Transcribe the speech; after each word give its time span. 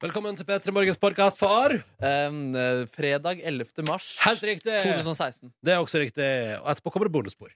Velkommen 0.00 0.32
til 0.32 0.46
P3 0.48 0.72
Morgens 0.72 0.96
podkast 0.96 1.36
for 1.36 1.74
Um, 2.00 2.54
eh, 2.56 2.86
fredag 2.88 3.42
11. 3.44 3.82
mars 3.84 4.16
Helt 4.24 4.40
riktig! 4.48 4.72
2016. 4.80 5.50
Det 5.60 5.74
er 5.74 5.76
også 5.76 6.00
riktig. 6.00 6.28
Og 6.62 6.70
etterpå 6.72 6.88
kommer 6.94 7.04
det 7.04 7.12
bonusspor. 7.12 7.52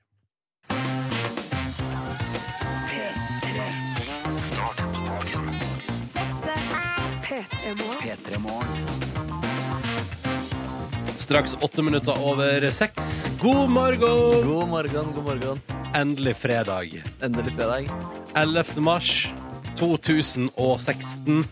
Straks 11.24 11.56
åtte 11.64 11.82
minutter 11.82 12.12
over 12.20 12.68
seks. 12.70 13.24
God 13.40 13.72
morgen! 13.72 14.44
God 14.44 14.68
morgen, 14.68 15.14
god 15.16 15.24
morgen. 15.30 15.64
Endelig 15.96 16.36
fredag. 16.36 16.92
Endelig 17.22 17.56
fredag. 17.56 17.88
11. 18.36 18.84
mars 18.84 19.24
2016. 19.78 21.44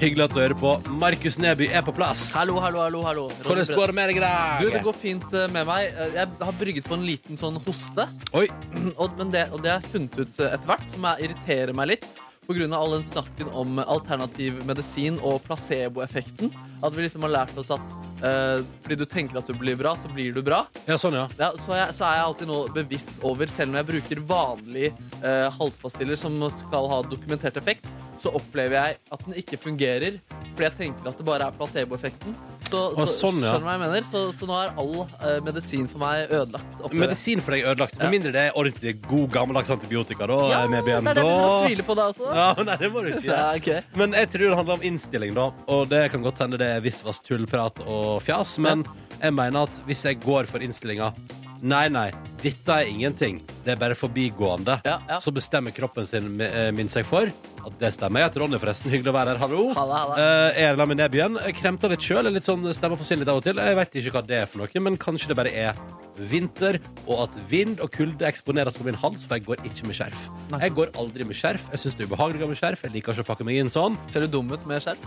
Hyggelig 0.00 0.24
at 0.24 0.34
du 0.34 0.40
hører 0.40 0.56
på. 0.56 0.72
Markus 1.00 1.36
Neby 1.40 1.68
er 1.72 1.82
på 1.84 1.92
plass. 1.96 2.30
Hallo, 2.36 2.56
hallo, 2.62 2.80
hallo. 2.84 3.02
hallo. 3.04 3.26
Hvordan 3.44 3.68
går 3.76 3.92
det 3.92 3.96
med 3.98 4.10
deg 4.12 4.20
i 4.20 4.24
dag? 4.24 4.62
Du, 4.62 4.70
Det 4.72 4.82
går 4.86 4.96
fint 4.96 5.34
eh, 5.36 5.46
med 5.52 5.68
meg. 5.68 5.90
Eh, 5.92 6.14
Jeg 6.20 6.28
har 6.40 6.56
brygget 6.60 6.88
på 6.88 6.96
en 6.96 7.04
liten 7.08 7.40
sånn 7.40 7.60
hoste. 7.66 8.08
Oi, 8.36 8.46
Og, 9.00 9.12
men 9.20 9.32
det, 9.34 9.48
og 9.52 9.62
det 9.64 9.74
har 9.74 9.80
jeg 9.84 9.92
funnet 9.94 10.18
ut 10.20 10.40
eh, 10.40 10.54
etter 10.56 10.72
hvert, 10.72 10.88
som 10.94 11.08
jeg 11.10 11.28
irriterer 11.28 11.76
meg 11.76 11.94
litt. 11.96 12.08
Av 12.50 12.82
all 12.82 12.96
den 12.96 13.04
snakken 13.06 13.46
om 13.54 13.78
alternativ 13.78 14.56
medisin 14.66 15.20
og 15.22 15.38
placeboeffekten. 15.46 16.50
At 16.82 16.96
vi 16.96 17.04
liksom 17.04 17.22
har 17.22 17.30
lært 17.30 17.54
oss 17.60 17.70
at 17.70 17.94
eh, 18.26 18.64
fordi 18.82 18.98
du 18.98 19.06
tenker 19.06 19.38
at 19.38 19.46
du 19.46 19.54
blir 19.54 19.78
bra, 19.78 19.94
så 19.94 20.10
blir 20.10 20.34
du 20.34 20.42
bra. 20.42 20.64
ja, 20.88 20.98
sånn, 20.98 21.14
ja. 21.14 21.28
Ja, 21.38 21.52
så, 21.54 21.76
er 21.76 21.84
jeg, 21.84 21.94
så 22.00 22.08
er 22.08 22.18
jeg 22.18 22.26
alltid 22.26 22.50
nå 22.50 22.58
bevisst 22.74 23.22
over, 23.22 23.46
selv 23.46 23.70
om 23.70 23.78
jeg 23.78 23.90
bruker 23.94 24.24
vanlige 24.26 24.92
eh, 25.22 25.46
halspastiller 25.60 26.18
som 26.18 26.40
skal 26.58 26.90
ha 26.90 27.02
dokumentert 27.06 27.56
effekt, 27.60 27.86
så 28.20 28.32
opplever 28.36 28.76
jeg 28.76 28.98
at 29.14 29.22
den 29.24 29.36
ikke 29.40 29.56
fungerer, 29.56 30.18
fordi 30.50 30.66
jeg 30.66 30.74
tenker 30.76 31.08
at 31.08 31.16
det 31.20 31.24
bare 31.24 31.46
er 31.46 31.54
placeboeffekten. 31.56 32.34
Så, 32.70 32.80
så, 32.94 33.06
sånn, 33.10 33.38
ja. 33.42 33.54
Skjønner 33.54 33.66
hva 33.66 33.72
jeg 33.74 33.80
mener? 33.82 34.04
Så, 34.06 34.20
så 34.36 34.46
nå 34.46 34.54
er 34.60 34.76
all 34.78 34.92
eh, 35.02 35.38
medisin 35.42 35.88
for 35.90 36.02
meg 36.04 36.28
ødelagt. 36.30 36.68
opplever. 36.78 37.00
Medisin 37.08 37.40
for 37.42 37.56
deg 37.56 37.64
ødelagt. 37.66 37.96
Med 37.98 38.12
mindre 38.14 38.34
det 38.36 38.44
er 38.46 38.58
ordentlig 38.60 38.92
god, 39.08 39.24
gammeldags 39.34 39.72
antibiotika. 39.74 40.28
Da, 40.30 40.36
Ja, 40.52 40.60
med 40.70 40.84
det 40.86 40.94
er 40.94 41.00
det 41.00 41.24
vi 41.24 41.32
begynner 41.32 41.64
tvile 41.64 41.86
på 41.88 41.96
da 41.98 42.06
også. 42.12 42.28
Ja, 42.40 42.64
nei, 42.66 42.76
det 42.80 42.88
må 42.92 43.02
du 43.04 43.10
ikke 43.12 43.28
Ja, 43.28 43.50
ok. 43.56 43.70
Men 44.00 44.16
jeg 44.16 44.30
tror 44.32 44.46
det 44.48 44.58
handler 44.62 44.78
om 44.78 44.86
innstilling, 44.90 45.34
da. 45.36 45.50
Og 45.70 45.86
det 45.90 46.06
kan 46.14 46.24
godt 46.24 46.40
hende 46.44 46.60
det 46.60 46.70
er 46.78 46.84
visvas 46.84 47.20
tullprat 47.26 47.82
og 47.86 48.22
fjas, 48.24 48.56
men 48.62 48.86
jeg 49.20 49.36
mener 49.36 49.68
at 49.68 49.82
hvis 49.88 50.06
jeg 50.08 50.20
går 50.24 50.48
for 50.50 50.64
innstillinga 50.64 51.12
Nei, 51.60 51.88
nei, 51.92 52.08
dette 52.40 52.72
er 52.72 52.88
ingenting. 52.88 53.40
Det 53.64 53.74
er 53.74 53.80
bare 53.80 53.96
forbigående. 53.98 54.78
Ja, 54.86 54.96
ja. 55.08 55.18
Så 55.20 55.32
bestemmer 55.34 55.74
kroppen 55.76 56.06
sin 56.08 56.40
eh, 56.40 56.70
min 56.72 56.88
seg 56.88 57.04
for 57.04 57.28
at 57.28 57.74
det 57.80 57.90
stemmer. 57.92 58.22
Jeg 58.22 58.30
heter 58.30 58.44
Ronny, 58.44 58.60
forresten. 58.62 58.88
Hyggelig 58.92 59.12
å 59.12 59.16
være 59.18 59.34
her. 59.34 59.40
Hallo. 59.42 59.64
Halla, 59.76 59.98
halla. 60.04 60.16
Eh, 60.16 60.60
jeg 60.62 60.70
er 60.70 60.78
la 60.80 60.86
meg 60.88 61.00
ned 61.02 61.18
igjen. 61.18 61.36
Jeg 61.44 61.58
kremter 61.58 61.92
litt 61.92 62.06
sjøl. 62.06 62.30
Litt 62.32 62.48
sånn 62.48 62.64
stemmer 62.76 63.00
forsvinner 63.00 63.26
litt 63.26 63.32
av 63.34 63.42
og 63.42 63.44
til. 63.44 63.60
Jeg 63.60 63.76
vet 63.76 63.98
ikke 64.00 64.14
hva 64.16 64.22
det 64.30 64.38
er 64.40 64.48
for 64.48 64.62
noe, 64.62 64.84
men 64.86 64.96
kanskje 65.00 65.32
det 65.32 65.38
bare 65.42 65.52
er 65.66 65.84
vinter, 66.30 66.80
og 67.06 67.26
at 67.26 67.36
vind 67.52 67.80
og 67.84 67.92
kulde 67.92 68.28
eksponeres 68.28 68.76
på 68.76 68.84
min 68.88 68.96
hals, 69.00 69.26
for 69.28 69.36
jeg 69.36 69.46
går 69.48 69.62
ikke 69.68 69.88
med 69.88 69.96
skjerf. 70.00 70.24
Nei. 70.54 70.64
Jeg 70.64 70.76
går 70.80 70.94
aldri 71.00 71.28
med 71.28 71.36
skjerf. 71.36 71.68
Jeg 71.74 71.84
syns 71.84 71.96
det 71.98 72.06
er 72.06 72.12
ubehagelig 72.12 72.48
med 72.54 72.60
skjerf. 72.60 72.86
Jeg 72.88 72.96
liker 72.96 73.16
ikke 73.16 73.28
å 73.28 73.30
pakke 73.34 73.48
meg 73.48 73.60
inn 73.60 73.72
sånn. 73.72 74.00
Ser 74.12 74.24
du 74.24 74.32
dum 74.38 74.48
ut 74.52 74.64
med 74.68 74.80
skjerf? 74.84 75.04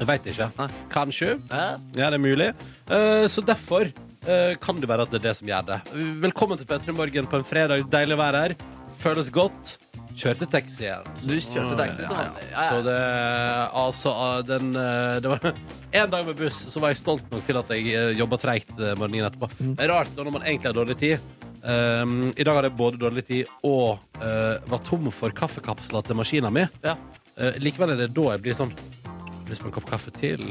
Jeg 0.00 0.08
veit 0.10 0.24
ikke. 0.26 0.50
Nei. 0.58 0.70
Kanskje. 0.90 1.36
Ja. 1.50 1.66
Ja, 1.94 2.08
det 2.10 2.18
er 2.18 2.22
mulig. 2.22 2.48
Eh, 2.90 3.26
så 3.30 3.44
derfor 3.46 3.92
kan 4.62 4.78
det 4.78 4.86
være 4.86 5.06
at 5.06 5.10
det 5.10 5.18
er 5.18 5.28
det 5.28 5.36
som 5.38 5.48
gjør 5.50 5.64
det. 5.66 5.78
Velkommen 6.22 6.60
til 6.60 6.68
P3 6.68 6.94
Morgen 6.94 7.26
på 7.30 7.40
en 7.40 7.46
fredag. 7.46 7.86
Deilig 7.90 8.14
å 8.14 8.20
være 8.22 8.42
her. 8.44 8.54
Føles 9.02 9.32
godt. 9.34 9.76
Kjørte 10.18 10.46
taxi 10.50 10.84
igjen. 10.84 11.06
Du 11.24 11.34
kjørte 11.40 11.76
taxi 11.78 12.06
som 12.06 12.18
vanlig. 12.18 12.44
Ja, 12.50 12.52
ja. 12.52 12.64
Så 12.68 12.80
det 12.84 12.96
Altså, 13.82 14.12
eh, 14.12 14.42
den 14.48 14.76
eh, 14.76 15.20
Det 15.24 15.30
var 15.32 15.46
en 16.02 16.10
dag 16.10 16.26
med 16.26 16.36
buss, 16.36 16.58
så 16.72 16.82
var 16.82 16.92
jeg 16.92 17.00
stolt 17.00 17.30
nok 17.32 17.46
til 17.46 17.60
at 17.60 17.72
jeg 17.72 17.94
uh, 17.96 18.10
jobba 18.16 18.38
treigt 18.40 18.72
eh, 18.78 18.94
morgenen 18.98 19.28
etterpå. 19.28 19.48
Mm. 19.58 19.74
Det 19.78 19.86
er 19.86 19.92
rart 19.92 20.12
når 20.16 20.30
man 20.30 20.44
egentlig 20.46 20.70
har 20.70 20.76
dårlig 20.76 20.98
tid. 21.00 21.32
Um, 21.62 22.32
I 22.34 22.44
dag 22.44 22.56
hadde 22.58 22.70
jeg 22.72 22.78
både 22.80 22.98
dårlig 22.98 23.24
tid 23.28 23.50
og 23.62 24.00
uh, 24.18 24.56
var 24.70 24.82
tom 24.86 25.10
for 25.14 25.34
kaffekapsler 25.36 26.04
til 26.06 26.18
maskina 26.18 26.50
mi. 26.52 26.66
Ja. 26.84 26.96
Uh, 27.38 27.52
likevel 27.62 27.94
er 27.94 28.04
det 28.04 28.12
da 28.16 28.32
jeg 28.34 28.44
blir 28.44 28.58
sånn 28.58 28.74
Lyst 29.50 29.60
på 29.60 29.68
en 29.68 29.74
kopp 29.74 29.88
kaffe 29.90 30.12
til. 30.14 30.44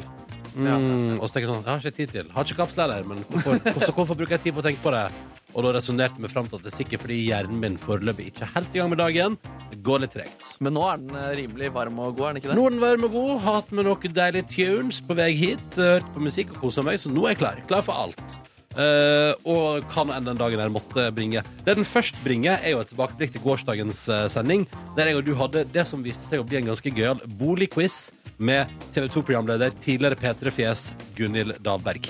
Mm, 0.55 1.19
Og 1.19 1.27
så 1.27 1.33
tenker 1.35 1.47
jeg 1.47 1.51
sånn, 1.53 1.63
jeg 1.65 1.71
har 1.71 1.83
ikke 1.85 1.97
tid 1.99 2.15
til. 2.15 2.31
Har 2.35 2.47
ikke 2.47 2.57
kapsler 2.63 2.87
heller, 2.89 3.05
men 3.07 3.21
hvorfor, 3.29 3.59
hvorfor, 3.65 3.93
hvorfor 3.99 4.17
bruker 4.19 4.35
jeg 4.37 4.43
tid 4.47 4.55
på 4.57 4.63
å 4.63 4.65
tenke 4.65 4.83
på 4.83 4.91
det? 4.95 5.05
Og 5.51 5.65
da 5.65 5.71
resonnerte 5.75 6.21
vi 6.23 6.29
fram 6.31 6.47
til 6.47 6.59
at 6.61 6.63
det 6.63 6.71
er 6.71 6.77
sikkert 6.77 7.01
fordi 7.03 7.17
hjernen 7.25 7.57
min 7.59 7.73
foreløpig 7.79 8.29
ikke 8.31 8.45
er 8.45 8.53
helt 8.55 8.75
i 8.75 8.79
gang 8.79 8.91
med 8.93 9.01
dagen. 9.03 9.33
Det 9.71 9.81
går 9.83 10.03
litt 10.05 10.13
tregt. 10.15 10.47
Men 10.63 10.77
nå 10.77 10.85
er 10.87 11.01
den 11.01 11.17
eh, 11.19 11.31
rimelig 11.41 11.71
varm 11.75 11.99
og 11.99 12.13
god, 12.15 12.29
er 12.29 12.31
den 12.31 12.39
ikke 12.41 12.51
det? 12.53 12.55
Nå 12.59 12.67
er 12.69 12.75
den 12.77 12.83
varm 12.85 13.03
og 13.09 13.17
god. 13.17 13.33
Hatt 13.47 13.73
med 13.75 13.87
noen 13.89 14.15
deilige 14.15 14.47
tunes 14.53 15.01
på 15.03 15.17
vei 15.19 15.31
hit. 15.35 15.65
Hørt 15.75 16.07
på 16.15 16.23
musikk 16.23 16.53
og 16.55 16.61
kosa 16.67 16.85
meg, 16.87 17.01
så 17.03 17.11
nå 17.11 17.25
er 17.27 17.33
jeg 17.35 17.41
klar. 17.43 17.59
Klar 17.67 17.83
for 17.83 17.99
alt. 18.05 18.37
Eh, 18.71 19.33
og 19.51 19.83
kan 19.91 20.11
enn 20.13 20.27
den 20.27 20.39
dagen 20.39 20.61
her 20.61 20.71
måtte 20.71 21.09
bringe. 21.15 21.43
Det 21.65 21.75
den 21.75 21.87
først 21.87 22.17
bringer, 22.23 22.59
er 22.61 22.75
jo 22.75 22.81
et 22.83 22.91
tilbakeblikk 22.91 23.35
til 23.35 23.43
gårsdagens 23.43 24.05
uh, 24.11 24.25
sending, 24.31 24.65
der 24.95 25.11
jeg 25.11 25.19
og 25.19 25.27
du 25.27 25.33
hadde 25.39 25.65
det 25.73 25.85
som 25.89 26.03
viste 26.05 26.29
seg 26.29 26.43
å 26.43 26.47
bli 26.47 26.61
en 26.61 26.71
ganske 26.71 26.93
gøyal 26.95 27.19
boligquiz 27.41 28.09
med 28.41 28.71
TV 28.95 29.09
2-programleder, 29.11 29.75
tidligere 29.83 30.17
P3-fjes 30.17 30.89
Gunhild 31.17 31.59
Dahlberg. 31.65 32.09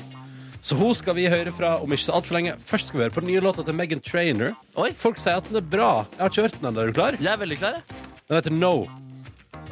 Så 0.61 0.77
hun 0.77 0.93
skal 0.93 1.17
vi 1.17 1.25
høre 1.25 1.51
fra 1.55 1.73
om 1.81 1.91
ikke 1.91 2.05
så 2.05 2.19
altfor 2.19 2.37
lenge. 2.37 2.53
Først 2.61 2.91
skal 2.91 2.99
vi 2.99 3.07
høre 3.07 3.15
på 3.15 3.25
den 3.25 3.33
nye 3.33 3.41
låta 3.43 3.65
til 3.65 3.75
Megan 3.75 4.03
Trainer. 4.05 4.53
Folk 5.01 5.17
sier 5.17 5.41
at 5.41 5.49
den 5.49 5.57
er 5.57 5.65
bra. 5.65 5.91
Jeg 6.13 6.21
har 6.21 6.33
ikke 6.35 6.47
hørt 6.47 6.59
den 6.61 6.69
ennå. 6.69 6.83
Er 6.83 6.91
du 6.91 6.99
klar? 7.01 7.17
Jeg 7.17 7.33
er 7.33 7.41
veldig 7.41 7.61
klar, 7.63 7.79
jeg. 7.81 8.03
Den 8.27 8.37
heter 8.37 8.61
No. 8.61 8.75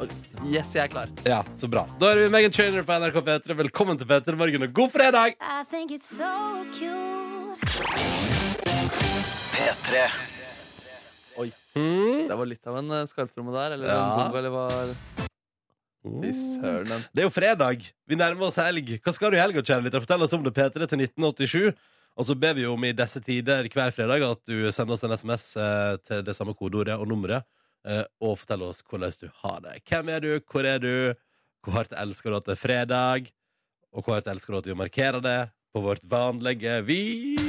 Yes, 0.00 0.70
jeg 0.72 0.86
er 0.86 0.88
klar. 0.92 1.10
Ja, 1.28 1.40
så 1.60 1.68
bra. 1.68 1.82
Da 2.00 2.12
er 2.14 2.22
vi 2.22 2.28
Megan 2.32 2.52
Trainer 2.54 2.84
på 2.86 2.94
NRK 2.96 3.18
P3. 3.26 3.56
Velkommen 3.58 3.98
til 4.00 4.08
P3 4.08 4.32
Morgen 4.40 4.64
og 4.64 4.72
god 4.78 4.94
fredag! 4.94 5.34
I 5.36 5.64
think 5.68 5.92
it's 5.92 6.08
so 6.08 6.30
cute. 6.72 7.60
P3. 9.52 10.06
Oi. 11.42 11.50
Hmm? 11.76 12.24
Det 12.30 12.38
var 12.40 12.48
litt 12.48 12.70
av 12.72 12.78
en 12.80 12.88
eh, 12.96 13.04
skarptromme 13.10 13.52
der. 13.58 13.76
Eller 13.76 13.92
Ja. 13.92 13.98
en 14.00 14.16
bongo, 14.22 14.40
eller 14.40 14.54
hva? 14.56 14.64
Fy 16.24 16.32
søren. 16.32 16.88
den. 16.88 17.04
Det 17.12 17.20
er 17.20 17.28
jo 17.28 17.34
fredag. 17.36 17.84
Vi 18.08 18.16
nærmer 18.16 18.48
oss 18.48 18.56
helg. 18.56 18.96
Hva 19.04 19.12
skal 19.12 19.30
du 19.30 19.36
i 19.36 19.42
helga, 19.44 19.60
kjære 19.60 19.84
lytter? 19.84 20.00
Fortell 20.06 20.22
oss 20.24 20.32
om 20.32 20.42
det, 20.48 20.54
P3 20.56 20.88
til 20.88 21.04
1987. 21.04 21.74
Og 22.16 22.26
så 22.26 22.34
ber 22.40 22.56
vi 22.56 22.64
om 22.66 22.84
i 22.88 22.92
disse 22.96 23.20
tider 23.20 23.68
hver 23.68 23.92
fredag 23.92 24.24
at 24.26 24.40
du 24.48 24.64
sender 24.72 24.96
oss 24.96 25.04
en 25.04 25.12
SMS 25.12 25.50
eh, 25.60 25.96
til 26.08 26.24
det 26.24 26.34
samme 26.40 26.56
kodeordet 26.56 26.96
og 26.96 27.06
nummeret, 27.08 27.44
og 28.20 28.36
fortelle 28.36 28.66
oss 28.68 28.82
hvordan 28.84 29.14
du 29.20 29.28
har 29.42 29.60
det. 29.64 29.78
Hvem 29.88 30.10
er 30.12 30.20
du? 30.20 30.30
Hvor 30.50 30.66
er 30.68 30.78
du? 30.82 31.14
Hvor 31.64 31.76
hardt 31.76 31.92
elsker 31.96 32.30
du 32.30 32.36
at 32.36 32.48
det 32.48 32.56
er 32.56 32.60
fredag? 32.60 33.30
Og 33.92 34.04
hvor 34.04 34.18
hardt 34.18 34.28
elsker 34.30 34.52
du 34.52 34.58
at 34.60 34.68
vi 34.70 34.76
markerer 34.78 35.20
det 35.24 35.38
på 35.74 35.82
vårt 35.84 36.04
vanlige 36.04 36.80
vis? 36.86 37.40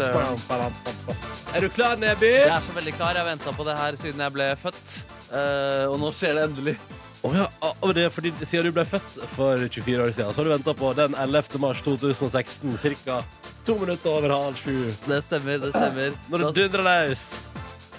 Er 0.00 1.60
du 1.60 1.68
klar, 1.68 1.96
Neby? 1.96 2.30
Jeg 2.30 2.56
er 2.56 2.64
så 2.64 2.72
veldig 2.76 2.94
klar. 2.94 3.14
Jeg 3.14 3.24
har 3.24 3.28
venta 3.30 3.52
på 3.52 3.66
det 3.66 3.76
her 3.76 3.98
siden 4.00 4.22
jeg 4.24 4.34
ble 4.34 4.48
født. 4.56 4.96
Eh, 5.30 5.86
og 5.90 6.00
nå 6.02 6.10
skjer 6.14 6.38
det 6.38 6.48
endelig. 6.48 6.76
Oh 7.22 7.34
ja, 7.36 7.46
og 7.84 7.90
det 7.94 8.06
er 8.06 8.12
fordi 8.14 8.30
Siden 8.48 8.70
du 8.70 8.72
ble 8.72 8.86
født 8.88 9.18
for 9.28 9.60
24 9.68 10.06
år 10.06 10.12
siden, 10.16 10.32
så 10.32 10.40
har 10.40 10.48
du 10.48 10.54
venta 10.54 10.72
på 10.72 10.92
den 10.96 11.14
11. 11.20 11.60
mars 11.60 11.82
2016, 11.84 12.78
ca. 13.04 13.20
to 13.66 13.76
minutter 13.76 14.10
over 14.10 14.32
halv 14.32 14.56
sju. 14.56 14.94
Det 15.06 15.22
stemmer. 15.24 15.58
det 15.60 15.74
stemmer 15.74 16.16
Når 16.30 16.38
det 16.38 16.54
du 16.54 16.62
dundrer 16.62 16.86
løs. 16.88 17.26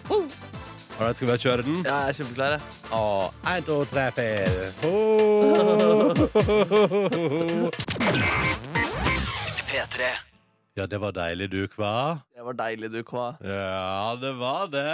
All 0.10 0.26
right, 1.06 1.16
skal 1.18 1.28
vi 1.32 1.38
kjøre 1.38 1.64
den? 1.68 1.78
Ja, 1.86 1.96
Jeg 2.06 2.10
er 2.10 2.14
kjempeklar. 2.20 2.52
jeg. 2.52 2.62
Å, 2.92 3.32
en, 3.56 3.64
to, 3.64 3.78
tre, 3.92 4.12
fire. 4.12 4.72
Ho. 4.84 6.12
P3. 9.72 10.10
Ja, 10.78 10.86
det 10.88 11.00
var 11.04 11.12
deilig, 11.16 11.50
du, 11.52 11.62
hva? 11.76 11.94
Det 12.36 12.44
var 12.46 12.54
deilig, 12.60 12.92
du, 12.94 13.02
Kva. 13.04 13.26
Ja, 13.44 14.16
det 14.22 14.32
var 14.40 14.68
det. 14.72 14.88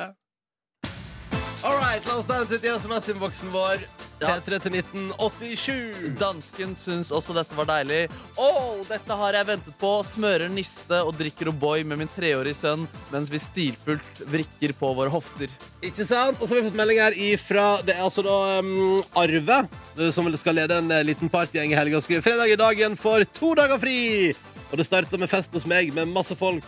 All 1.65 1.77
right, 1.81 2.05
la 2.07 2.17
oss 2.17 2.25
ta 2.29 2.39
en 2.41 2.47
titt 2.49 2.63
i 2.65 2.71
SMS-innboksen 2.73 3.49
vår. 3.53 3.83
Ja. 4.19 4.33
P3 4.33 4.57
til 4.63 4.77
1987. 4.79 6.15
Dansken 6.17 6.73
syns 6.79 7.11
også 7.13 7.35
dette 7.37 7.53
var 7.57 7.67
deilig. 7.69 8.07
Å, 8.39 8.49
dette 8.89 9.17
har 9.19 9.37
jeg 9.37 9.49
ventet 9.51 9.77
på. 9.77 9.91
Smører 10.07 10.49
niste 10.49 11.01
og 11.05 11.13
drikker 11.19 11.51
O'boy 11.51 11.85
med 11.85 12.01
min 12.01 12.11
treårige 12.11 12.57
sønn 12.57 12.87
mens 13.13 13.29
vi 13.33 13.41
stilfullt 13.41 14.23
vrikker 14.31 14.73
på 14.79 14.89
våre 14.97 15.13
hofter. 15.13 15.53
Ikke 15.85 16.07
sant? 16.07 16.41
Og 16.41 16.47
så 16.47 16.55
har 16.55 16.63
vi 16.63 16.71
fått 16.71 16.79
melding 16.79 17.01
her 17.03 17.13
ifra 17.13 17.67
Det 17.85 17.93
er 17.93 18.01
altså 18.01 18.23
da 18.25 18.37
um, 18.65 18.97
Arve, 19.19 19.59
eh, 19.99 20.09
som 20.13 20.29
skal 20.41 20.57
lede 20.57 20.79
en 20.81 20.89
eh, 20.91 21.05
liten 21.05 21.29
partygjeng 21.29 21.75
i 21.75 21.77
helga. 21.77 21.99
og 21.99 22.05
Skriver 22.07 22.25
fredag 22.25 22.55
i 22.55 22.59
dagen 22.59 22.97
for 22.97 23.25
to 23.37 23.53
dager 23.59 23.81
fri! 23.81 24.33
Og 24.67 24.79
det 24.81 24.87
starta 24.87 25.19
med 25.21 25.29
fest 25.31 25.53
hos 25.55 25.67
meg 25.69 25.93
med 25.95 26.09
masse 26.11 26.35
folk. 26.35 26.65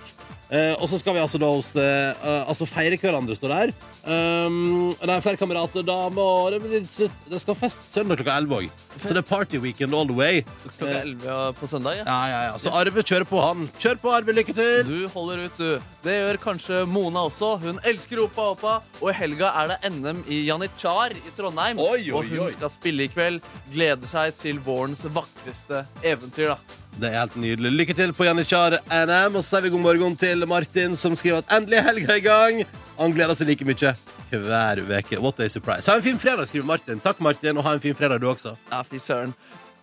Eh, 0.49 0.73
og 0.81 0.87
så 0.89 0.97
skal 0.97 1.13
vi 1.13 1.21
altså 1.21 1.37
da 1.37 1.45
hos 1.53 1.67
eh, 1.77 2.09
eh, 2.09 2.47
Altså 2.49 2.65
feire 2.65 2.97
hverandre, 2.97 3.35
står 3.37 3.51
der. 3.53 3.73
Um, 4.01 4.89
det 4.97 5.11
er 5.13 5.21
flere 5.21 5.37
kamerater, 5.37 5.83
damer 5.85 6.17
og 6.23 6.47
det, 6.55 6.59
blir 6.63 6.79
litt- 6.79 7.19
det 7.29 7.41
skal 7.43 7.57
fest 7.59 7.83
søndag 7.93 8.17
klokka 8.17 8.37
11 8.41 8.55
òg. 8.57 8.69
Så 8.97 9.13
det 9.13 9.21
er 9.21 9.27
party 9.29 9.59
weekend 9.61 9.93
all 9.93 10.07
the 10.09 10.15
way. 10.17 10.41
Klokka 10.65 11.03
11 11.03 11.53
på 11.59 11.69
søndag. 11.69 11.99
Ja. 11.99 12.07
Ja, 12.07 12.17
ja, 12.31 12.39
ja. 12.47 12.57
Så 12.57 12.73
Arve 12.73 13.03
kjører 13.05 13.27
på, 13.29 13.37
han. 13.43 13.69
Kjør 13.77 14.01
på, 14.01 14.13
Arve. 14.15 14.33
Lykke 14.39 14.55
til. 14.57 14.81
Du 14.89 15.07
holder 15.13 15.45
ut, 15.45 15.61
du. 15.61 15.93
Det 16.07 16.17
gjør 16.17 16.41
kanskje 16.41 16.81
Mona 16.89 17.27
også. 17.29 17.53
Hun 17.61 17.77
elsker 17.85 18.23
Opa 18.25 18.49
Opa. 18.55 18.75
Og 19.03 19.11
i 19.13 19.17
helga 19.21 19.53
er 19.61 19.75
det 19.75 19.93
NM 19.93 20.25
i 20.25 20.41
Janitsjar 20.49 21.13
i 21.13 21.35
Trondheim. 21.37 21.77
Oi, 21.77 22.07
oi, 22.09 22.11
og 22.15 22.25
hun 22.25 22.47
oi. 22.47 22.51
skal 22.57 22.73
spille 22.73 23.05
i 23.05 23.13
kveld. 23.13 23.45
Gleder 23.69 24.09
seg 24.09 24.33
til 24.41 24.57
vårens 24.65 25.05
vakreste 25.13 25.85
eventyr, 26.01 26.55
da. 26.55 26.78
Det 26.97 27.07
er 27.09 27.19
helt 27.19 27.35
nydelig. 27.39 27.71
Lykke 27.71 27.95
til 27.95 28.11
på 28.15 28.25
Janitsjar 28.27 28.79
NM. 28.89 29.37
Og 29.37 29.43
så 29.43 29.55
sier 29.55 29.67
vi 29.67 29.73
god 29.75 29.85
morgen 29.85 30.17
til 30.19 30.47
Martin, 30.49 30.97
som 30.99 31.15
skriver 31.19 31.43
at 31.43 31.53
endelig 31.59 31.79
er 31.79 31.87
helga 31.91 32.17
i 32.17 32.25
gang. 32.25 32.63
Han 32.99 33.15
gleder 33.15 33.37
seg 33.37 33.51
like 33.51 33.67
mye 33.67 33.93
hver 34.29 34.83
uke. 34.83 35.21
What 35.21 35.39
a 35.39 35.49
surprise. 35.49 35.87
Ha 35.89 35.95
en 35.97 36.05
fin 36.05 36.19
fredag, 36.19 36.49
skriver 36.49 36.67
Martin. 36.67 36.99
Takk, 36.99 37.21
Martin, 37.23 37.57
og 37.57 37.65
ha 37.65 37.77
en 37.77 37.81
fin 37.83 37.95
fredag, 37.95 38.19
du 38.21 38.29
også. 38.29 38.57
Ja, 38.71 38.83
fy 38.83 38.99
søren. 39.01 39.33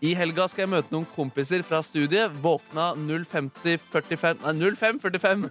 I 0.05 0.11
helga 0.13 0.45
skal 0.45 0.67
jeg 0.67 0.71
møte 0.75 0.93
noen 0.93 1.07
kompiser 1.15 1.63
fra 1.65 1.79
studiet. 1.81 2.35
Våkna 2.45 2.91
05.45 3.01 4.43
Nei, 4.43 4.53
0545 4.77 5.47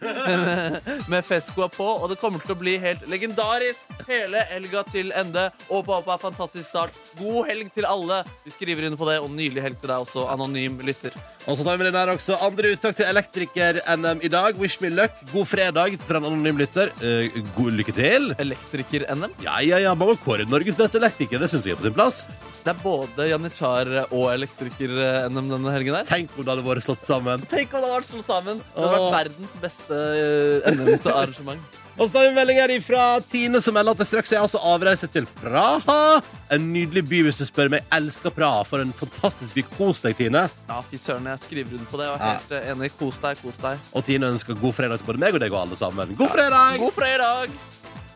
med 1.12 1.26
festskoa 1.26 1.68
på, 1.74 1.88
og 1.98 2.12
det 2.12 2.20
kommer 2.22 2.44
til 2.46 2.54
å 2.54 2.60
bli 2.60 2.76
helt 2.84 3.08
legendarisk 3.10 4.06
hele 4.06 4.46
helga 4.52 4.86
til 4.92 5.10
ende. 5.18 5.48
Åpa 5.66 5.98
Åpa, 5.98 6.20
fantastisk 6.28 6.70
start. 6.70 7.00
God 7.18 7.50
helg 7.50 7.74
til 7.74 7.90
alle. 7.90 8.22
Vi 8.46 8.54
skriver 8.54 8.86
under 8.86 9.02
på 9.02 9.10
det, 9.10 9.18
og 9.24 9.34
nylig 9.34 9.66
helg 9.66 9.82
til 9.82 9.90
deg 9.90 10.06
også, 10.06 10.30
anonym 10.36 10.78
lytter. 10.86 11.18
Og 11.46 11.58
så 11.60 11.66
tar 11.66 11.78
vi 11.78 11.86
den 11.86 11.94
her 11.94 12.10
også. 12.10 12.40
Andre 12.42 12.72
uttak 12.74 12.96
til 12.98 13.06
Elektriker-NM 13.06 14.24
i 14.26 14.32
dag. 14.34 14.58
Wish 14.58 14.80
me 14.82 14.90
luck. 14.90 15.14
God 15.30 15.46
fredag 15.52 16.00
fra 16.02 16.18
en 16.18 16.26
anonym 16.32 16.58
lytter. 16.58 16.90
Eh, 17.06 17.38
god 17.54 17.78
lykke 17.78 17.94
til. 17.94 18.32
Elektriker-NM. 18.42 19.36
Ja, 19.46 19.60
ja, 19.62 19.78
ja. 19.84 19.94
Man 19.94 20.10
må 20.10 20.18
kåre 20.24 20.48
Norges 20.50 20.78
beste 20.80 20.98
elektriker. 20.98 21.44
Det 21.44 21.52
syns 21.54 21.68
jeg 21.70 21.78
er 21.78 21.82
på 21.84 21.86
sin 21.86 21.98
plass. 21.98 22.24
Det 22.66 22.74
er 22.74 22.82
både 22.82 23.30
Janitsjar 23.30 23.94
og 24.08 24.28
Elektriker-NM 24.34 25.54
denne 25.54 25.78
helgen 25.78 26.00
her. 26.00 26.10
Tenk 26.10 26.34
om 26.34 26.42
det 26.42 26.56
hadde 26.56 26.66
vært 26.66 26.88
slått 26.88 27.06
sammen. 27.06 27.46
Tenk 27.54 27.70
om 27.78 27.78
det 27.78 27.92
hadde 27.92 28.00
vært 28.00 28.10
slått 28.10 28.30
sammen! 28.32 28.66
Det 28.66 28.82
hadde 28.82 28.98
vært 28.98 29.18
verdens 29.20 29.58
beste 29.62 30.04
eh, 30.18 30.72
NM-arrangement. 30.74 31.84
Og 31.96 32.10
så 32.10 32.18
har 32.18 32.26
vi 32.28 32.36
melding 32.36 32.58
her 32.60 32.72
fra 32.84 33.04
Tine, 33.32 33.62
som 33.64 33.76
melder 33.78 33.96
at 33.96 34.02
det 34.04 34.08
straks 34.10 34.34
er 34.36 34.42
altså 34.44 34.60
avreise 34.60 35.08
til 35.12 35.28
Praha. 35.40 36.20
En 36.52 36.66
nydelig 36.74 37.06
by, 37.08 37.22
hvis 37.28 37.40
du 37.40 37.46
spør 37.48 37.72
meg. 37.72 37.86
Elsker 37.96 38.34
Praha. 38.36 38.66
For 38.68 38.84
en 38.84 38.92
fantastisk 38.96 39.56
by. 39.56 39.64
Kos 39.78 40.04
deg, 40.04 40.18
Tine. 40.20 40.44
Ja, 40.68 40.82
fy 40.84 41.00
søren, 41.00 41.30
jeg 41.32 41.44
skriver 41.46 41.78
under 41.78 41.88
på 41.92 42.02
det. 42.02 42.10
Jeg 42.10 42.18
er 42.18 42.26
helt 42.26 42.58
ja. 42.58 42.66
enig. 42.74 42.92
Kos 43.00 43.22
deg, 43.24 43.40
kos 43.40 43.62
deg. 43.64 43.88
Og 43.96 44.04
Tine 44.10 44.34
ønsker 44.36 44.60
god 44.60 44.76
fredag 44.76 45.00
til 45.00 45.14
både 45.14 45.24
meg 45.24 45.40
og 45.40 45.46
deg 45.46 45.56
og 45.56 45.64
alle 45.64 45.80
sammen. 45.80 46.12
God 46.20 46.36
fredag! 46.36 46.84
God 46.84 46.94
fredag! 47.00 47.58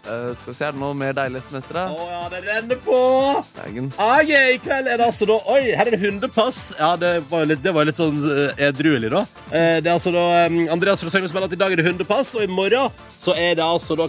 Eh, 0.10 0.36
skal 0.36 0.50
vi 0.50 0.56
se, 0.58 0.66
er 0.66 0.74
det 0.74 0.82
noe 0.82 0.96
mer 0.98 1.14
deilig 1.14 1.42
semester, 1.46 1.78
Å 1.78 1.94
da? 1.94 2.06
ja, 2.10 2.22
det 2.34 2.40
renner 2.48 2.80
på! 2.82 3.00
Bergen. 3.54 3.90
AG, 4.02 4.32
i 4.56 4.60
kveld 4.64 4.90
er 4.90 4.98
det 5.02 5.06
altså 5.06 5.28
da 5.30 5.38
Oi, 5.54 5.60
her 5.78 5.90
er 5.90 5.94
det 5.94 6.02
hundepass. 6.02 6.62
Ja, 6.80 6.96
det 7.00 7.12
var 7.30 7.44
jo 7.44 7.52
litt, 7.52 7.62
det 7.66 7.74
var 7.76 7.86
litt 7.86 8.00
sånn 8.00 8.18
uh, 8.26 8.64
edruelig, 8.70 9.12
da. 9.14 9.22
Uh, 9.52 9.78
det 9.78 9.86
er 9.86 9.94
altså 9.94 10.14
da 10.16 10.26
um, 10.50 10.62
Andreas 10.74 11.04
fra 11.04 11.14
Søgne 11.14 11.30
som 11.30 11.38
melder 11.38 11.52
at 11.52 11.58
i 11.58 11.62
dag 11.62 11.76
er 11.76 11.82
det 11.82 11.88
hundepass, 11.90 12.34
og 12.40 12.46
i 12.46 12.50
morgen 12.50 12.90
så 13.20 13.36
er 13.38 13.60
det 13.60 13.66
altså 13.66 13.98
da 14.00 14.08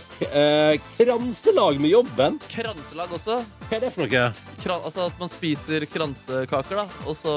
kranselag 0.96 1.80
med 1.82 1.92
jobben. 1.92 2.38
Kranselag 2.48 3.12
også. 3.18 3.40
Hva 3.66 3.76
er 3.76 3.84
det 3.84 3.92
for 3.94 4.06
noe? 4.06 4.30
Kran 4.60 4.86
altså 4.86 5.08
at 5.08 5.20
man 5.20 5.32
spiser 5.32 5.84
kransekaker, 5.90 6.80
da, 6.82 7.04
og 7.04 7.18
så 7.18 7.34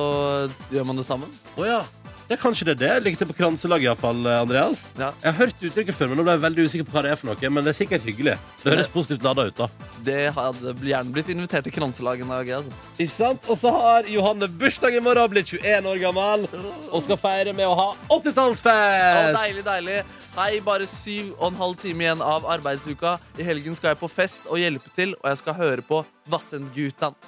gjør 0.72 0.88
man 0.88 1.02
det 1.02 1.08
sammen. 1.10 1.36
Å 1.58 1.68
ja. 1.68 1.82
Er 2.32 2.40
kanskje 2.40 2.66
det 2.70 2.74
er 2.78 2.80
det. 2.80 3.04
Ligger 3.04 3.20
til 3.22 3.30
på 3.30 3.36
kranselag, 3.36 3.84
iallfall, 3.84 4.24
Andreas. 4.32 4.86
Ja. 4.96 5.10
Jeg 5.22 5.28
har 5.28 5.36
hørt 5.42 5.66
uttrykket 5.68 5.98
før, 5.98 6.10
men 6.12 6.20
nå 6.22 6.24
ble 6.26 6.36
jeg 6.38 6.44
veldig 6.46 6.66
usikker 6.70 6.88
på 6.88 6.96
hva 6.96 7.04
det 7.04 7.12
er 7.12 7.20
for 7.20 7.30
noe. 7.30 7.52
Men 7.52 7.68
det 7.68 7.74
er 7.74 7.78
sikkert 7.82 8.08
hyggelig. 8.08 8.38
Det 8.64 8.72
høres 8.72 8.90
positivt 8.94 9.28
lada 9.28 9.46
ut, 9.50 9.60
da. 9.60 9.68
Det 10.08 10.18
hadde 10.38 10.74
gjerne 10.88 11.14
blitt 11.16 11.30
invitert 11.34 11.68
til 11.68 11.76
kranselaget 11.76 12.26
en 12.26 12.34
dag. 12.34 12.52
Altså. 12.58 12.82
Ikke 12.96 13.16
sant? 13.18 13.52
Og 13.52 13.60
så 13.60 13.76
har 13.76 14.10
Johanne 14.10 14.48
bursdag 14.48 14.98
i 14.98 15.04
morgen, 15.04 15.30
blitt 15.36 15.52
21 15.52 15.92
år 15.92 16.02
gammel, 16.08 16.48
og 16.90 17.06
skal 17.06 17.20
feire 17.20 17.56
med 17.60 17.68
å 17.68 17.78
ha 17.82 17.88
80-tallsfest! 18.08 19.38
deilig, 19.38 19.68
deilig. 19.68 20.02
Hei, 20.34 20.52
bare 20.66 20.88
syv 20.90 21.36
og 21.36 21.52
en 21.52 21.60
halv 21.60 21.76
time 21.84 22.08
igjen 22.08 22.24
av 22.26 22.48
arbeidsuka. 22.50 23.18
I 23.38 23.46
helgen 23.46 23.76
skal 23.78 23.94
jeg 23.94 24.02
på 24.02 24.10
fest 24.10 24.48
og 24.50 24.58
hjelpe 24.64 24.90
til, 24.96 25.14
og 25.22 25.30
jeg 25.30 25.44
skal 25.44 25.60
høre 25.60 25.86
på 25.86 26.06
Vassendgutan. 26.32 27.20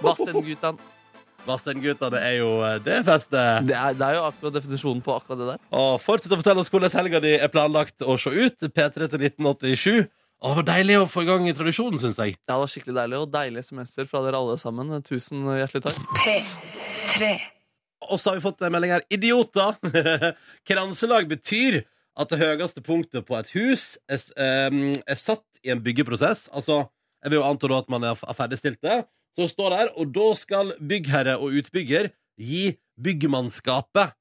Vassendgutan. 0.00 0.78
Vassendgutta, 1.46 2.10
det 2.12 2.20
er 2.26 2.36
jo 2.40 2.50
eh, 2.66 2.76
det 2.82 3.00
festet. 3.06 3.66
Det 3.68 3.76
er, 3.78 3.96
det 3.96 4.06
er 4.06 4.18
jo 4.18 4.26
akkurat 4.28 4.56
definisjonen 4.58 5.02
på 5.04 5.16
akkurat 5.16 5.40
det 5.40 5.48
der. 5.52 5.64
Og 5.78 5.96
fortsett 6.02 6.34
å 6.34 6.38
fortelle 6.40 6.62
oss 6.62 6.70
hvordan 6.72 6.94
helga 6.98 7.22
di 7.24 7.34
er 7.38 7.52
planlagt 7.52 8.04
å 8.04 8.18
se 8.20 8.32
ut. 8.34 8.68
P3 8.76 9.08
til 9.12 9.26
1987. 9.30 10.06
Å, 10.36 10.50
det 10.50 10.56
var 10.58 10.68
deilig 10.68 10.96
å 11.00 11.08
få 11.08 11.24
i 11.24 11.28
gang 11.30 11.46
tradisjonen, 11.56 12.00
syns 12.02 12.20
jeg. 12.20 12.36
Ja, 12.36 12.52
det 12.52 12.60
var 12.62 12.72
skikkelig 12.72 12.96
deilig, 12.98 13.20
og 13.22 13.32
deilig 13.32 13.64
semester 13.64 14.08
fra 14.10 14.22
dere 14.26 14.40
alle 14.42 14.56
sammen. 14.60 14.92
Tusen 15.06 15.46
hjertelig 15.56 15.86
takk. 15.86 16.00
P3. 16.20 17.30
Og 18.06 18.20
så 18.20 18.30
har 18.30 18.38
vi 18.38 18.44
fått 18.44 18.64
en 18.66 18.74
melding 18.74 18.92
her. 18.98 19.06
Idioter! 19.14 19.78
Kranselag 20.68 21.30
betyr 21.30 21.80
at 22.16 22.32
det 22.32 22.40
høyeste 22.40 22.82
punktet 22.84 23.26
på 23.28 23.36
et 23.38 23.50
hus 23.56 23.96
er, 24.08 24.22
ehm, 24.40 24.94
er 25.04 25.18
satt 25.20 25.44
i 25.64 25.72
en 25.72 25.82
byggeprosess. 25.84 26.46
Altså, 26.52 26.84
jeg 27.24 27.32
vil 27.32 27.40
jo 27.40 27.46
anta 27.48 27.72
at 27.76 27.90
man 27.92 28.04
er 28.06 28.16
ferdigstilt 28.16 28.84
er 28.84 29.04
det 29.36 29.50
står 29.52 29.74
der, 29.74 29.92
og 30.00 30.12
da 30.16 30.26
skal 30.38 30.74
byggherre 30.80 31.36
og 31.36 31.56
utbygger 31.60 32.10
gi 32.40 32.76
byggmannskapet 33.00 34.14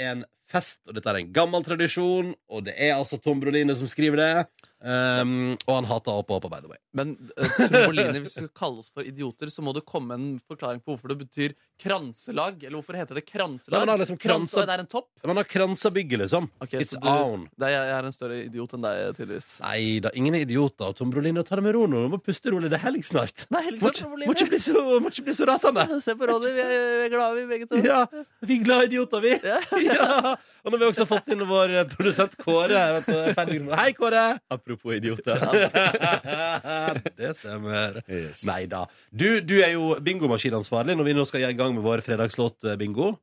en 0.00 0.24
fest. 0.48 0.80
Og 0.88 0.96
dette 0.96 1.12
er 1.12 1.20
en 1.20 1.32
gammel 1.34 1.64
tradisjon, 1.66 2.32
og 2.48 2.66
det 2.68 2.76
er 2.76 2.96
altså 2.96 3.18
Tom 3.20 3.40
Broline 3.42 3.76
som 3.78 3.90
skriver 3.90 4.20
det. 4.20 4.32
Ehm, 4.82 5.54
og 5.66 5.76
han 5.76 5.86
hata 5.86 6.14
opp 6.18 6.32
og 6.32 6.40
opp, 6.40 6.48
by 6.50 6.60
the 6.62 6.70
way. 6.70 6.78
Men 6.98 7.14
uh, 7.36 7.50
Tromboline, 7.60 8.22
hvis 8.24 8.34
du 8.34 8.40
skal 8.42 8.52
kalle 8.58 8.82
oss 8.82 8.90
for 8.90 9.06
idioter, 9.06 9.50
så 9.52 9.62
må 9.62 9.74
det 9.76 9.84
komme 9.88 10.16
en 10.18 10.26
forklaring 10.50 10.82
på 10.82 10.94
hvorfor 10.94 11.12
det 11.12 11.20
betyr 11.22 11.54
kranselag. 11.82 12.58
Eller 12.62 12.76
hvorfor 12.80 12.98
heter 12.98 13.18
det 13.18 13.24
kranselag? 13.28 13.76
Nei, 13.76 13.82
men 13.82 13.90
det 13.90 13.94
er 13.94 14.02
liksom 14.04 14.20
kransa, 14.22 14.40
Kranse, 14.42 14.66
det 14.66 14.74
er 14.74 14.84
en 14.84 14.90
topp? 14.90 15.08
Man 15.28 15.38
har 15.38 15.48
kransa 15.48 15.92
bygget, 15.94 16.24
liksom. 16.24 16.48
Okay, 16.64 16.82
It's 16.82 16.96
du, 16.98 17.08
on. 17.08 17.46
det 17.58 17.68
er, 17.70 17.76
jeg 17.78 17.96
er 17.98 18.08
en 18.10 18.16
større 18.16 18.40
idiot 18.42 18.76
enn 18.76 18.86
deg, 18.86 19.02
tydeligvis. 19.18 19.50
Nei 19.62 19.82
da, 20.04 20.12
ingen 20.18 20.38
er 20.38 20.46
idioter. 20.46 20.94
Broline, 21.12 21.44
ta 21.46 21.58
det 21.58 21.66
med 21.66 21.76
ro 21.76 21.86
nå. 21.90 22.04
Du 22.06 22.16
må 22.16 22.22
puste 22.22 22.50
rolig. 22.52 22.70
Det 22.72 22.78
er 22.80 22.86
helg 22.88 23.06
snart. 23.06 23.46
Nei, 23.54 23.64
helg 23.68 23.82
snart, 23.82 24.02
må, 24.10 24.18
må, 24.24 24.34
ikke 24.34 24.50
bli 24.50 24.62
så, 24.62 24.82
må 25.02 25.12
ikke 25.12 25.26
bli 25.28 25.36
så 25.38 25.48
rasende. 25.50 25.86
Se 26.04 26.16
på 26.18 26.30
Ronny, 26.30 26.54
vi 26.56 26.64
er, 26.64 26.72
vi 26.72 27.06
er 27.06 27.14
glade, 27.14 27.38
vi 27.38 27.46
begge 27.50 27.70
to. 27.70 27.82
Ja, 27.82 28.02
vi 28.42 28.58
er 28.58 28.66
glade 28.66 28.90
idioter, 28.90 29.22
vi. 29.24 29.36
Ja. 29.46 29.60
Ja. 29.92 30.36
Og 30.62 30.70
nå 30.70 30.76
har 30.76 30.80
vi 30.84 30.86
også 30.92 31.04
fått 31.10 31.32
inn 31.34 31.42
vår 31.46 31.72
produsent 31.90 32.36
Kåre. 32.38 32.82
Vet 32.96 33.08
du. 33.10 33.72
Hei, 33.74 33.88
Kåre. 33.98 34.22
Apropos 34.52 34.71
idioter. 34.96 35.42
det 37.18 37.34
stemmer. 37.38 38.00
Nei 38.48 38.62
da. 38.70 38.86
Du, 39.10 39.40
du 39.40 39.58
er 39.62 39.74
jo 39.76 39.92
bingomaskinansvarlig 40.04 40.96
når 40.98 41.08
vi 41.10 41.16
nå 41.18 41.26
skal 41.28 41.46
i 41.48 41.52
gang 41.58 41.74
med 41.76 41.84
vår 41.86 42.02
fredagslåt-bingo. 42.06 43.14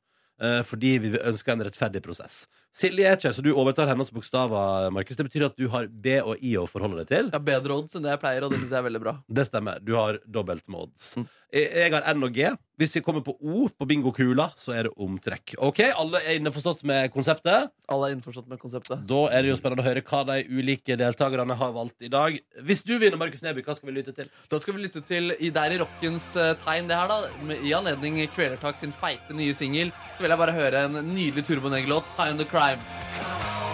eh, 0.41 0.61
Fordi 0.67 0.97
vi 1.03 1.13
ønsker 1.19 1.55
en 1.55 1.65
rettferdig 1.67 2.01
prosess. 2.05 2.45
Silje 2.79 3.07
er 3.09 3.15
ikke 3.17 3.31
så 3.33 3.41
du 3.43 3.49
overtar 3.57 3.89
hennes 3.89 4.11
bokstaver, 4.13 4.91
Markus. 4.93 5.17
Det 5.17 5.25
betyr 5.25 5.47
at 5.47 5.55
du 5.57 5.65
har 5.73 5.87
B 5.89 6.19
og 6.21 6.37
I 6.45 6.53
å 6.61 6.67
forholde 6.69 7.01
deg 7.01 7.07
til. 7.09 7.31
Jeg 7.31 7.35
har 7.39 7.47
bedre 7.47 7.75
odds 7.81 7.97
enn 7.97 8.05
det 8.05 8.11
jeg 8.13 8.21
pleier, 8.21 8.45
og 8.45 8.53
det 8.53 8.59
syns 8.61 8.75
jeg 8.75 8.79
er 8.83 8.85
veldig 8.85 9.01
bra. 9.03 9.13
Det 9.25 9.45
stemmer. 9.49 9.81
Du 9.81 9.95
har 9.97 10.19
dobbelt 10.29 10.69
med 10.69 10.85
odds. 10.85 11.07
Mm. 11.17 11.25
Jeg 11.49 11.69
jeg 11.73 11.93
har 11.95 12.05
N 12.13 12.25
og 12.27 12.33
G. 12.35 12.49
Hvis 12.79 12.93
vi 12.95 13.01
kommer 13.03 13.23
på 13.25 13.33
O 13.41 13.67
på 13.67 13.85
bingokula, 13.89 14.51
så 14.55 14.71
er 14.77 14.87
det 14.87 14.91
omtrekk. 15.01 15.55
Ok, 15.65 15.81
Alle 15.89 16.21
er 16.21 16.37
innforstått 16.37 16.83
med 16.87 17.09
konseptet? 17.11 17.71
Alle 17.89 18.07
er 18.07 18.15
innforstått 18.15 18.47
med 18.47 18.59
konseptet. 18.61 19.01
Da 19.09 19.23
er 19.33 19.43
det 19.43 19.51
jo 19.51 19.57
spennende 19.59 19.83
å 19.83 19.87
høre 19.87 20.03
hva 20.05 20.21
de 20.29 20.37
ulike 20.47 20.95
deltakerne 20.99 21.57
har 21.59 21.73
valgt 21.75 22.05
i 22.05 22.11
dag. 22.13 22.37
Hvis 22.63 22.85
du 22.85 22.93
vinner, 22.97 23.17
Markus 23.19 23.43
Neby, 23.43 23.65
hva 23.65 23.75
skal 23.75 23.89
vi 23.89 23.97
lytte 23.97 24.13
til? 24.15 24.29
Da 24.51 24.61
skal 24.61 24.77
vi 24.77 24.85
lytte 24.85 25.01
til 25.03 25.33
I 25.39 25.49
Der 25.55 25.75
i 25.75 25.79
rockens 25.81 26.35
eh, 26.39 26.53
tegn, 26.63 26.87
det 26.87 26.99
her, 27.01 27.09
da. 27.11 27.57
I 27.57 27.73
anledning 27.75 28.21
Kvelertak 28.31 28.79
sin 28.79 28.95
feite 28.95 29.35
nye 29.35 29.57
singel, 29.57 29.91
så 30.15 30.23
vil 30.23 30.35
jeg 30.35 30.43
bare 30.45 30.55
høre 30.55 30.85
en 30.85 31.01
nydelig 31.11 31.49
Turbonegg-låt, 31.49 32.05
'High 32.15 32.31
on 32.31 32.39
the 32.39 32.47
Crime'. 32.47 33.68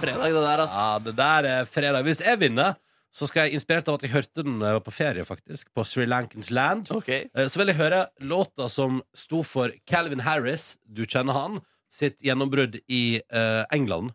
Fredag, 0.00 0.30
det 0.34 0.44
der, 0.46 0.62
ass. 0.66 0.76
Ja, 0.76 0.98
det 1.04 1.14
der 1.18 1.48
er 1.54 1.68
fredag. 1.68 2.02
Hvis 2.06 2.20
jeg 2.24 2.40
vinner, 2.40 2.76
så 3.12 3.26
skal 3.26 3.48
jeg, 3.48 3.58
inspirert 3.58 3.88
av 3.90 3.96
at 3.98 4.04
jeg 4.06 4.12
hørte 4.14 4.44
den 4.46 4.60
jeg 4.62 4.76
var 4.76 4.84
på 4.86 4.92
ferie, 4.94 5.24
faktisk, 5.26 5.66
på 5.74 5.82
Sri 5.88 6.04
Lankans 6.06 6.50
land, 6.54 6.90
Ok. 6.94 7.08
eh, 7.10 7.48
så 7.50 7.58
vil 7.58 7.72
jeg 7.72 7.80
høre 7.80 8.04
låta 8.22 8.68
som 8.70 9.00
sto 9.18 9.42
for 9.42 9.72
Calvin 9.90 10.22
Harris, 10.22 10.76
du 10.86 11.02
kjenner 11.06 11.34
han, 11.34 11.60
sitt 11.90 12.20
gjennombrudd 12.22 12.76
i 12.86 13.18
uh, 13.34 13.64
England. 13.74 14.12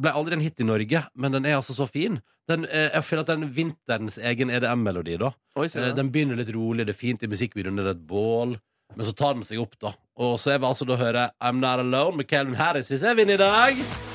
Ble 0.00 0.14
aldri 0.16 0.38
en 0.38 0.40
hit 0.40 0.62
i 0.62 0.64
Norge, 0.64 1.02
men 1.14 1.34
den 1.36 1.44
er 1.44 1.58
altså 1.58 1.74
så 1.76 1.84
fin. 1.90 2.22
Den, 2.48 2.64
uh, 2.64 2.88
jeg 2.88 3.04
føler 3.04 3.26
at 3.26 3.32
den 3.34 3.44
er 3.44 3.52
vinterens 3.52 4.16
egen 4.16 4.48
EDM-melodi, 4.48 5.18
da. 5.20 5.34
Oi, 5.60 5.66
Eh, 5.66 5.90
det? 5.90 5.96
Den 6.00 6.08
begynner 6.14 6.40
litt 6.40 6.54
rolig, 6.56 6.86
det 6.88 6.94
er 6.96 7.00
fint 7.02 7.22
i 7.22 7.28
musikkvideoen, 7.28 7.76
det 7.76 7.84
er 7.84 7.90
et 7.98 8.06
bål. 8.08 8.56
Men 8.96 9.06
så 9.08 9.12
tar 9.16 9.34
den 9.36 9.44
seg 9.44 9.60
opp, 9.60 9.76
da. 9.80 9.92
Og 10.16 10.38
så 10.40 10.54
er 10.54 10.58
vi 10.64 10.68
altså 10.72 10.88
da 10.88 10.96
å 10.96 11.00
høre 11.04 11.28
I'm 11.40 11.60
Not 11.60 11.80
Alone 11.84 12.16
med 12.22 12.28
Calvin 12.32 12.56
Harris 12.56 12.88
hvis 12.88 13.04
jeg 13.04 13.16
vinner 13.20 13.36
i 13.36 13.44
dag. 13.44 14.11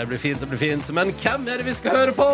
Det 0.00 0.08
blir 0.10 0.20
fint, 0.22 0.40
det 0.40 0.48
blir 0.50 0.60
fint. 0.60 0.90
Men 0.96 1.10
hvem 1.22 1.46
er 1.50 1.60
det 1.62 1.66
vi 1.68 1.74
skal 1.76 1.96
høre 1.96 2.14
på? 2.16 2.26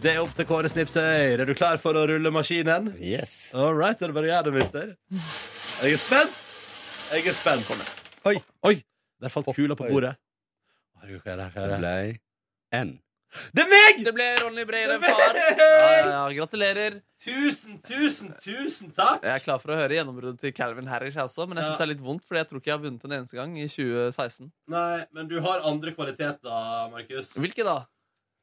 Det 0.00 0.14
er 0.14 0.20
opp 0.22 0.32
til 0.36 0.46
Kåre 0.48 0.68
Snipsøy. 0.72 1.34
Er 1.36 1.44
du 1.44 1.52
klar 1.58 1.76
for 1.82 1.96
å 1.98 2.06
rulle 2.08 2.30
maskinen? 2.32 2.92
Yes. 3.02 3.52
All 3.54 3.74
right, 3.76 3.98
da 4.00 4.06
er 4.06 4.12
det 4.12 4.16
bare 4.16 4.28
å 4.28 4.32
gjøre 4.32 4.46
det, 4.48 4.54
mister? 4.56 4.92
Jeg 5.84 5.96
er 5.96 6.00
spent. 6.00 6.38
Jeg 7.10 7.26
er 7.28 7.36
spent. 7.36 7.68
Oi. 8.30 8.36
Oi, 8.70 8.74
der 9.20 9.32
falt 9.34 9.50
kula 9.56 9.76
på 9.76 9.88
bordet. 9.90 10.14
Herregud, 11.00 11.20
hva 11.24 11.32
er 11.34 11.40
det? 11.42 11.48
Hva 11.54 11.62
er 11.64 11.68
Det 11.68 11.76
det? 11.76 11.80
ble 11.84 12.80
en. 12.80 12.94
Det 13.54 13.62
er 13.62 13.70
meg! 13.70 14.00
Det 14.06 14.12
ble 14.14 14.26
Ronny 14.40 14.64
Breire, 14.68 14.96
far. 15.04 15.36
Ja, 15.38 15.58
ja, 15.60 16.00
ja. 16.08 16.22
Gratulerer. 16.34 16.98
Tusen, 17.20 17.78
tusen, 17.84 18.32
tusen 18.40 18.90
takk. 18.96 19.22
Jeg 19.26 19.34
er 19.36 19.44
klar 19.44 19.60
for 19.62 19.74
å 19.74 19.78
høre 19.78 19.98
gjennombruddet 19.98 20.40
til 20.40 20.54
Calvin 20.56 20.88
Harris 20.90 21.18
jeg 21.18 21.26
også, 21.26 21.46
men 21.50 21.60
jeg 21.60 21.68
syns 21.68 21.80
det 21.82 21.86
er 21.86 21.92
litt 21.92 22.04
vondt, 22.04 22.24
fordi 22.26 22.40
jeg 22.42 22.50
tror 22.50 22.62
ikke 22.62 22.72
jeg 22.72 22.78
har 22.78 22.84
vunnet 22.86 23.06
en 23.06 23.16
eneste 23.18 23.38
gang 23.38 23.54
i 23.60 23.68
2016. 23.68 24.50
Nei, 24.72 24.98
men 25.16 25.30
du 25.30 25.38
har 25.44 25.66
andre 25.68 25.94
kvaliteter, 25.96 26.92
Markus. 26.94 27.34
Hvilke 27.38 27.66
da? 27.66 27.78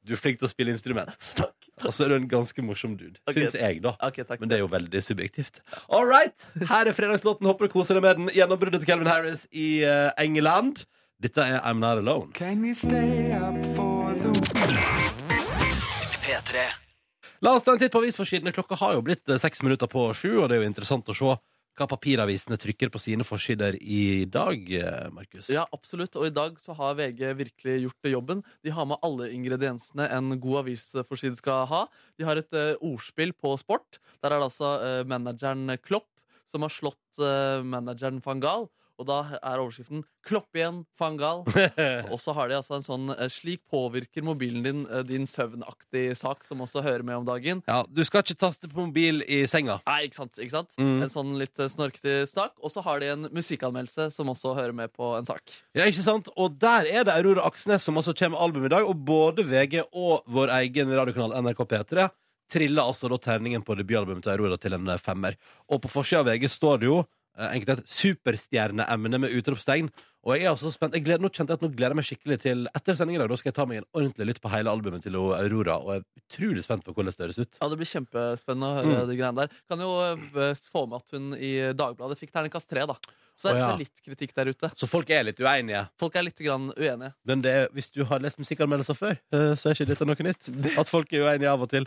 Du 0.07 0.13
er 0.15 0.21
flink 0.21 0.39
til 0.39 0.47
å 0.47 0.51
spille 0.51 0.71
instrument. 0.71 1.31
Takk 1.35 1.67
Og 1.83 1.91
så 1.91 2.05
er 2.05 2.13
du 2.13 2.15
en 2.21 2.29
ganske 2.31 2.63
morsom 2.63 2.95
dude. 2.99 3.17
Okay. 3.27 3.43
Syns 3.43 3.57
jeg, 3.59 3.81
da. 3.83 3.95
Ok, 4.07 4.21
takk. 4.23 4.39
Men 4.39 4.51
det 4.51 4.59
er 4.59 4.63
jo 4.63 4.69
veldig 4.71 5.01
subjektivt. 5.03 5.59
All 5.91 6.07
right. 6.07 6.47
Her 6.69 6.87
er 6.87 6.95
fredagslåten. 6.95 7.49
Håper 7.49 7.67
du 7.67 7.75
koser 7.75 7.99
deg 7.99 8.05
med 8.07 8.21
den. 8.21 8.31
Gjennombruddet 8.37 8.85
til 8.85 8.93
Calvin 8.93 9.11
Harris 9.11 9.45
i 9.51 9.83
eh, 9.83 10.09
England. 10.23 10.85
Dette 11.21 11.43
er 11.43 11.59
I'm 11.65 11.81
Not 11.83 11.99
Alone. 12.05 12.31
La 17.37 17.53
oss 17.53 17.63
ta 17.63 17.75
en 17.75 17.79
titt 17.79 17.93
på 17.93 17.99
avisforsidene. 18.01 18.51
Klokka 18.55 18.77
har 18.79 18.95
jo 18.97 19.03
blitt 19.05 19.29
eh, 19.29 19.37
seks 19.37 19.61
minutter 19.61 19.89
på 19.91 20.09
sju, 20.17 20.39
og 20.41 20.49
det 20.49 20.57
er 20.57 20.63
jo 20.63 20.71
interessant 20.71 21.09
å 21.11 21.15
se 21.15 21.35
hva 21.77 21.85
papiravisene 21.85 22.57
trykker 22.57 22.89
på 22.89 22.99
sine 23.01 23.25
forsider 23.27 23.77
i 23.77 24.25
dag, 24.33 24.63
eh, 24.73 25.09
Markus. 25.13 25.51
Ja, 25.53 25.67
absolutt. 25.75 26.17
Og 26.17 26.25
i 26.25 26.33
dag 26.33 26.57
så 26.57 26.73
har 26.79 26.97
VG 26.97 27.21
virkelig 27.37 27.75
gjort 27.83 28.09
jobben. 28.09 28.41
De 28.65 28.73
har 28.73 28.89
med 28.89 28.97
alle 29.05 29.29
ingrediensene 29.35 30.09
en 30.17 30.33
god 30.41 30.63
avisforside 30.63 31.37
skal 31.37 31.67
ha. 31.69 31.83
De 32.17 32.25
har 32.25 32.41
et 32.41 32.57
uh, 32.57 32.73
ordspill 32.81 33.35
på 33.37 33.53
sport. 33.61 34.01
Der 34.17 34.33
er 34.33 34.41
det 34.41 34.49
altså 34.49 34.73
uh, 34.81 35.03
manageren 35.05 35.77
Klopp 35.85 36.09
som 36.49 36.65
har 36.65 36.73
slått 36.73 37.21
uh, 37.21 37.61
manageren 37.61 38.17
van 38.25 38.41
Gaal. 38.41 38.67
Og 38.97 39.05
da 39.05 39.17
er 39.37 39.61
overskriften 39.61 40.03
'Klopp 40.25 40.57
igjen, 40.57 40.81
fangal'. 40.99 41.45
Og 42.13 42.19
så 42.19 42.33
har 42.33 42.49
de 42.49 42.57
altså 42.57 42.77
en 42.77 42.85
sånn 42.85 43.11
eh, 43.13 43.29
'Slik 43.29 43.61
påvirker 43.69 44.25
mobilen 44.25 44.65
din 44.65 44.83
eh, 44.89 45.03
din 45.05 45.27
søvnaktig 45.29 46.17
sak', 46.17 46.45
som 46.47 46.63
også 46.65 46.81
hører 46.81 47.05
med 47.05 47.21
om 47.21 47.27
dagen. 47.27 47.61
Ja, 47.69 47.83
du 47.85 48.03
skal 48.07 48.25
ikke 48.25 48.39
taste 48.41 48.69
på 48.71 48.87
mobil 48.89 49.21
i 49.29 49.43
senga. 49.49 49.79
Nei, 49.85 50.07
ikke 50.09 50.21
sant? 50.23 50.37
ikke 50.41 50.55
sant? 50.55 50.73
Mm. 50.81 51.05
En 51.05 51.13
sånn 51.13 51.33
litt 51.39 51.61
eh, 51.61 51.69
snorkete 51.69 52.25
sak. 52.29 52.57
Og 52.61 52.73
så 52.73 52.83
har 52.85 53.03
de 53.03 53.11
en 53.13 53.29
musikkanmeldelse 53.33 54.09
som 54.15 54.33
også 54.33 54.55
hører 54.57 54.73
med 54.73 54.93
på 54.95 55.13
en 55.19 55.29
sak. 55.29 55.45
Ja, 55.77 55.85
ikke 55.85 56.05
sant? 56.05 56.31
Og 56.35 56.57
der 56.59 56.89
er 56.89 57.05
det 57.07 57.13
Aurora 57.13 57.45
Aksnes 57.47 57.85
som 57.85 57.97
altså 58.01 58.17
kommer 58.17 58.37
med 58.37 58.45
album 58.47 58.65
i 58.65 58.73
dag, 58.73 58.87
og 58.87 59.05
både 59.07 59.45
VG 59.45 59.83
og 59.91 60.25
vår 60.25 60.51
egen 60.63 60.89
radiokanal 60.97 61.37
NRK 61.45 61.67
P3 61.69 62.09
triller 62.51 62.87
altså 62.87 63.09
da 63.11 63.17
terningen 63.19 63.63
på 63.65 63.75
debutalbumet 63.75 64.23
til 64.23 64.33
Aurora 64.33 64.57
til 64.59 64.75
en 64.77 64.89
femmer. 65.01 65.37
Og 65.67 65.81
på 65.83 65.91
forsida 65.91 66.23
av 66.23 66.29
VG 66.31 66.49
står 66.51 66.81
det 66.81 66.89
jo 66.89 67.01
eh, 67.37 67.51
enkelt 67.57 67.79
et 67.79 67.87
superstjerneemne 67.87 69.19
med 69.21 69.33
utropstegn. 69.37 69.89
Og 70.27 70.33
jeg 70.35 70.43
er 70.43 70.49
altså 70.51 70.71
spent. 70.73 70.95
Jeg 70.97 71.05
gleder, 71.05 71.21
nå 71.23 71.29
kjente 71.31 71.53
jeg 71.53 71.59
at 71.59 71.63
nå 71.63 71.69
gleder 71.71 71.93
jeg 71.93 71.97
meg 72.01 72.07
skikkelig 72.09 72.37
til 72.43 72.65
etter 72.75 72.97
sendingen. 72.99 73.21
Da 73.31 73.35
skal 73.39 73.47
jeg 73.53 73.55
ta 73.55 73.65
meg 73.69 73.77
en 73.79 73.85
ordentlig 73.95 74.25
lytt 74.27 74.41
på 74.43 74.49
hele 74.51 74.73
albumet 74.73 75.05
til 75.05 75.15
Aurora, 75.15 75.77
og 75.79 75.93
jeg 75.93 76.01
er 76.03 76.25
utrolig 76.25 76.63
spent 76.65 76.83
på 76.83 76.91
hvordan 76.91 77.13
det 77.15 77.23
høres 77.23 77.39
ut. 77.39 77.53
Ja, 77.61 77.69
Det 77.71 77.77
blir 77.79 77.87
kjempespennende 77.93 78.67
å 78.67 78.75
høre 78.81 78.97
Mm. 78.97 79.07
de 79.07 79.15
greiene 79.21 79.45
der. 79.45 79.53
Kan 79.71 79.79
jo 79.85 79.93
eh, 80.03 80.59
få 80.73 80.83
med 80.89 80.97
at 80.99 81.15
hun 81.15 81.29
i 81.37 81.53
Dagbladet 81.79 82.19
fikk 82.19 82.33
terningkast 82.35 82.67
tre, 82.67 82.83
da. 82.89 82.97
Så 83.37 83.47
det 83.47 83.53
er 83.53 83.61
oh, 83.61 83.69
ja. 83.69 83.77
litt 83.77 84.01
kritikk 84.03 84.33
der 84.35 84.49
ute. 84.49 84.71
Så 84.75 84.87
folk 84.89 85.09
er 85.13 85.23
litt 85.23 85.39
uenige. 85.39 85.85
Folk 86.01 86.15
er 86.17 86.23
litt 86.25 86.39
grann 86.41 86.71
uenige. 86.75 87.13
Men 87.29 87.41
det, 87.45 87.55
hvis 87.77 87.91
du 87.93 88.03
har 88.09 88.19
lest 88.19 88.39
musikkanmeldelser 88.41 88.97
før, 88.97 89.15
eh, 89.31 89.51
så 89.55 89.69
er 89.69 89.77
ikke 89.77 89.91
dette 89.93 90.07
noe 90.09 90.25
nytt. 90.27 90.49
At 90.81 90.89
folk 90.89 91.13
er 91.13 91.23
uenige 91.29 91.51
av 91.53 91.61
og 91.61 91.69
til. 91.71 91.85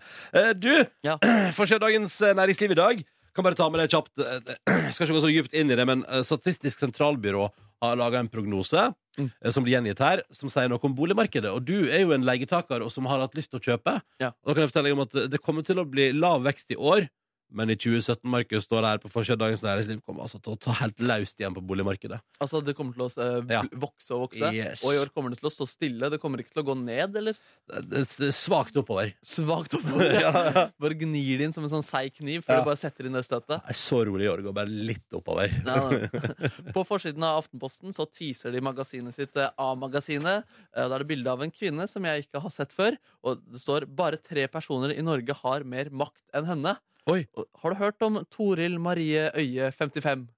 Du, 0.56 0.72
Ja. 1.04 1.18
får 1.58 1.66
se 1.74 1.78
dagens 1.82 2.20
næringsliv 2.38 2.70
i 2.78 2.80
dag. 2.86 3.02
Kan 3.34 3.44
bare 3.46 3.54
ta 3.58 3.68
med 3.70 3.80
det 3.82 3.90
kjapt. 3.92 4.10
Jeg 4.18 4.94
skal 4.94 5.06
ikke 5.06 5.16
gå 5.18 5.22
så 5.24 5.30
dypt 5.32 5.54
inn 5.54 5.70
i 5.70 5.76
det, 5.78 5.86
men 5.86 6.04
eh, 6.08 6.22
Statistisk 6.26 6.80
sentralbyrå 6.82 7.48
har 7.80 7.96
laga 8.00 8.18
en 8.20 8.28
prognose 8.32 8.90
Mm. 9.18 9.26
eh, 9.44 9.50
som 9.52 9.64
blir 9.66 9.74
gjengitt 9.74 9.98
her, 10.00 10.20
som 10.32 10.48
sier 10.48 10.68
noe 10.70 10.78
om 10.86 10.92
boligmarkedet. 10.96 11.50
Og 11.52 11.64
du 11.66 11.88
er 11.90 12.04
jo 12.04 12.12
en 12.14 12.22
leietaker 12.24 12.80
og 12.86 12.92
som 12.94 13.04
har 13.10 13.18
hatt 13.20 13.34
lyst 13.36 13.50
til 13.50 13.58
å 13.58 13.64
kjøpe. 13.64 13.96
Ja. 14.22 14.28
Og 14.46 14.52
da 14.52 14.54
kan 14.54 14.62
jeg 14.62 14.70
fortelle 14.70 14.88
deg 14.88 14.94
om 14.96 15.02
at 15.02 15.16
det 15.32 15.40
kommer 15.42 15.66
til 15.66 15.80
å 15.82 15.84
bli 15.90 16.06
lav 16.14 16.44
vekst 16.46 16.70
i 16.72 16.78
år. 16.78 17.08
Men 17.52 17.70
i 17.70 17.74
2017 17.74 18.22
Markus, 18.30 18.64
står 18.64 18.82
det 18.84 18.90
her 18.92 18.98
på 19.02 19.08
forsida 19.10 19.36
Dagens 19.40 19.62
Næringsliv 19.64 20.00
kommer 20.06 20.22
altså 20.22 20.38
til 20.42 20.52
å 20.54 20.58
ta 20.60 20.70
helt 20.78 21.00
løst 21.02 21.40
igjen 21.40 21.54
på 21.56 21.62
boligmarkedet. 21.66 22.20
Altså, 22.40 22.60
Det 22.64 22.76
kommer 22.78 22.94
til 22.94 23.02
å 23.02 23.10
eh, 23.24 23.44
Ja. 23.50 23.62
vokse 23.72 24.10
og 24.14 24.28
vokse. 24.28 24.52
Yes. 24.54 24.84
Og 24.84 24.94
i 24.94 24.98
år 25.02 25.10
kommer 25.12 25.30
det 25.34 25.40
til 25.40 25.48
å 25.50 25.52
stå 25.52 25.66
stille. 25.66 26.10
Det 26.10 26.20
kommer 26.22 26.38
ikke 26.38 26.52
til 26.54 26.62
å 26.62 26.66
gå 26.70 26.76
ned, 26.78 27.16
eller? 27.16 27.34
Det 27.66 27.88
det- 27.90 28.16
det 28.20 28.28
er 28.28 28.36
svakt 28.38 28.76
oppover. 28.76 29.12
Svakt 29.24 29.74
oppover. 29.74 30.14
Ja. 30.20 30.68
Bare 30.78 30.94
gnir 30.94 31.38
det 31.38 31.44
inn 31.48 31.52
som 31.52 31.64
en 31.64 31.70
sånn 31.70 31.82
seig 31.84 32.14
kniv 32.14 32.44
før 32.44 32.54
Ja. 32.54 32.60
du 32.60 32.64
bare 32.70 32.76
setter 32.78 33.06
inn 33.06 33.12
det 33.18 33.24
støtet. 33.24 33.60
Er 33.66 33.74
så 33.74 34.04
rolig 34.06 34.24
i 34.24 34.30
år. 34.30 34.36
Det 34.38 34.46
går 34.46 34.54
bare 34.54 34.68
litt 34.70 35.10
oppover. 35.12 35.50
På 36.74 36.84
forsiden 36.86 37.22
av 37.26 37.42
Aftenposten 37.42 37.92
så 37.96 38.06
teaser 38.06 38.52
de 38.52 38.60
magasinet 38.60 39.14
sitt 39.16 39.36
eh, 39.36 39.50
A-magasinet. 39.58 40.44
Eh, 40.76 40.86
Da 40.88 40.94
er 40.94 41.02
det 41.04 41.08
bilde 41.08 41.30
av 41.30 41.42
en 41.42 41.50
kvinne 41.50 41.88
som 41.88 42.04
jeg 42.04 42.26
ikke 42.28 42.40
har 42.42 42.50
sett 42.54 42.72
før. 42.72 42.96
Og 43.24 43.42
det 43.50 43.60
står 43.62 43.86
bare 43.86 44.16
tre 44.22 44.46
personer 44.48 44.94
i 44.96 45.02
Norge 45.02 45.34
har 45.42 45.64
mer 45.64 45.90
makt 45.90 46.20
enn 46.34 46.46
henne. 46.46 46.76
Oi. 47.10 47.24
Har 47.62 47.72
du 47.72 47.80
hørt 47.80 48.02
om 48.06 48.20
Toril 48.30 48.78
Marie 48.82 49.26
Øie 49.34 49.70
55? 49.74 50.28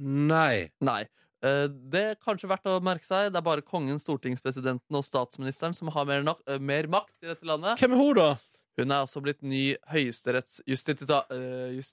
Nei. 0.00 0.70
Nei. 0.80 1.02
Eh, 1.44 1.66
Det 1.68 2.02
er 2.02 2.16
kanskje 2.24 2.48
verdt 2.48 2.70
å 2.70 2.80
merke 2.82 3.04
seg. 3.06 3.30
Det 3.32 3.40
er 3.40 3.44
bare 3.44 3.64
kongen, 3.64 4.00
stortingspresidenten 4.00 4.96
og 4.96 5.04
statsministeren 5.04 5.76
som 5.76 5.90
har 5.92 6.08
mer, 6.08 6.24
eh, 6.48 6.58
mer 6.58 6.88
makt 6.88 7.12
i 7.22 7.26
dette 7.26 7.44
landet. 7.44 7.78
Hvem 7.78 7.92
er 7.92 8.00
hun, 8.00 8.14
da? 8.16 8.30
Hun 8.74 8.90
er 8.90 9.04
altså 9.04 9.20
blitt 9.22 9.38
ny 9.46 9.76
høyesterettsjustitiarius. 9.86 11.92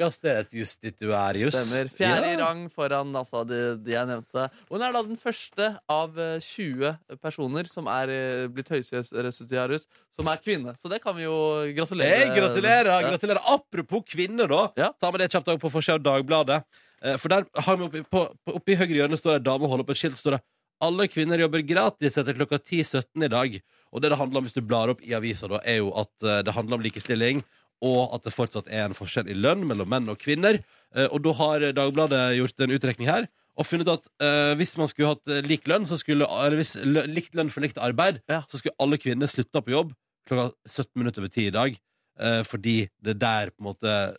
Høyesterettsjustitiarius. 0.00 1.54
Stemmer. 1.54 1.88
Fjerde 1.94 2.26
i 2.32 2.34
Ja. 2.34 2.40
rang 2.46 2.64
foran 2.72 3.14
altså, 3.16 3.44
de, 3.46 3.76
de 3.84 3.92
jeg 3.94 4.06
nevnte. 4.08 4.48
Hun 4.70 4.82
er 4.82 4.92
da 4.92 5.02
den 5.06 5.16
første 5.20 5.68
av 5.88 6.18
eh, 6.18 6.40
20 6.42 6.96
personer 7.22 7.64
som 7.70 7.86
er 7.92 8.08
eh, 8.14 8.46
blitt 8.52 8.68
høyesterettsjustitiarius, 8.72 9.86
som 10.14 10.26
er 10.32 10.36
kvinne. 10.42 10.74
Så 10.80 10.88
det 10.90 11.00
kan 11.04 11.16
vi 11.16 11.22
jo 11.26 11.36
gratulere. 11.76 12.16
Hey, 12.26 12.34
gratulerer! 12.34 12.90
Ja. 12.90 13.00
gratulerer 13.12 13.40
Apropos 13.46 14.02
kvinner, 14.10 14.46
da. 14.50 14.64
Ja. 14.76 14.90
Ta 15.00 15.10
med 15.12 15.20
det 15.22 15.30
kjapt 15.32 15.48
også 15.54 15.60
på 15.62 15.70
forsida 15.72 15.94
av 16.00 16.04
Dagbladet. 16.06 16.62
Eh, 17.02 17.16
For 17.20 17.28
der 17.28 17.44
har 17.54 17.76
vi 17.76 17.84
oppi, 17.90 18.02
på, 18.10 18.26
på, 18.44 18.56
oppi 18.58 18.74
høyre 18.74 18.96
hjørne 19.04 19.16
står 19.20 19.30
det 19.36 19.40
ei 19.44 19.48
dame 19.52 19.64
og 19.66 19.70
holder 19.74 19.84
opp 19.86 19.90
et 19.94 20.00
skilt. 20.00 20.18
står 20.18 20.30
det 20.38 20.42
alle 20.82 21.06
kvinner 21.08 21.38
jobber 21.40 21.62
gratis 21.66 22.18
etter 22.18 22.34
klokka 22.36 22.58
10.17 22.58 23.24
i 23.24 23.28
dag. 23.32 23.56
Og 23.92 24.02
det 24.02 24.10
det 24.12 24.18
handler 24.18 24.38
om 24.42 24.44
hvis 24.48 24.56
du 24.56 24.60
blar 24.66 24.90
opp 24.92 25.00
i 25.02 25.14
avisa, 25.16 25.48
da, 25.48 25.60
er 25.64 25.78
jo 25.80 25.92
at 25.96 26.22
eh, 26.26 26.42
det 26.42 26.52
handler 26.56 26.76
om 26.76 26.82
likestilling, 26.84 27.42
og 27.84 28.14
at 28.16 28.24
det 28.24 28.32
fortsatt 28.32 28.68
er 28.72 28.86
en 28.86 28.94
forskjell 28.96 29.28
i 29.28 29.36
lønn 29.36 29.66
mellom 29.68 29.88
menn 29.88 30.08
og 30.08 30.18
kvinner. 30.18 30.62
Eh, 30.94 31.08
Og 31.12 31.22
da 31.24 31.32
har 31.36 31.66
Dagbladet 31.76 32.36
gjort 32.38 32.60
en 32.64 32.70
utrekning 32.76 33.08
her. 33.08 33.28
Og 33.56 33.64
funnet 33.64 33.88
at 33.88 34.04
eh, 34.20 34.54
hvis 34.60 34.76
man 34.76 34.88
skulle 34.88 35.14
hatt 35.14 35.28
eh, 35.32 35.40
lik 35.44 35.64
lønn, 35.68 35.86
så 35.88 35.96
skulle, 35.96 36.26
eller 36.28 36.56
hvis 36.60 36.74
lø, 36.84 37.06
likt 37.08 37.34
lønn 37.36 37.48
for 37.52 37.64
likt 37.64 37.78
arbeid, 37.80 38.20
Ja. 38.28 38.42
så 38.48 38.58
skulle 38.60 38.76
alle 38.80 38.98
kvinner 39.00 39.26
slutta 39.32 39.62
på 39.64 39.72
jobb 39.72 39.94
klokka 40.28 40.50
17 40.68 40.90
minutter 41.00 41.22
over 41.22 41.30
10 41.32 41.46
i 41.46 41.50
dag. 41.54 41.76
eh, 42.18 42.42
fordi 42.48 42.88
det 43.04 43.10
er 43.16 43.20
der 43.20 43.50
på 43.52 43.60
en 43.60 43.66
måte 43.70 44.16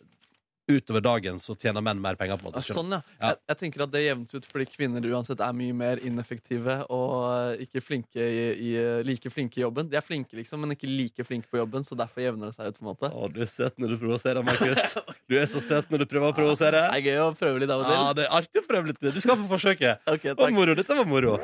utover 0.68 1.00
dagen 1.04 1.38
så 1.40 1.54
tjener 1.56 1.80
menn 1.84 2.00
mer 2.00 2.14
penger. 2.20 2.36
på 2.36 2.44
en 2.46 2.50
måte 2.52 2.60
Ja, 2.60 2.74
sånn, 2.76 2.90
ja. 2.92 3.00
Ja. 3.20 3.30
Jeg, 3.32 3.38
jeg 3.48 3.58
tenker 3.62 3.82
at 3.86 3.92
det 3.94 4.02
jevnes 4.04 4.34
ut 4.36 4.48
fordi 4.50 4.66
kvinner 4.68 5.06
uansett 5.12 5.40
er 5.40 5.54
mye 5.56 5.76
mer 5.76 6.02
ineffektive 6.04 6.76
og 6.92 7.14
eh, 7.56 7.64
ikke 7.64 7.80
flinke 7.84 8.20
i, 8.20 8.42
i, 8.52 8.70
eh, 8.76 9.00
like 9.08 9.32
flinke 9.32 9.60
i 9.60 9.64
jobben. 9.64 9.88
De 9.88 9.96
er 9.96 10.04
flinke, 10.04 10.36
liksom, 10.36 10.60
men 10.64 10.76
ikke 10.76 10.90
like 10.90 11.24
flinke 11.24 11.48
på 11.50 11.60
jobben, 11.62 11.86
så 11.88 11.96
derfor 11.98 12.20
jevner 12.24 12.50
det 12.52 12.56
seg 12.58 12.68
ut. 12.68 12.78
på 12.78 12.84
en 12.84 12.90
måte 12.92 13.10
Å, 13.12 13.28
du 13.32 13.40
er 13.44 13.50
søt 13.52 13.78
når 13.80 13.94
du 13.94 13.98
provoserer, 14.04 14.42
Markus. 14.48 14.98
Du 15.28 15.38
er 15.40 15.46
så 15.50 15.62
søt 15.64 15.88
når 15.92 16.04
du 16.04 16.08
prøver 16.12 16.32
å 16.32 16.36
provosere. 16.36 16.84
Det 16.92 17.00
er 17.00 17.06
gøy 17.12 17.22
å 17.24 17.30
prøve 17.38 17.64
litt 17.64 17.72
av 17.72 17.82
og 17.84 17.88
til. 17.88 17.96
Ja, 17.98 18.12
det 18.20 18.26
er 18.28 18.36
artig 18.42 18.62
å 18.62 18.66
prøve 18.68 18.92
litt. 18.92 19.00
Du 19.18 19.20
skal 19.24 19.40
få 19.40 19.48
forsøke. 19.56 19.96
Okay, 20.18 20.32
Det 20.34 20.40
var 20.40 20.52
moro. 20.56 20.74
Dette 20.78 20.94
var 20.96 21.06
moro. 21.08 21.38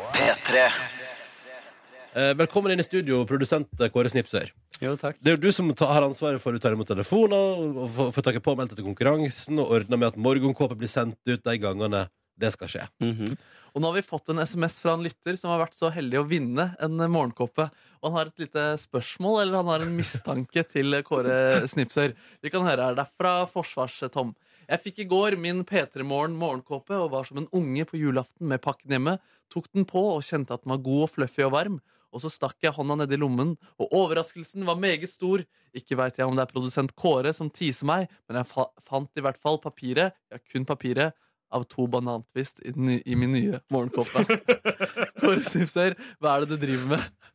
Eh, 2.15 2.31
Velkommen 2.39 2.71
inn 2.73 2.81
i 2.83 2.87
studio, 2.87 3.25
produsent 3.29 3.71
Kåre 3.93 4.11
Snipsøyr. 4.13 4.53
Jo, 4.83 4.97
takk. 4.99 5.17
Det 5.23 5.31
er 5.33 5.37
jo 5.37 5.43
du 5.45 5.53
som 5.55 5.69
har 5.79 6.03
ansvaret 6.07 6.41
for 6.43 6.53
å 6.57 6.61
ta 6.61 6.73
imot 6.75 6.89
telefoner 6.91 7.37
og 7.85 7.91
få- 7.95 8.11
få 8.13 8.23
tak 8.23 8.37
i 8.37 8.43
påmeldte 8.45 8.75
til 8.77 8.85
konkurransen 8.85 9.59
og 9.63 9.71
ordne 9.71 9.97
med 9.99 10.09
at 10.09 10.17
morgenkåpet 10.17 10.79
blir 10.79 10.89
sendt 10.91 11.19
ut 11.27 11.43
de 11.45 11.59
gangene 11.59 12.09
det 12.37 12.51
skal 12.53 12.67
skje. 12.69 12.89
Mhm. 13.01 13.37
Og 13.75 13.83
nå 13.83 13.87
har 13.91 13.95
vi 13.95 14.03
fått 14.07 14.29
en 14.31 14.39
SMS 14.39 14.81
fra 14.81 14.93
en 14.95 15.03
lytter 15.03 15.37
som 15.39 15.51
har 15.51 15.61
vært 15.67 15.75
så 15.75 15.91
heldig 15.93 16.19
å 16.19 16.29
vinne 16.29 16.77
en 16.81 17.01
eh, 17.01 17.07
morgenkåpe. 17.11 17.71
Og 18.03 18.11
han 18.11 18.13
har 18.19 18.27
et 18.27 18.39
lite 18.39 18.65
spørsmål, 18.79 19.43
eller 19.43 19.57
han 19.63 19.67
har 19.67 19.81
en 19.83 19.97
mistanke 19.97 20.63
til 20.73 21.03
Kåre 21.03 21.67
Snipsør. 21.67 22.15
Vi 22.43 22.51
kan 22.51 22.63
høre 22.63 22.83
her. 22.89 22.95
Det 22.95 23.07
er 23.07 23.13
fra 23.19 23.47
Forsvars-Tom. 23.47 24.35
Jeg 24.69 24.81
fikk 24.83 24.99
i 25.05 25.09
går 25.11 25.37
min 25.39 25.65
P3 25.65 26.03
Morgen 26.07 26.37
morgenkåpe 26.39 26.95
og 26.97 27.11
var 27.13 27.25
som 27.25 27.39
en 27.39 27.49
unge 27.53 27.85
på 27.85 27.99
julaften 28.01 28.47
med 28.49 28.63
pakken 28.63 28.91
hjemme. 28.91 29.19
Tok 29.53 29.67
den 29.75 29.85
på 29.85 30.03
og 30.17 30.23
kjente 30.23 30.55
at 30.55 30.63
den 30.65 30.71
var 30.71 30.79
god 30.83 31.03
og 31.09 31.11
fluffy 31.11 31.45
og 31.45 31.53
varm. 31.53 31.81
Og 32.15 32.23
så 32.23 32.31
stakk 32.31 32.63
jeg 32.63 32.75
hånda 32.77 33.01
nedi 33.01 33.19
lommen, 33.19 33.57
og 33.83 33.91
overraskelsen 33.91 34.65
var 34.69 34.79
meget 34.79 35.11
stor. 35.11 35.43
Ikke 35.75 35.99
veit 35.99 36.21
jeg 36.21 36.29
om 36.31 36.39
det 36.39 36.45
er 36.47 36.53
produsent 36.53 36.95
Kåre 36.95 37.35
som 37.35 37.51
teaser 37.51 37.89
meg, 37.91 38.07
men 38.29 38.39
jeg 38.41 38.51
fa 38.53 38.69
fant 38.87 39.11
i 39.19 39.25
hvert 39.25 39.41
fall 39.43 39.59
papiret, 39.63 40.15
ja, 40.31 40.41
kun 40.53 40.67
papiret, 40.69 41.17
av 41.55 41.67
to 41.71 41.85
banantvist 41.87 42.63
i, 42.67 42.73
i 42.75 43.15
min 43.19 43.35
nye 43.35 43.61
morgenkåpe. 43.71 44.25
Kåre 45.21 45.45
Snipser, 45.47 45.95
hva 46.23 46.37
er 46.37 46.45
det 46.45 46.55
du 46.57 46.67
driver 46.67 46.97
med? 46.97 47.31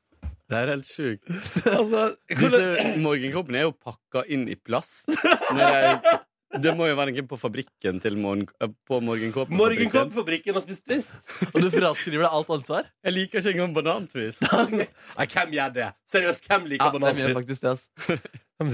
Det 0.50 0.58
er 0.58 0.72
helt 0.74 0.88
sjukt. 0.90 1.30
Altså, 1.78 2.08
Disse 2.32 2.96
morgenkåpene 3.04 3.62
er 3.62 3.68
jo 3.68 3.76
pakka 3.76 4.26
inn 4.34 4.48
i 4.50 4.58
plast. 4.58 5.12
Når 5.12 5.62
jeg, 5.62 6.18
det 6.58 6.72
må 6.78 6.88
jo 6.90 6.96
være 6.98 7.14
noe 7.14 7.26
på 7.30 7.38
fabrikken 7.38 8.00
til 8.02 8.16
morgen, 8.18 8.48
eh, 8.62 8.72
på 8.90 8.98
morgenkåpefabrikken. 9.06 9.60
Morgenkåpefabrikken 9.60 10.58
har 10.58 10.64
spist 10.66 10.86
twist. 10.88 11.14
Og 11.54 11.62
du 11.62 11.70
fraskriver 11.74 12.26
deg 12.26 12.38
alt 12.40 12.50
ansvar? 12.58 12.88
Jeg 13.06 13.14
liker 13.14 13.44
ikke 13.44 13.54
engang 13.54 13.76
banantvist. 13.78 14.48
Nei, 14.74 15.28
hvem 15.30 15.54
gjør 15.60 15.76
det? 15.78 15.90
Seriøst, 16.10 16.48
hvem 16.50 16.66
liker 16.74 16.86
Ja, 16.86 16.92
det 16.96 17.02
banantvist? 17.02 17.38
faktisk 17.38 17.62
det. 17.62 17.76
altså. 17.76 18.20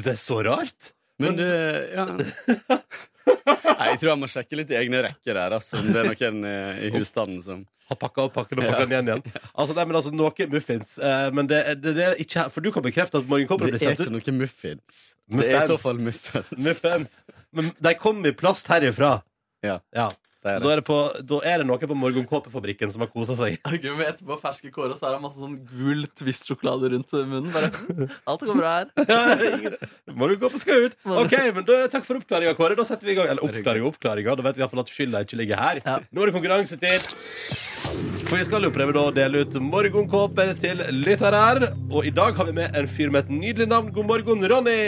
Det 0.05 0.13
er 0.15 0.22
så 0.24 0.39
rart. 0.48 0.94
Men 1.20 1.36
det 1.39 1.51
ja. 1.96 2.08
Nei, 3.25 3.88
Jeg 3.91 4.00
tror 4.01 4.10
jeg 4.13 4.20
må 4.22 4.27
sjekke 4.32 4.58
litt 4.60 4.70
i 4.72 4.77
egne 4.79 5.01
rekker 5.05 5.36
der, 5.38 5.55
altså, 5.58 5.79
om 5.82 5.88
det 5.91 6.01
er 6.03 6.08
noen 6.12 6.46
eh, 6.50 6.84
i 6.88 6.91
husstanden 6.96 7.41
som 7.44 7.63
Har 7.89 7.98
pakka 8.01 8.24
opp 8.27 8.34
pakken 8.38 8.62
og 8.62 8.65
pakka 8.70 8.86
den 8.86 8.94
igjen 8.96 9.10
igjen. 9.12 9.24
Altså, 9.53 9.75
nei, 9.77 9.86
men 9.89 9.98
altså, 10.00 10.13
Noe 10.15 10.48
muffins. 10.53 10.96
Eh, 10.98 11.27
men 11.36 11.50
det, 11.51 11.60
det, 11.84 11.96
det 11.98 12.05
er 12.08 12.22
ikke 12.24 12.48
For 12.53 12.65
du 12.65 12.72
kan 12.74 12.86
bekrefte 12.86 13.20
at 13.22 13.27
morgenkåpene 13.29 13.74
Det 13.75 13.82
er 13.82 13.86
sendt 13.91 14.05
ikke 14.05 14.13
ut. 14.15 14.29
noe 14.32 14.38
muffins. 14.46 15.01
Det 15.36 15.50
er 15.51 15.60
i 15.60 15.67
så 15.70 15.77
fall 15.82 16.00
muffins. 16.01 16.53
Muffins. 16.70 17.20
Men 17.55 17.74
de 17.89 17.94
kommer 18.01 18.32
i 18.32 18.38
plast 18.38 18.70
herifra. 18.72 19.17
Ja, 19.65 19.79
Ja. 19.96 20.10
Det 20.45 20.51
er 20.53 20.59
Da 20.61 20.67
det. 20.67 20.71
er 20.75 20.79
det, 20.81 20.85
på, 20.85 20.97
da 21.25 21.39
er 21.49 21.61
det 21.63 21.65
noe 21.65 21.87
på 21.89 21.95
Morgenkåpefabrikken 21.97 22.91
som 22.93 23.01
har 23.01 23.09
kosa 23.09 23.33
seg. 23.39 23.55
Okay, 23.65 23.89
men 23.97 24.05
etterpå 24.11 24.37
ferske 24.43 24.69
Kåre, 24.75 24.93
så 24.99 25.07
er 25.09 25.15
det 25.15 25.21
masse 25.23 25.41
sånn 25.41 25.55
gul 25.71 26.05
Twist-sjokolade 26.19 26.91
rundt 26.93 27.15
munnen. 27.17 27.49
Bare, 27.55 27.71
alt 28.29 28.45
går 28.45 28.59
bra 28.59 28.73
her. 28.77 29.77
Morgenkåpe 30.21 30.61
skal 30.61 30.85
ut. 30.87 30.97
Ok, 31.25 31.33
men 31.57 31.65
da, 31.67 31.79
Takk 31.91 32.05
for 32.07 32.21
oppklaringa, 32.21 32.53
Kåre. 32.59 32.77
Da 32.77 32.85
setter 32.85 33.09
vi 33.09 33.15
i 33.15 33.17
gang. 33.17 33.31
Eller 33.33 33.41
oppklaring 33.47 33.87
og 33.87 33.95
oppklaringa. 33.95 34.37
Da 34.37 34.45
vet 34.45 34.59
vi 34.59 34.61
i 34.61 34.65
hvert 34.67 34.75
fall 34.75 34.83
at 34.85 34.93
skylda 34.93 35.23
ikke 35.25 35.39
ligger 35.41 35.61
her. 35.63 35.81
Ja. 35.85 35.97
Nå 36.13 36.23
er 36.25 36.29
det 36.31 36.37
konkurransetid. 36.37 37.09
For 38.25 38.37
vi 38.39 38.45
skal 38.47 38.65
jo 38.65 38.71
prøve 38.73 38.93
da 38.95 39.03
å 39.09 39.15
dele 39.15 39.43
ut 39.45 39.57
morgenkåper 39.61 40.53
til 40.61 40.85
lyttere. 41.01 41.71
Og 41.89 42.05
i 42.09 42.13
dag 42.13 42.37
har 42.37 42.47
vi 42.49 42.55
med 42.61 42.77
en 42.77 42.87
fyr 42.89 43.09
med 43.13 43.25
et 43.25 43.33
nydelig 43.33 43.69
navn. 43.73 43.91
God 43.95 44.09
morgen, 44.13 44.45
Ronny. 44.49 44.79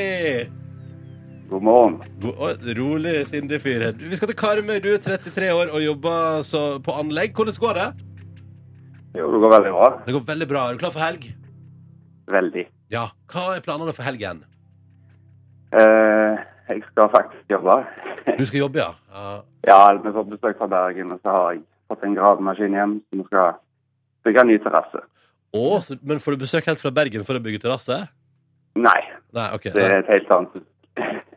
God 1.50 1.64
morgen. 1.64 1.96
God, 2.22 2.66
rolig, 2.78 3.28
sindig 3.28 3.62
fyr. 3.64 3.86
Vi 4.00 4.16
skal 4.20 4.28
til 4.28 4.38
Karmøy. 4.38 4.82
Du 4.84 4.90
er 4.92 5.00
33 5.00 5.54
år 5.56 5.72
og 5.72 5.84
jobber 5.84 6.42
så, 6.44 6.64
på 6.84 6.92
anlegg. 6.92 7.32
Hvordan 7.36 7.60
går 7.64 7.80
det? 7.80 7.88
Jo, 9.16 9.30
det 9.34 9.40
går 9.44 9.54
veldig 9.56 9.72
bra. 9.78 9.88
Det 10.06 10.16
går 10.18 10.26
veldig 10.28 10.48
bra. 10.50 10.66
Er 10.68 10.76
du 10.76 10.82
klar 10.84 10.92
for 10.92 11.06
helg? 11.06 11.30
Veldig. 12.36 12.66
Ja. 12.92 13.06
Hva 13.32 13.46
er 13.56 13.64
planene 13.64 13.96
for 13.96 14.04
helgen? 14.04 14.44
Eh, 15.72 16.44
jeg 16.68 16.84
skal 16.92 17.10
faktisk 17.16 17.56
jobbe. 17.56 17.80
Du 18.38 18.46
skal 18.46 18.60
jobbe, 18.66 18.84
ja? 18.84 18.92
ja. 19.16 19.40
Ja, 19.68 19.82
vi 20.04 20.12
får 20.20 20.30
besøk 20.36 20.60
fra 20.60 20.68
Bergen, 20.68 21.16
og 21.16 21.24
så 21.24 21.32
har 21.32 21.52
jeg 21.56 21.64
fått 21.88 22.04
en 22.04 22.16
gravemaskin 22.16 22.76
hjem, 22.76 23.00
så 23.08 23.22
vi 23.22 23.28
skal 23.32 23.60
bygge 24.28 24.44
en 24.44 24.52
ny 24.52 24.58
terrasse. 24.64 25.04
Å, 25.56 25.68
men 26.04 26.20
får 26.24 26.36
du 26.36 26.44
besøk 26.44 26.68
helt 26.68 26.84
fra 26.84 26.92
Bergen 26.92 27.24
for 27.28 27.40
å 27.40 27.44
bygge 27.44 27.64
terrasse? 27.64 28.04
Nei, 28.78 29.00
Nei, 29.36 29.48
OK. 29.56 29.72
det 29.74 29.84
er 29.84 30.02
et 30.02 30.12
helt 30.12 30.32
annet. 30.36 30.66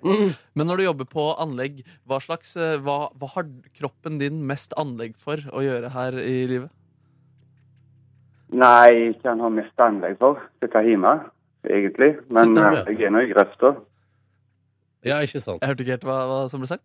Mm. 0.04 0.35
Men 0.57 0.71
når 0.71 0.80
du 0.80 0.85
jobber 0.85 1.09
på 1.11 1.26
anlegg, 1.42 1.83
hva, 2.09 2.21
slags, 2.23 2.54
eh, 2.57 2.76
hva, 2.83 3.11
hva 3.16 3.30
har 3.35 3.49
kroppen 3.76 4.21
din 4.21 4.42
mest 4.49 4.75
anlegg 4.80 5.16
for 5.21 5.42
å 5.52 5.64
gjøre 5.64 5.92
her 5.97 6.19
i 6.23 6.37
livet? 6.50 6.73
Nei, 8.50 9.12
ikke 9.12 9.30
han 9.30 9.42
har 9.45 9.52
mest 9.54 9.85
anlegg 9.85 10.19
for. 10.19 10.40
Sitte 10.62 10.83
hjemme, 10.83 11.14
egentlig. 11.69 12.16
Men 12.28 12.57
Sitte 12.57 12.66
eh, 12.66 12.75
hjemme? 12.75 12.95
jeg 12.97 13.07
er 13.07 13.14
nå 13.14 13.25
i 13.25 13.30
grøfta. 13.30 13.75
Ja, 15.07 15.21
ikke 15.25 15.40
sant. 15.40 15.62
Jeg 15.62 15.71
hørte 15.71 15.85
ikke 15.85 15.97
helt 15.97 16.09
hva, 16.09 16.21
hva 16.28 16.40
som 16.52 16.61
ble 16.61 16.69
sagt. 16.69 16.85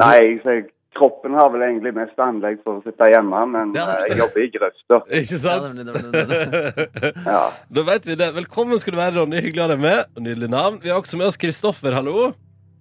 Nei, 0.00 0.14
jeg 0.16 0.38
sier 0.44 0.62
kroppen 0.96 1.34
har 1.38 1.50
vel 1.54 1.62
egentlig 1.62 1.92
mest 1.94 2.18
anlegg 2.18 2.58
for 2.64 2.80
å 2.80 2.82
sitte 2.84 3.06
hjemme, 3.12 3.40
men 3.52 3.72
Ja, 3.76 3.86
eh, 3.96 4.08
jeg 4.10 4.18
jobber 4.18 4.42
i 4.44 4.50
grøfta. 4.56 4.98
Ikke 5.20 5.38
Ja, 5.38 5.42
sant? 5.44 5.76
det 5.76 5.86
det 5.86 6.28
det 6.28 7.12
Ja. 7.26 7.42
da 7.78 7.82
vet 7.90 8.06
vi 8.10 8.14
det. 8.18 8.30
Velkommen 8.34 8.80
skal 8.82 8.96
du 8.96 8.98
være, 9.00 9.16
Ronny. 9.20 9.40
Hyggelig 9.40 9.62
å 9.62 9.66
ha 9.68 9.72
deg 9.74 9.80
med. 9.84 10.06
Nydelig 10.18 10.50
navn. 10.50 10.80
Vi 10.82 10.90
har 10.92 11.00
også 11.00 11.16
med 11.20 11.26
oss 11.30 11.38
Kristoffer. 11.40 11.94
Hallo. 11.94 12.32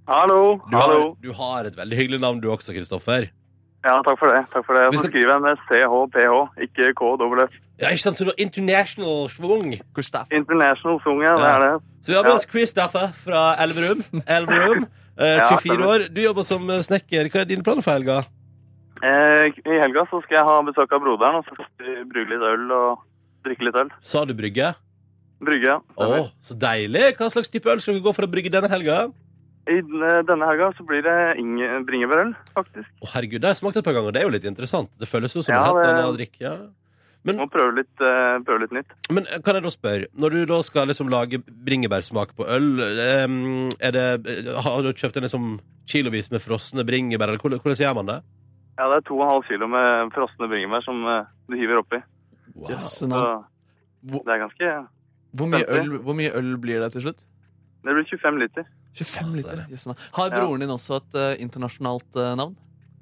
Hallo. 0.10 0.60
Du 0.72 0.76
har, 0.78 0.96
du 1.22 1.34
har 1.38 1.66
et 1.70 1.76
veldig 1.78 1.98
hyggelig 2.00 2.20
navn, 2.24 2.40
du 2.42 2.50
også, 2.50 2.74
Kristoffer. 2.74 3.30
Ja, 3.86 3.94
takk 4.04 4.18
for 4.20 4.28
det. 4.34 4.42
Takk 4.52 4.66
for 4.68 4.74
det. 4.76 4.82
Jeg 4.90 4.98
skal- 4.98 5.12
skriver 5.12 5.32
jeg 5.36 5.42
med 5.46 5.58
CHPH, 5.70 6.34
ikke 6.66 6.88
KWF. 7.00 7.54
Ja, 7.80 7.88
ikke 7.94 8.02
sant? 8.04 8.18
Så 8.18 8.26
du 8.26 8.32
har 8.34 8.40
international 8.44 9.30
schwung. 9.32 9.70
International 10.34 11.00
schwung, 11.00 11.22
ja. 11.24 11.36
Det 11.38 11.46
er 11.48 11.60
det. 11.64 11.84
Så 12.04 12.12
vi 12.12 12.16
har 12.18 12.24
med 12.24 12.34
oss 12.34 12.46
Kristoffer 12.46 13.14
fra 13.14 13.56
Elverum. 13.64 14.02
Elverum. 14.28 14.88
Eh, 15.20 15.38
Ja, 15.42 15.48
24 15.60 15.86
år. 15.86 16.08
Du 16.16 16.22
jobber 16.24 16.46
som 16.48 16.70
eh, 16.70 16.82
snekker. 16.86 17.30
Hva 17.30 17.42
er 17.44 17.50
dine 17.50 17.64
planer 17.66 17.84
for 17.86 17.92
helga? 17.98 18.22
Eh, 19.04 19.52
I 19.64 19.80
helga 19.84 20.06
så 20.12 20.20
skal 20.24 20.40
jeg 20.40 20.48
ha 20.48 20.58
besøk 20.68 20.92
av 20.96 21.02
broderen, 21.04 21.40
og 21.40 21.48
så 21.48 21.56
skal 21.56 21.86
vi 21.86 22.04
brygge 22.12 22.34
litt 22.36 22.46
øl 22.54 22.72
og 22.76 23.04
drikke 23.48 23.68
litt 23.68 23.80
øl. 23.80 23.92
Sa 24.04 24.26
du 24.28 24.34
brygge? 24.36 24.74
Brygge, 25.40 25.72
ja. 25.72 25.78
Å, 25.96 26.26
så 26.44 26.56
deilig. 26.60 27.14
Hva 27.20 27.30
slags 27.32 27.52
type 27.52 27.72
øl 27.72 27.80
skal 27.84 27.96
vi 27.96 28.04
gå 28.04 28.12
for 28.16 28.28
å 28.28 28.32
brygge 28.32 28.52
denne 28.52 28.68
helga? 28.72 29.06
I 29.70 29.78
denne 30.26 30.48
helga 30.50 30.72
så 30.76 30.84
blir 30.88 31.04
det 31.06 31.16
Inge 31.40 31.68
bringebærøl, 31.88 32.34
faktisk. 32.58 32.90
Å, 33.04 33.12
herregud, 33.14 33.40
det 33.44 33.48
har 33.48 33.54
jeg 33.56 33.62
smakt 33.62 33.80
et 33.80 33.86
par 33.88 33.96
ganger. 33.96 34.16
Det 34.16 34.22
er 34.24 34.28
jo 34.28 34.34
litt 34.36 34.48
interessant. 34.50 34.90
Det 35.00 35.08
føles 35.08 35.36
jo 35.36 35.44
som 35.46 35.54
Ja, 35.56 35.62
en 35.70 35.78
helt 35.78 36.00
annen 36.02 36.18
drikk. 36.18 36.36
Ja. 36.44 36.56
Må 37.28 37.50
prøve 37.52 37.76
litt, 37.82 37.92
uh, 38.00 38.40
prøve 38.48 38.64
litt 38.64 38.72
nytt. 38.74 38.94
Men 39.12 39.26
kan 39.44 39.58
jeg 39.58 39.64
da 39.66 39.72
spørre, 39.74 40.08
når 40.16 40.30
du 40.36 40.40
da 40.54 40.60
skal 40.64 40.88
liksom 40.88 41.10
lage 41.12 41.42
bringebærsmak 41.44 42.32
på 42.38 42.46
øl, 42.48 42.70
um, 42.80 43.74
er 43.84 43.92
det, 43.92 44.06
har 44.64 44.80
du 44.86 44.94
kjøpt 44.94 45.20
en 45.20 45.26
liksom 45.28 45.50
kilovis 45.90 46.32
med 46.32 46.40
frosne 46.42 46.86
bringebær, 46.88 47.28
eller 47.34 47.44
hvordan, 47.44 47.60
hvordan 47.60 47.82
gjør 47.84 47.98
man 48.00 48.08
det? 48.14 48.18
Ja, 48.80 48.88
det 48.88 49.02
er 49.02 49.06
to 49.10 49.18
og 49.20 49.26
en 49.26 49.34
halv 49.34 49.44
kilo 49.50 49.68
med 49.68 50.14
frosne 50.16 50.48
bringebær 50.48 50.86
som 50.88 51.04
uh, 51.04 51.28
du 51.52 51.58
hiver 51.60 51.82
oppi. 51.82 52.00
Wow. 52.56 52.72
Yes, 52.72 52.96
Så 53.04 53.10
det 53.10 54.32
er 54.32 54.40
ganske 54.46 54.72
Hvor 55.36 55.48
mye, 55.52 55.66
øl, 55.68 55.98
hvor 56.00 56.16
mye 56.16 56.32
øl 56.40 56.56
blir 56.58 56.80
det 56.80 56.94
til 56.96 57.04
slutt? 57.04 57.20
Det 57.84 57.94
blir 57.96 58.08
25 58.08 58.40
liter. 58.40 58.64
25 58.96 59.36
liter. 59.36 59.66
yes. 59.72 59.86
Har 60.16 60.32
Ja. 60.32 60.40
broren 60.40 60.64
din 60.64 60.72
også 60.72 60.98
et 61.04 61.20
uh, 61.20 61.36
internasjonalt 61.44 62.16
navn? 62.40 62.56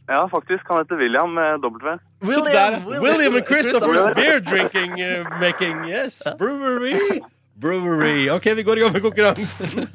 Ja, 0.09 0.25
faktisk. 0.31 0.65
Han 0.67 0.81
heter 0.81 0.97
William 0.97 1.29
med 1.37 1.61
W. 1.61 1.97
Så 2.21 2.43
der, 2.53 2.81
William 2.87 3.35
and 3.35 3.45
Christopher's 3.45 4.15
beer 4.15 4.39
drinking 4.39 4.91
uh, 5.01 5.39
making, 5.39 5.85
yes, 5.85 6.23
brewery. 6.39 7.21
Brewery. 7.61 8.29
Ok, 8.29 8.45
vi 8.55 8.63
går 8.63 8.77
i 8.77 8.79
gang 8.79 8.93
med 8.93 9.01
konkurransen. 9.01 9.87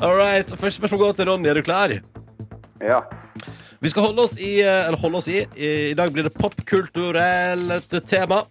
All 0.00 0.16
right. 0.16 0.50
Første 0.50 0.76
spørsmål 0.76 1.00
går 1.00 1.12
til 1.12 1.28
Ronny. 1.30 1.48
Er 1.48 1.54
du 1.54 1.62
klar? 1.62 1.98
ja. 2.80 3.00
Vi 3.82 3.90
skal 3.90 4.02
holde 4.02 4.22
oss 4.22 4.36
i 4.38 4.60
eh, 4.62 4.86
Eller 4.86 4.98
holde 4.98 5.18
oss 5.18 5.26
i 5.28 5.40
I 5.42 5.68
i 5.90 5.94
dag 5.98 6.12
blir 6.14 6.22
det 6.28 6.34
popkulturelt 6.38 7.96
tema. 8.06 8.44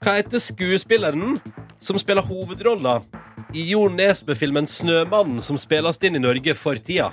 Hva 0.00 0.14
heter 0.16 0.40
skuespilleren 0.40 1.38
som 1.84 1.98
spiller 2.00 2.24
hovedrolla 2.24 3.02
i 3.54 3.66
Jo 3.70 3.84
Nesbø-filmen 3.88 4.64
'Snømannen', 4.66 5.40
som 5.40 5.58
spilles 5.60 6.00
inn 6.02 6.16
i 6.16 6.22
Norge 6.22 6.54
for 6.56 6.74
tida? 6.80 7.10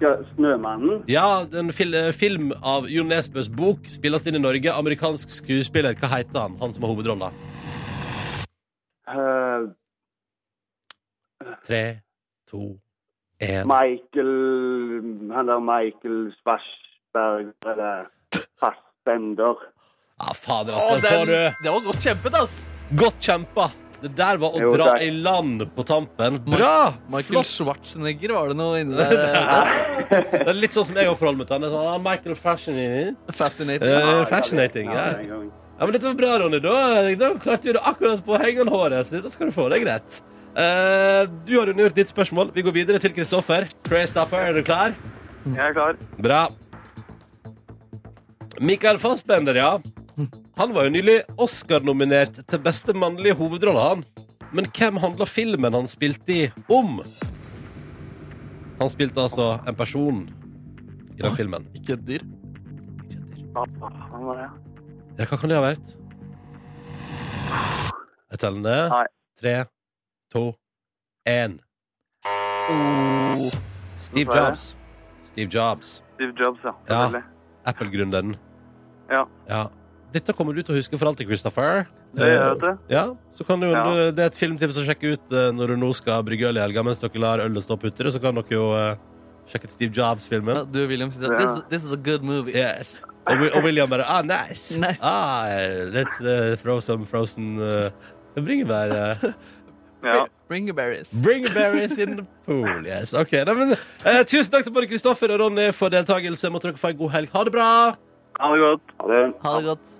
Ja, 0.00 0.14
Snømannen. 0.34 1.02
Ja, 1.12 1.44
en 1.60 1.72
fil 1.76 1.92
eh, 1.94 2.10
film 2.16 2.54
av 2.64 2.86
Jo 2.88 3.04
Nesbøs 3.04 3.50
bok 3.52 3.84
spilles 3.92 4.24
inn 4.24 4.38
i 4.38 4.42
Norge. 4.42 4.72
Amerikansk 4.72 5.32
skuespiller. 5.34 5.98
Hva 6.00 6.08
heter 6.14 6.46
han? 6.46 6.56
Han 6.62 6.72
som 6.72 6.86
har 6.86 6.94
hovedrolla? 6.94 7.32
Uh, 9.10 9.68
Tre, 11.66 11.82
to, 12.46 12.76
én 13.42 13.66
Michael 13.66 14.30
Han 15.34 15.50
der 15.50 15.60
Michael 15.64 16.18
Svarsberg 16.38 17.50
eller 17.66 18.06
Fassbender. 18.60 19.56
Ja, 20.20 20.32
fader, 20.36 20.76
Å, 20.76 20.90
altså. 20.94 21.08
Får 21.08 21.26
den, 21.26 21.28
du 21.28 21.64
det 21.64 21.72
var 21.74 21.86
godt 21.88 22.04
kjempet, 22.04 22.40
ass! 22.44 22.60
Godt 23.00 23.24
kjempa. 23.24 23.70
Det 24.00 24.10
der 24.16 24.38
var 24.40 24.54
å 24.56 24.60
Jo, 24.62 24.70
dra 24.72 24.84
takk. 24.94 25.02
i 25.04 25.10
land 25.12 25.64
på 25.76 25.84
tampen. 25.84 26.38
Bra! 26.46 26.94
Michael 27.12 27.26
Flott. 27.34 27.50
Schwarzenegger, 27.50 28.32
var 28.32 28.48
det 28.52 28.56
noe 28.56 28.78
inni 28.80 28.96
der? 29.00 29.68
Det 30.08 30.46
er 30.48 30.56
litt 30.56 30.72
sånn 30.76 30.86
som 30.88 30.96
jeg 30.96 31.10
har 31.10 31.18
forholdt 31.20 31.42
meg 31.42 31.50
til 31.50 31.58
han. 31.58 31.66
Det 31.66 31.68
er 31.68 31.74
sånn, 31.76 31.90
ah, 31.92 31.98
Michael 32.06 32.38
Fascinating. 32.40 33.18
Fascinating. 33.36 33.92
Eh, 34.00 34.22
fascinating, 34.30 34.88
ja. 34.94 35.04
ja, 35.20 35.82
men 35.84 35.92
dette 35.96 36.08
var 36.08 36.16
bra, 36.22 36.32
Ronny. 36.44 36.62
Da, 36.64 36.74
da 37.20 37.30
klarte 37.44 37.68
vi 37.68 37.76
det 37.76 37.84
akkurat 37.92 38.24
på 38.24 38.40
hengende 38.40 38.72
håret, 38.72 39.06
så 39.10 39.18
dette 39.18 39.34
skal 39.34 39.52
du 39.52 39.56
få. 39.58 39.68
Det 39.72 39.82
er 39.82 39.84
greit. 39.84 40.20
Eh, 40.50 41.20
du 41.46 41.54
har 41.60 41.70
undergjort 41.74 42.00
ditt 42.00 42.10
spørsmål. 42.10 42.50
Vi 42.56 42.64
går 42.66 42.74
videre 42.80 42.98
til 43.04 43.12
Kristoffer. 43.14 43.68
Kristoffer, 43.86 44.48
er 44.48 44.56
du 44.56 44.64
klar? 44.66 44.96
Jeg 45.44 45.60
er 45.68 45.76
klar. 45.76 46.00
Bra. 46.18 46.40
Michael 48.60 48.98
Fassbender, 49.00 49.56
ja. 49.56 49.70
Han 50.60 50.74
var 50.74 50.88
jo 50.88 50.92
nylig 50.94 51.16
Oscar-nominert 51.40 52.42
til 52.48 52.62
beste 52.64 52.94
mannlige 52.96 53.36
hovedrolle, 53.38 53.84
han. 53.92 54.04
Men 54.52 54.66
hvem 54.74 54.98
handla 54.98 55.26
filmen 55.30 55.76
han 55.76 55.88
spilte 55.90 56.34
i, 56.34 56.42
om? 56.72 56.98
Han 58.80 58.90
spilte 58.90 59.22
altså 59.22 59.52
en 59.68 59.76
person 59.78 60.24
i 61.16 61.22
den 61.22 61.36
filmen. 61.36 61.66
Ikke 61.76 61.94
et 61.98 62.04
dyr. 62.08 62.26
Faen 63.54 64.26
var 64.26 64.40
det? 64.40 64.50
Ja, 65.20 65.26
hva 65.26 65.38
kan 65.40 65.50
det 65.50 65.58
ha 65.58 65.64
vært? 65.64 65.90
Jeg 68.30 68.42
teller 68.42 68.62
ned. 68.64 68.94
Tre, 69.40 69.56
to, 70.32 70.44
én. 71.28 71.58
Oh. 72.70 73.50
Steve 73.98 74.36
Jobs. 74.36 74.70
Steve 75.26 75.50
Jobs. 75.52 75.98
Steve 76.14 76.32
Jobs, 76.38 76.64
ja. 76.64 76.72
Ja. 76.88 77.22
Apple-gründeren. 77.68 78.36
Ja. 79.10 79.26
Ja. 79.48 79.66
Dette 80.12 80.34
kommer 80.34 80.56
du 80.56 80.62
til 80.66 80.74
å 80.74 80.78
huske 80.78 80.98
for 80.98 81.06
alltid, 81.10 81.28
Christopher. 81.30 81.84
Det 82.16 82.26
gjør 82.26 82.64
jeg. 82.66 82.78
Ja, 82.90 83.04
så 83.36 83.44
kan 83.46 83.60
du, 83.62 83.68
Ja. 83.70 83.84
Det 84.10 84.24
er 84.24 84.32
et 84.32 84.38
filmtips 84.38 84.78
å 84.80 84.84
sjekke 84.86 85.12
ut 85.14 85.32
eh, 85.36 85.50
når 85.54 85.74
du 85.74 85.76
nå 85.84 85.92
skal 85.94 86.24
brygge 86.26 86.48
øl 86.50 86.58
i 86.58 86.64
helga 86.64 86.82
mens 86.86 86.98
dere 87.02 87.22
lar 87.22 87.42
ølet 87.44 87.62
stå 87.62 87.76
på 87.78 87.90
utere. 87.92 88.10
Så 88.10 88.18
kan 88.22 88.34
dere 88.34 88.50
jo 88.56 88.64
eh, 88.74 88.96
sjekke 89.52 89.70
ut 89.70 89.76
Steve 89.76 89.94
Jobs-filmen. 89.94 90.64
Du, 90.74 90.80
William, 90.90 91.12
sier 91.14 91.30
at 91.30 91.38
this, 91.38 91.62
this 91.70 91.84
is 91.86 91.92
a 91.94 92.00
good 92.00 92.26
movie. 92.26 92.56
Yes. 92.58 92.96
Og, 93.30 93.44
og 93.54 93.62
William 93.62 93.86
bare 93.92 94.02
Ah, 94.08 94.22
nice. 94.26 94.74
Nice. 94.80 94.98
Ah, 95.02 95.46
let's 95.94 96.18
uh, 96.24 96.56
throw 96.58 96.80
some 96.80 97.06
frozen 97.06 97.60
uh, 97.62 97.90
bringebær. 98.34 98.90
Uh, 99.22 99.32
Ja. 100.00 100.22
Bringeberries. 100.48 101.10
bringeberries 101.22 101.98
in 102.00 102.16
the 102.16 102.22
pool. 102.46 102.86
Yes, 102.86 103.12
ok. 103.12 103.34
Nei, 103.44 103.52
men, 103.58 103.74
eh, 104.08 104.22
tusen 104.24 104.48
takk 104.54 104.64
til 104.64 104.72
både 104.72 104.88
Kristoffer 104.88 105.28
og 105.34 105.42
Ronny 105.42 105.66
for 105.76 105.92
deltakelse. 105.92 106.48
Måtte 106.50 106.70
dere 106.70 106.80
få 106.80 106.88
en 106.94 106.96
god 107.02 107.12
helg. 107.18 107.28
Ha 107.34 107.42
det 107.44 107.52
bra! 107.52 107.66
Ha 108.40 108.48
det 108.54 108.62
godt. 108.64 108.94
Ha 108.96 109.08
det. 109.10 109.18
Ha 109.44 109.52
det 109.58 109.66
godt. 109.68 109.92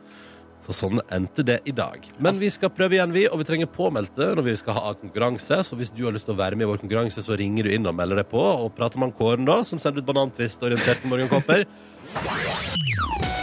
Så 0.71 0.77
sånn 0.85 1.01
endte 1.11 1.43
det 1.43 1.57
i 1.67 1.73
dag. 1.75 2.05
Men 2.23 2.37
vi 2.39 2.47
skal 2.55 2.71
prøve 2.71 2.95
igjen, 2.95 3.11
vi, 3.11 3.25
og 3.27 3.41
vi 3.41 3.47
trenger 3.49 3.71
påmeldte 3.75 4.29
når 4.39 4.47
vi 4.47 4.55
skal 4.61 4.77
ha 4.77 4.93
konkurranse. 4.95 5.59
Så 5.67 5.79
hvis 5.81 5.91
du 5.91 6.05
har 6.07 6.15
lyst 6.15 6.29
til 6.29 6.37
å 6.37 6.41
være 6.41 6.55
med 6.55 6.69
i 6.69 6.71
vår 6.71 6.85
konkurranse, 6.85 7.25
så 7.27 7.39
ringer 7.41 7.67
du 7.67 7.75
inn 7.75 7.91
og 7.91 7.97
melder 7.99 8.23
deg 8.23 8.31
på. 8.31 8.39
Og 8.39 8.71
prater 8.77 9.03
med 9.03 9.17
Kåren, 9.19 9.49
da, 9.49 9.61
som 9.67 9.83
sender 9.83 10.05
ut 10.05 10.11
banantvist 10.13 10.63
orientert 10.63 11.03
morgenkopper. 11.11 11.67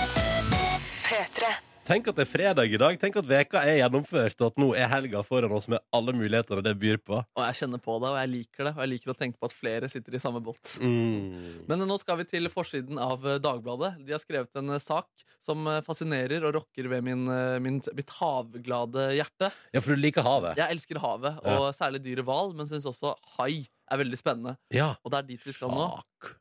Tenk 1.88 2.10
at 2.12 2.18
det 2.18 2.26
er 2.26 2.28
fredag 2.28 2.74
i 2.76 2.80
dag. 2.80 2.98
Tenk 3.00 3.16
at 3.22 3.28
veka 3.30 3.62
er 3.64 3.78
gjennomført, 3.78 4.36
og 4.42 4.50
at 4.50 4.58
nå 4.60 4.66
er 4.76 4.90
helga 4.92 5.22
foran 5.24 5.54
oss 5.56 5.70
med 5.72 5.80
alle 5.96 6.12
mulighetene 6.18 6.60
det 6.66 6.74
byr 6.82 6.98
på. 7.00 7.22
Og 7.22 7.44
jeg 7.46 7.56
kjenner 7.62 7.80
på 7.80 7.96
det, 8.04 8.10
og 8.10 8.18
jeg 8.20 8.32
liker 8.34 8.68
det. 8.68 8.74
Og 8.74 8.82
jeg 8.84 8.92
liker 8.92 9.14
å 9.14 9.16
tenke 9.16 9.40
på 9.40 9.48
at 9.48 9.56
flere 9.56 9.90
sitter 9.92 10.18
i 10.18 10.20
samme 10.20 10.42
båt. 10.44 10.74
Mm. 10.84 11.64
Men 11.70 11.86
nå 11.88 11.96
skal 12.02 12.20
vi 12.20 12.26
til 12.28 12.52
forsiden 12.52 13.00
av 13.00 13.24
eh, 13.24 13.40
Dagbladet. 13.40 13.94
De 14.04 14.12
har 14.12 14.20
skrevet 14.20 14.60
en 14.60 14.76
eh, 14.76 14.84
sak 14.84 15.24
som 15.48 15.64
eh, 15.72 15.80
fascinerer 15.86 16.44
og 16.50 16.58
rokker 16.58 16.92
ved 16.92 17.08
min, 17.08 17.24
min, 17.64 17.80
mitt 17.96 18.12
havglade 18.18 19.08
hjerte. 19.16 19.54
Ja, 19.72 19.80
for 19.80 19.96
du 19.96 20.04
liker 20.04 20.28
havet? 20.28 20.60
Jeg 20.60 20.76
elsker 20.76 21.00
havet, 21.06 21.40
og 21.48 21.70
særlig 21.78 22.04
dyret 22.04 22.28
hval, 22.28 22.52
men 22.58 22.68
syns 22.68 22.90
også 22.92 23.16
hai 23.38 23.64
er 23.64 24.04
veldig 24.04 24.20
spennende. 24.20 24.58
Ja. 24.76 24.92
Og 25.08 25.16
det 25.16 25.24
er 25.24 25.32
dit 25.32 25.48
vi 25.48 25.56
skal 25.56 25.72
nå. 25.72 25.88
Fuck. 25.96 26.36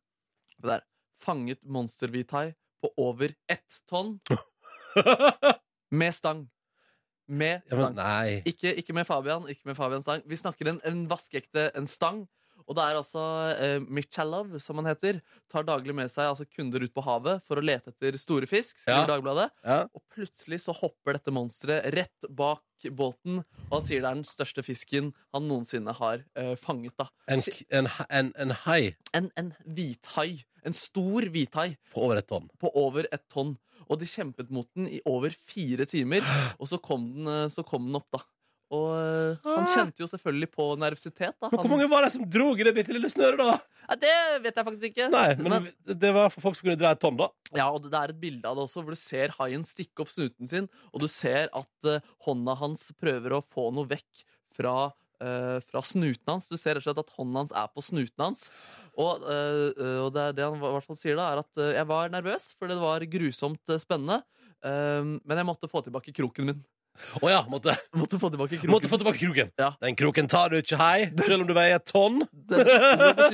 Det 0.59 0.75
der. 0.75 0.87
fanget 1.23 1.63
monsterhvithai 1.63 2.49
på 2.83 2.91
over 2.99 3.31
ett 3.49 3.83
tonn 3.89 4.17
med 5.91 6.15
stang. 6.15 6.47
Med 7.29 7.63
stang. 7.67 7.97
Ja, 7.99 8.41
Ikke, 8.47 8.73
ikke 8.79 8.95
med 8.95 9.07
Fabian, 9.09 9.49
ikke 9.51 9.67
med 9.67 9.77
Fabian 9.79 10.03
Stang. 10.03 10.23
Vi 10.27 10.39
snakker 10.39 10.71
en, 10.71 10.81
en 10.87 11.07
vaskeekte 11.11 11.71
en 11.77 11.89
stang. 11.91 12.27
Og 12.67 12.75
det 12.75 12.83
er 12.83 12.97
altså 12.99 13.23
eh, 13.63 13.77
Michalov, 13.95 14.57
som 14.63 14.81
han 14.81 14.89
heter, 14.89 15.21
tar 15.53 15.63
daglig 15.69 15.95
med 15.95 16.09
seg 16.11 16.33
altså, 16.33 16.47
kunder 16.51 16.83
ut 16.83 16.91
på 16.97 17.05
havet 17.07 17.45
for 17.47 17.61
å 17.61 17.63
lete 17.63 17.93
etter 17.93 18.17
store 18.19 18.49
fisk. 18.51 18.81
skriver 18.81 19.05
Ja. 19.05 19.11
Dagbladet. 19.13 19.45
Ja. 19.63 19.77
Og 19.95 20.03
plutselig 20.11 20.59
så 20.65 20.75
hopper 20.75 21.15
dette 21.19 21.35
monsteret 21.35 21.87
rett 21.95 22.27
bak 22.27 22.65
båten, 22.97 23.39
og 23.69 23.77
han 23.77 23.85
sier 23.87 24.03
det 24.03 24.09
er 24.11 24.19
den 24.19 24.27
største 24.27 24.65
fisken 24.67 25.13
han 25.35 25.47
noensinne 25.47 25.95
har 26.01 26.25
eh, 26.39 26.55
fanget. 26.59 26.97
da 26.99 27.07
En, 27.31 27.45
en, 27.71 27.91
en, 28.11 28.33
en 28.45 28.57
hai 28.67 28.97
En, 29.15 29.31
en 29.39 29.53
hvithai. 29.63 30.43
En 30.67 30.75
stor 30.75 31.29
hvithai 31.31 31.69
på 31.95 32.03
over 32.03 32.19
et 32.19 32.27
tonn. 32.27 32.51
på 32.59 32.73
over 32.75 33.07
et 33.15 33.23
tonn. 33.33 33.55
Og 33.87 34.01
de 34.01 34.09
kjempet 34.11 34.51
mot 34.53 34.68
den 34.77 34.88
i 34.90 35.03
over 35.09 35.35
fire 35.46 35.87
timer, 35.88 36.25
og 36.61 36.70
så 36.70 36.81
kom 36.83 37.07
den, 37.14 37.31
eh, 37.31 37.46
så 37.53 37.64
kom 37.66 37.88
den 37.88 38.01
opp, 38.01 38.09
da. 38.14 38.25
Og 38.75 38.88
eh, 38.99 39.44
han 39.46 39.66
kjente 39.70 40.03
jo 40.03 40.09
selvfølgelig 40.11 40.49
på 40.51 40.64
nervøsitet. 40.83 41.37
Men 41.44 41.55
hvor 41.55 41.70
mange 41.70 41.87
var 41.90 42.03
det 42.03 42.12
som 42.16 42.25
drog 42.27 42.59
i 42.59 42.66
det 42.66 42.72
bitte 42.75 42.94
lille 42.94 43.11
snøret, 43.12 43.38
da? 43.38 43.59
ja, 43.85 43.99
Det 44.03 44.14
vet 44.42 44.59
jeg 44.59 44.66
faktisk 44.68 44.87
ikke. 44.90 45.09
Nei, 45.14 45.29
men, 45.38 45.68
det 45.87 46.12
var 46.16 46.33
for 46.35 46.49
folk 46.49 46.59
som 46.59 46.66
kunne 46.66 46.81
dra 46.81 46.94
et 46.96 47.03
tonn, 47.03 47.18
da. 47.20 47.31
Ja, 47.55 47.68
og 47.70 47.85
det 47.85 47.92
det 47.94 48.01
er 48.01 48.14
et 48.14 48.22
bilde 48.22 48.51
av 48.51 48.59
det 48.59 48.66
også, 48.66 48.83
hvor 48.83 48.96
du 48.96 49.01
ser 49.01 49.35
haien 49.38 49.66
stikke 49.66 50.03
opp 50.03 50.11
snuten 50.11 50.51
sin, 50.51 50.70
og 50.90 51.05
du 51.05 51.09
ser 51.11 51.46
at 51.55 51.88
uh, 51.88 52.14
hånda 52.27 52.59
hans 52.59 52.88
prøver 52.99 53.38
å 53.38 53.44
få 53.44 53.70
noe 53.77 53.88
vekk 53.92 54.27
fra, 54.57 54.75
eh, 55.22 55.59
fra 55.66 55.83
snuten 55.85 56.33
hans. 56.33 56.48
Du 56.50 56.57
ser 56.57 56.76
rett 56.76 56.85
og 56.85 56.88
slett 56.90 57.02
at 57.02 57.14
hånden 57.18 57.40
hans 57.42 57.55
er 57.57 57.68
på 57.72 57.85
snuten 57.85 58.24
hans. 58.29 58.48
Og, 58.96 59.26
uh, 59.29 59.74
uh, 59.76 59.98
og 60.07 60.14
det, 60.14 60.31
det 60.38 60.46
han 60.46 60.57
i 60.57 60.62
hvert 60.62 60.87
fall 60.87 60.96
sier 60.96 61.18
da, 61.18 61.26
er 61.29 61.42
at 61.42 61.59
jeg 61.76 61.88
var 61.90 62.09
nervøs, 62.14 62.48
for 62.57 62.70
det 62.72 62.79
var 62.81 63.05
grusomt 63.12 63.76
spennende. 63.83 64.22
men 64.64 65.37
jeg 65.38 65.46
måtte 65.46 65.68
få 65.68 65.83
tilbake 65.85 66.14
kroken 66.16 66.48
min. 66.48 66.64
Å 67.20 67.31
ja, 67.31 67.40
måtte, 67.50 67.74
Måtte 68.00 68.18
få 68.20 68.31
tilbake 68.33 68.57
kroken. 68.57 68.72
måtte 68.72 68.90
få 68.90 68.98
tilbake 69.00 69.20
kroken. 69.20 69.52
Ja. 69.61 69.70
Den 69.83 69.96
kroken 69.98 70.29
tar 70.33 70.50
du 70.52 70.59
ikke, 70.59 70.79
hei, 70.81 71.09
selv 71.26 71.44
om 71.44 71.48
du 71.48 71.55
veier 71.57 71.79
et 71.79 71.87
tonn. 71.88 72.22
Den, 72.50 72.68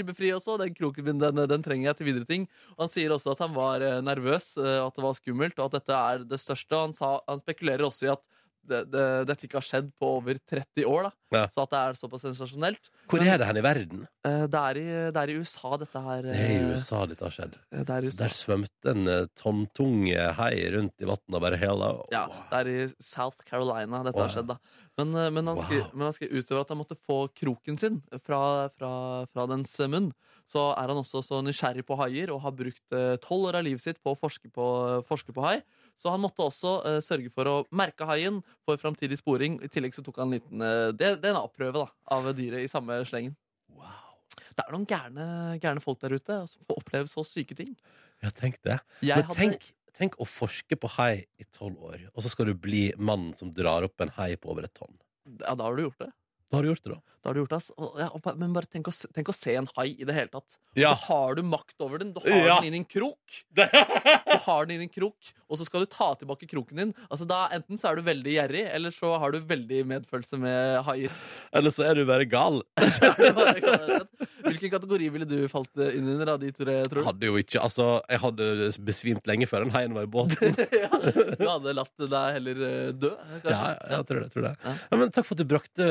den 0.03 0.17
fri 0.17 0.33
også. 0.35 0.57
Den 0.61 0.75
kroken 0.77 1.07
min 1.07 1.23
den, 1.23 1.43
den 1.51 1.65
trenger 1.65 1.91
jeg 1.91 1.99
til 1.99 2.09
videre 2.11 2.29
ting. 2.29 2.47
Og 2.75 2.87
Han 2.87 2.93
sier 2.93 3.15
også 3.15 3.35
at 3.35 3.43
han 3.45 3.53
var 3.55 3.85
nervøs, 4.05 4.55
at 4.59 4.97
det 4.97 5.05
var 5.05 5.19
skummelt, 5.19 5.59
og 5.59 5.69
at 5.69 5.79
dette 5.79 5.99
er 5.99 6.25
det 6.29 6.41
største. 6.41 6.79
Han, 6.79 6.97
sa, 6.97 7.15
han 7.29 7.43
spekulerer 7.43 7.85
også 7.87 8.09
i 8.09 8.13
at 8.15 8.25
det, 8.69 8.79
det, 8.93 9.05
dette 9.29 9.47
ikke 9.49 9.59
har 9.59 9.67
skjedd 9.67 9.89
på 9.99 10.09
over 10.21 10.39
30 10.49 10.85
år. 10.87 11.09
da 11.09 11.13
Ja. 11.33 11.47
Så 11.49 11.63
at 11.65 11.71
det 11.73 11.79
er 11.81 11.95
såpass 11.97 12.23
sensasjonelt. 12.27 12.91
Hvor 13.09 13.23
er 13.25 13.39
det 13.41 13.47
hen 13.49 13.57
i 13.57 13.65
verden? 13.65 14.03
eh, 14.29 14.45
det, 14.53 14.61
er 14.61 14.77
i, 14.81 14.87
det 15.15 15.17
er 15.23 15.31
i 15.33 15.37
USA, 15.41 15.71
dette 15.81 16.03
her. 16.05 16.23
Det 16.27 16.35
er 16.37 16.51
i 16.53 16.59
eh, 16.61 16.75
USA 16.77 17.07
dette 17.09 17.25
har 17.25 17.33
skjedd. 17.33 17.57
Så 17.73 18.19
der 18.21 18.35
svømte 18.37 18.93
en 18.93 19.09
tomtunge 19.41 20.27
hei 20.39 20.53
rundt 20.75 20.95
i 21.03 21.09
vannet 21.09 21.37
og 21.39 21.43
bare 21.45 21.59
hello. 21.61 21.91
Ja, 22.13 22.27
det 22.51 22.61
er 22.61 22.71
i 22.73 22.79
South 23.03 23.43
Carolina 23.49 24.03
dette 24.07 24.17
Wow. 24.19 24.27
har 24.29 24.35
skjedd. 24.37 24.49
da 24.53 24.59
Men, 25.01 25.15
eh, 25.17 25.31
men, 25.31 25.47
han 25.49 25.57
Wow. 25.57 25.91
men 25.95 26.05
han 26.07 26.13
skrev 26.13 26.33
utover 26.37 26.61
at 26.61 26.69
han 26.69 26.79
måtte 26.83 26.97
få 27.01 27.19
kroken 27.35 27.79
sin 27.81 28.03
fra, 28.25 28.69
fra, 28.77 28.93
fra 29.33 29.47
dens 29.49 29.73
munn. 29.89 30.13
Så 30.47 30.73
er 30.77 30.89
han 30.93 30.99
også 31.01 31.23
så 31.25 31.41
nysgjerrig 31.43 31.87
på 31.89 31.97
haier 31.97 32.31
og 32.35 32.43
har 32.45 32.53
brukt 32.53 32.93
eh, 32.93 33.17
tolv 33.25 33.49
år 33.51 33.61
av 33.61 33.65
livet 33.65 33.81
sitt 33.81 34.03
på 34.05 34.13
å 34.13 34.19
forske 34.19 34.51
på, 34.53 34.67
forske 35.09 35.33
på 35.33 35.43
hai. 35.47 35.63
Så 36.01 36.11
han 36.11 36.23
måtte 36.23 36.43
også 36.45 36.73
uh, 36.87 36.99
sørge 37.05 37.31
for 37.31 37.49
å 37.51 37.57
merke 37.71 38.07
haien 38.09 38.41
for 38.67 38.81
framtidig 38.81 39.19
sporing. 39.21 39.59
I 39.63 39.71
tillegg 39.71 39.95
så 39.95 40.03
tok 40.05 40.19
han 40.23 40.31
en 40.33 40.39
liten 40.39 40.65
uh, 40.65 40.91
DNA-prøve 40.97 41.77
da, 41.77 41.87
av 42.17 42.31
dyret 42.37 42.65
i 42.65 42.71
samme 42.71 42.97
slengen. 43.09 43.37
Wow. 43.71 44.17
Det 44.53 44.65
er 44.65 44.73
noen 44.75 44.89
gærne, 44.89 45.27
gærne 45.63 45.85
folk 45.85 46.01
der 46.03 46.17
ute 46.17 46.41
som 46.51 46.65
får 46.69 46.81
oppleve 46.83 47.11
så 47.11 47.25
syke 47.27 47.57
ting. 47.59 47.77
Ja, 48.23 48.31
tenk 48.35 48.59
det. 48.67 48.81
Jeg 49.03 49.21
Men 49.21 49.29
hadde- 49.31 49.39
tenk, 49.39 49.71
tenk 49.99 50.19
å 50.23 50.27
forske 50.29 50.79
på 50.79 50.91
hai 50.97 51.27
i 51.41 51.47
tolv 51.53 51.81
år, 51.93 52.09
og 52.15 52.25
så 52.25 52.33
skal 52.33 52.51
du 52.51 52.55
bli 52.55 52.89
mannen 52.99 53.35
som 53.37 53.53
drar 53.55 53.87
opp 53.87 54.01
en 54.05 54.13
hai 54.19 54.35
på 54.37 54.51
over 54.53 54.67
et 54.69 54.75
tonn. 54.75 54.95
Ja, 55.41 55.55
da 55.55 55.65
har 55.69 55.77
du 55.77 55.85
gjort 55.85 56.01
det. 56.03 56.11
Da 56.53 56.59
har 56.61 56.67
du 56.67 56.69
gjort 56.69 56.85
det, 56.85 56.93
da. 56.93 57.01
Da 57.23 57.31
har 57.31 57.35
du 57.35 57.41
gjort 57.41 57.53
det, 57.55 57.59
ass. 57.63 57.71
Og, 57.81 57.95
ja, 58.03 58.09
og, 58.13 58.27
men 58.37 58.53
bare 58.53 58.69
tenk 58.69 58.89
å, 58.91 58.93
se- 58.93 59.09
tenk 59.15 59.31
å 59.31 59.35
se 59.35 59.55
en 59.57 59.69
hai 59.79 59.87
i 59.95 60.05
det 60.05 60.13
hele 60.13 60.29
tatt. 60.35 60.59
Ja. 60.77 60.91
Så 60.99 61.07
har 61.15 61.39
du 61.39 61.43
makt 61.47 61.81
over 61.85 62.03
den. 62.03 62.11
Du 62.13 62.21
har 62.25 62.29
Ja. 62.45 62.57
den 62.61 62.69
inn 62.69 62.77
i 62.77 62.83
en 62.83 62.89
krok. 62.89 63.39
Du 64.33 64.39
har 64.49 64.67
den 64.67 64.75
inn 64.77 64.83
i 64.83 64.87
en 64.89 64.91
krok, 64.93 65.29
og 65.53 65.59
så 65.61 65.65
skal 65.69 65.85
du 65.85 65.89
ta 65.93 66.09
tilbake 66.19 66.49
kroken 66.51 66.79
din. 66.81 66.93
Altså 67.13 67.27
da, 67.29 67.45
Enten 67.55 67.79
så 67.79 67.91
er 67.91 67.99
du 68.01 68.03
veldig 68.07 68.33
gjerrig, 68.35 68.63
eller 68.75 68.91
så 68.97 69.11
har 69.21 69.33
du 69.35 69.39
veldig 69.47 69.83
medfølelse 69.91 70.39
med 70.41 70.81
haier. 70.89 71.13
Eller 71.53 71.71
så 71.75 71.85
er 71.87 72.01
du 72.01 72.05
bare 72.09 72.25
gal. 72.27 72.63
Hvilken 74.43 74.73
kategori 74.73 75.09
ville 75.15 75.27
du 75.29 75.37
falt 75.53 75.71
inn 75.85 76.09
under 76.15 76.33
av 76.35 76.41
de 76.43 76.51
tre, 76.55 76.79
tror 76.89 77.03
du? 77.03 77.07
Hadde 77.07 77.29
jo 77.29 77.37
ikke 77.41 77.61
Altså, 77.63 77.87
jeg 78.11 78.21
hadde 78.25 78.49
besvimt 78.89 79.29
lenge 79.31 79.47
før 79.51 79.65
den 79.67 79.75
haien 79.77 79.95
var 79.97 80.09
i 80.09 80.11
båten. 80.11 80.57
du 81.39 81.47
hadde 81.47 81.75
latt 81.77 81.93
deg 82.03 82.37
heller 82.39 82.63
eh, 82.69 82.91
dø, 82.97 83.13
kanskje? 83.15 83.53
Ja, 83.53 83.61
ja, 83.77 84.01
jeg 84.01 84.09
tror 84.09 84.19
det. 84.19 84.25
jeg 84.27 84.35
Tror 84.35 84.47
det. 84.49 84.55
Ja. 84.67 84.75
Ja, 84.93 84.99
men 85.03 85.15
takk 85.15 85.29
for 85.29 85.37
at 85.37 85.43
du 85.45 85.49
brakte 85.53 85.89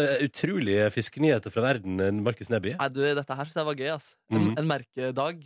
utrolige 0.51 0.89
fiskenyheter 0.91 1.51
fra 1.51 1.63
verden, 1.63 2.23
Markus 2.23 2.49
Neby. 2.51 2.75
Nei, 2.79 2.89
du, 2.91 3.01
Dette 3.15 3.35
her 3.37 3.47
synes 3.47 3.59
jeg 3.59 3.67
var 3.69 3.77
gøy. 3.79 3.91
ass 3.95 4.15
En, 4.31 4.41
mm. 4.43 4.57
en 4.59 4.67
merkedag. 4.67 5.45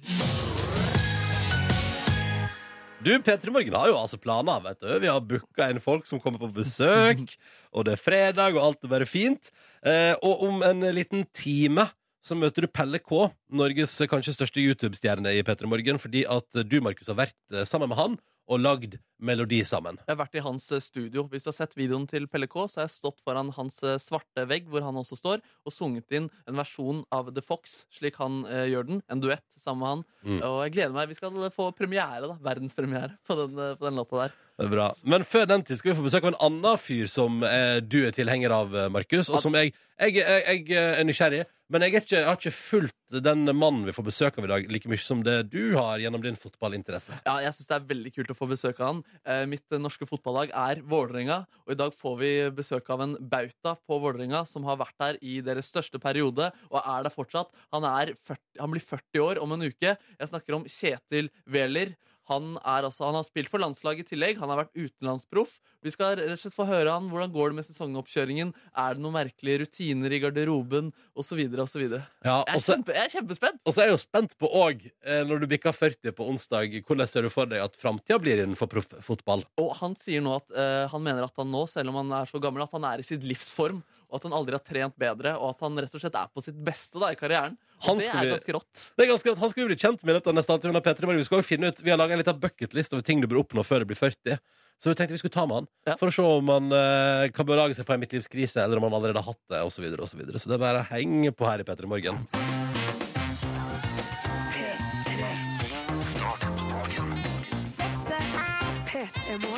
Du, 3.05 3.11
P3 3.21 3.51
Morgen 3.53 3.75
har 3.77 3.91
jo 3.91 3.99
altså 3.99 4.17
planer, 4.17 4.63
vet 4.65 4.79
du. 4.81 4.89
Vi 5.03 5.11
har 5.11 5.21
booka 5.21 5.67
inn 5.69 5.81
folk 5.83 6.07
som 6.09 6.19
kommer 6.21 6.41
på 6.41 6.49
besøk, 6.55 7.21
og 7.75 7.85
det 7.85 7.93
er 7.93 8.01
fredag, 8.01 8.57
og 8.57 8.63
alt 8.63 8.87
er 8.87 8.93
bare 8.95 9.05
fint. 9.05 9.51
Eh, 9.85 10.15
og 10.25 10.41
om 10.47 10.65
en 10.65 10.87
liten 10.95 11.27
time 11.35 11.85
så 12.25 12.33
møter 12.33 12.65
du 12.65 12.71
Pelle 12.73 12.97
K, 12.97 13.27
Norges 13.53 13.99
kanskje 14.09 14.33
største 14.33 14.63
YouTube-stjerne 14.63 15.35
i 15.37 15.43
P3 15.45 15.69
Morgen, 15.69 16.01
fordi 16.01 16.25
at 16.25 16.65
du, 16.65 16.79
Markus, 16.81 17.11
har 17.11 17.19
vært 17.19 17.37
eh, 17.53 17.67
sammen 17.69 17.93
med 17.93 18.01
han 18.01 18.17
og 18.45 18.61
lagd 18.61 18.97
melodi 19.25 19.61
sammen. 19.65 19.97
Jeg 20.03 20.11
har 20.11 20.19
vært 20.19 20.37
i 20.37 20.43
hans 20.43 20.65
eh, 20.75 20.83
studio. 20.83 21.25
Hvis 21.31 21.45
du 21.45 21.49
har 21.49 21.57
sett 21.57 21.75
videoen 21.77 22.05
til 22.09 22.27
Pelle 22.31 22.49
K, 22.51 22.57
så 22.67 22.81
har 22.81 22.87
jeg 22.89 22.97
stått 22.97 23.23
foran 23.25 23.51
hans 23.55 23.79
eh, 23.85 23.97
svarte 24.01 24.45
vegg, 24.49 24.67
hvor 24.69 24.85
han 24.85 24.99
også 24.99 25.17
står, 25.19 25.43
og 25.65 25.73
sunget 25.73 26.11
inn 26.15 26.29
en 26.45 26.59
versjon 26.59 27.03
av 27.15 27.31
The 27.35 27.43
Fox, 27.45 27.83
slik 27.95 28.19
han 28.21 28.43
eh, 28.49 28.67
gjør 28.73 28.89
den. 28.91 29.03
En 29.11 29.23
duett 29.23 29.45
sammen 29.61 29.81
med 29.81 29.93
han. 29.93 30.03
Mm. 30.25 30.39
Og 30.49 30.57
jeg 30.65 30.75
gleder 30.77 30.97
meg. 30.97 31.11
Vi 31.11 31.19
skal 31.19 31.39
få 31.55 31.69
premiere, 31.77 32.25
da. 32.27 32.37
Verdenspremiere 32.45 33.15
på 33.25 33.39
den, 33.39 33.55
eh, 33.57 33.77
på 33.79 33.87
den 33.87 34.01
låta 34.01 34.25
der. 34.25 34.37
Det 34.55 34.69
er 34.69 34.71
bra. 34.71 34.91
Men 35.03 35.25
før 35.27 35.49
den 35.49 35.65
tid 35.67 35.79
skal 35.79 35.91
vi 35.91 35.97
få 35.97 36.05
besøk 36.05 36.27
av 36.27 36.33
en 36.33 36.41
annen 36.47 36.79
fyr 36.79 37.09
som 37.11 37.41
eh, 37.43 37.81
du 37.83 38.01
er 38.05 38.15
tilhenger 38.15 38.53
av, 38.55 38.75
eh, 38.75 38.91
Markus, 38.93 39.31
og 39.31 39.41
som 39.43 39.55
jeg, 39.57 39.73
jeg, 39.99 40.21
jeg, 40.21 40.67
jeg 40.69 40.91
er 40.99 41.07
nysgjerrig. 41.07 41.43
Men 41.73 41.81
jeg, 41.81 41.95
ikke, 41.97 42.13
jeg 42.13 42.27
har 42.27 42.37
ikke 42.37 42.51
fulgt 42.53 43.15
den 43.25 43.41
mannen 43.57 43.87
vi 43.87 43.93
får 43.95 44.05
besøk 44.05 44.35
av 44.37 44.45
i 44.45 44.49
dag, 44.51 44.67
like 44.69 44.89
mye 44.89 45.01
som 45.01 45.23
det 45.25 45.33
du 45.49 45.73
har 45.73 46.01
gjennom 46.01 46.21
din 46.21 46.37
fotballinteresse. 46.37 47.17
Ja, 47.25 47.39
jeg 47.41 47.55
syns 47.57 47.69
det 47.71 47.77
er 47.79 47.87
veldig 47.89 48.11
kult 48.13 48.33
å 48.33 48.37
få 48.37 48.47
besøk 48.51 48.81
av 48.81 48.91
han. 48.91 48.99
Eh, 49.25 49.45
mitt 49.49 49.77
norske 49.81 50.05
fotballag 50.09 50.53
er 50.53 50.83
Vålerenga, 50.85 51.39
og 51.65 51.73
i 51.73 51.79
dag 51.79 51.95
får 51.97 52.19
vi 52.21 52.31
besøk 52.53 52.91
av 52.93 53.01
en 53.05 53.15
bauta 53.17 53.73
på 53.81 53.97
Vålerenga 54.03 54.43
som 54.49 54.67
har 54.69 54.77
vært 54.81 54.97
der 55.01 55.19
i 55.25 55.39
deres 55.45 55.71
største 55.73 56.01
periode, 56.01 56.51
og 56.69 56.79
er 56.83 57.07
der 57.07 57.13
fortsatt. 57.13 57.49
Han, 57.73 57.87
er 57.89 58.13
40, 58.13 58.41
han 58.61 58.75
blir 58.75 58.85
40 58.85 59.25
år 59.25 59.41
om 59.41 59.57
en 59.57 59.65
uke. 59.65 59.95
Jeg 59.97 60.31
snakker 60.33 60.59
om 60.59 60.69
Kjetil 60.69 61.33
Wæler. 61.49 61.95
Han, 62.31 62.55
er 62.61 62.87
altså, 62.87 63.05
han 63.07 63.17
har 63.17 63.25
spilt 63.27 63.51
for 63.51 63.61
landslaget 63.61 64.07
i 64.07 64.15
tillegg. 64.15 64.39
Han 64.41 64.51
har 64.51 64.63
vært 64.63 64.73
utenlandsproff. 64.73 65.59
Vi 65.85 65.93
skal 65.93 66.15
rett 66.17 66.33
og 66.33 66.41
slett 66.41 66.55
få 66.55 66.65
høre 66.69 66.93
han. 66.95 67.09
Hvordan 67.11 67.33
går 67.33 67.51
det 67.51 67.59
med 67.59 67.67
sesongoppkjøringen? 67.67 68.53
Er 68.81 68.97
det 68.97 69.03
noen 69.03 69.17
merkelige 69.17 69.61
rutiner 69.63 70.15
i 70.15 70.21
garderoben? 70.23 70.89
Og 71.13 71.27
så 71.27 71.37
videre 71.37 71.65
og 71.65 71.69
så 71.69 71.81
videre. 71.81 72.03
Ja, 72.25 72.39
Jeg 72.47 72.57
er, 72.57 72.63
kjempe, 72.65 72.95
jeg 72.97 73.05
er 73.05 73.13
kjempespent! 73.13 73.61
og 73.61 73.75
så 73.75 73.83
er 73.83 73.91
jeg 73.91 73.95
jo 73.95 74.01
spent 74.01 74.33
på 74.41 74.49
òg, 74.49 74.87
når 75.29 75.43
du 75.43 75.47
bikker 75.51 75.75
40 75.75 76.15
på 76.17 76.27
onsdag, 76.31 76.79
hvordan 76.87 77.09
ser 77.09 77.27
du 77.27 77.31
for 77.33 77.49
deg 77.49 77.61
at 77.63 77.77
framtida 77.79 78.17
blir 78.21 78.41
innenfor 78.41 78.69
profffotball? 78.71 79.45
Og 79.61 79.69
han 79.79 79.93
sier 79.99 80.23
nå 80.25 80.33
at 80.39 80.49
uh, 80.55 80.85
han 80.91 81.05
mener 81.05 81.27
at 81.27 81.37
han 81.39 81.51
nå, 81.53 81.65
selv 81.71 81.93
om 81.93 82.01
han 82.01 82.15
er 82.23 82.31
så 82.31 82.41
gammel, 82.41 82.65
at 82.65 82.73
han 82.75 82.89
er 82.89 83.03
i 83.03 83.07
sitt 83.07 83.25
livsform. 83.27 83.83
Og 84.09 84.19
at 84.19 84.27
han 84.27 84.35
aldri 84.37 84.55
har 84.57 84.65
trent 84.65 84.97
bedre, 85.01 85.33
og 85.37 85.53
at 85.53 85.63
han 85.65 85.77
rett 85.81 85.95
og 85.97 86.01
slett 86.01 86.17
er 86.17 86.29
på 86.33 86.43
sitt 86.45 86.57
beste 86.65 87.01
da, 87.01 87.09
i 87.13 87.17
karrieren. 87.19 87.57
Han 87.83 87.97
det 87.99 88.07
er 88.07 88.21
vi- 88.23 88.31
ganske 88.31 88.53
rått. 88.55 88.91
Det 88.97 89.03
er 89.05 89.11
ganske, 89.11 89.29
rått. 89.29 89.37
han 89.39 89.49
skal 89.49 89.63
vi 89.67 89.75
bli 89.75 89.75
kjent 89.75 90.03
med 90.05 90.15
dette 90.15 90.33
neste 90.33 90.47
halvtime. 90.55 90.75
av 90.75 90.83
P3 90.83 91.17
Vi 91.17 91.23
skal 91.23 91.39
også 91.39 91.45
finne 91.47 91.67
ut, 91.67 91.81
vi 91.83 91.89
har 91.91 91.97
laga 91.97 92.13
en 92.13 92.19
liten 92.23 92.39
bucketlist 92.39 92.93
over 92.93 93.03
ting 93.03 93.21
du 93.21 93.27
bør 93.27 93.43
oppnå 93.43 93.63
før 93.65 93.79
du 93.79 93.85
blir 93.85 93.97
40. 93.97 94.39
Så 94.81 94.89
vi 94.91 94.95
tenkte 94.95 95.11
vi 95.11 95.17
skulle 95.17 95.31
ta 95.31 95.45
med 95.45 95.55
han 95.55 95.67
Ja. 95.87 95.95
for 95.95 96.07
å 96.07 96.13
se 96.13 96.21
om 96.21 96.47
han 96.47 96.71
uh, 96.71 97.27
kan 97.29 97.45
belage 97.45 97.75
seg 97.75 97.85
på 97.85 97.93
en 97.93 97.99
midtlivskrise, 98.01 98.57
eller 98.63 98.77
om 98.77 98.83
han 98.83 98.93
allerede 98.93 99.21
har 99.23 99.31
hatt 99.31 99.39
det, 99.49 99.61
osv. 99.63 99.75
Så, 99.77 99.81
videre, 99.83 100.01
og 100.01 100.09
så, 100.09 100.17
videre. 100.17 100.35
så 100.39 100.47
det 100.51 100.55
er 100.55 100.65
bare 100.65 100.83
å 100.83 100.89
henge 100.91 101.31
på 101.31 101.45
her 101.47 101.59
i 101.59 101.63
P3 101.63 101.87
Morgen. 101.87 102.27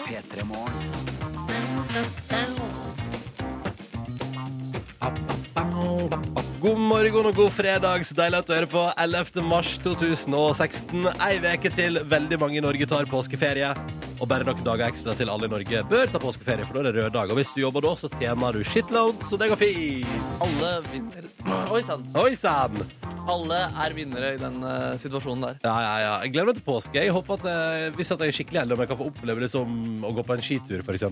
P3 0.07 0.43
Morgen. 0.43 0.77
God 5.97 6.77
morgen 6.77 7.25
og 7.29 7.37
god 7.37 7.53
fredag. 7.53 8.03
Så 8.05 8.15
deilig 8.17 8.41
at 8.41 8.49
du 8.49 8.53
hører 8.53 8.69
på 8.69 8.83
11. 9.01 9.41
mars 9.45 9.75
2016. 9.81 11.07
Ei 11.25 11.37
veke 11.41 11.71
til 11.73 12.01
veldig 12.05 12.37
mange 12.41 12.59
i 12.59 12.63
Norge 12.65 12.87
tar 12.89 13.09
påskeferie. 13.09 13.71
Og 14.17 14.29
bare 14.29 14.45
noen 14.45 14.63
dager 14.65 14.89
ekstra 14.89 15.13
til 15.17 15.29
alle 15.29 15.45
i 15.45 15.51
Norge 15.51 15.81
bør 15.89 16.09
ta 16.09 16.21
påskeferie, 16.21 16.65
for 16.65 16.77
da 16.77 16.83
er 16.83 16.89
det 16.89 17.03
rød 17.05 17.13
dag. 17.13 17.33
Og 17.33 17.37
hvis 17.37 17.53
du 17.53 17.61
jobber 17.61 17.85
da, 17.85 17.93
så 17.97 18.09
tjener 18.13 18.57
du 18.57 18.63
shitload, 18.65 19.21
så 19.25 19.37
det 19.41 19.49
går 19.51 19.61
fint. 19.61 20.15
Alle 20.41 20.71
vinner. 20.89 21.29
Oi 21.73 21.83
sann! 21.85 22.05
Oi 22.17 22.31
sann! 22.37 22.77
Alle 23.27 23.59
er 23.67 23.93
vinnere 23.93 24.33
i 24.37 24.39
den 24.39 24.61
uh, 24.63 24.95
situasjonen 25.01 25.49
der. 25.49 25.57
Ja, 25.65 25.75
ja, 25.83 25.95
ja. 26.01 26.13
Jeg 26.23 26.33
gleder 26.33 26.49
meg 26.49 26.59
til 26.61 26.65
påske. 26.65 27.01
Jeg 27.03 27.13
håper 27.13 27.35
at 27.35 27.49
eh, 27.51 27.89
Hvis 27.97 28.13
at 28.15 28.23
jeg 28.23 28.31
er 28.31 28.37
skikkelig 28.37 28.61
heldig 28.61 28.77
om 28.77 28.83
jeg 28.85 28.91
kan 28.93 28.99
få 29.01 29.09
oppleve 29.11 29.43
det 29.43 29.49
som 29.51 29.73
å 30.07 30.13
gå 30.15 30.23
på 30.23 30.37
en 30.37 30.45
skitur, 30.45 30.79
f.eks. 30.79 31.09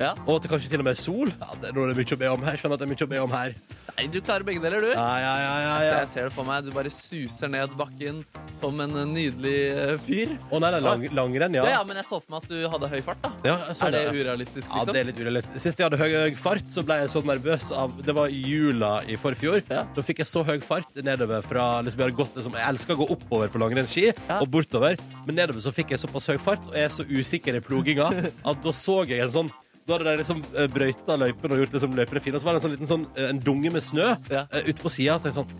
Ja. 0.00 0.14
Og 0.24 0.38
at 0.38 0.46
det 0.46 0.52
kanskje 0.54 0.72
til 0.72 0.82
og 0.82 0.88
med 0.88 0.96
er 0.96 1.02
sol. 1.02 1.34
Ja, 1.34 1.52
det 1.60 1.70
er 1.70 1.76
noe 1.76 1.90
det 1.90 1.94
er 1.98 2.00
mye 2.00 2.16
å 2.16 2.22
be 2.24 2.32
om 2.32 2.48
her. 2.48 2.56
Jeg 2.56 2.64
skjønner 2.64 2.80
at 2.80 2.84
det 2.84 2.88
er 2.88 2.94
mye 2.94 3.08
å 3.08 3.12
be 3.12 3.22
om 3.26 3.36
her. 3.36 3.54
Nei, 3.98 4.04
du 4.14 4.20
klarer 4.22 4.44
begge 4.46 4.60
deler, 4.62 4.78
du. 4.84 4.92
Ja, 4.92 5.06
ja, 5.18 5.30
ja, 5.42 5.54
ja, 5.58 5.70
Altså, 5.74 5.86
ja. 5.90 5.94
jeg 6.04 6.08
ser 6.12 6.26
det 6.28 6.32
for 6.36 6.46
meg. 6.46 6.62
Du 6.62 6.70
bare 6.70 6.90
suser 6.94 7.50
ned 7.50 7.72
bakken 7.74 8.20
som 8.54 8.78
en 8.84 8.92
eh, 8.94 9.08
nydelig 9.10 9.54
eh, 9.74 9.94
fyr. 10.04 10.34
Å 10.54 10.60
nei, 10.62 10.70
er 10.76 10.84
lang, 10.84 11.02
langrenn, 11.18 11.56
ja. 11.58 11.64
Ja, 11.66 11.72
ja, 11.80 11.80
Men 11.88 11.98
jeg 11.98 12.06
så 12.06 12.20
for 12.22 12.30
meg 12.36 12.44
at 12.44 12.52
du 12.52 12.68
hadde 12.70 12.90
høy 12.92 13.00
fart. 13.02 13.18
da 13.24 13.32
Ja, 13.48 13.56
jeg 13.66 13.78
så 13.80 13.88
Er 13.88 13.96
det 13.96 14.04
det. 14.06 14.22
urealistisk, 14.22 14.68
Ja, 14.70 14.76
liksom? 14.84 14.94
det 14.94 15.02
er 15.02 15.08
litt 15.10 15.18
urealistisk. 15.18 15.58
Sist 15.66 15.82
jeg 15.82 15.88
hadde 15.88 15.98
høy, 15.98 16.14
høy 16.28 16.38
fart, 16.38 16.70
så 16.70 16.86
ble 16.86 17.00
jeg 17.02 17.10
så 17.16 17.24
nervøs 17.26 17.72
av 17.74 17.98
Det 18.06 18.14
var 18.20 18.30
i 18.30 18.40
jula 18.46 18.92
i 19.10 19.18
forfjor. 19.18 19.62
Ja. 19.66 19.82
Da 19.98 20.06
fikk 20.06 20.22
jeg 20.22 20.30
så 20.30 20.44
høy 20.46 20.58
fart 20.62 20.94
nedover 21.02 21.42
fra 21.42 21.66
liksom, 21.82 21.98
Jeg, 21.98 22.06
hadde 22.12 22.18
gått, 22.22 22.38
liksom, 22.38 22.54
jeg 22.62 22.68
elsker 22.70 22.94
å 22.94 23.00
gå 23.02 23.10
oppover 23.18 23.50
på 23.50 23.58
langrennsski 23.66 24.06
Ja. 24.14 24.38
og 24.38 24.46
bortover, 24.54 24.94
men 25.26 25.34
nedover 25.42 25.58
så 25.64 25.74
fikk 25.74 25.90
jeg 25.96 26.04
såpass 26.06 26.30
høy 26.30 26.38
fart, 26.38 26.62
og 26.70 26.78
jeg 26.78 26.86
er 26.86 26.94
så 26.94 27.02
usikker 27.02 27.58
i 27.58 27.64
ploginga, 27.66 28.12
at 28.52 28.62
da 28.62 28.70
så 28.70 29.02
jeg 29.10 29.26
en 29.26 29.34
sånn 29.34 29.50
da 29.88 29.96
hadde 29.96 30.04
de 30.10 30.16
liksom 30.20 30.44
eh, 30.54 30.68
brøyta 30.68 31.16
løypene 31.18 31.56
og 31.56 31.64
gjort 31.64 31.74
det 31.78 31.80
som 31.86 31.96
løypene 31.96 32.20
fine. 32.28 32.36
Og 32.36 32.44
så 32.44 32.50
var 32.50 32.54
det 32.58 32.60
en 32.62 32.66
sånn 32.68 32.76
liten 32.76 32.92
sånn, 32.92 33.08
eh, 33.16 33.30
en 33.32 33.40
dunge 33.40 33.72
med 33.72 33.82
snø 33.82 34.12
Ja. 34.30 34.44
eh, 34.52 34.68
ute 34.68 34.82
på 34.84 34.92
sida. 34.92 35.16
Så 35.18 35.30
jeg 35.32 35.38
sånn 35.40 35.58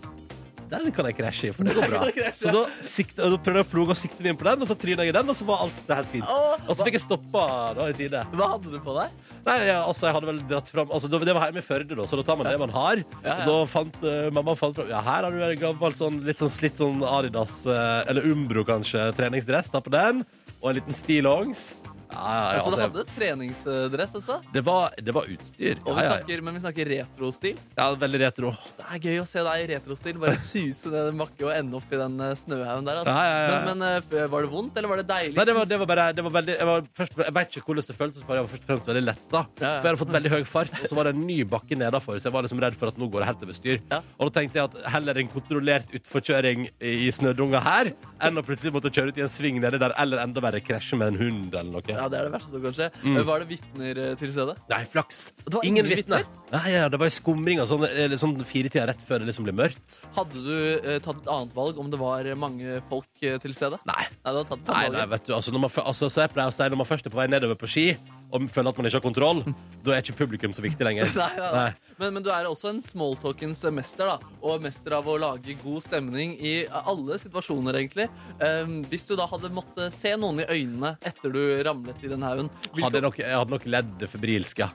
Den 0.69 0.91
kan 0.93 1.07
jeg 1.09 1.15
krasje 1.17 1.47
i, 1.49 1.51
for 1.51 1.65
det 1.65 1.73
går 1.73 1.87
bra. 1.89 1.99
Så 2.37 2.51
da, 2.53 2.59
sikte, 2.85 3.25
da 3.25 3.37
prøvde 3.41 3.63
jeg 3.63 3.65
å 3.65 3.69
ploge 3.71 3.89
og 3.95 3.97
sikte 3.97 4.21
inn 4.29 4.37
på 4.37 4.45
den, 4.45 4.61
og 4.61 4.69
så 4.69 4.75
tryna 4.77 5.01
jeg 5.01 5.09
i 5.09 5.15
den, 5.17 5.31
og 5.33 5.33
så 5.33 5.47
var 5.47 5.63
alt 5.65 5.79
det 5.87 5.95
helt 5.97 6.11
fint. 6.13 6.27
Åh, 6.29 6.67
Og 6.69 6.77
så 6.77 6.85
fikk 6.85 6.93
jeg 6.99 7.01
stoppa 7.07 7.45
da 7.73 7.87
i 7.89 7.95
tide. 7.97 8.21
Hva 8.37 8.49
hadde 8.51 8.69
du 8.69 8.77
på 8.85 8.93
deg? 8.99 9.15
Nei, 9.47 9.55
ja, 9.65 9.79
altså, 9.81 10.05
jeg 10.05 10.13
hadde 10.19 10.29
vel 10.29 10.43
dratt 10.51 10.67
fram 10.69 10.91
altså, 10.93 11.09
Det 11.09 11.33
var 11.33 11.47
hjemme 11.47 11.63
i 11.63 11.65
Førde, 11.65 11.95
da, 11.97 12.05
så 12.05 12.19
da 12.19 12.25
tar 12.27 12.37
man 12.37 12.51
det 12.51 12.59
man 12.61 12.69
har. 12.75 13.01
Ja, 13.01 13.23
ja. 13.25 13.35
Og 13.39 13.49
da 13.49 13.57
fant 13.71 13.97
eh, 14.05 14.29
mamma 14.35 14.53
fant 14.59 14.77
fram 14.77 14.91
Ja, 14.93 15.01
her 15.09 15.25
har 15.25 15.31
du 15.33 15.41
en 15.41 15.57
gammel 15.63 15.95
sånn, 15.97 16.21
litt 16.27 16.37
sånn 16.43 16.53
slitt 16.53 16.77
sånn 16.77 17.01
Adidas, 17.01 17.63
eh, 17.65 18.03
eller 18.11 18.29
Umbro 18.29 18.61
kanskje, 18.67 19.07
treningsdress. 19.17 19.71
Ta 19.73 19.81
på 19.81 19.89
den. 19.95 20.21
Og 20.61 20.69
en 20.69 20.77
liten 20.83 20.93
stillongs. 20.93 21.71
Ja, 22.09 22.17
ja, 22.19 22.37
ja, 22.39 22.59
Altså, 22.59 22.71
du 22.73 22.79
hadde 22.81 23.03
hadde 23.03 23.15
treningsdress, 23.15 24.13
altså? 24.17 24.39
det, 24.53 24.61
var, 24.65 24.93
det 24.97 25.13
var 25.13 25.27
utstyr. 25.29 25.77
Og 25.85 25.93
vi 25.97 26.05
snakker, 26.07 26.41
men 26.45 26.55
vi 26.57 26.61
snakker 26.63 26.89
retrostil. 26.89 27.59
ja, 27.77 27.85
veldig 28.01 28.21
retro. 28.23 28.51
Det 28.79 28.85
er 28.95 29.03
gøy 29.05 29.19
å 29.21 29.25
se 29.29 29.43
deg 29.45 29.63
i 29.63 29.67
retrostil. 29.73 30.17
Bare 30.21 30.37
suse 30.41 30.89
ned 30.89 31.09
den 31.11 31.19
bakken 31.21 31.45
og 31.47 31.53
ende 31.53 31.77
opp 31.77 31.93
i 31.93 31.99
den 32.01 32.15
eh, 32.25 32.33
snøhaugen 32.39 32.87
der. 32.89 33.01
Altså. 33.03 33.13
Men, 33.13 33.79
men 33.79 33.85
eh, 33.89 34.25
var 34.33 34.45
det 34.47 34.51
vondt, 34.55 34.79
eller 34.79 34.91
var 34.93 35.01
det 35.03 35.07
deilig? 35.11 35.35
Nei, 35.37 35.45
det 35.49 35.55
var, 35.59 35.69
det 35.69 35.79
var 35.83 35.91
bare 35.93 36.07
det 36.17 36.25
var 36.25 36.35
veldig, 36.39 36.55
jeg, 36.57 36.69
var 36.71 36.87
først, 36.99 37.19
jeg 37.23 37.35
vet 37.37 37.53
ikke 37.59 37.65
hvordan 37.69 37.87
det 37.89 37.97
føltes, 38.01 38.25
for 38.25 38.39
jeg 38.39 38.47
var 38.47 38.51
først 38.55 38.65
og 38.65 38.71
fremst 38.73 38.89
veldig 38.91 39.05
letta. 39.05 39.43
For 39.59 39.67
jeg 39.69 39.85
hadde 39.85 40.01
fått 40.01 40.15
veldig 40.17 40.33
høy 40.33 40.41
fart, 40.49 40.73
og 40.81 40.89
så 40.89 40.97
var 40.99 41.09
det 41.09 41.13
en 41.15 41.23
ny 41.29 41.37
bakke 41.53 41.77
nedafor, 41.79 42.17
så 42.19 42.29
jeg 42.29 42.35
var 42.35 42.47
liksom 42.47 42.63
redd 42.65 42.77
for 42.79 42.91
at 42.91 42.99
nå 42.99 43.09
går 43.13 43.23
det 43.23 43.29
helt 43.29 43.45
over 43.47 43.59
styr. 43.59 43.79
Og 44.17 44.25
da 44.25 44.31
tenkte 44.39 44.59
jeg 44.61 44.71
at 44.71 44.79
heller 44.95 45.21
en 45.21 45.31
kontrollert 45.31 45.93
utforkjøring 45.99 46.65
i 46.81 47.09
snødunga 47.15 47.61
her, 47.65 47.93
enn 48.25 48.41
å 48.41 48.45
plutselig 48.45 48.73
måtte 48.75 48.91
kjøre 48.93 49.13
ut 49.13 49.21
i 49.21 49.25
en 49.27 49.31
sving 49.31 49.61
nedi 49.61 49.79
der, 49.81 49.93
eller 50.01 50.23
enda 50.25 50.43
verre 50.43 50.61
krasje 50.65 50.97
med 50.99 51.13
en 51.13 51.21
hund 51.21 51.53
eller 51.53 51.71
noe. 51.77 51.98
Ja, 51.99 52.07
det 52.11 52.19
er 52.19 52.27
det 52.29 52.33
verste 52.37 52.53
som 52.55 52.63
kan 52.63 52.75
skje. 52.77 52.89
Mm. 53.03 53.17
Eh, 53.19 53.25
Var 53.27 53.43
det 53.43 53.49
vitner 53.49 54.01
eh, 54.05 54.11
til 54.19 54.31
stedet? 54.33 54.55
Nei, 54.71 54.81
flaks. 54.93 55.19
Det 55.43 55.55
var 55.57 55.67
ingen 55.67 55.89
vitner. 55.89 56.27
Nei, 56.53 56.65
ja, 56.73 56.87
det 56.89 56.99
var 57.01 57.11
i 57.11 57.13
skumringa 57.13 57.65
sånn, 57.69 57.83
fire 57.85 58.19
sånn 58.21 58.37
firetida 58.47 58.87
rett 58.89 59.01
før 59.05 59.21
det 59.21 59.29
liksom 59.29 59.45
ble 59.45 59.53
mørkt. 59.59 59.99
Hadde 60.15 60.43
du 60.45 60.55
eh, 60.55 60.97
tatt 61.03 61.19
et 61.21 61.29
annet 61.29 61.53
valg 61.57 61.81
om 61.81 61.91
det 61.91 61.99
var 62.01 62.29
mange 62.39 62.79
folk 62.89 63.09
eh, 63.25 63.35
til 63.43 63.53
stede? 63.57 63.81
Nei. 63.89 64.07
Nei, 64.25 64.37
Nei, 64.69 64.85
nei, 64.95 65.05
vet 65.11 65.27
du, 65.27 65.35
altså, 65.35 65.53
man, 65.53 65.67
altså, 65.67 66.09
så 66.09 66.23
jeg 66.23 66.33
pleier 66.33 66.51
å 66.51 66.55
si 66.55 66.65
Når 66.71 66.79
man 66.81 66.87
først 66.87 67.07
er 67.07 67.13
på 67.13 67.19
vei 67.19 67.27
nedover 67.31 67.57
på 67.59 67.69
ski 67.69 67.85
og 68.29 68.49
føler 68.51 68.71
at 68.71 68.79
man 68.79 68.89
ikke 68.89 68.99
har 68.99 69.05
kontroll, 69.05 69.43
da 69.85 69.95
er 69.95 70.03
ikke 70.03 70.19
publikum 70.23 70.53
så 70.55 70.65
viktig 70.65 70.85
lenger. 70.85 71.09
Nei, 71.19 71.31
nei, 71.37 71.53
nei. 71.55 71.69
Men, 71.99 72.13
men 72.15 72.23
du 72.23 72.29
er 72.31 72.47
også 72.47 72.69
en 72.71 72.77
smalltalkens 72.83 73.65
mester, 73.75 74.07
da. 74.07 74.35
Og 74.47 74.61
mester 74.63 74.93
av 74.95 75.07
å 75.09 75.17
lage 75.19 75.51
god 75.59 75.83
stemning 75.83 76.37
i 76.39 76.53
alle 76.69 77.17
situasjoner, 77.19 77.75
egentlig. 77.75 78.05
Um, 78.39 78.77
hvis 78.87 79.03
du 79.09 79.17
da 79.19 79.25
hadde 79.27 79.51
måttet 79.51 79.95
se 79.97 80.13
noen 80.15 80.39
i 80.39 80.47
øynene 80.47 80.93
etter 81.03 81.33
du 81.33 81.41
ramlet 81.67 81.99
i 82.05 82.11
den 82.11 82.23
haugen 82.23 82.47
Hadde 82.79 83.01
nok, 83.03 83.19
jeg 83.19 83.35
hadde 83.35 83.51
nok 83.51 83.65
ledd 83.67 84.05
febrilsk, 84.13 84.61
ja. 84.63 84.69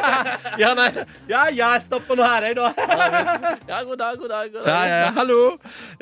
ja, 0.62 0.72
nei. 0.74 0.88
Ja, 1.30 1.44
ja, 1.54 1.70
jeg 1.76 1.84
stopper 1.86 2.18
nå 2.18 2.26
her, 2.26 2.48
jeg, 2.48 2.58
da. 2.58 2.72
Ja, 3.70 3.78
god 3.86 4.02
dag, 4.02 4.18
god 4.18 4.34
dag. 4.34 4.50
God 4.50 4.66
dag. 4.66 4.72
Ja, 4.72 4.80
ja, 4.90 4.98
ja, 5.04 5.14
hallo. 5.20 5.40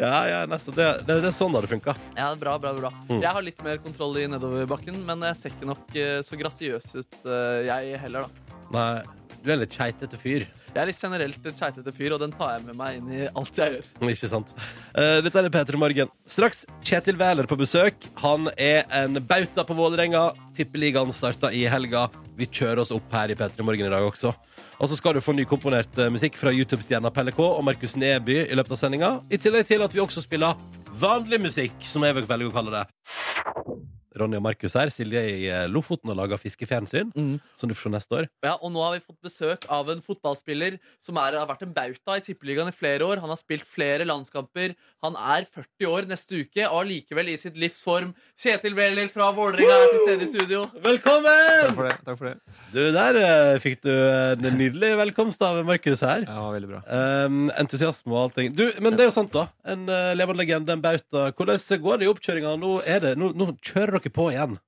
Ja, 0.01 0.15
ja, 0.31 0.41
nesten. 0.49 0.79
Det, 0.79 0.89
det, 1.05 1.19
det 1.27 1.29
er 1.29 1.37
sånn 1.37 1.53
det 1.53 1.61
hadde 1.61 1.73
funka. 1.75 1.97
Ja, 2.17 2.31
bra, 2.41 2.57
bra, 2.63 2.73
bra. 2.79 2.95
Mm. 3.11 3.19
Jeg 3.19 3.37
har 3.37 3.49
litt 3.51 3.61
mer 3.67 3.85
kontroll 3.85 4.17
i 4.23 4.27
nedoverbakken, 4.33 4.97
men 5.05 5.29
jeg 5.29 5.41
ser 5.43 5.53
ikke 5.53 5.73
nok 5.75 5.97
eh, 6.01 6.19
så 6.25 6.41
grasiøs 6.41 6.84
ut, 6.95 7.21
eh, 7.25 7.65
jeg 7.69 8.01
heller, 8.03 8.27
da. 8.27 8.59
Nei, 8.75 9.25
du 9.45 9.51
er 9.53 9.61
litt 9.63 9.75
keitete 9.77 10.21
fyr. 10.21 10.47
Jeg 10.75 10.83
er 10.83 10.89
litt 10.91 10.99
generelt 10.99 11.45
en 11.47 11.55
keitete 11.55 11.93
fyr, 11.95 12.17
og 12.17 12.23
den 12.25 12.33
tar 12.35 12.57
jeg 12.57 12.65
med 12.67 12.75
meg 12.79 12.97
inn 12.99 13.11
i 13.15 13.27
alt 13.29 13.59
jeg 13.61 13.77
gjør. 13.77 13.91
Ikke 14.11 14.31
sant? 14.33 14.51
Uh, 14.91 15.21
dette 15.23 15.39
er 15.39 15.53
P3 15.55 15.79
Morgen. 15.79 16.11
Straks 16.27 16.65
Kjetil 16.83 17.21
Wæler 17.21 17.47
på 17.47 17.59
besøk. 17.61 18.09
Han 18.25 18.51
er 18.59 18.83
en 18.99 19.21
bauta 19.23 19.63
på 19.69 19.77
Vålerenga. 19.79 20.33
Tippeligaen 20.57 21.15
starta 21.15 21.53
i 21.55 21.63
helga. 21.71 22.09
Vi 22.35 22.51
kjører 22.51 22.83
oss 22.83 22.91
opp 22.95 23.15
her 23.15 23.31
i 23.31 23.39
P3 23.39 23.63
Morgen 23.63 23.87
i 23.87 23.95
dag 23.95 24.09
også. 24.09 24.35
Og 24.83 24.91
så 24.91 24.99
skal 24.99 25.15
du 25.15 25.23
få 25.23 25.37
nykomponert 25.39 26.03
eh, 26.03 26.11
musikk 26.11 26.35
fra 26.41 26.51
YouTube-stjerna 26.51 27.13
Pelle 27.15 27.31
K 27.37 27.39
og 27.45 27.63
Markus 27.63 27.95
Neby 27.95 28.41
i 28.43 28.59
løpet 28.59 28.75
av 28.75 28.81
sendinga. 28.81 29.13
I 29.31 29.39
tillegg 29.39 29.71
til 29.71 29.87
at 29.87 29.95
vi 29.95 30.03
også 30.03 30.25
spiller 30.25 30.59
vanlig 30.99 31.39
musikk, 31.47 31.79
som 31.87 32.03
jeg 32.03 32.19
velger 32.19 32.51
å 32.51 32.55
kalle 32.55 32.81
det. 32.81 33.84
Ronny 34.19 34.39
og 34.39 34.45
Markus 34.47 34.75
her. 34.79 34.91
Silje 34.95 35.23
i 35.31 35.47
eh, 35.51 35.65
Lofoten 35.71 36.11
og 36.13 36.19
laga 36.21 36.39
fiskefjernsyn, 36.41 37.13
Mm. 37.15 37.39
som 37.57 37.69
du 37.69 37.75
får 37.75 37.89
se 37.89 37.93
neste 37.95 38.17
år. 38.19 38.29
Ja, 38.45 38.55
og 38.61 38.73
nå 38.75 38.83
har 38.85 38.95
vi 38.97 39.03
fått 39.05 39.21
besøk 39.25 39.67
av 39.73 39.89
en 39.91 40.01
fotballspiller 40.05 40.79
som 41.03 41.17
er, 41.21 41.37
har 41.39 41.47
vært 41.51 41.63
en 41.67 41.75
bauta 41.75 42.17
i 42.19 42.23
Tippeligaen 42.25 42.71
i 42.71 42.75
flere 42.75 43.05
år. 43.07 43.21
Han 43.23 43.31
har 43.33 43.41
spilt 43.41 43.67
flere 43.69 44.07
landskamper. 44.09 44.75
Han 45.05 45.17
er 45.19 45.47
40 45.51 45.89
år 45.91 46.09
neste 46.11 46.41
uke 46.45 46.65
og 46.69 46.85
allikevel 46.85 47.33
i 47.33 47.37
sitt 47.41 47.57
livs 47.61 47.83
form. 47.85 48.15
Kjetil 48.41 48.75
Wæler 48.79 49.11
fra 49.13 49.31
Vålerenga 49.37 49.77
er 49.85 49.93
til 49.93 50.03
stede 50.07 50.27
i 50.27 50.31
studio. 50.33 50.63
Velkommen! 50.85 51.69
Takk 51.69 51.75
for 51.77 51.89
det. 51.89 51.97
takk 52.07 52.19
for 52.21 52.31
det. 52.31 52.37
Du, 52.75 52.81
der 52.95 53.19
uh, 53.21 53.59
fikk 53.63 53.83
du 53.85 53.93
en 53.95 54.47
nydelig 54.59 54.93
velkomst 55.01 55.43
av 55.47 55.61
Markus 55.67 56.03
her. 56.07 56.25
Ja, 56.29 56.45
veldig 56.55 56.71
bra. 56.71 56.81
Um, 56.89 57.45
entusiasme 57.61 58.13
og 58.15 58.21
allting. 58.29 58.55
Du, 58.57 58.65
men 58.85 58.97
det 58.97 59.07
er 59.07 59.11
jo 59.11 59.17
sant, 59.19 59.33
da. 59.35 59.47
En 59.75 59.85
uh, 59.91 60.13
levende 60.17 60.43
legende, 60.45 60.75
en 60.77 60.83
bauta. 60.85 61.29
Hvordan 61.35 61.81
går 61.85 62.01
det 62.01 62.07
i 62.07 62.11
oppkjøringa? 62.13 62.55
Nå, 62.61 62.73
er 62.89 63.03
det, 63.05 63.13
nå, 63.21 63.33
nå 63.37 63.51
kjører 63.65 63.97
dere 63.99 64.04
på 64.13 64.29
igjen. 64.33 64.59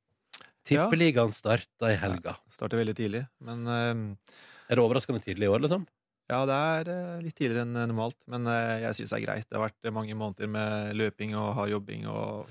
Tippeligaen 0.67 1.35
starta 1.35 1.93
i 1.93 1.99
helga. 2.01 2.37
Starter 2.51 2.81
veldig 2.81 2.97
tidlig, 2.99 3.27
men 3.45 3.67
eh, 3.71 4.33
Er 4.67 4.79
det 4.79 4.83
overraskende 4.83 5.23
tidlig 5.23 5.47
i 5.47 5.53
år, 5.53 5.63
liksom? 5.63 5.85
Ja, 6.27 6.41
det 6.49 6.55
er 6.55 6.89
eh, 6.91 7.19
litt 7.23 7.37
tidligere 7.39 7.67
enn 7.67 7.77
normalt, 7.77 8.19
men 8.27 8.49
eh, 8.51 8.87
jeg 8.87 8.99
syns 8.99 9.13
det 9.13 9.19
er 9.21 9.27
greit. 9.29 9.47
Det 9.47 9.59
har 9.59 9.69
vært 9.69 9.93
mange 9.95 10.17
måneder 10.19 10.51
med 10.51 10.97
løping 10.99 11.37
og 11.39 11.53
hard 11.61 11.75
jobbing 11.77 12.09
og 12.11 12.51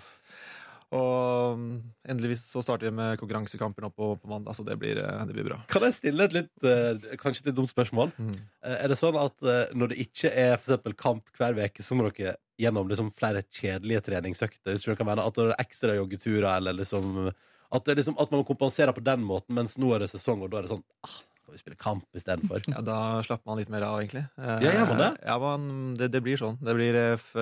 og 0.93 1.57
mm, 1.57 1.77
endelig 2.13 2.37
så 2.43 2.61
starter 2.63 2.87
vi 2.87 2.95
med 2.95 3.17
konkurransekamper 3.19 3.85
nå 3.85 3.89
på, 3.91 4.11
på 4.21 4.29
mandag, 4.29 4.55
så 4.55 4.63
det 4.67 4.77
blir, 4.79 4.99
eh, 5.01 5.23
det 5.27 5.35
blir 5.35 5.47
bra. 5.47 5.59
Kan 5.71 5.87
jeg 5.87 5.97
stille 5.97 6.27
et 6.27 6.35
litt, 6.35 6.51
uh, 6.63 7.15
kanskje 7.21 7.43
et 7.43 7.49
litt 7.49 7.57
dumt 7.57 7.71
spørsmål? 7.71 8.13
Mm. 8.15 8.35
Uh, 8.61 8.75
Er 8.77 8.91
det 8.91 8.99
sånn 8.99 9.17
at 9.19 9.35
uh, 9.43 9.73
når 9.75 9.91
det 9.91 10.01
ikke 10.05 10.31
er 10.31 10.55
for 10.59 10.69
eksempel 10.69 10.97
kamp 10.99 11.39
hver 11.39 11.57
uke, 11.57 11.85
så 11.85 11.97
må 11.97 12.07
dere 12.07 12.37
gjennom 12.61 12.87
liksom 12.89 13.11
flere 13.15 13.43
kjedelige 13.51 14.01
treningsøkter? 14.07 14.73
Hvis 14.75 14.85
du 14.87 14.95
kan 14.95 15.07
mene 15.09 15.23
At 15.25 15.35
det 15.37 15.49
er 15.51 15.61
ekstra 15.65 15.95
joggeturer, 15.97 16.49
eller 16.57 16.73
liksom 16.77 17.29
at, 17.29 17.83
det 17.85 17.97
liksom 17.97 18.15
at 18.21 18.31
man 18.31 18.45
kompenserer 18.47 18.93
på 18.95 19.03
den 19.03 19.23
måten, 19.25 19.55
mens 19.57 19.73
nå 19.81 19.89
er 19.95 20.05
det 20.05 20.11
sesong, 20.13 20.43
og 20.45 20.51
da 20.53 20.61
er 20.61 20.67
det 20.67 20.71
sånn 20.75 20.83
ah, 21.03 21.15
Kan 21.45 21.55
vi 21.57 21.59
spille 21.61 21.79
kamp 21.81 22.05
istedenfor? 22.15 22.61
Ja, 22.71 22.81
da 22.85 22.97
slapper 23.25 23.49
man 23.51 23.59
litt 23.59 23.69
mer 23.73 23.83
av, 23.85 23.99
egentlig. 23.99 24.23
Eh, 24.39 24.59
Ja, 24.63 24.71
gjør 24.79 24.87
man 24.93 25.01
det? 25.01 25.09
Ja, 25.25 25.35
man, 25.41 25.65
det, 25.99 26.07
det 26.13 26.21
blir 26.25 26.39
sånn. 26.39 26.55
Det 26.63 26.73
blir 26.77 26.95
eh, 26.97 27.17
f 27.19 27.35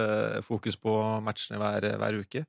fokus 0.48 0.76
på 0.80 0.96
matchene 1.24 1.60
hver, 1.62 1.88
hver 2.02 2.18
uke. 2.24 2.46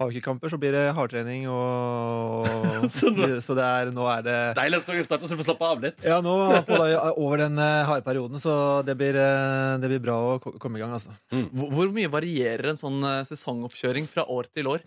Har 0.00 0.08
vi 0.10 0.16
ikke 0.18 0.26
kamper, 0.26 0.50
så 0.50 0.58
blir 0.58 0.72
det 0.74 0.80
hardtrening, 0.96 1.44
og 1.46 2.48
Så 2.96 3.12
nå- 3.14 3.38
Så 3.44 3.54
det 3.54 3.62
er, 3.62 3.90
nå 3.94 4.06
er 4.10 4.24
det 4.26 4.38
Deilig 4.58 4.80
at 4.80 4.86
sesongen 4.86 5.06
starter, 5.06 5.30
så 5.30 5.36
du 5.36 5.42
får 5.44 5.46
slappe 5.52 5.68
av 5.70 5.84
litt. 5.84 6.02
Ja, 6.02 6.16
nå 6.24 6.32
på 6.66 6.78
da, 6.80 7.12
over 7.24 7.44
den 7.44 7.58
eh, 7.62 7.84
harde 7.86 8.02
perioden, 8.06 8.40
så 8.42 8.82
det 8.86 8.96
blir, 8.98 9.14
eh, 9.14 9.76
det 9.78 9.90
blir 9.92 10.02
bra 10.02 10.16
å 10.34 10.38
komme 10.58 10.80
i 10.80 10.82
gang, 10.82 10.96
altså. 10.98 11.14
Hvor, 11.30 11.70
hvor 11.78 11.92
mye 11.94 12.10
varierer 12.10 12.72
en 12.72 12.80
sånn 12.80 12.98
eh, 13.06 13.20
sesongoppkjøring 13.30 14.10
fra 14.10 14.26
år 14.34 14.50
til 14.50 14.66
år? 14.74 14.82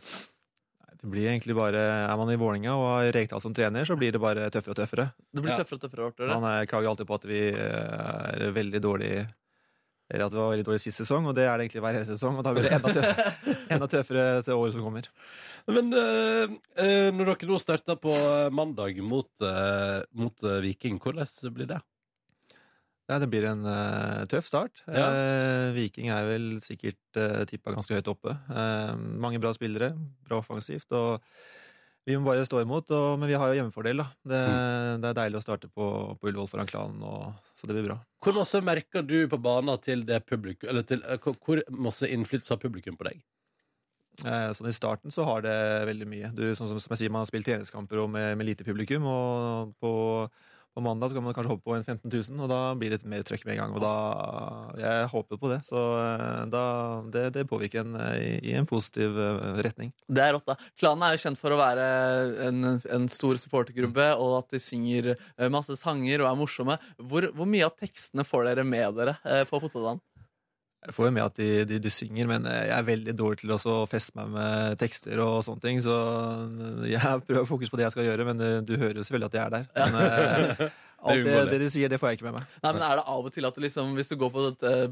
Det 0.97 1.05
blir 1.13 1.27
egentlig 1.29 1.53
bare 1.55 1.77
Er 2.09 2.15
man 2.17 2.31
i 2.33 2.35
Vålinga 2.41 2.71
og 2.73 2.87
har 2.89 3.11
Rekdal 3.13 3.39
som 3.39 3.53
trener, 3.55 3.85
så 3.87 3.95
blir 3.95 4.11
det 4.15 4.19
bare 4.19 4.47
tøffere 4.51 4.73
og 4.73 4.79
tøffere. 4.81 5.03
Det 5.31 5.43
blir 5.45 5.53
Ja. 5.53 5.59
tøffere 5.61 5.77
og 5.77 5.83
tøffere 5.85 6.07
år 6.09 6.15
til 6.17 6.25
år. 6.27 6.31
Han 6.35 6.67
klager 6.67 6.89
alltid 6.91 7.07
på 7.07 7.15
at 7.21 7.27
vi 7.29 7.41
er 7.53 8.47
veldig 8.55 8.81
dårlig 8.83 9.11
eller 10.07 10.25
at 10.27 10.33
det 10.33 10.39
var 10.39 10.53
veldig 10.53 10.65
dårlig 10.69 10.81
sist 10.83 11.01
sesong, 11.01 11.27
og 11.27 11.35
det 11.35 11.43
er 11.43 11.57
det 11.57 11.67
egentlig 11.67 11.83
hver 11.83 11.97
eneste 11.99 12.15
sesong. 12.15 12.39
Og 12.39 12.45
da 12.47 12.53
blir 12.55 12.67
det 12.67 12.77
enda 12.77 12.93
tøffere, 12.95 13.35
enda 13.75 13.89
tøffere 13.91 14.25
til 14.47 14.55
året 14.55 14.77
som 14.77 14.85
kommer. 14.85 15.09
Men 15.67 15.91
eh, 15.99 16.55
eh, 16.79 17.09
når 17.11 17.33
dere 17.33 17.51
nå 17.51 17.59
starter 17.59 17.99
på 17.99 18.15
mandag 18.55 19.01
mot, 19.03 19.29
eh, 19.43 19.99
mot 20.15 20.47
eh, 20.47 20.61
Viking, 20.63 21.01
hvordan 21.03 21.55
blir 21.57 21.67
det? 21.73 21.81
Ja, 23.07 23.21
det 23.23 23.29
blir 23.31 23.45
en 23.47 23.63
eh, 23.67 24.23
tøff 24.31 24.47
start. 24.49 24.81
Ja. 24.87 25.05
Eh, 25.07 25.69
Viking 25.75 26.09
er 26.11 26.25
vel 26.27 26.47
sikkert 26.63 26.99
uh, 27.19 27.45
tippa 27.47 27.71
ganske 27.71 27.95
høyt 27.95 28.09
oppe. 28.11 28.33
Eh, 28.51 28.95
mange 29.23 29.39
bra 29.43 29.53
spillere, 29.55 29.93
bra 30.27 30.41
offensivt. 30.41 30.91
og 30.91 31.23
vi 32.07 32.15
må 32.15 32.29
bare 32.29 32.45
stå 32.47 32.61
imot, 32.63 32.89
og, 32.95 33.17
men 33.19 33.27
vi 33.27 33.35
har 33.35 33.51
jo 33.51 33.57
hjemmefordel. 33.59 33.99
da. 33.99 34.05
Det, 34.31 34.41
det 35.03 35.09
er 35.11 35.17
deilig 35.21 35.39
å 35.41 35.43
starte 35.43 35.67
på, 35.67 35.87
på 36.15 36.29
Ullevål 36.31 36.47
foran 36.51 36.69
klanen, 36.69 37.01
og, 37.03 37.33
så 37.59 37.67
det 37.67 37.75
blir 37.75 37.89
bra. 37.89 37.97
Hvor 38.23 38.37
masse 38.39 38.61
merker 38.63 39.03
du 39.03 39.17
på 39.27 39.39
banen 39.43 39.75
til 39.83 40.05
det 40.07 40.21
publikum 40.29 40.69
Eller 40.71 40.85
til, 40.87 41.03
hvor- 41.23 41.35
hvor 41.43 41.61
masse 41.69 42.07
innflytelse 42.07 42.55
har 42.55 42.61
publikum 42.63 42.95
på 42.99 43.09
deg? 43.09 43.19
Eh, 44.25 44.49
sånn 44.57 44.69
I 44.71 44.73
starten 44.73 45.13
så 45.13 45.25
har 45.27 45.43
det 45.45 45.55
veldig 45.91 46.07
mye. 46.09 46.31
Du, 46.33 46.41
sånn 46.57 46.71
som, 46.71 46.79
som 46.81 46.93
jeg 46.95 47.03
sier, 47.03 47.11
Man 47.13 47.21
har 47.21 47.29
spilt 47.29 47.45
treningskamper 47.45 47.99
og 48.01 48.09
med, 48.15 48.31
med 48.39 48.47
lite 48.49 48.65
publikum, 48.65 49.05
og 49.05 49.75
på, 49.83 49.91
på 50.77 50.81
mandag 50.85 51.09
så 51.09 51.17
kan 51.17 51.25
man 51.25 51.33
kanskje 51.33 51.49
hoppe 51.55 51.65
på 51.65 51.73
en 51.73 51.83
15 51.83 52.11
000, 52.13 52.41
og 52.45 52.51
da 52.51 52.59
blir 52.77 52.93
det 52.93 53.09
mer 53.09 53.23
trøkk 53.25 53.47
med 53.47 53.55
en 53.55 53.61
gang. 53.63 53.71
og 53.73 53.81
da, 53.81 53.93
Jeg 54.77 55.07
håper 55.09 55.39
på 55.41 55.49
det, 55.49 55.57
så 55.65 55.81
eh, 56.03 56.43
da, 56.53 56.65
det, 57.13 57.23
det 57.33 57.47
påvirker 57.49 57.81
en 57.81 57.95
eh, 57.97 58.17
i, 58.21 58.51
i 58.51 58.53
en 58.59 58.69
positiv 58.69 59.17
eh, 59.17 59.61
retning. 59.65 59.89
Det 60.05 60.21
er 60.21 60.35
rått, 60.37 60.45
da. 60.45 60.57
Klanen 60.77 61.07
er 61.07 61.15
jo 61.15 61.23
kjent 61.23 61.41
for 61.41 61.55
å 61.55 61.57
være 61.57 61.87
en, 62.45 62.67
en 62.77 63.09
stor 63.09 63.41
supportergruppe, 63.41 64.11
og 64.21 64.37
at 64.43 64.53
de 64.53 64.61
synger 64.61 65.15
masse 65.49 65.79
sanger 65.81 66.21
og 66.21 66.29
er 66.29 66.37
morsomme. 66.43 66.77
Hvor, 67.09 67.31
hvor 67.33 67.49
mye 67.49 67.65
av 67.65 67.73
tekstene 67.79 68.27
får 68.27 68.51
dere 68.51 68.67
med 68.67 69.01
dere 69.01 69.17
på 69.49 69.63
fotballbanen? 69.65 70.03
Jeg 70.85 70.93
får 70.93 71.07
jo 71.07 71.13
med 71.15 71.23
at 71.25 71.39
de, 71.39 71.47
de, 71.67 71.77
de 71.81 71.91
synger, 71.91 72.27
men 72.29 72.45
jeg 72.47 72.71
er 72.71 72.85
veldig 72.85 73.13
dårlig 73.17 73.39
til 73.41 73.53
å 73.57 73.77
feste 73.89 74.13
meg 74.19 74.29
med 74.35 74.77
tekster 74.79 75.19
og 75.23 75.39
sånne 75.43 75.63
ting, 75.63 75.79
så 75.83 75.95
jeg 76.87 77.23
prøver 77.25 77.41
å 77.41 77.49
fokusere 77.49 77.73
på 77.73 77.79
det 77.81 77.87
jeg 77.87 77.95
skal 77.95 78.07
gjøre, 78.07 78.27
men 78.29 78.43
eh, 78.45 78.59
du 78.63 78.75
hører 78.77 79.01
jo 79.01 79.07
selvfølgelig 79.07 79.31
at 79.31 79.39
jeg 79.39 79.43
er 79.43 79.55
der. 79.55 79.65
Men 79.81 79.97
eh, 80.05 80.67
alt 81.09 81.25
det, 81.25 81.35
det 81.51 81.59
de 81.61 81.69
sier, 81.73 81.91
det 81.91 81.99
får 82.01 82.11
jeg 82.13 82.19
ikke 82.19 82.29
med 82.29 82.37
meg. 82.37 82.55
Nei, 82.63 82.71
men 82.77 82.85
Er 82.87 83.01
det 83.01 83.05
av 83.17 83.27
og 83.29 83.33
til 83.33 83.49
at 83.49 83.57
du 83.57 83.65
liksom, 83.65 83.91
hvis 83.97 84.13
du 84.13 84.17
går 84.21 84.33
på 84.33 84.45
eh, 84.53 84.87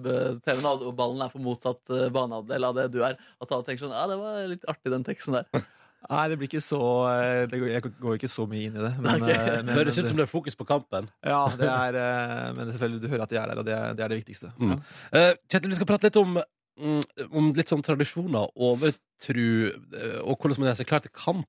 TV-en 0.46 0.70
og 0.74 0.92
ballen 0.98 1.24
er 1.26 1.34
på 1.34 1.42
motsatt 1.46 1.94
eh, 1.94 2.10
banehalvdel 2.14 2.70
av 2.70 2.78
det 2.82 2.90
du 2.94 3.00
er, 3.06 3.16
at 3.16 3.54
du 3.54 3.56
tenker 3.62 3.86
sånn 3.86 3.96
Ja, 3.96 4.06
det 4.12 4.20
var 4.22 4.42
litt 4.52 4.68
artig, 4.72 4.92
den 4.94 5.06
teksten 5.08 5.40
der. 5.40 5.66
Nei, 6.10 6.24
det 6.32 6.38
blir 6.40 6.50
ikke 6.50 6.62
så 6.64 6.80
eh, 7.10 7.44
det 7.50 7.60
går, 7.62 7.70
Jeg 7.74 7.86
går 8.02 8.18
ikke 8.20 8.30
så 8.32 8.46
mye 8.50 8.68
inn 8.70 8.76
i 8.78 8.84
det. 8.84 8.92
Men, 9.02 9.24
okay. 9.24 9.62
men- 9.66 9.76
Høres 9.78 9.98
ut 10.00 10.10
som 10.10 10.20
det 10.20 10.26
er 10.28 10.32
fokus 10.32 10.58
på 10.60 10.68
kampen. 10.70 11.10
Ja, 11.26 11.44
det 11.58 11.70
er 11.72 12.00
eh, 12.02 12.50
Men 12.58 12.72
selvfølgelig, 12.72 13.02
du 13.02 13.08
hører 13.14 13.26
at 13.26 13.34
de 13.34 13.40
er 13.42 13.48
der, 13.54 13.62
og 13.62 13.66
det 13.70 13.78
er 13.78 13.94
det, 13.94 14.06
er 14.06 14.14
det 14.14 14.20
viktigste. 14.22 14.52
Mm. 14.60 14.76
Ja. 14.76 15.26
Kjetil, 15.50 15.72
vi 15.74 15.80
skal 15.80 15.90
prate 15.90 16.10
litt 16.10 16.20
om, 16.22 16.38
mm, 16.82 17.02
om 17.32 17.52
litt 17.58 17.72
sånn 17.74 17.86
tradisjoner, 17.86 18.52
overtru 18.56 19.48
eh, 19.72 20.20
og 20.22 20.36
hvordan 20.38 20.62
man 20.62 20.72
gjør 20.72 20.82
seg 20.84 20.92
klar 20.92 21.06
til 21.06 21.16
kamp. 21.16 21.48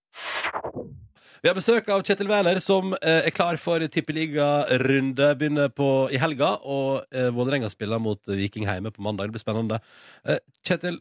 Vi 1.44 1.50
har 1.50 1.54
besøk 1.54 1.86
av 1.92 2.00
Kjetil 2.02 2.30
Wæler, 2.30 2.58
som 2.64 2.94
eh, 2.96 3.26
er 3.28 3.34
klar 3.34 3.58
for 3.62 3.82
tippeligarunde. 3.92 5.28
Begynner 5.38 5.68
på, 5.70 6.08
i 6.10 6.18
helga, 6.18 6.54
og 6.64 7.04
eh, 7.12 7.28
Vålerenga 7.36 7.68
spiller 7.70 8.00
mot 8.02 8.18
Viking 8.32 8.64
hjemme 8.66 8.90
på 8.90 9.04
mandag. 9.04 9.28
Det 9.28 9.36
blir 9.36 9.44
spennende. 9.44 9.78
Eh, 10.26 10.40
Kjetil, 10.66 10.96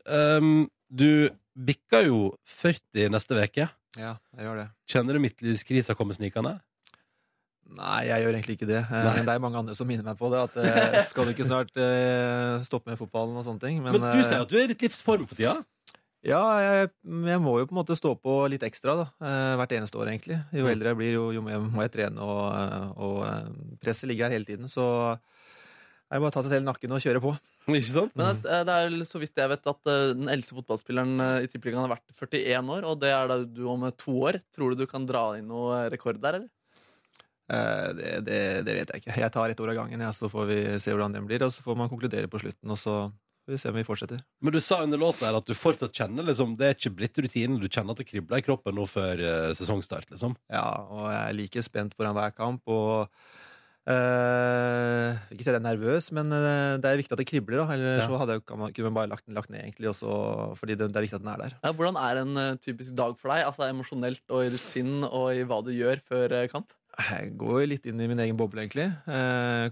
du 0.91 1.10
bikker 1.56 2.08
jo 2.10 2.20
40 2.60 3.10
neste 3.15 3.38
uke. 3.39 3.68
Ja, 3.96 4.15
jeg 4.36 4.48
gjør 4.48 4.58
det. 4.63 4.70
Kjenner 4.91 5.15
du 5.15 5.22
midtlivskrisa 5.24 5.96
komme 5.96 6.15
snikende? 6.18 6.58
Nei, 7.76 8.02
jeg 8.06 8.22
gjør 8.22 8.36
egentlig 8.38 8.56
ikke 8.60 8.68
det. 8.70 8.82
Eh, 8.84 8.91
Nei. 9.08 9.13
Men 9.18 9.26
det 9.26 9.34
er 9.34 9.41
mange 9.41 9.58
andre 9.63 9.74
som 9.78 9.88
minner 9.89 10.06
meg 10.06 10.20
på 10.20 10.30
det. 10.30 10.41
At 10.52 10.58
eh, 10.62 10.98
skal 11.10 11.26
du 11.26 11.32
ikke 11.34 11.48
snart 11.48 11.72
eh, 11.82 12.58
stoppe 12.65 12.91
med 12.91 13.00
fotballen 13.00 13.39
og 13.39 13.48
sånne 13.48 13.63
ting? 13.63 13.80
Men, 13.82 13.98
du 13.98 14.06
eh, 14.12 14.26
sier 14.28 14.44
at 14.44 14.52
du 14.52 14.60
er 14.60 14.68
i 14.68 14.74
ditt 14.74 14.84
livs 14.86 15.02
form 15.06 15.26
for 15.26 15.39
tida. 15.39 15.56
Ja, 16.26 16.41
jeg, 16.62 16.91
jeg 17.06 17.41
må 17.41 17.56
jo 17.62 17.68
på 17.70 17.74
en 17.76 17.80
måte 17.84 17.98
stå 17.98 18.15
på 18.18 18.36
litt 18.50 18.63
ekstra 18.65 18.96
da, 18.98 19.04
hvert 19.60 19.74
eneste 19.78 20.00
år, 20.02 20.10
egentlig. 20.10 20.39
Jo 20.58 20.63
Mm. 20.65 20.70
eldre 20.72 20.89
jeg 20.89 20.98
blir, 20.98 21.12
jo, 21.20 21.26
jo 21.36 21.44
mer 21.46 21.60
må 21.62 21.84
jeg 21.86 21.91
trene, 21.94 22.18
og, 22.26 22.96
og 22.98 23.78
presset 23.84 24.10
ligger 24.10 24.26
her 24.26 24.34
hele 24.34 24.48
tiden. 24.48 24.65
Så 24.65 24.86
er 26.06 26.20
det 26.20 26.22
bare 26.22 26.32
å 26.32 26.36
ta 26.36 26.44
seg 26.46 26.52
selv 26.54 26.63
i 26.65 26.70
nakken 26.70 26.91
og 26.96 27.02
kjøre 27.02 27.22
på. 27.24 27.32
Ikke 27.74 27.89
sant? 27.89 28.12
Men 28.15 28.28
at, 28.36 28.46
eh, 28.46 28.63
det 28.68 28.74
er 28.78 28.98
så 29.10 29.22
vidt 29.22 29.41
jeg 29.41 29.50
vet 29.50 29.70
at 29.72 29.89
eh, 29.89 30.04
den 30.13 30.30
eldste 30.30 30.54
fotballspilleren 30.60 31.15
eh, 31.26 31.38
i 31.46 31.50
Tippeligaen 31.50 31.82
har 31.88 31.96
vært 31.96 32.13
41 32.13 32.70
år, 32.78 32.86
og 32.91 33.00
det 33.02 33.10
er 33.15 33.32
da 33.32 33.39
du 33.44 33.63
om 33.72 33.88
to 33.98 34.13
år. 34.30 34.38
Tror 34.54 34.76
du 34.76 34.84
du 34.84 34.88
kan 34.91 35.08
dra 35.10 35.32
inn 35.39 35.50
noe 35.50 35.86
rekord 35.89 36.22
der, 36.22 36.41
eller? 36.41 36.52
Eh, 37.50 37.89
Det, 37.98 38.13
det, 38.28 38.39
det 38.65 38.74
vet 38.80 38.94
jeg 38.94 39.02
ikke. 39.04 39.18
Jeg 39.22 39.34
tar 39.34 39.50
ett 39.54 39.60
år 39.65 39.74
av 39.74 39.80
gangen, 39.82 40.02
ja, 40.06 40.12
så 40.13 40.30
får 40.30 40.46
vi 40.50 40.60
se 40.82 40.94
hvordan 40.94 41.13
den 41.18 41.28
blir. 41.30 41.46
Og 41.46 41.54
så 41.54 41.65
får 41.65 41.78
man 41.82 41.89
konkludere 41.91 42.30
på 42.30 42.41
slutten, 42.41 42.70
og 42.74 42.78
så 42.82 42.96
får 43.46 43.54
vi 43.54 43.60
se 43.62 43.70
om 43.74 43.78
vi 43.78 43.86
fortsetter. 43.86 44.22
Men 44.41 44.56
du 44.56 44.60
sa 44.62 44.80
under 44.86 44.98
låta 45.02 45.28
her 45.28 45.38
at 45.38 45.46
du 45.50 45.54
fortsatt 45.58 45.94
kjenner 45.94 46.26
liksom, 46.26 46.56
Det 46.58 46.70
er 46.70 46.78
ikke 46.78 46.96
blitt 46.98 47.18
rutinen. 47.22 47.60
Du 47.62 47.68
kjenner 47.70 47.94
at 47.94 48.02
det 48.02 48.08
kribler 48.10 48.41
i 48.41 48.46
kroppen 48.46 48.78
nå 48.78 48.86
før 48.89 49.22
eh, 49.22 49.52
sesongstart. 49.58 50.10
liksom 50.13 50.38
Ja, 50.54 50.65
og 50.86 51.10
jeg 51.10 51.22
er 51.24 51.38
like 51.41 51.65
spent 51.65 51.94
foran 51.98 52.18
hver 52.18 52.34
kamp. 52.34 52.62
Og 52.65 53.10
eh, 53.93 55.19
Ikke 55.34 55.45
si 55.45 55.50
jeg 55.52 55.58
er 55.60 55.63
nervøs, 55.65 56.10
men 56.15 56.32
eh, 56.34 56.76
det 56.82 56.89
er 56.89 57.00
viktig 57.02 57.15
at 57.15 57.21
det 57.21 57.28
kribler. 57.30 57.62
da 57.63 57.74
Eller 57.76 58.00
Ja. 58.02 58.08
så 58.08 58.17
hadde 58.21 58.38
jeg, 58.38 58.45
kunne 58.48 58.89
man 58.89 58.98
bare 58.98 59.12
lagt 59.13 59.26
den 59.28 59.36
lagt 59.38 59.50
ned, 59.54 59.62
egentlig. 59.63 59.89
Også, 59.91 60.56
fordi 60.60 60.76
det, 60.76 60.89
det 60.91 61.00
er 61.02 61.06
viktig 61.08 61.19
at 61.19 61.26
den 61.26 61.34
er 61.34 61.43
der. 61.45 61.56
Ja, 61.63 61.71
hvordan 61.74 62.00
er 62.02 62.21
en 62.24 62.34
uh, 62.38 62.56
typisk 62.62 62.95
dag 62.98 63.15
for 63.19 63.34
deg? 63.34 63.45
Altså 63.45 63.67
Emosjonelt 63.69 64.24
og 64.32 64.45
i 64.45 64.52
ditt 64.56 64.63
sinn 64.63 65.04
og 65.06 65.32
i 65.36 65.45
hva 65.48 65.62
du 65.65 65.71
gjør 65.76 66.02
før 66.08 66.38
uh, 66.41 66.48
kamp? 66.52 66.74
Jeg 66.95 67.34
går 67.38 67.65
litt 67.67 67.86
inn 67.91 68.00
i 68.00 68.08
min 68.08 68.19
egen 68.24 68.38
boble, 68.39 68.63
egentlig. 68.63 68.88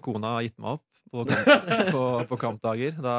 Kona 0.04 0.34
har 0.36 0.44
gitt 0.44 0.58
meg 0.60 0.74
opp 0.76 0.84
på, 1.14 1.24
kamp, 1.30 1.70
på, 1.96 2.02
på 2.28 2.38
kampdager. 2.42 2.98
Da 3.00 3.14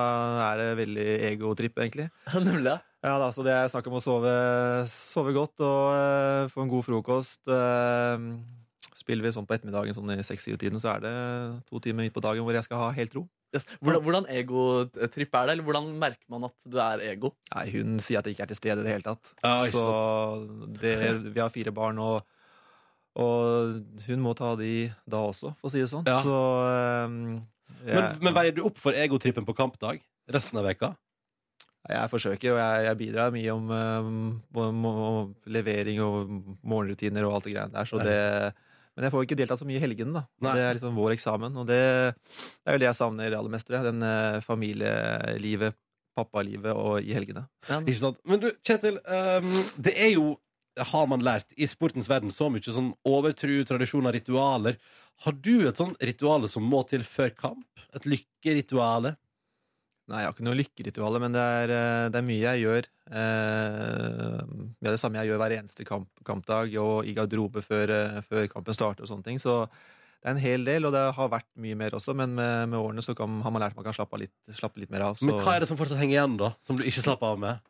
er 0.51 0.59
det 0.61 0.67
veldig 0.83 1.07
egotripp, 1.31 1.79
egentlig. 1.81 2.11
Nemlig, 2.35 2.69
ja. 2.75 2.81
Ja 3.05 3.19
da, 3.21 3.27
så 3.37 3.43
det 3.45 3.53
er 3.53 3.67
snakk 3.69 3.89
om 3.91 3.99
å 3.99 4.01
sove, 4.01 4.31
sove 4.89 5.33
godt 5.37 5.61
og 5.61 5.81
uh, 5.93 6.45
få 6.53 6.63
en 6.65 6.71
god 6.73 6.85
frokost. 6.87 7.43
Eh, 7.53 8.29
spiller 8.95 9.27
vi 9.27 9.33
sånn 9.35 9.47
på 9.49 9.57
ettermiddagen 9.57 9.97
sånn 9.97 10.13
i 10.15 10.25
seks-syv-tiden, 10.27 10.81
så 10.83 10.95
er 10.95 11.05
det 11.05 11.15
to 11.69 11.81
timer 11.83 12.07
på 12.15 12.23
dagen 12.25 12.47
hvor 12.47 12.57
jeg 12.57 12.67
skal 12.67 12.81
ha 12.81 12.93
helt 12.95 13.17
ro. 13.19 13.25
Yes. 13.55 13.67
Hvordan, 13.79 14.03
hvordan 14.03 14.29
egotripp 14.35 15.37
er 15.39 15.47
det? 15.47 15.55
Eller 15.55 15.67
hvordan 15.67 15.91
merker 16.01 16.27
man 16.33 16.47
at 16.49 16.67
du 16.67 16.79
er 16.83 17.03
ego? 17.13 17.31
Nei, 17.53 17.67
hun 17.77 18.01
sier 18.03 18.19
at 18.19 18.27
jeg 18.27 18.35
ikke 18.35 18.47
er 18.47 18.51
til 18.51 18.59
stede 18.59 18.83
i 18.83 18.87
det 18.87 18.95
hele 18.97 19.07
tatt. 19.07 19.35
Ja, 19.45 19.57
så 19.71 19.85
det, 20.81 20.97
vi 21.29 21.43
har 21.43 21.53
fire 21.55 21.75
barn, 21.75 22.01
og, 22.03 22.25
og 23.23 23.79
hun 24.09 24.25
må 24.25 24.35
ta 24.39 24.55
de 24.59 24.89
da 25.07 25.23
også, 25.31 25.55
for 25.61 25.71
å 25.71 25.75
si 25.75 25.85
det 25.85 25.91
sånn. 25.93 26.07
Ja. 26.11 26.19
Så 26.25 26.35
um, 27.07 27.39
jeg, 27.85 27.95
Men, 27.95 28.11
men 28.27 28.37
veier 28.37 28.57
du 28.57 28.65
opp 28.67 28.81
for 28.83 28.97
egotrippen 28.97 29.47
på 29.47 29.57
kampdag 29.57 30.03
resten 30.35 30.59
av 30.59 30.67
veka? 30.67 30.95
jeg 31.85 32.09
forsøker, 32.09 32.55
og 32.55 32.61
jeg, 32.61 32.85
jeg 32.87 32.97
bidrar 32.97 33.33
mye 33.35 33.53
om, 33.53 33.67
um, 33.71 34.21
om, 34.57 34.87
om 34.89 35.33
levering 35.53 36.01
og 36.01 36.31
morgenrutiner 36.65 37.27
og 37.29 37.37
alt 37.37 37.49
det 37.49 37.53
greiene 37.57 37.75
der. 37.75 37.89
Så 37.91 38.01
det, 38.01 38.21
men 38.95 39.07
jeg 39.07 39.15
får 39.15 39.27
ikke 39.27 39.39
deltatt 39.39 39.61
så 39.61 39.67
mye 39.67 39.81
i 39.81 39.83
helgene. 39.83 40.15
da. 40.15 40.23
Nei. 40.47 40.53
Det 40.55 40.67
er 40.67 40.77
liksom 40.79 40.99
vår 40.99 41.17
eksamen, 41.17 41.57
og 41.59 41.67
det, 41.67 41.81
det 42.15 42.71
er 42.71 42.77
jo 42.77 42.83
det 42.85 42.89
jeg 42.91 42.99
savner 43.01 43.35
aller 43.39 43.55
mest. 43.55 43.67
tror 43.67 43.81
jeg. 43.81 43.89
Den 43.91 44.07
eh, 44.07 44.39
familielivet, 44.45 45.77
pappalivet 46.15 46.79
og 46.79 47.03
i 47.03 47.15
helgene. 47.17 47.47
Ja. 47.67 47.81
Ikke 47.81 48.01
sant? 48.01 48.21
Men 48.29 48.43
du, 48.45 48.53
Kjetil, 48.63 49.01
um, 49.03 49.55
det 49.83 49.97
er 49.99 50.13
jo 50.15 50.37
har 50.91 51.07
man 51.07 51.23
lært 51.23 51.53
i 51.55 51.69
sportens 51.71 52.09
verden 52.11 52.33
så 52.35 52.49
mye 52.51 52.75
sånn 52.75 52.93
overtru, 53.07 53.61
tradisjoner, 53.67 54.15
ritualer. 54.17 54.79
Har 55.23 55.37
du 55.39 55.69
et 55.69 55.79
sånt 55.79 56.01
rituale 56.03 56.51
som 56.51 56.67
må 56.67 56.83
til 56.91 57.05
før 57.07 57.31
kamp? 57.39 57.85
Et 57.95 58.09
lykkerituale? 58.11 59.15
Nei, 60.05 60.21
jeg 60.21 60.29
har 60.29 60.35
ikke 60.35 60.45
noe 60.45 60.59
lykkeritualer, 60.59 61.23
men 61.23 61.33
det 61.33 61.43
er, 61.59 61.71
eh, 61.73 62.07
det 62.13 62.21
er 62.21 62.27
mye 62.27 62.43
jeg 62.43 62.63
gjør. 62.67 62.89
Eh, 63.09 64.39
det 64.77 64.89
er 64.91 64.97
det 64.97 65.01
samme 65.01 65.21
jeg 65.21 65.33
gjør 65.33 65.41
hver 65.41 65.57
eneste 65.57 65.87
kamp, 65.89 66.11
kampdag 66.29 66.77
og 66.83 67.09
i 67.09 67.15
garderobe 67.17 67.65
før, 67.65 67.93
eh, 67.95 68.19
før 68.29 68.51
kampen 68.53 68.77
starter 68.77 69.07
og 69.07 69.09
sånne 69.09 69.25
ting. 69.25 69.41
Så 69.41 69.65
det 69.65 70.29
er 70.29 70.37
en 70.37 70.45
hel 70.45 70.65
del, 70.65 70.85
og 70.85 70.93
det 70.93 71.05
har 71.17 71.33
vært 71.33 71.49
mye 71.57 71.77
mer 71.77 71.97
også, 71.97 72.13
men 72.17 72.35
med, 72.37 72.69
med 72.69 72.81
årene 72.81 73.05
så 73.05 73.17
kan, 73.17 73.41
har 73.45 73.55
man 73.55 73.65
lært 73.65 73.73
at 73.73 73.81
man 73.81 73.89
kan 73.89 73.97
slappe, 73.97 74.21
litt, 74.21 74.35
slappe 74.53 74.81
litt 74.81 74.93
mer 74.93 75.09
av. 75.09 75.17
Så. 75.17 75.29
Men 75.29 75.41
hva 75.41 75.57
er 75.57 75.65
det 75.65 75.71
som 75.73 75.81
fortsatt 75.81 76.01
henger 76.01 76.19
igjen, 76.19 76.37
da? 76.41 76.53
Som 76.69 76.77
du 76.77 76.85
ikke 76.85 77.05
slapper 77.05 77.33
av 77.33 77.41
med? 77.41 77.65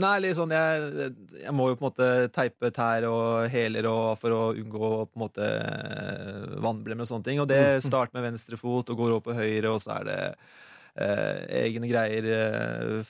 Nei, 0.00 0.32
sånn, 0.36 0.52
jeg, 0.54 1.10
jeg 1.42 1.52
må 1.56 1.66
jo 1.68 1.76
på 1.76 1.84
en 1.84 1.88
måte 1.90 2.08
teipe 2.32 2.70
tær 2.72 3.04
og 3.08 3.50
hæler 3.52 3.88
for 4.20 4.32
å 4.32 4.40
unngå 4.56 4.90
på 5.10 5.18
en 5.18 5.24
måte 5.24 5.48
eh, 5.48 6.56
vannblemmer 6.62 7.04
og 7.04 7.10
sånne 7.10 7.26
ting. 7.26 7.40
Og 7.42 7.48
det 7.50 7.80
starter 7.88 8.16
med 8.16 8.30
venstre 8.30 8.60
fot 8.60 8.92
og 8.92 9.00
går 9.00 9.16
over 9.16 9.24
på 9.28 9.36
høyre, 9.36 9.72
og 9.72 9.82
så 9.82 9.98
er 9.98 10.08
det 10.08 10.20
egne 10.96 11.88
greier. 11.88 13.04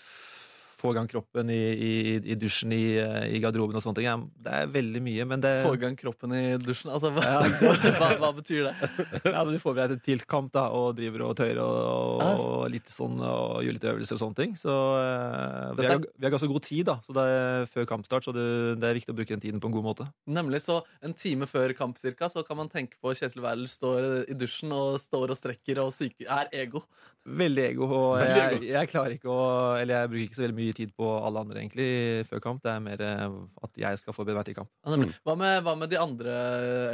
Få 0.81 0.95
i 0.95 0.97
gang 0.97 1.09
kroppen 1.11 1.51
i, 1.53 1.59
i, 1.75 1.93
i 2.33 2.37
dusjen, 2.41 2.73
i, 2.73 2.97
eh, 3.01 3.27
i 3.37 3.41
garderoben 3.43 3.77
og 3.77 3.85
sånne 3.85 3.99
ting. 3.99 4.07
Ja, 4.09 4.17
det 4.47 4.55
er 4.63 4.71
veldig 4.73 5.03
mye, 5.05 5.27
men 5.29 5.43
det 5.45 5.53
Få 5.67 5.75
i 5.77 5.81
gang 5.83 5.97
kroppen 5.99 6.33
i 6.37 6.43
dusjen. 6.63 6.93
Altså, 6.95 7.11
hva, 7.13 7.25
Ja, 7.27 7.41
hva, 8.01 8.11
hva 8.23 8.31
betyr 8.39 8.71
det? 8.71 8.75
ja, 9.35 9.45
Du 9.45 9.59
forbereder 9.61 9.99
deg 9.99 10.05
til 10.07 10.25
kamp 10.31 10.53
da, 10.57 10.69
og 10.73 10.95
driver 10.99 11.27
og 11.29 11.35
tøyer 11.39 11.61
og, 11.61 12.25
og 12.25 12.65
litt 12.73 12.89
sånn, 12.93 13.19
og 13.21 13.61
gjør 13.67 13.77
litt 13.77 13.89
øvelser 13.93 14.17
og 14.17 14.23
sånne 14.25 14.41
ting. 14.41 14.57
Så 14.59 14.73
eh, 14.73 15.77
vi, 15.81 15.89
har, 15.91 16.01
vi 16.01 16.29
har 16.29 16.35
ganske 16.37 16.51
god 16.55 16.67
tid 16.67 16.89
da, 16.89 16.97
så 17.05 17.17
det 17.17 17.27
er 17.35 17.69
før 17.71 17.91
kampstart, 17.93 18.29
så 18.29 18.35
det, 18.37 18.47
det 18.81 18.89
er 18.91 18.99
viktig 19.03 19.15
å 19.15 19.19
bruke 19.21 19.37
den 19.37 19.45
tiden 19.45 19.61
på 19.63 19.71
en 19.71 19.77
god 19.77 19.89
måte. 19.91 20.09
Nemlig 20.31 20.65
så 20.65 20.81
En 21.05 21.15
time 21.17 21.47
før 21.49 21.73
kamp 21.77 21.99
cirka, 22.01 22.29
så 22.33 22.43
kan 22.47 22.59
man 22.59 22.69
tenke 22.73 22.97
på 23.01 23.13
Kjetil 23.17 23.45
Wærel 23.45 23.69
står 23.71 24.31
i 24.33 24.37
dusjen 24.39 24.73
og 24.75 24.97
står 25.03 25.33
og 25.33 25.39
strekker 25.39 25.81
og 25.83 25.93
syke, 25.97 26.25
er 26.25 26.51
ego. 26.63 26.83
Veldig 27.21 27.65
ego, 27.67 27.85
og 27.85 28.23
jeg, 28.25 28.63
jeg 28.71 28.89
klarer 28.89 29.13
ikke 29.19 29.29
å 29.29 29.43
Eller 29.77 29.99
jeg 29.99 30.09
bruker 30.09 30.25
ikke 30.25 30.39
så 30.39 30.45
veldig 30.47 30.57
mye 30.57 30.70
tid 30.77 30.93
på 30.97 31.07
alle 31.25 31.41
andre 31.43 31.61
egentlig 31.63 31.89
før 32.29 32.41
kamp. 32.45 32.63
Det 32.65 32.71
er 32.73 32.83
mer 32.85 33.03
eh, 33.05 33.37
at 33.67 33.81
jeg 33.83 34.01
skal 34.03 34.17
forberede 34.17 34.41
meg 34.41 34.49
til 34.49 34.57
kamp. 34.59 34.71
Ja. 34.87 34.99
Hva, 35.27 35.35
med, 35.41 35.61
hva 35.67 35.75
med 35.81 35.93
de 35.93 35.99
andre, 36.01 36.37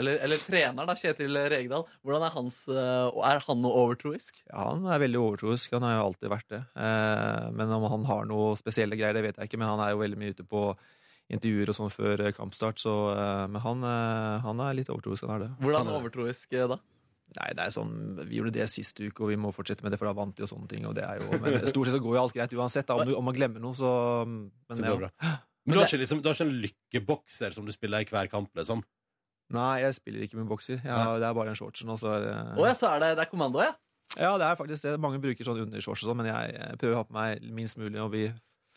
eller, 0.00 0.18
eller 0.26 0.42
treneren, 0.42 0.88
da, 0.88 0.96
Kjetil 0.98 1.38
Regedal? 1.52 1.86
Hvordan 2.04 2.26
er 2.28 2.34
hans 2.36 2.58
eh, 2.72 3.20
Er 3.32 3.42
han 3.46 3.62
noe 3.64 3.84
overtroisk? 3.84 4.42
Ja, 4.50 4.66
Han 4.72 4.86
er 4.90 5.02
veldig 5.04 5.22
overtroisk. 5.22 5.72
Han 5.76 5.86
har 5.88 5.96
jo 5.98 6.04
alltid 6.10 6.32
vært 6.32 6.50
det. 6.56 6.62
Eh, 6.76 7.46
men 7.56 7.76
om 7.78 7.86
han 7.92 8.04
har 8.10 8.26
noe 8.30 8.56
spesielle 8.60 8.98
greier, 8.98 9.16
det 9.18 9.24
vet 9.28 9.40
jeg 9.40 9.50
ikke. 9.50 9.60
Men 9.62 9.74
han 9.74 9.84
er 9.86 9.94
jo 9.94 10.02
veldig 10.04 10.20
mye 10.20 10.34
ute 10.36 10.46
på 10.46 10.66
intervjuer 11.32 11.72
og 11.72 11.78
sånn 11.80 11.90
før 11.90 12.20
kampstart. 12.36 12.78
Så, 12.78 12.92
men 13.50 13.58
han, 13.64 13.80
han 14.46 14.60
er 14.68 14.76
litt 14.78 14.92
overtroisk. 14.94 15.26
Han 15.26 15.34
er 15.40 15.46
det. 15.48 15.54
Hvordan 15.64 15.88
er- 15.90 15.98
overtroisk 16.00 16.54
da? 16.70 16.78
Nei, 17.36 17.50
det 17.56 17.66
er 17.66 17.74
sånn, 17.74 17.92
Vi 18.28 18.38
gjorde 18.38 18.54
det 18.56 18.68
sist 18.72 18.98
uke, 19.00 19.24
og 19.24 19.30
vi 19.32 19.38
må 19.40 19.52
fortsette 19.54 19.84
med 19.84 19.92
det, 19.92 20.00
for 20.00 20.08
da 20.08 20.14
vant 20.16 20.36
de 20.36 20.46
og 20.46 20.50
sånne 20.50 20.70
ting. 20.70 20.86
Og 20.88 20.94
det 20.96 21.04
er 21.04 21.20
jo, 21.20 21.40
men 21.42 21.58
stort 21.68 21.90
sett 21.90 21.98
så 21.98 22.02
går 22.04 22.16
jo 22.16 22.22
alt 22.22 22.36
greit 22.36 22.56
uansett. 22.56 22.88
Da, 22.88 22.96
om, 22.96 23.08
du, 23.08 23.16
om 23.18 23.26
man 23.28 23.36
glemmer 23.36 23.62
noe, 23.62 23.76
så 23.76 23.90
men, 24.26 24.50
Så 24.70 24.80
går 24.80 24.92
det 24.92 25.00
bra. 25.06 25.32
Men 25.66 25.74
du 25.74 25.82
har 25.82 25.88
ikke, 25.90 26.02
liksom, 26.04 26.20
du 26.22 26.28
har 26.30 26.38
ikke 26.38 26.46
en 26.46 26.60
lykkebokser 26.62 27.56
som 27.56 27.66
du 27.66 27.72
spiller 27.74 28.04
i 28.04 28.08
hver 28.08 28.30
kamp, 28.30 28.52
liksom? 28.58 28.84
Nei, 29.54 29.72
jeg 29.82 29.96
spiller 29.98 30.26
ikke 30.26 30.38
med 30.40 30.48
bokser. 30.50 30.78
Jeg 30.82 31.18
det 31.22 31.26
er 31.26 31.34
bare 31.38 31.52
en 31.52 31.58
shortsen. 31.58 31.90
Og 31.92 31.98
så 32.00 32.12
er 32.16 32.24
det, 32.24 32.36
Å 32.58 32.66
ja, 32.66 32.74
så 32.78 32.90
er 32.94 33.02
det, 33.02 33.10
det 33.18 33.26
er 33.26 33.30
kommando, 33.30 33.62
ja? 33.62 33.74
ja, 34.16 34.32
det 34.38 34.46
er 34.46 34.58
faktisk 34.58 34.86
det. 34.86 34.94
Mange 35.02 35.20
bruker 35.22 35.46
sånn 35.46 35.60
undershorts 35.66 36.04
og 36.04 36.10
sånn, 36.10 36.18
men 36.22 36.30
jeg, 36.30 36.54
jeg 36.56 36.80
prøver 36.80 36.96
å 36.96 37.02
ha 37.02 37.06
på 37.08 37.16
meg 37.16 37.46
minst 37.54 37.78
mulig 37.80 38.00
og 38.02 38.12
bli, 38.14 38.26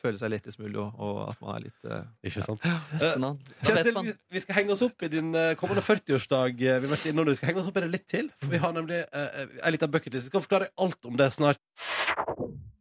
føle 0.01 0.19
seg 0.21 0.31
lettest 0.33 0.59
mulig, 0.61 0.77
og, 0.81 0.95
og 0.97 1.17
at 1.29 1.41
man 1.43 1.55
er 1.55 1.65
litt 1.67 1.87
uh, 1.89 2.03
Ikke 2.25 2.43
sant? 2.45 2.63
Ja. 2.65 2.77
Ja. 3.01 3.31
vet 3.67 3.67
Kjetil, 3.67 3.99
vi, 4.07 4.13
vi 4.37 4.41
skal 4.43 4.57
henge 4.59 4.73
oss 4.75 4.83
opp 4.85 5.05
i 5.05 5.09
din 5.11 5.29
uh, 5.35 5.51
kommende 5.59 5.83
40-årsdag. 5.85 6.63
eh, 6.63 6.79
Vi 6.83 6.91
møtte 6.91 7.11
innom 7.11 7.27
det. 7.27 7.35
Vi 7.35 7.41
skal 7.41 7.51
henge 7.51 7.63
oss 7.63 7.69
opp 7.71 7.79
i 7.79 7.83
det 7.85 7.91
litt 7.93 8.07
til. 8.11 8.29
For 8.41 8.53
vi 8.53 8.61
har 8.63 8.75
nemlig 8.75 9.01
uh, 9.11 9.45
en 9.59 9.75
liten 9.75 9.91
bucketlist. 9.93 10.29
Vi 10.29 10.33
skal 10.33 10.45
forklare 10.45 10.71
alt 10.79 11.09
om 11.09 11.19
det 11.19 11.29
snart. 11.35 11.61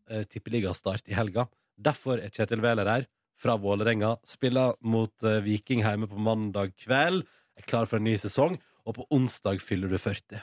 Uh, 0.08 0.22
Tippeligastart 0.30 1.08
i 1.10 1.16
helga. 1.18 1.48
Derfor 1.78 2.18
er 2.22 2.32
Kjetil 2.34 2.62
Wæler 2.64 2.88
her, 2.90 3.08
fra 3.38 3.58
Vålerenga. 3.60 4.16
Spiller 4.26 4.74
mot 4.82 5.12
uh, 5.26 5.38
Viking 5.44 5.84
hjemme 5.86 6.08
på 6.10 6.18
mandag 6.22 6.72
kveld. 6.80 7.26
Er 7.58 7.66
klar 7.68 7.86
for 7.90 8.00
en 8.00 8.06
ny 8.08 8.16
sesong. 8.18 8.58
Og 8.88 8.96
på 8.96 9.04
onsdag 9.12 9.60
fyller 9.60 9.90
du 9.92 9.98
40. 10.00 10.40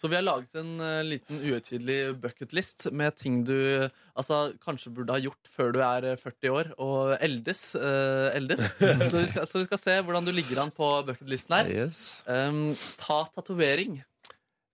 Så 0.00 0.08
vi 0.08 0.16
har 0.16 0.24
laget 0.24 0.54
en 0.56 0.78
uh, 0.80 1.02
liten 1.04 1.42
uhøytidelig 1.42 2.14
bucketlist 2.22 2.86
med 2.96 3.18
ting 3.20 3.42
du 3.44 3.56
altså, 4.16 4.54
kanskje 4.64 4.94
burde 4.96 5.12
ha 5.12 5.20
gjort 5.20 5.50
før 5.52 5.74
du 5.76 5.80
er 5.84 6.06
eh, 6.14 6.20
40 6.20 6.54
år 6.56 6.70
og 6.80 7.12
eldes. 7.20 7.66
Uh, 7.76 8.30
eldes. 8.32 8.64
så, 9.10 9.18
vi 9.18 9.26
skal, 9.28 9.44
så 9.50 9.60
vi 9.60 9.66
skal 9.68 9.82
se 9.82 9.98
hvordan 10.06 10.24
du 10.24 10.32
ligger 10.32 10.62
an 10.64 10.72
på 10.72 10.88
bucketlisten 11.10 11.58
her. 11.58 11.68
Yes. 11.84 12.06
Um, 12.24 12.70
ta 13.02 13.26
tatovering. 13.34 14.00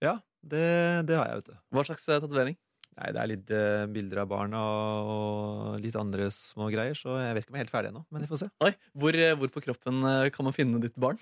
Ja, 0.05 0.21
det, 0.47 0.69
det 1.11 1.19
har 1.19 1.33
jeg, 1.33 1.43
vet 1.43 1.51
du. 1.51 1.59
Hva 1.75 1.87
slags 1.91 2.07
uh, 2.07 2.21
tatovering? 2.21 2.55
Nei, 2.97 3.13
Det 3.13 3.21
er 3.21 3.29
litt 3.29 3.51
uh, 3.53 3.87
bilder 3.93 4.23
av 4.23 4.29
barna 4.31 4.61
og 4.63 5.81
litt 5.83 5.97
andre 6.01 6.31
små 6.33 6.71
greier, 6.73 6.97
så 6.97 7.19
jeg 7.21 7.35
vet 7.37 7.45
ikke 7.45 7.53
om 7.53 7.59
jeg 7.59 7.65
er 7.65 7.67
helt 7.67 7.75
ferdig 7.75 7.91
ennå. 7.93 8.05
Men 8.09 8.25
vi 8.25 8.31
får 8.31 8.45
se. 8.47 8.49
Oi, 8.65 8.73
hvor, 8.97 9.19
eh, 9.21 9.35
hvor 9.37 9.53
på 9.53 9.63
kroppen 9.67 10.01
eh, 10.09 10.29
kan 10.33 10.49
man 10.49 10.57
finne 10.57 10.81
ditt 10.81 10.97
barn? 11.01 11.21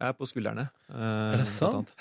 Jeg 0.00 0.08
er 0.10 0.16
på 0.18 0.26
skuldrene. 0.26 0.64
eh, 0.90 1.32
Er 1.34 1.36
det 1.38 1.46
sant? 1.48 1.94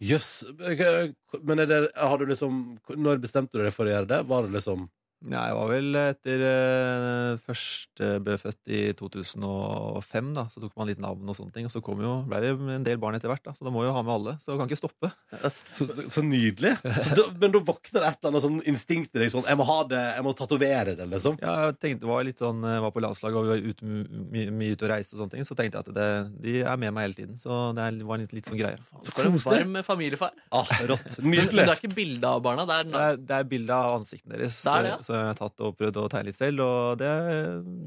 Jøss. 0.00 0.44
Yes. 0.54 1.14
Men 1.42 1.58
er 1.58 1.66
det, 1.66 1.80
har 1.96 2.16
du 2.18 2.26
liksom 2.30 2.78
Når 2.96 3.18
bestemte 3.20 3.58
du 3.58 3.64
deg 3.64 3.74
for 3.74 3.84
å 3.88 3.92
gjøre 3.94 4.06
det? 4.08 4.20
Var 4.30 4.46
det 4.46 4.52
liksom 4.54 4.88
Nei, 5.20 5.40
jeg 5.50 5.56
var 5.58 5.68
vel 5.68 5.96
etter 6.00 6.42
uh, 6.48 7.40
første 7.44 8.06
ble 8.24 8.36
født 8.40 8.70
i 8.72 8.78
2005, 8.96 10.30
da. 10.38 10.46
Så 10.48 10.62
tok 10.62 10.72
man 10.80 10.88
litt 10.88 11.02
navn 11.02 11.28
og 11.28 11.36
sånne 11.36 11.52
ting. 11.52 11.66
Og 11.68 11.74
så 11.74 11.82
kom 11.84 12.00
jo, 12.00 12.14
ble 12.30 12.40
det 12.40 12.54
en 12.56 12.86
del 12.86 13.00
barn 13.02 13.18
etter 13.18 13.28
hvert, 13.28 13.42
da. 13.44 13.52
Så 13.52 13.66
da 13.66 13.72
må 13.74 13.84
jo 13.84 13.92
ha 13.92 14.00
med 14.06 14.14
alle. 14.14 14.34
Så 14.40 14.56
kan 14.56 14.70
ikke 14.70 14.80
stoppe. 14.80 15.10
Så, 15.52 15.88
så 16.08 16.24
nydelig. 16.24 16.72
Så 17.04 17.18
da, 17.18 17.26
men 17.42 17.52
da 17.52 17.60
våkner 17.68 18.00
det 18.00 18.08
et 18.08 18.16
eller 18.22 18.30
annet 18.32 18.46
sånn 18.46 18.62
instinkt 18.70 19.12
i 19.16 19.20
deg 19.22 19.30
sånn 19.32 19.46
Jeg 19.48 19.58
må 19.60 19.66
ha 19.68 19.76
det, 19.90 20.00
jeg 20.16 20.24
må 20.24 20.32
tatovere 20.38 20.96
det, 20.96 21.06
liksom. 21.12 21.36
Ja, 21.42 21.56
jeg 21.68 21.76
tenkte, 21.82 22.06
det 22.06 22.10
var 22.10 22.24
litt 22.26 22.40
sånn, 22.40 22.64
jeg 22.64 22.84
var 22.86 22.94
på 22.96 23.04
landslaget 23.04 23.40
og 23.40 23.46
vi 23.46 23.52
var 23.52 23.68
ute, 23.74 23.92
mye, 24.32 24.56
mye 24.62 24.76
ute 24.76 24.88
og 24.88 24.92
reiste 24.94 25.16
og 25.18 25.24
sånne 25.24 25.36
ting. 25.36 25.48
Så 25.48 25.58
tenkte 25.58 25.82
jeg 25.82 25.90
at 25.90 25.92
det, 26.00 26.08
de 26.46 26.56
er 26.64 26.80
med 26.80 26.96
meg 26.96 27.10
hele 27.10 27.18
tiden. 27.20 27.36
Så 27.42 27.60
det 27.76 27.90
var 28.08 28.16
en 28.16 28.24
litt, 28.24 28.34
litt 28.40 28.48
sånn 28.48 28.60
greie. 28.60 28.80
Så 29.04 29.12
for 29.12 29.28
en 29.28 29.36
varm 29.44 29.80
familiefar. 29.84 30.32
Ah, 30.48 30.64
rått. 30.88 31.20
Men, 31.20 31.44
men 31.44 31.52
det 31.60 31.68
er 31.68 31.76
ikke 31.76 31.92
bilde 31.92 32.32
av 32.32 32.40
barna. 32.44 32.64
Det 32.68 32.80
er, 32.80 32.90
Det 32.90 33.04
er, 33.04 33.22
det 33.28 33.38
er 33.42 33.48
bilde 33.52 33.76
av 33.76 34.00
ansiktene 34.00 34.38
deres, 34.38 34.62
Det 34.64 34.72
er 34.78 34.88
det, 34.88 34.96
ja. 34.96 35.09
Så 35.10 35.16
jeg 35.16 35.26
har 35.26 35.38
tatt 35.38 35.62
og 35.66 35.74
prøvd 35.78 35.96
å 35.98 36.06
tegne 36.12 36.30
litt 36.30 36.38
selv. 36.38 36.62
Og 36.62 37.00
det, 37.00 37.10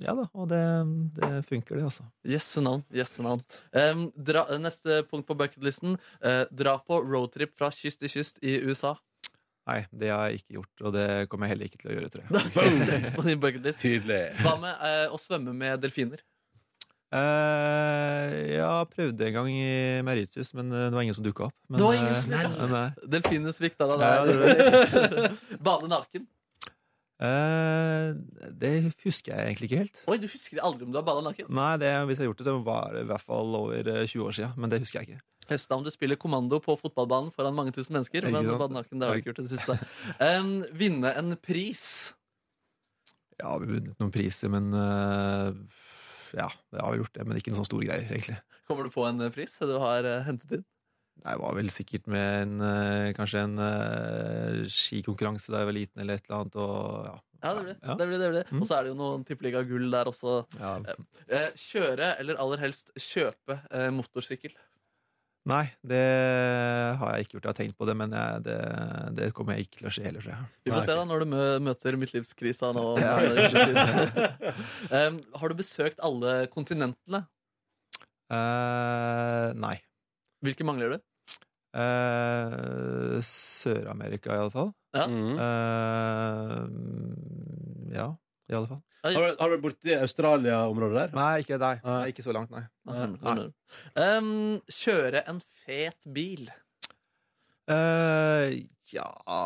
ja 0.03 0.15
da, 0.17 0.27
og 0.35 0.49
det, 0.51 0.59
det 1.15 1.31
funker, 1.47 1.79
det, 1.79 1.85
altså. 1.87 2.03
Jøsse 2.27 2.63
navn. 2.65 2.83
Jøsse 2.91 3.23
navn. 3.23 3.45
Um, 3.71 4.09
dra, 4.15 4.43
neste 4.59 4.99
punkt 5.07 5.29
på 5.29 5.37
bucketlisten. 5.39 5.95
Uh, 6.19 6.43
dra 6.51 6.75
på 6.83 6.99
roadtrip 7.05 7.55
fra 7.59 7.71
kyst 7.71 8.03
til 8.03 8.11
kyst 8.11 8.43
i 8.43 8.57
USA. 8.67 8.97
Nei, 9.63 9.79
det 9.95 10.11
har 10.11 10.27
jeg 10.27 10.41
ikke 10.41 10.57
gjort, 10.57 10.83
og 10.83 10.95
det 10.97 11.07
kommer 11.31 11.47
jeg 11.47 11.55
heller 11.55 11.69
ikke 11.71 11.79
til 11.79 11.93
å 11.93 11.95
gjøre, 11.95 12.11
tror 12.11 12.25
jeg. 12.27 13.13
på 13.15 13.53
din. 13.55 13.71
Tydelig. 13.79 14.21
Hva 14.43 14.57
med 14.59 14.85
eh, 14.89 15.05
å 15.07 15.19
svømme 15.21 15.55
med 15.55 15.79
delfiner? 15.79 16.19
Uh, 17.13 18.31
ja, 18.55 18.71
prøvde 18.89 19.27
en 19.27 19.35
gang 19.35 19.47
i 19.53 19.65
Mauritius, 20.01 20.49
men 20.57 20.71
eh, 20.73 20.87
det 20.87 20.95
var 20.95 21.05
ingen 21.05 21.13
som 21.13 21.25
dukka 21.25 21.45
opp. 21.45 21.55
Men, 21.69 21.77
Det 21.77 21.85
var 21.85 21.97
ingen 21.99 22.09
eh, 22.09 22.21
som 22.23 22.31
dukket 22.33 23.11
Delfinene 23.13 23.53
svikta 23.53 23.89
deg 23.91 24.01
Ja. 24.01 25.27
Bade 25.67 25.91
naken. 25.91 26.25
Eh, 27.23 28.09
det 28.59 28.71
husker 29.05 29.31
jeg 29.31 29.47
egentlig 29.47 29.69
ikke 29.69 29.81
helt. 29.85 29.99
Oi, 30.11 30.17
du 30.19 30.27
husker 30.27 30.59
aldri 30.59 30.87
om 30.87 30.91
du 30.91 30.99
har 30.99 31.05
bada 31.07 31.23
naken? 31.23 31.47
Nei, 31.53 31.75
det, 31.79 31.91
Hvis 32.09 32.19
jeg 32.19 32.25
har 32.25 32.31
gjort 32.31 32.41
det, 32.41 32.47
så 32.49 32.55
var 32.65 32.97
det 32.97 33.03
i 33.05 33.09
hvert 33.13 33.27
fall 33.27 33.59
over 33.59 33.91
eh, 33.93 34.01
20 34.09 34.25
år 34.27 34.35
siden. 34.39 34.57
Men 34.59 34.73
det 34.73 34.81
husker 34.83 34.99
jeg 34.99 35.13
ikke. 35.13 35.27
Høsta 35.49 35.75
om 35.75 35.85
du 35.85 35.91
spiller 35.91 36.19
kommando 36.19 36.59
på 36.63 36.75
fotballbanen 36.79 37.31
foran 37.35 37.55
mange 37.55 37.75
tusen 37.75 37.95
mennesker. 37.95 38.27
Men 38.31 38.49
bade 38.51 38.75
naken, 38.75 38.99
det 38.99 39.07
har 39.07 39.15
du 39.15 39.23
ikke 39.23 39.31
gjort 39.33 39.43
det 39.45 39.53
siste. 39.55 39.79
Um, 40.23 40.61
vinne 40.75 41.13
en 41.19 41.35
pris. 41.39 42.13
Ja, 43.39 43.55
vi 43.57 43.67
har 43.67 43.71
vunnet 43.71 43.99
noen 43.99 44.13
priser, 44.13 44.51
men 44.53 44.69
uh, 44.75 45.51
Ja, 46.35 46.47
jeg 46.73 46.79
har 46.79 46.93
vel 46.93 47.01
gjort 47.03 47.15
det, 47.17 47.25
men 47.27 47.39
ikke 47.39 47.51
noen 47.51 47.61
sånne 47.61 47.71
store 47.71 47.87
greier, 47.89 48.07
egentlig. 48.09 48.37
Kommer 48.69 48.87
du 48.87 48.93
på 48.93 49.03
en 49.07 49.19
eh, 49.21 49.31
pris 49.33 49.57
du 49.59 49.75
har 49.81 50.07
eh, 50.07 50.23
hentet 50.27 50.59
inn? 50.59 50.63
Jeg 51.23 51.39
var 51.39 51.53
vel 51.55 51.69
sikkert 51.71 52.07
med 52.11 52.41
en, 52.41 52.55
eh, 52.67 53.11
kanskje 53.15 53.45
en 53.45 53.53
uh, 53.61 54.63
skikonkurranse 54.67 55.53
da 55.53 55.61
jeg 55.61 55.69
var 55.69 55.77
liten, 55.77 56.01
eller 56.03 56.19
et 56.19 56.25
eller 56.27 56.41
annet. 56.41 56.57
Og, 56.59 57.05
ja. 57.07 57.15
Ja, 57.43 57.53
det 57.53 57.63
blir 57.63 57.73
det. 57.73 57.79
Ja. 57.83 57.95
det, 57.99 58.07
blir 58.07 58.19
det, 58.19 58.25
det 58.25 58.33
blir. 58.33 58.51
Mm. 58.51 58.59
Og 58.61 58.67
så 58.67 58.75
er 58.75 58.83
det 58.83 58.91
jo 58.93 58.99
noen 58.99 59.23
tippeliga-gull 59.27 59.87
der 59.91 60.11
også. 60.11 60.35
Ja. 60.59 60.75
Eh, 61.27 61.49
kjøre, 61.59 62.13
eller 62.21 62.39
aller 62.39 62.61
helst 62.63 62.93
kjøpe, 62.95 63.59
eh, 63.71 63.89
motorsykkel. 63.95 64.55
Nei, 65.51 65.65
det 65.83 65.99
har 67.01 67.17
jeg 67.17 67.25
ikke 67.25 67.35
gjort. 67.35 67.47
Jeg 67.49 67.51
har 67.51 67.57
tenkt 67.57 67.75
på 67.75 67.87
det, 67.89 67.97
men 67.99 68.15
jeg, 68.15 68.43
det, 68.45 68.59
det 69.17 69.25
kommer 69.35 69.57
jeg 69.57 69.67
ikke 69.67 69.81
til 69.81 69.89
å 69.89 69.91
skje 69.91 70.05
heller. 70.07 70.29
Vi 70.63 70.71
får 70.71 70.85
se 70.85 70.95
da 70.95 71.03
når 71.07 71.25
du 71.25 71.31
mø 71.33 71.43
møter 71.67 71.97
midtlivskrisa 71.99 72.71
nå. 72.77 72.85
Um, 74.87 75.19
har 75.41 75.51
du 75.51 75.59
besøkt 75.59 75.99
alle 75.99 76.45
kontinentene? 76.53 77.25
Uh, 78.31 79.51
nei. 79.59 79.75
Hvilke 80.43 80.65
mangler 80.67 80.93
du? 80.93 80.97
Eh, 81.73 83.19
Sør-Amerika, 83.25 84.33
i 84.35 84.41
alle 84.43 84.53
fall. 84.53 84.71
Ja. 84.93 85.05
Mm. 85.09 85.37
Eh, 85.45 86.63
ja. 87.97 88.07
i 88.51 88.57
alle 88.57 88.69
fall. 88.69 88.81
Har 89.03 89.11
du, 89.15 89.19
har 89.39 89.49
du 89.49 89.55
vært 89.55 89.63
borti 89.65 89.95
Australia-området 89.97 90.97
der? 90.99 91.15
Nei, 91.17 91.33
ikke 91.43 91.57
deg. 91.59 91.81
Nei. 91.83 91.95
Nei, 91.97 92.09
ikke 92.13 92.25
så 92.25 92.35
langt, 92.35 92.51
nei. 92.53 92.63
Nei. 92.87 93.47
Um, 93.99 94.29
kjøre 94.71 95.23
en 95.31 95.41
fet 95.65 96.07
bil. 96.15 96.45
Eh, 97.71 98.63
ja 98.91 99.05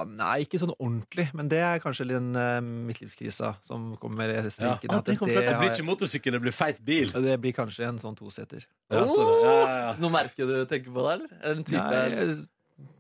Nei, 0.10 0.42
ikke 0.44 0.58
sånn 0.62 0.74
ordentlig. 0.80 1.28
Men 1.38 1.50
det 1.52 1.60
er 1.62 1.80
kanskje 1.84 2.08
den 2.10 2.32
uh, 2.36 2.58
midtlivskrisa 2.64 3.54
som 3.66 3.92
kommer 4.02 4.32
Ja. 4.34 4.74
Ah, 4.90 4.98
at 4.98 5.06
det, 5.06 5.18
kommer 5.20 5.38
fra- 5.38 5.44
det 5.46 5.54
har 5.54 5.62
blir 5.62 5.74
ikke 5.76 5.86
motorsykkel, 5.88 6.38
det 6.38 6.42
blir 6.48 6.56
feit 6.56 6.82
bil. 6.84 7.12
det 7.14 7.38
blir 7.44 7.54
kanskje 7.56 7.86
en 7.88 8.00
sånn 8.02 8.18
toseter. 8.18 8.66
Ja, 8.92 9.04
så 9.06 9.22
det- 9.22 9.40
ja, 9.46 9.54
ja, 9.54 9.78
ja. 9.86 9.96
Noe 10.02 10.10
merke 10.14 10.48
du 10.50 10.56
tenker 10.66 10.92
på 10.92 11.06
der, 11.06 11.20
eller? 11.20 11.30
Er 11.42 11.54
det 11.54 11.58
en 11.58 11.68
type 11.70 11.86
Nei, 11.86 12.24
eh, 12.26 12.46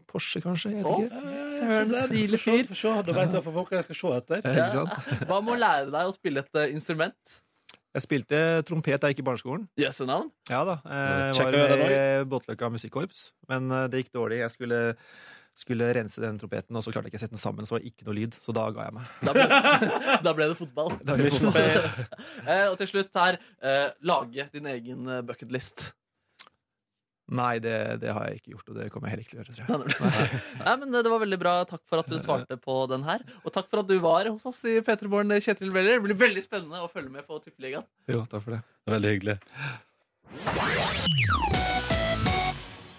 Porsche, 0.07 0.39
kanskje? 0.41 0.72
Jeg 0.72 0.86
vet 0.86 1.09
ikke. 1.09 1.34
Søren, 1.57 1.91
stilig 2.07 2.39
fyr. 2.39 3.03
Da 3.03 3.18
veit 3.18 3.34
jeg 3.36 3.43
hva 3.43 3.65
jeg 3.72 3.84
skal 3.89 3.97
se 3.99 4.13
etter. 4.22 4.41
Hva 5.28 5.41
med 5.43 5.57
å 5.57 5.59
lære 5.59 5.91
deg 5.91 6.07
å 6.07 6.13
spille 6.15 6.45
et 6.45 6.55
uh, 6.55 6.68
instrument? 6.72 7.41
Jeg 7.98 8.04
spilte 8.06 8.39
trompet 8.68 9.02
da 9.02 9.10
jeg 9.10 9.16
gikk 9.18 9.24
i 9.24 9.30
barneskolen. 9.32 9.64
Jøsse 9.82 10.06
navn. 10.06 10.28
Ja 10.52 10.60
da. 10.68 10.76
Jeg 10.86 11.39
var 11.39 11.56
du 11.56 11.58
det 11.58 11.78
med 11.82 12.28
Båtløkka 12.30 12.70
musikkorps, 12.70 13.32
men 13.50 13.72
eh, 13.74 13.88
det 13.89 14.04
gikk 14.04 14.12
dårlig. 14.14 14.38
Jeg 14.43 14.54
skulle, 14.54 14.82
skulle 15.58 15.88
rense 15.98 16.22
den 16.22 16.38
trompeten, 16.38 16.78
og 16.78 16.86
så 16.86 16.93
klarte 16.93 17.10
jeg 17.10 17.16
ikke 17.16 17.22
å 17.24 17.24
sette 17.26 17.34
den 17.34 17.41
sammen, 17.41 17.66
så 17.66 17.74
var 17.74 17.82
det 17.82 17.89
ikke 17.89 18.06
noe 18.06 18.18
lyd. 18.20 18.38
Så 18.45 18.54
da 18.54 18.68
ga 18.76 18.86
jeg 18.86 18.98
meg. 19.00 19.16
Da 19.26 19.34
ble, 19.34 19.48
da 20.28 20.36
ble 20.38 20.50
det 20.52 20.60
fotball. 20.60 20.93
Da 21.02 21.18
ble 21.18 21.32
det 21.32 21.39
fotball. 21.41 22.06
Eh, 22.48 22.68
og 22.70 22.78
til 22.80 22.88
slutt 22.93 23.18
her, 23.18 23.39
eh, 23.66 23.88
lage 24.08 24.45
din 24.54 24.70
egen 24.72 25.10
eh, 25.10 25.24
bucketlist. 25.26 25.89
Nei, 27.28 27.57
det, 27.59 27.73
det 27.99 28.13
har 28.15 28.30
jeg 28.30 28.39
ikke 28.39 28.53
gjort, 28.53 28.69
og 28.71 28.78
det 28.80 28.86
kommer 28.93 29.09
jeg 29.09 29.17
heller 29.17 29.25
ikke 29.25 29.34
til 29.36 29.41
å 29.41 29.67
gjøre, 29.67 29.89
tror 29.91 30.13
jeg. 30.15 30.38
Nei, 30.63 30.75
men 30.80 30.93
eh, 30.95 31.01
Det 31.03 31.11
var 31.11 31.21
veldig 31.25 31.39
bra. 31.41 31.55
Takk 31.67 31.82
for 31.91 31.99
at 31.99 32.11
du 32.11 32.15
svarte 32.23 32.55
på 32.61 32.78
den 32.88 33.03
her. 33.03 33.25
Og 33.43 33.51
takk 33.51 33.67
for 33.67 33.84
at 33.84 33.89
du 33.89 33.97
var 34.03 34.30
hos 34.32 34.47
oss 34.47 34.61
i 34.69 34.78
P3 34.80 35.11
Morgen, 35.11 35.36
Kjetil 35.43 35.73
Weller. 35.75 35.97
Det 35.99 36.05
blir 36.05 36.19
veldig 36.21 36.43
spennende 36.45 36.80
å 36.86 36.88
følge 36.91 37.11
med 37.11 37.28
på 37.28 37.41
Tippeligaen. 37.43 37.84
Jo, 38.07 38.23
takk 38.32 38.45
for 38.45 38.55
det. 38.55 38.61
Veldig 38.88 39.11
hyggelig. 39.17 39.38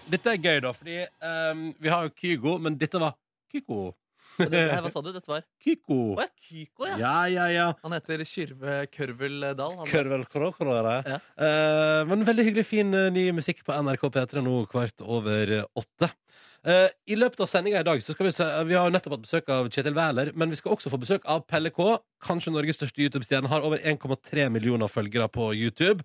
Dette 0.09 0.35
er 0.35 0.41
gøy, 0.41 0.61
da, 0.65 0.75
fordi 0.77 1.01
um, 1.25 1.65
vi 1.81 1.89
har 1.93 2.05
jo 2.05 2.13
Kygo, 2.21 2.55
men 2.61 2.77
dette 2.81 3.01
var 3.01 3.17
Kyko. 3.53 3.95
Hva 4.47 4.91
sa 4.93 5.01
du? 5.03 5.11
Dette 5.15 5.29
var 5.29 5.43
Kyko. 5.63 5.97
Å 6.15 6.23
ja, 6.23 6.29
Kyko, 6.47 6.87
ja. 6.87 6.97
Ja, 7.01 7.15
ja, 7.31 7.47
ja. 7.53 7.67
Han 7.83 7.95
heter 7.97 8.23
Kyrve 8.27 8.77
Kørveldal. 8.93 9.75
Han. 9.81 9.89
Kørvel 9.89 10.23
krokrore. 10.31 10.95
Ja. 11.05 11.19
Eh, 11.35 11.99
men 12.09 12.23
veldig 12.27 12.47
hyggelig 12.47 12.65
fin 12.69 12.93
eh, 12.95 13.09
ny 13.13 13.27
musikk 13.35 13.61
på 13.67 13.75
NRK 13.75 14.07
P3 14.15 14.43
nå 14.45 14.55
kvart 14.71 15.03
over 15.05 15.55
eh, 15.59 15.67
åtte. 15.79 16.11
Eh, 16.67 16.87
I 17.07 17.15
løpet 17.15 17.39
av 17.43 17.47
sendinga 17.47 17.79
i 17.83 17.87
dag 17.87 18.01
så 18.03 18.11
skal 18.15 18.27
vi 18.27 18.33
se 18.35 18.47
Vi 18.67 18.75
har 18.75 18.87
jo 18.89 18.91
nettopp 18.91 19.13
hatt 19.15 19.27
besøk 19.27 19.51
av 19.55 19.69
Kjetil 19.71 19.95
Wæler, 19.95 20.33
men 20.35 20.51
vi 20.51 20.57
skal 20.59 20.75
også 20.75 20.91
få 20.91 20.99
besøk 20.99 21.27
av 21.31 21.45
Pelle 21.47 21.71
K. 21.75 21.93
Kanskje 22.25 22.51
Norges 22.55 22.79
største 22.79 22.99
YouTube-stjerne. 23.05 23.51
Har 23.51 23.63
over 23.67 23.79
1,3 23.79 24.49
millioner 24.51 24.91
følgere 24.91 25.29
på 25.31 25.51
YouTube. 25.55 26.03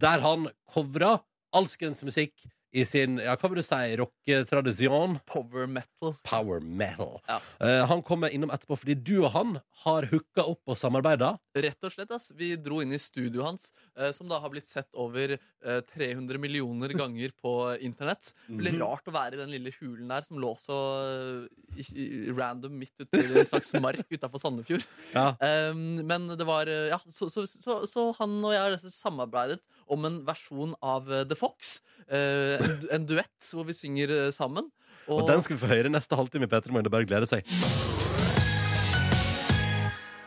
Der 0.00 0.20
han 0.24 0.48
covrer 0.74 1.22
alskens 1.54 2.02
musikk 2.04 2.34
i 2.74 2.84
sin 2.88 3.20
ja, 3.22 3.36
hva 3.38 3.50
vil 3.50 3.60
du 3.60 3.66
si, 3.66 3.80
rocketradisjon. 4.00 5.18
Power 5.30 5.68
metal. 5.70 6.16
Power 6.26 6.60
metal. 6.64 7.20
Ja. 7.30 7.38
Uh, 7.62 7.84
han 7.90 8.02
kommer 8.06 8.34
innom 8.34 8.52
etterpå 8.54 8.78
fordi 8.80 8.98
du 8.98 9.16
og 9.22 9.30
han 9.36 9.56
har 9.84 10.08
hooka 10.10 10.46
opp 10.48 10.72
og 10.72 10.78
samarbeida. 10.80 11.34
Rett 11.54 11.86
og 11.86 11.92
slett, 11.92 12.12
ass. 12.14 12.30
Vi 12.36 12.54
dro 12.58 12.80
inn 12.82 12.94
i 12.96 13.00
studioet 13.00 13.46
hans, 13.46 13.68
uh, 14.00 14.10
som 14.16 14.30
da 14.30 14.40
har 14.42 14.52
blitt 14.52 14.68
sett 14.70 14.90
over 14.98 15.36
uh, 15.36 15.80
300 15.94 16.40
millioner 16.40 16.94
ganger 16.96 17.34
på 17.38 17.54
internett. 17.84 18.32
Det 18.48 18.58
ble 18.58 18.74
rart 18.80 19.08
å 19.08 19.14
være 19.14 19.38
i 19.38 19.42
den 19.42 19.52
lille 19.54 19.72
hulen 19.78 20.10
der 20.10 20.24
som 20.26 20.40
lå 20.40 20.52
så 20.60 20.78
eh, 21.04 21.80
i, 21.80 21.84
i, 21.92 22.08
random 22.34 22.74
midt 22.78 23.04
ute 23.04 23.20
i 23.20 23.40
en 23.40 23.48
slags 23.48 23.72
mark 23.82 24.04
utafor 24.10 24.42
Sandefjord. 24.42 24.84
Ja. 25.14 25.32
Um, 25.70 26.02
men 26.06 26.28
det 26.34 26.46
var 26.48 26.70
eh, 26.70 26.90
Ja, 26.92 27.00
så, 27.08 27.28
så, 27.32 27.46
så, 27.48 27.80
så 27.90 28.08
han 28.20 28.36
og 28.42 28.54
jeg 28.54 28.62
har 28.62 28.92
samarbeidet 28.94 29.60
om 29.90 30.06
en 30.08 30.20
versjon 30.26 30.74
av 30.84 31.10
eh, 31.12 31.24
The 31.28 31.38
Fox. 31.38 31.78
eh, 32.08 32.63
en, 32.94 33.06
duett 33.08 33.52
hvor 33.52 33.68
vi 33.68 33.76
synger 33.76 34.14
eh, 34.14 34.32
sammen. 34.34 34.70
Og 35.08 35.26
den 35.28 35.44
skal 35.44 35.58
vi 35.58 35.64
få 35.66 35.72
høre 35.72 35.92
neste 35.92 36.16
halvtime 36.16 36.48
i 36.48 36.52
P3 36.52 36.72
Morgen. 36.72 36.88
Det 36.88 36.94
bare 36.94 37.08
gleder 37.08 37.28
seg. 37.28 37.44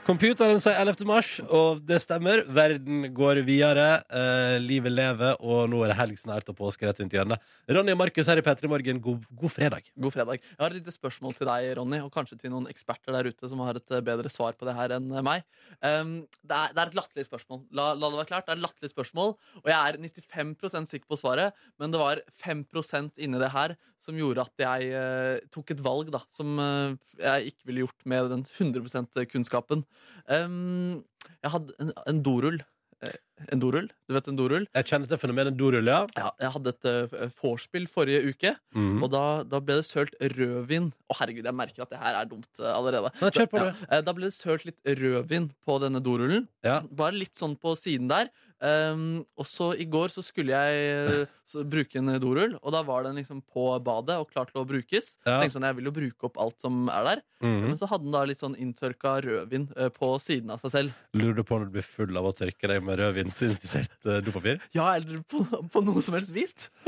Computeren 0.07 0.61
sier 0.63 0.77
11. 0.79 1.01
mars, 1.03 1.29
og 1.51 1.81
det 1.83 1.97
stemmer. 1.99 2.39
Verden 2.47 3.09
går 3.11 3.41
videre. 3.43 4.05
eh, 4.07 4.55
livet 4.63 4.93
lever, 4.93 5.35
og 5.43 5.67
nå 5.67 5.81
er 5.83 5.91
det 5.91 5.97
helg 5.99 6.15
snart 6.15 6.47
og 6.47 6.55
påske 6.55 6.87
rett 6.87 7.01
rundt 7.01 7.11
hjørnet. 7.11 7.43
Ronny 7.67 7.91
og 7.91 7.99
Markus 7.99 8.29
her 8.31 8.39
i 8.39 8.41
P3 8.45 8.69
Morgen, 8.71 9.01
god, 9.03 9.25
god 9.35 9.51
fredag. 9.51 9.83
God 9.99 10.13
fredag. 10.15 10.39
Jeg 10.39 10.63
har 10.63 10.71
et 10.71 10.79
lite 10.79 10.93
spørsmål 10.95 11.35
til 11.35 11.49
deg, 11.49 11.75
Ronny, 11.75 11.99
og 11.99 12.13
kanskje 12.13 12.39
til 12.39 12.53
noen 12.53 12.69
eksperter 12.71 13.11
der 13.11 13.27
ute 13.27 13.49
som 13.51 13.59
har 13.59 13.75
et 13.75 13.91
eh, 13.91 13.99
bedre 13.99 14.31
svar 14.31 14.55
på 14.55 14.63
det 14.69 14.77
her 14.77 14.95
enn 14.95 15.11
eh, 15.11 15.25
meg. 15.27 15.43
Um, 15.83 16.23
det, 16.39 16.55
er, 16.55 16.71
det 16.71 16.85
er 16.85 16.93
et 16.93 16.97
latterlig 17.01 17.27
spørsmål. 17.27 17.65
La, 17.75 17.89
la 17.91 18.07
det 18.07 18.21
være 18.21 18.31
klart, 18.31 18.47
det 18.47 18.55
er 18.55 18.61
et 18.61 18.63
latterlig 18.63 18.93
spørsmål, 18.93 19.35
og 19.59 19.67
jeg 19.73 19.75
er 19.75 19.99
95% 20.07 20.93
sikker 20.93 21.11
på 21.11 21.19
svaret, 21.19 21.67
men 21.83 21.91
det 21.91 21.99
var 21.99 22.23
5% 22.45 23.19
inni 23.19 23.43
det 23.43 23.51
her 23.51 23.75
som 23.99 24.15
gjorde 24.15 24.47
at 24.47 24.61
jeg 24.61 24.89
uh, 24.95 25.51
tok 25.51 25.75
et 25.75 25.83
valg 25.83 26.15
da, 26.15 26.23
som 26.31 26.55
uh, 26.61 26.95
jeg 27.19 27.51
ikke 27.51 27.67
ville 27.67 27.83
gjort 27.83 28.07
med 28.07 28.31
den 28.31 28.47
100% 28.47 29.25
kunnskapen. 29.33 29.83
Um, 30.29 31.03
jeg 31.43 31.51
hadde 31.53 31.77
en, 31.79 31.93
en 32.11 32.23
dorull. 32.25 32.59
Eh, 33.05 33.13
En 33.53 33.59
dorull? 33.61 33.85
Du 34.09 34.15
vet 34.15 34.27
en 34.31 34.37
dorull? 34.39 34.63
Jeg 34.73 34.87
kjenner 34.89 35.05
til 35.11 35.19
fenomenet 35.21 35.53
dorull, 35.59 35.85
ja. 35.85 35.99
Ja, 36.17 36.31
jeg 36.41 36.49
hadde 36.55 36.71
et 36.73 36.87
uh, 36.89 37.27
forrige 37.93 38.23
uke. 38.31 38.55
Mm. 38.73 39.03
Og 39.05 39.11
da, 39.13 39.21
da 39.45 39.59
ble 39.61 39.75
det 39.77 39.85
sølt 39.85 40.15
rødvin. 40.33 40.87
Å 41.13 41.17
herregud, 41.19 41.45
jeg 41.45 41.53
merker 41.59 41.85
at 41.85 41.91
det 41.93 41.99
her 42.01 42.17
er 42.17 42.25
dumt 42.31 42.49
uh, 42.63 42.71
allerede. 42.73 43.11
Nei, 43.21 43.29
kjør 43.37 43.49
på 43.51 43.61
Ja, 43.61 43.67
det. 43.69 43.87
eh, 43.93 44.01
Da 44.07 44.15
ble 44.17 44.31
det 44.31 44.33
sølt 44.33 44.65
litt 44.65 44.81
rødvin 44.97 45.51
på 45.67 45.77
denne 45.85 46.01
dorullen. 46.01 46.47
Ja. 46.65 46.79
Bare 46.89 47.13
litt 47.21 47.37
sånn 47.37 47.53
på 47.61 47.75
siden 47.77 48.09
der. 48.09 48.33
Um, 48.57 49.21
og 49.37 49.45
så 49.45 49.69
i 49.77 49.85
går 49.85 50.09
så 50.09 50.23
skulle 50.25 50.57
jeg 50.57 50.85
eh, 50.97 51.33
så, 51.45 51.61
bruke 51.67 51.99
en 51.99 52.09
dorull, 52.17 52.55
og 52.57 52.73
da 52.73 52.81
var 52.85 53.05
den 53.05 53.19
liksom 53.19 53.43
på 53.45 53.67
badet 53.85 54.15
og 54.17 54.31
klar 54.31 54.49
til 54.49 54.63
å 54.63 54.65
brukes. 54.67 55.13
Ja. 55.27 55.37
Tenkte 55.37 55.59
sånn, 55.59 55.67
Jeg 55.69 55.77
vil 55.77 55.89
jo 55.91 55.93
bruke 55.93 56.29
opp 56.29 56.39
alt 56.41 56.57
som 56.63 56.87
er 56.89 57.05
der. 57.11 57.21
Mhm. 57.43 57.67
Men 57.67 57.77
så 57.77 57.85
hadde 57.91 58.07
den 58.07 58.15
da 58.15 58.23
litt 58.25 58.41
sånn 58.41 58.57
inntørka 58.57 59.17
rødvin 59.21 59.67
eh, 59.77 59.91
på 59.93 60.09
siden 60.21 60.49
av 60.53 60.63
seg 60.63 60.73
selv. 60.73 60.95
Lurer 61.13 61.37
du 61.37 61.43
på 61.45 61.59
når 61.59 61.69
du 61.69 61.75
blir 61.77 61.85
full 61.85 62.17
av 62.17 62.31
å 62.31 62.33
tørke 62.33 62.71
deg 62.71 62.81
med 62.85 62.97
rødvinsinfisert 62.97 64.09
eh, 64.09 64.19
dopapir? 64.25 64.57
Ja, 64.73 64.89
eller 64.95 65.21
på, 65.29 65.43
på 65.45 65.83
noe 65.85 66.01
som 66.01 66.17
helst 66.17 66.33
vis. 66.33 66.71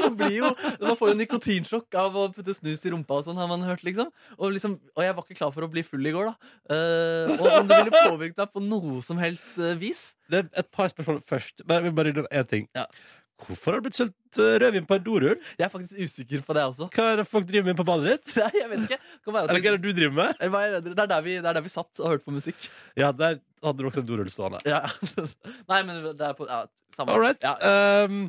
Man, 0.00 0.16
blir 0.16 0.32
jo, 0.36 0.48
man 0.80 0.96
får 0.98 1.10
jo 1.10 1.16
nikotinsjokk 1.18 1.96
av 1.98 2.16
å 2.18 2.24
putte 2.32 2.54
snus 2.56 2.82
i 2.86 2.90
rumpa, 2.92 3.18
og 3.18 3.26
sånn 3.26 3.38
har 3.40 3.48
man 3.50 3.62
hørt. 3.66 3.82
liksom 3.86 4.08
Og, 4.36 4.52
liksom, 4.54 4.76
og 4.94 5.02
jeg 5.04 5.14
var 5.16 5.24
ikke 5.26 5.36
klar 5.38 5.52
for 5.54 5.66
å 5.66 5.70
bli 5.70 5.84
full 5.86 6.04
i 6.06 6.12
går. 6.14 6.32
da 6.32 6.52
Uh, 6.64 7.28
Og 7.36 7.46
om 7.60 7.66
det 7.68 7.76
ville 7.82 8.04
påvirket 8.08 8.38
deg 8.40 8.52
på 8.54 8.62
noe 8.64 9.00
som 9.04 9.18
helst 9.20 9.58
vis. 9.80 10.14
Det 10.30 10.40
er 10.40 10.48
et 10.62 10.70
par 10.72 10.88
spørsmål 10.92 11.20
først. 11.28 11.64
Bare, 11.68 11.84
vi 11.84 11.92
bare 11.94 12.14
gjør 12.14 12.30
én 12.30 12.48
ting. 12.48 12.68
Ja. 12.76 12.86
Hvorfor 13.44 13.74
har 13.74 13.80
det 13.80 13.88
blitt 13.88 13.96
solgt 13.98 14.38
eh, 14.38 14.54
rødvin 14.62 14.86
på 14.88 14.96
en 14.96 15.04
dorull? 15.04 15.40
Jeg 15.58 15.64
er 15.66 15.72
faktisk 15.72 15.98
usikker 15.98 16.44
på 16.46 16.54
det 16.56 16.62
også. 16.70 16.86
Hva 16.94 17.06
er 17.10 17.20
det 17.20 17.26
folk 17.28 17.48
driver 17.48 17.66
med 17.66 17.76
på 17.76 17.86
badet 17.88 18.14
ditt? 18.14 18.36
Nei, 18.40 18.50
jeg 18.60 18.70
vet 18.70 18.86
ikke. 18.86 18.98
Kan 19.26 19.36
være 19.36 19.42
at 19.42 19.50
Eller 19.50 19.64
hva 19.64 19.72
er 19.72 19.76
det 19.76 19.82
du 19.84 19.98
driver 19.98 20.16
med? 20.20 20.38
Eller 20.38 20.54
hva 20.54 20.62
er 20.64 20.76
det? 20.76 20.82
det, 20.86 20.94
er 21.02 21.10
der 21.10 21.26
vi, 21.26 21.36
det 21.40 21.50
er 21.50 21.58
der 21.58 21.66
vi 21.66 21.74
satt 21.74 22.00
og 22.00 22.12
hørte 22.12 22.24
på 22.28 22.36
musikk. 22.36 22.70
Ja, 23.00 23.10
der 23.12 23.40
hadde 23.64 23.76
du 23.82 23.90
også 23.90 24.04
en 24.04 24.08
dorull 24.08 24.30
stående. 24.32 24.62
Ja. 24.68 24.84
Nei, 25.72 25.82
men 25.82 26.02
det 26.06 26.28
er 26.30 26.38
på 26.38 26.48
ja, 26.48 26.62
samme. 26.94 27.16
All 27.16 27.24
right. 27.26 27.44
Ja. 27.44 28.06
Um, 28.06 28.28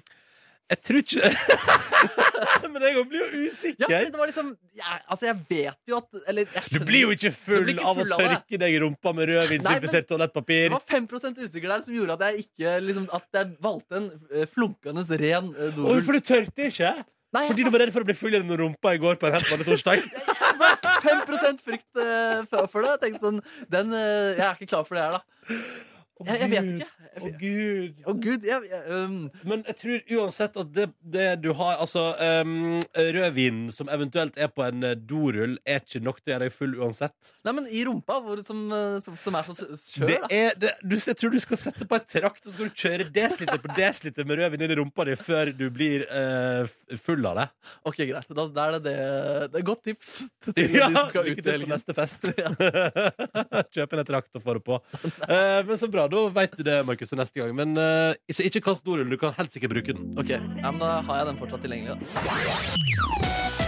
jeg 0.66 0.80
tror 0.82 1.02
ikke 1.04 1.30
Men 2.74 2.82
jeg 2.82 3.02
blir 3.10 3.20
jo 3.22 3.26
Ja, 3.26 3.50
usikker. 3.52 3.86
fordi 3.86 4.12
det 4.14 4.20
var 4.20 4.30
liksom 4.32 4.48
ja, 4.78 4.96
Altså, 5.14 5.28
jeg 5.28 5.38
vet 5.50 5.92
jo 5.92 6.00
at 6.00 6.22
Eller 6.32 6.50
jeg 6.56 6.72
Du 6.74 6.86
blir 6.88 7.04
jo 7.06 7.14
ikke 7.14 7.32
full 7.38 7.70
ikke 7.70 7.86
full 7.86 7.92
av 7.92 8.02
å 8.02 8.06
av 8.06 8.24
tørke 8.24 8.60
deg 8.64 8.78
i 8.78 8.80
rumpa 8.82 9.14
med 9.18 9.30
rødvinsinfisert 9.30 10.10
Det 10.10 10.72
var 10.74 10.86
5 10.90 11.08
usikker 11.44 11.70
der 11.70 11.86
som 11.86 11.98
gjorde 11.98 12.18
at 12.18 12.26
jeg 12.30 12.48
ikke 12.48 12.76
liksom, 12.88 13.08
At 13.14 13.28
jeg 13.38 13.54
valgte 13.62 14.02
en 14.02 14.10
eh, 14.34 14.48
flunkende 14.50 15.06
ren 15.22 15.54
uh, 15.54 15.70
dorull. 15.70 16.02
hvorfor 16.02 16.18
du 16.18 16.26
tørte 16.34 16.70
ikke? 16.72 16.94
Nei, 17.36 17.48
Fordi 17.52 17.66
du 17.68 17.70
var 17.70 17.84
redd 17.84 17.94
for 17.94 18.06
å 18.06 18.08
bli 18.08 18.16
full 18.18 18.34
gjennom 18.34 18.58
rumpa 18.58 18.96
i 18.96 19.02
går 19.02 19.18
på 19.22 19.28
en 19.28 19.36
helt 19.36 19.50
vanlig 19.52 19.68
torsdag? 19.68 20.02
jeg 20.02 20.38
hadde 20.40 21.42
5 21.44 21.60
frykt 21.62 22.00
uh, 22.00 22.46
for, 22.72 22.82
det. 22.82 22.96
Jeg 22.96 23.02
tenkte 23.04 23.28
sånn 23.28 23.42
den, 23.70 23.92
Jeg 23.94 24.46
er 24.48 24.56
ikke 24.56 24.72
klar 24.72 24.88
for 24.88 24.98
det 24.98 25.04
her, 25.04 25.20
da. 25.20 25.95
Jeg, 26.24 26.38
jeg 26.40 26.50
vet 26.54 26.68
ikke. 26.72 26.88
Å, 27.16 27.30
gud. 27.40 27.98
Å, 28.08 28.14
gud. 28.24 28.46
Jeg, 28.48 28.68
jeg, 28.72 28.84
um, 28.88 29.16
Men 29.44 29.64
jeg 29.68 29.76
tror 29.82 30.14
uansett 30.16 30.56
at 30.62 30.70
det, 30.76 30.86
det 31.04 31.26
du 31.44 31.50
har 31.60 31.82
Altså, 31.84 32.06
um, 32.46 32.78
rødvin 32.96 33.66
som 33.74 33.90
eventuelt 33.92 34.38
er 34.40 34.48
på 34.52 34.64
en 34.64 34.84
eh, 34.88 34.96
dorull, 34.96 35.58
er 35.68 35.82
ikke 35.84 36.00
nok 36.04 36.22
til 36.22 36.32
å 36.32 36.34
gjøre 36.36 36.48
deg 36.48 36.56
full 36.56 36.78
uansett. 36.80 37.34
nei, 37.44 37.54
men 37.58 37.68
i 37.68 37.84
rumpa, 37.88 38.18
hvor, 38.24 38.40
som, 38.46 38.62
eh, 38.72 38.98
som, 39.04 39.18
som 39.22 39.38
er 39.40 39.50
så 39.50 39.56
skjør, 39.58 40.08
Det 40.08 40.18
da. 40.24 40.30
er, 40.38 40.56
det, 40.62 40.72
du, 40.84 40.96
jeg 40.96 41.18
tror 41.20 41.36
du 41.36 41.40
skal 41.44 41.60
sette 41.66 41.88
på 41.90 42.00
et 42.00 42.08
trakt, 42.16 42.42
og 42.46 42.48
så 42.48 42.56
skal 42.56 42.72
du 42.72 42.80
kjøre 42.86 43.10
desiliter 43.16 43.62
på 43.66 43.76
desiliter 43.76 44.30
med 44.30 44.40
rødvin 44.40 44.66
inn 44.66 44.76
i 44.76 44.80
rumpa 44.80 45.08
di 45.10 45.18
før 45.20 45.52
du 45.56 45.68
blir 45.74 46.08
uh, 46.08 46.64
full 47.04 47.28
av 47.28 47.42
det. 47.42 47.48
Ok, 47.92 48.02
greit. 48.06 48.32
Da, 48.32 48.48
da 48.56 48.70
er 48.70 48.78
det 48.78 48.82
det. 48.88 48.98
Det 49.52 49.62
er 49.62 49.68
godt 49.68 49.84
tips 49.92 50.16
til 50.48 50.56
de 50.64 50.82
som 50.86 51.12
skal 51.12 51.28
ut 51.28 51.36
i 51.36 51.38
til 51.42 51.44
på 51.50 51.56
helgen. 51.58 51.76
neste 51.76 51.96
fest. 51.98 52.32
Kjøp 53.76 53.96
en 54.00 54.06
trakt 54.08 54.40
og 54.40 54.44
få 54.46 54.58
det 54.58 54.64
på. 54.66 54.80
Uh, 55.28 55.62
men 55.68 55.76
så 55.80 55.90
bra, 55.92 56.05
da 56.12 56.26
vet 56.36 56.56
du 56.58 56.64
det, 56.68 56.80
Markus, 56.88 57.12
til 57.12 57.20
neste 57.22 57.42
gang. 57.42 57.54
Men 57.58 57.76
eh, 57.78 58.16
så 58.32 58.46
ikke 58.48 58.64
kast 58.70 58.86
dorull. 58.88 59.10
Du 59.10 59.18
kan 59.22 59.36
helt 59.38 59.54
sikkert 59.54 59.76
bruke 59.76 59.98
den. 59.98 60.14
Ok, 60.20 60.34
ja, 60.36 60.72
men 60.72 60.80
Da 60.84 61.00
har 61.06 61.22
jeg 61.24 61.32
den 61.34 61.40
fortsatt 61.42 61.66
tilgjengelig. 61.66 62.00
da 62.00 63.65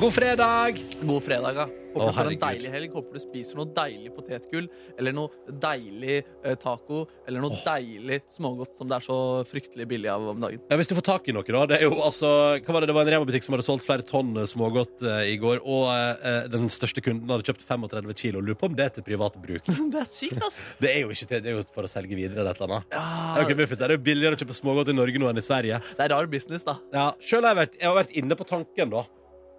God 0.00 0.14
fredag! 0.14 0.78
God 1.02 1.22
fredag, 1.22 1.54
ja. 1.54 1.66
Håper 1.90 2.00
Å, 2.00 2.06
du 2.06 2.14
får 2.14 2.20
en 2.20 2.20
herregud. 2.20 2.40
deilig 2.40 2.70
helg. 2.72 2.92
Håper 2.94 3.16
du 3.18 3.20
spiser 3.20 3.58
noe 3.58 3.68
deilig 3.74 4.12
potetgull, 4.14 4.68
eller 4.96 5.12
noe 5.12 5.56
deilig 5.60 6.14
eh, 6.22 6.54
taco, 6.62 7.02
eller 7.28 7.42
noe 7.42 7.58
deilig 7.66 8.20
smågodt 8.32 8.78
som 8.78 8.88
det 8.88 8.96
er 8.96 9.04
så 9.04 9.16
fryktelig 9.50 9.88
billig 9.90 10.08
av 10.08 10.28
om 10.30 10.40
dagen. 10.46 10.62
Ja, 10.70 10.78
hvis 10.80 10.88
du 10.88 10.94
får 10.96 11.04
tak 11.08 11.28
i 11.28 11.34
noe, 11.36 11.44
da. 11.44 11.64
Det 11.72 11.80
er 11.80 11.84
jo 11.88 11.98
altså 11.98 12.30
Hva 12.62 12.76
var 12.76 12.84
det? 12.86 12.88
Det 12.92 12.96
var 12.96 13.04
en 13.04 13.12
Rema-butikk 13.16 13.44
som 13.44 13.56
hadde 13.58 13.66
solgt 13.66 13.84
flere 13.88 14.06
tonn 14.06 14.30
eh, 14.40 14.48
smågodt 14.48 15.04
eh, 15.04 15.34
i 15.34 15.36
går, 15.42 15.60
og 15.66 15.90
eh, 15.92 16.48
den 16.54 16.70
største 16.72 17.04
kunden 17.04 17.28
hadde 17.34 17.50
kjøpt 17.50 17.66
35 17.68 18.16
kilo. 18.22 18.40
Lurer 18.46 18.60
på 18.62 18.70
om 18.70 18.78
det 18.78 18.86
er 18.86 18.96
til 18.96 19.08
privat 19.10 19.36
bruk. 19.42 19.68
Det 19.92 20.00
er 20.06 20.08
sykt, 20.08 20.40
ass. 20.46 20.62
Det 20.80 20.94
er 20.94 21.02
jo 21.02 21.12
ikke 21.12 21.26
til, 21.34 21.44
det 21.44 21.50
er 21.52 21.58
jo 21.58 21.68
for 21.74 21.84
å 21.84 21.90
selge 21.90 22.16
videre 22.16 22.40
eller 22.40 22.54
et 22.54 22.62
eller 22.62 22.78
annet. 22.78 22.94
Ja, 22.94 23.04
Det 23.04 23.34
er 23.34 23.42
jo 23.42 23.50
ikke 23.50 23.60
muffins, 23.64 23.82
det 23.82 23.90
er 23.90 23.98
jo 23.98 24.04
billigere 24.08 24.38
å 24.38 24.44
kjøpe 24.46 24.56
smågodt 24.62 24.94
i 24.94 24.96
Norge 24.96 25.20
nå 25.20 25.28
enn 25.34 25.42
i 25.42 25.44
Sverige. 25.44 25.82
det 25.98 26.06
er 26.06 26.14
rar 26.14 26.30
business, 26.30 26.64
da. 26.64 26.78
Ja, 26.94 27.10
Sjøl 27.20 27.42
har 27.44 27.52
jeg 27.56 27.66
vært, 27.66 27.80
jeg 27.82 27.90
har 27.90 27.98
vært 27.98 28.20
inne 28.22 28.38
på 28.38 28.46
tanken, 28.48 28.94
da. 28.94 29.04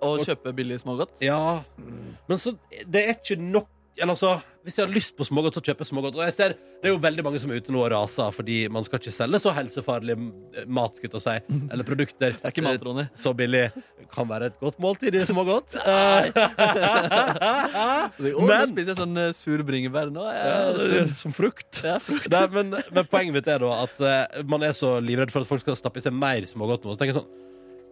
Å 0.02 0.16
kjøpe 0.26 0.54
billig 0.58 0.80
smågodt. 0.82 1.22
Ja, 1.26 1.62
men 2.28 2.38
så 2.42 2.56
Det 2.88 3.06
er 3.08 3.14
ikke 3.20 3.38
nok 3.42 3.68
eller 4.02 4.14
altså, 4.16 4.30
Hvis 4.64 4.78
jeg 4.80 4.86
har 4.88 4.94
lyst 4.96 5.12
på 5.18 5.26
smågodt, 5.28 5.54
så 5.58 5.62
kjøper 5.62 5.84
jeg 5.84 5.90
smågodt. 5.92 6.16
Og 6.16 6.22
jeg 6.24 6.34
ser, 6.34 6.54
Det 6.82 6.88
er 6.88 6.94
jo 6.94 7.00
veldig 7.04 7.24
mange 7.26 7.40
som 7.44 7.52
er 7.52 7.60
ute 7.60 7.74
nå 7.76 7.82
og 7.84 7.90
raser 7.92 8.32
fordi 8.34 8.56
man 8.72 8.86
skal 8.88 9.02
ikke 9.02 9.12
selge 9.14 9.40
så 9.44 9.52
helsefarlig 9.54 10.16
mat, 10.72 10.96
skulle 10.98 11.20
jeg 11.20 11.26
si, 11.26 11.58
eller 11.74 11.86
produkter. 11.86 12.32
Det 12.38 12.46
er 12.48 12.54
ikke 12.56 12.64
mat, 12.66 12.86
Ronny. 12.88 13.04
eh, 13.10 13.20
Så 13.20 13.34
billig. 13.38 13.66
Kan 14.16 14.30
være 14.32 14.48
et 14.50 14.58
godt 14.64 14.80
måltid 14.82 15.18
i 15.20 15.26
smågodt. 15.28 15.76
Eh, 15.82 16.32
Å, 18.32 18.46
nå 18.48 18.58
spiser 18.72 18.94
jeg 18.94 19.00
sånn 19.02 19.20
eh, 19.22 19.32
sur 19.38 19.62
bringebær 19.68 20.10
nå. 20.14 20.24
Jeg, 20.34 20.88
er 20.96 21.12
som 21.20 21.36
frukt. 21.36 21.82
Ja, 21.86 21.98
frukt. 22.04 22.30
Nei, 22.32 22.46
men, 22.56 22.74
men 22.96 23.10
poenget 23.12 23.36
mitt 23.38 23.50
er 23.52 23.62
da 23.66 23.72
at 23.84 24.02
eh, 24.08 24.42
man 24.50 24.64
er 24.66 24.74
så 24.78 24.96
livredd 25.04 25.34
for 25.34 25.44
at 25.44 25.50
folk 25.52 25.64
skal 25.66 25.78
stappe 25.80 26.00
i 26.02 26.06
seg 26.06 26.16
mer 26.16 26.48
smågodt 26.50 26.88
nå. 26.88 26.96
Så 26.96 27.02
tenker 27.04 27.14
jeg 27.16 27.20
sånn 27.22 27.30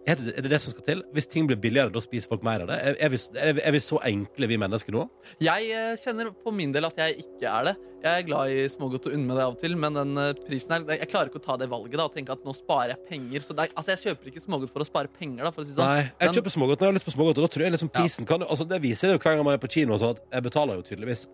er 0.08 0.16
det, 0.16 0.32
er 0.32 0.44
det 0.46 0.50
det 0.54 0.60
som 0.64 0.72
skal 0.72 0.84
til? 0.86 1.02
Hvis 1.12 1.28
ting 1.30 1.46
blir 1.48 1.58
billigere, 1.60 1.92
da 1.92 2.00
spiser 2.02 2.30
folk 2.30 2.44
mer 2.46 2.64
av 2.64 2.70
det? 2.70 2.78
Er, 2.80 2.96
er, 3.04 3.12
vi, 3.12 3.18
er, 3.36 3.72
vi, 3.74 3.80
så 3.84 4.00
enkle, 4.08 4.48
vi 4.48 4.58
mennesker 4.60 4.96
nå? 4.96 5.04
Jeg 5.44 5.70
eh, 5.76 5.92
kjenner 6.00 6.30
på 6.32 6.52
min 6.56 6.72
del 6.74 6.88
at 6.88 7.00
jeg 7.02 7.20
ikke 7.26 7.50
er 7.50 7.70
det. 7.70 7.74
Jeg 8.00 8.22
er 8.22 8.24
glad 8.24 8.54
i 8.54 8.62
smågodt 8.72 9.10
og 9.10 9.16
unner 9.16 9.28
meg 9.28 9.36
det 9.36 9.44
av 9.44 9.56
og 9.56 9.60
til, 9.60 9.76
men 9.76 9.98
den 9.98 10.20
eh, 10.22 10.30
prisen 10.46 10.72
her 10.72 10.86
Jeg 10.96 11.10
klarer 11.10 11.28
ikke 11.28 11.42
å 11.42 11.44
ta 11.44 11.58
det 11.60 11.68
valget 11.72 12.00
da 12.00 12.06
og 12.08 12.14
tenke 12.16 12.32
at 12.32 12.46
nå 12.48 12.54
sparer 12.56 12.94
jeg 12.94 13.02
penger. 13.10 13.44
Så 13.44 13.56
det 13.58 13.68
altså, 13.74 13.92
jeg 13.92 14.02
kjøper 14.06 14.32
ikke 14.32 14.44
smågodt 14.46 14.72
for 14.72 14.86
å 14.86 14.88
spare 14.88 15.12
penger, 15.12 15.44
da, 15.44 15.52
for 15.52 15.64
å 15.64 15.68
si 15.68 15.76
sånn. 15.76 15.84
Nei, 15.84 16.06
jeg 16.08 16.30
Men- 16.30 16.38
kjøper 16.40 16.56
smågodt 16.56 16.80
når 16.80 16.88
jeg 16.88 16.94
har 16.94 16.98
lyst 17.00 17.10
på 17.10 17.16
smågodt, 17.18 17.42
og 17.42 17.46
da 17.46 17.52
tror 17.56 17.66
jeg 17.66 17.76
liksom 17.76 17.92
prisen 18.00 18.30
kan 18.30 18.46
altså 18.46 18.68
Det 18.70 18.80
viser 18.80 19.12
jo 19.12 19.20
hver 19.20 19.36
gang 19.36 19.44
man 19.44 19.58
er 19.58 19.62
på 19.62 19.70
kino, 19.70 20.00
sånn 20.00 20.16
at 20.16 20.24
jeg 20.32 20.48
betaler 20.48 20.80
jo 20.80 20.86
tydeligvis 20.88 21.26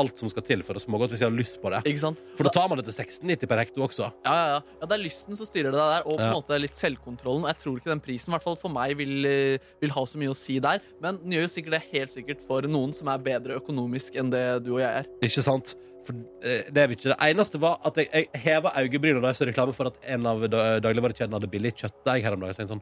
alt 0.00 0.20
som 0.22 0.30
skal 0.32 0.44
til 0.46 0.62
for 0.66 0.78
å 0.78 0.82
smågodt 0.82 1.12
hvis 1.14 1.22
jeg 1.24 1.28
har 1.30 1.36
lyst 1.36 1.58
på 1.62 1.72
det. 1.74 1.80
Ikke 1.90 2.02
sant? 2.02 2.22
For 2.38 2.48
da 2.48 2.52
tar 2.54 2.68
man 2.70 2.80
det 2.80 2.86
til 2.88 2.96
16,90 2.96 3.50
per 3.50 3.62
hekto 3.62 3.84
også. 3.86 4.08
Ja, 4.26 4.34
ja, 4.38 4.46
ja. 4.54 4.60
ja, 4.80 4.86
Det 4.86 4.96
er 4.98 5.02
lysten 5.04 5.38
som 5.38 5.48
styrer 5.50 5.74
det 5.74 5.80
der, 5.82 6.06
og 6.06 6.14
på 6.16 6.22
en 6.22 6.28
Ja. 6.28 6.34
måte 6.38 6.60
litt 6.62 6.78
selvkontrollen. 6.78 7.46
Jeg 7.50 7.58
tror 7.64 7.76
ikke 7.80 7.92
den 7.92 8.04
prisen, 8.04 8.32
i 8.32 8.36
hvert 8.36 8.46
fall 8.46 8.56
for 8.60 8.72
meg, 8.74 8.96
vil, 8.96 9.14
eh, 9.26 9.58
vil 9.82 9.90
ha 9.96 10.04
så 10.08 10.18
mye 10.22 10.32
å 10.32 10.38
si 10.38 10.58
der. 10.62 10.80
Men 11.02 11.18
den 11.22 11.32
gjør 11.36 11.46
jo 11.48 11.52
sikkert 11.56 11.76
det 11.78 11.82
helt 11.92 12.14
sikkert 12.14 12.46
for 12.46 12.62
noen 12.62 12.94
som 12.94 13.08
er 13.12 13.18
bedre 13.18 13.58
økonomisk 13.60 14.16
enn 14.16 14.30
det 14.30 14.46
du 14.64 14.74
og 14.76 14.80
jeg 14.80 15.04
er. 15.04 15.06
Ikke 15.22 15.42
sant? 15.44 15.74
For 16.08 16.14
eh, 16.42 16.62
det 16.72 16.80
er 16.82 16.88
vi 16.88 16.96
ikke. 16.96 17.10
Det 17.12 17.18
eneste 17.20 17.58
var 17.60 17.80
at 17.84 17.98
jeg, 18.00 18.08
jeg 18.14 18.42
heva 18.46 18.72
øyebrynene 18.80 19.20
da 19.20 19.32
jeg 19.34 19.40
så 19.42 19.48
reklame 19.50 19.74
for 19.76 19.90
at 19.90 19.98
en 20.08 20.24
av 20.26 20.46
da- 20.48 20.78
dagligvarekjedene 20.80 21.36
hadde 21.36 21.50
billig 21.52 21.74
kjøttdeig 21.82 22.22
her 22.24 22.32
om 22.38 22.40
dagen. 22.46 22.70
Sånn 22.70 22.80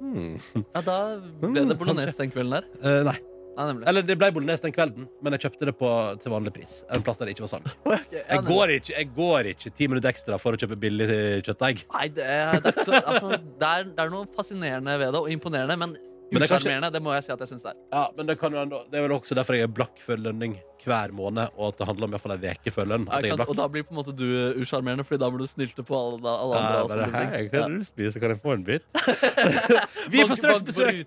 hmm. 0.00 0.64
Ja, 0.74 0.80
Da 0.80 0.96
ble 1.42 1.66
det 1.68 1.76
bolognese 1.78 2.16
den 2.22 2.32
kvelden 2.32 2.56
der. 2.60 2.64
Uh, 2.80 3.02
nei. 3.10 3.18
Nei, 3.52 3.66
nemlig. 3.68 3.86
Eller 3.90 4.04
det 4.08 4.16
ble 4.16 4.30
bolognese 4.32 4.64
den 4.64 4.72
kvelden, 4.74 5.08
men 5.24 5.36
jeg 5.36 5.44
kjøpte 5.44 5.68
det 5.68 5.74
på, 5.76 5.88
til 6.22 6.32
vanlig 6.32 6.54
pris. 6.54 6.78
En 6.94 7.04
plass 7.04 7.20
der 7.20 7.28
det 7.28 7.34
ikke 7.36 7.44
var 7.44 7.52
salg. 7.52 7.68
Jeg 8.12 8.44
går 8.46 8.74
ikke, 8.78 8.94
jeg 8.94 9.10
går 9.16 9.50
ikke 9.52 9.72
ti 9.76 9.88
minutter 9.90 10.12
ekstra 10.12 10.38
for 10.40 10.56
å 10.56 10.60
kjøpe 10.62 10.78
billig 10.80 11.08
kjøttdeig. 11.44 11.84
Nei, 11.92 12.06
det 12.16 12.24
er, 12.24 12.56
det, 12.56 12.72
er 12.72 12.78
ikke 12.78 12.86
så, 12.88 13.02
altså, 13.02 13.34
det, 13.36 13.68
er, 13.68 13.90
det 13.92 14.06
er 14.06 14.14
noe 14.14 14.30
fascinerende 14.36 14.96
ved 15.02 15.12
det, 15.12 15.20
og 15.20 15.36
imponerende, 15.36 15.76
men 15.84 15.94
Er 16.40 16.46
kanskje- 16.46 16.56
usjarmerende. 16.62 16.92
Det 16.92 17.02
må 17.02 17.12
jeg 17.14 17.24
si 17.24 17.32
at 17.32 17.38
jeg 17.44 17.48
syns 17.48 17.62
det 17.66 17.70
er. 17.72 17.78
Ja, 17.92 18.04
men 18.16 18.26
det, 18.26 18.38
kan 18.40 18.52
jo 18.52 18.58
enda, 18.62 18.78
det 18.90 18.98
er 18.98 19.08
vel 19.08 19.16
også 19.18 19.34
derfor 19.36 19.54
jeg 19.58 19.62
er 19.68 19.72
blakk 19.72 19.98
før 20.00 20.16
lønning 20.18 20.56
hver 20.82 21.12
måned, 21.14 21.50
og 21.56 21.68
at 21.68 21.78
det 21.78 21.86
handler 21.86 22.04
om 22.04 22.10
i 22.10 22.14
hvert 22.16 22.22
fall 22.24 22.32
ei 22.32 22.54
uke 22.56 22.72
før 22.74 22.86
lønn. 22.90 23.04
Ja? 23.06 23.36
Og 23.46 23.54
da 23.56 23.68
blir 23.70 23.84
på 23.86 23.92
en 23.94 23.98
måte 24.00 24.14
du 24.16 24.24
usjarmerende, 24.58 25.04
Fordi 25.06 25.20
da 25.20 25.28
blir 25.30 25.38
du 25.44 25.46
snylte 25.46 25.84
på 25.86 25.94
alle, 25.94 26.26
alle 26.26 26.56
andre. 26.58 26.72
Ja, 26.72 26.82
og 26.82 26.88
bare, 26.88 27.28
hei, 27.36 27.48
kan 27.52 27.60
Ja. 27.60 27.68
du 27.68 27.84
spise? 27.84 28.18
Kan 28.18 28.30
jeg 28.34 28.40
få 28.42 28.52
en 28.54 28.64
bit? 28.64 28.82
Vi 30.10 30.24
får 30.26 30.36
straks 30.40 30.62
besøk. 30.66 31.04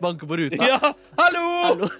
Banke 0.00 0.26
på 0.28 0.36
ruta. 0.38 0.62
Ja, 0.62 0.78
hallo! 1.18 1.48
Hallo. 1.64 1.88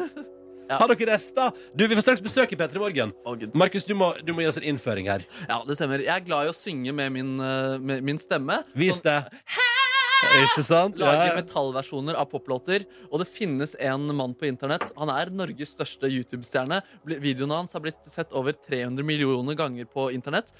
Ja. 0.71 0.77
Har 0.79 0.89
dere 0.89 1.11
rester? 1.11 1.51
Du, 1.77 1.83
Vi 1.89 1.95
får 1.99 2.01
straks 2.07 2.21
besøk 2.25 2.53
i 2.55 2.57
P3 2.57 2.79
Morgen. 2.81 3.11
Oh, 3.27 3.35
Markus, 3.59 3.85
du 3.85 3.93
må, 3.99 4.13
du 4.25 4.31
må 4.33 4.41
gi 4.41 4.47
oss 4.49 4.57
en 4.57 4.63
innføring 4.71 5.09
her. 5.11 5.25
Ja, 5.49 5.59
det 5.69 5.75
stemmer. 5.77 6.01
Jeg 6.01 6.15
er 6.15 6.25
glad 6.25 6.47
i 6.47 6.53
å 6.53 6.55
synge 6.57 6.95
med 6.97 7.13
min, 7.13 7.35
uh, 7.43 7.77
med 7.83 8.01
min 8.07 8.17
stemme. 8.23 8.63
Vis 8.79 9.03
Sånn- 9.03 9.11
det. 9.11 9.19
Ikke 10.23 10.63
sant? 10.65 10.99
Lager 11.01 11.33
Ja. 11.33 11.43
metallversjoner 11.43 12.15
av 12.15 12.29
poplåter. 12.31 12.85
Og 13.11 13.19
det 13.19 13.27
finnes 13.29 13.75
en 13.81 14.07
mann 14.17 14.35
på 14.35 14.47
internett. 14.47 14.93
Han 14.97 15.11
er 15.11 15.31
Norges 15.31 15.75
største 15.75 16.09
YouTube-stjerne. 16.09 16.81
Videoene 17.05 17.57
hans 17.59 17.73
har 17.73 17.81
blitt 17.81 17.99
sett 18.07 18.33
over 18.33 18.53
300 18.53 19.03
millioner 19.05 19.55
ganger 19.59 19.85
på 19.85 20.11
internett. 20.13 20.53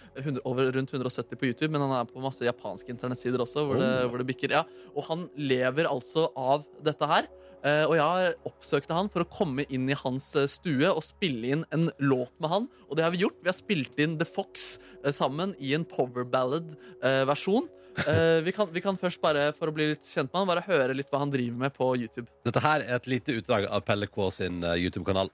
over 0.45 0.73
rundt 0.73 0.91
170 0.93 1.37
på 1.39 1.47
YouTube, 1.47 1.71
men 1.71 1.81
han 1.81 1.93
er 1.93 2.05
på 2.11 2.21
masse 2.21 2.41
japanske 2.41 2.89
internettsider 2.91 3.39
også. 3.39 3.65
Hvor 3.67 3.79
det, 3.79 4.05
Oh. 4.05 4.09
hvor 4.11 4.19
det 4.19 4.27
bikker, 4.27 4.51
ja. 4.51 4.65
Og 4.97 5.05
han 5.05 5.29
lever 5.37 5.85
altså 5.87 6.29
av 6.37 6.65
dette 6.83 7.07
her. 7.07 7.27
Uh, 7.65 7.87
og 7.87 7.95
jeg 7.95 8.35
oppsøkte 8.45 8.91
han 8.93 9.09
for 9.09 9.23
å 9.23 9.31
komme 9.31 9.65
inn 9.71 9.89
i 9.89 9.95
hans 9.95 10.35
eh, 10.35 10.49
stue 10.51 10.89
og 10.91 11.01
spille 11.05 11.45
inn 11.55 11.65
en 11.71 11.93
låt 12.01 12.33
med 12.41 12.51
han. 12.51 12.69
Og 12.91 12.97
det 12.97 13.05
har 13.05 13.13
vi 13.13 13.19
gjort. 13.23 13.39
Vi 13.41 13.47
har 13.49 13.55
spilt 13.55 13.97
inn 14.03 14.19
The 14.19 14.25
Fox 14.27 14.81
uh, 15.07 15.13
sammen 15.13 15.55
i 15.61 15.73
en 15.73 15.85
power 15.85 16.25
ballad-versjon. 16.25 17.69
Eh, 17.97 18.43
vi, 18.43 18.53
kan, 18.53 18.69
vi 18.73 18.81
kan 18.81 18.97
først 18.99 19.21
bare, 19.21 19.53
for 19.57 19.69
å 19.69 19.75
bli 19.75 19.91
litt 19.93 20.07
kjent 20.09 20.33
med 20.33 20.41
han, 20.41 20.49
bare 20.49 20.65
høre 20.67 20.95
litt 20.97 21.11
hva 21.13 21.21
han 21.23 21.33
driver 21.33 21.59
med 21.67 21.75
på 21.77 21.93
YouTube. 22.01 22.29
Dette 22.47 22.63
her 22.65 22.81
er 22.81 22.97
et 22.97 23.07
lite 23.11 23.37
utdrag 23.41 23.67
av 23.69 23.85
Pelle 23.87 24.09
K 24.09 24.31
sin 24.33 24.63
uh, 24.65 24.75
YouTube-kanal. 24.81 25.31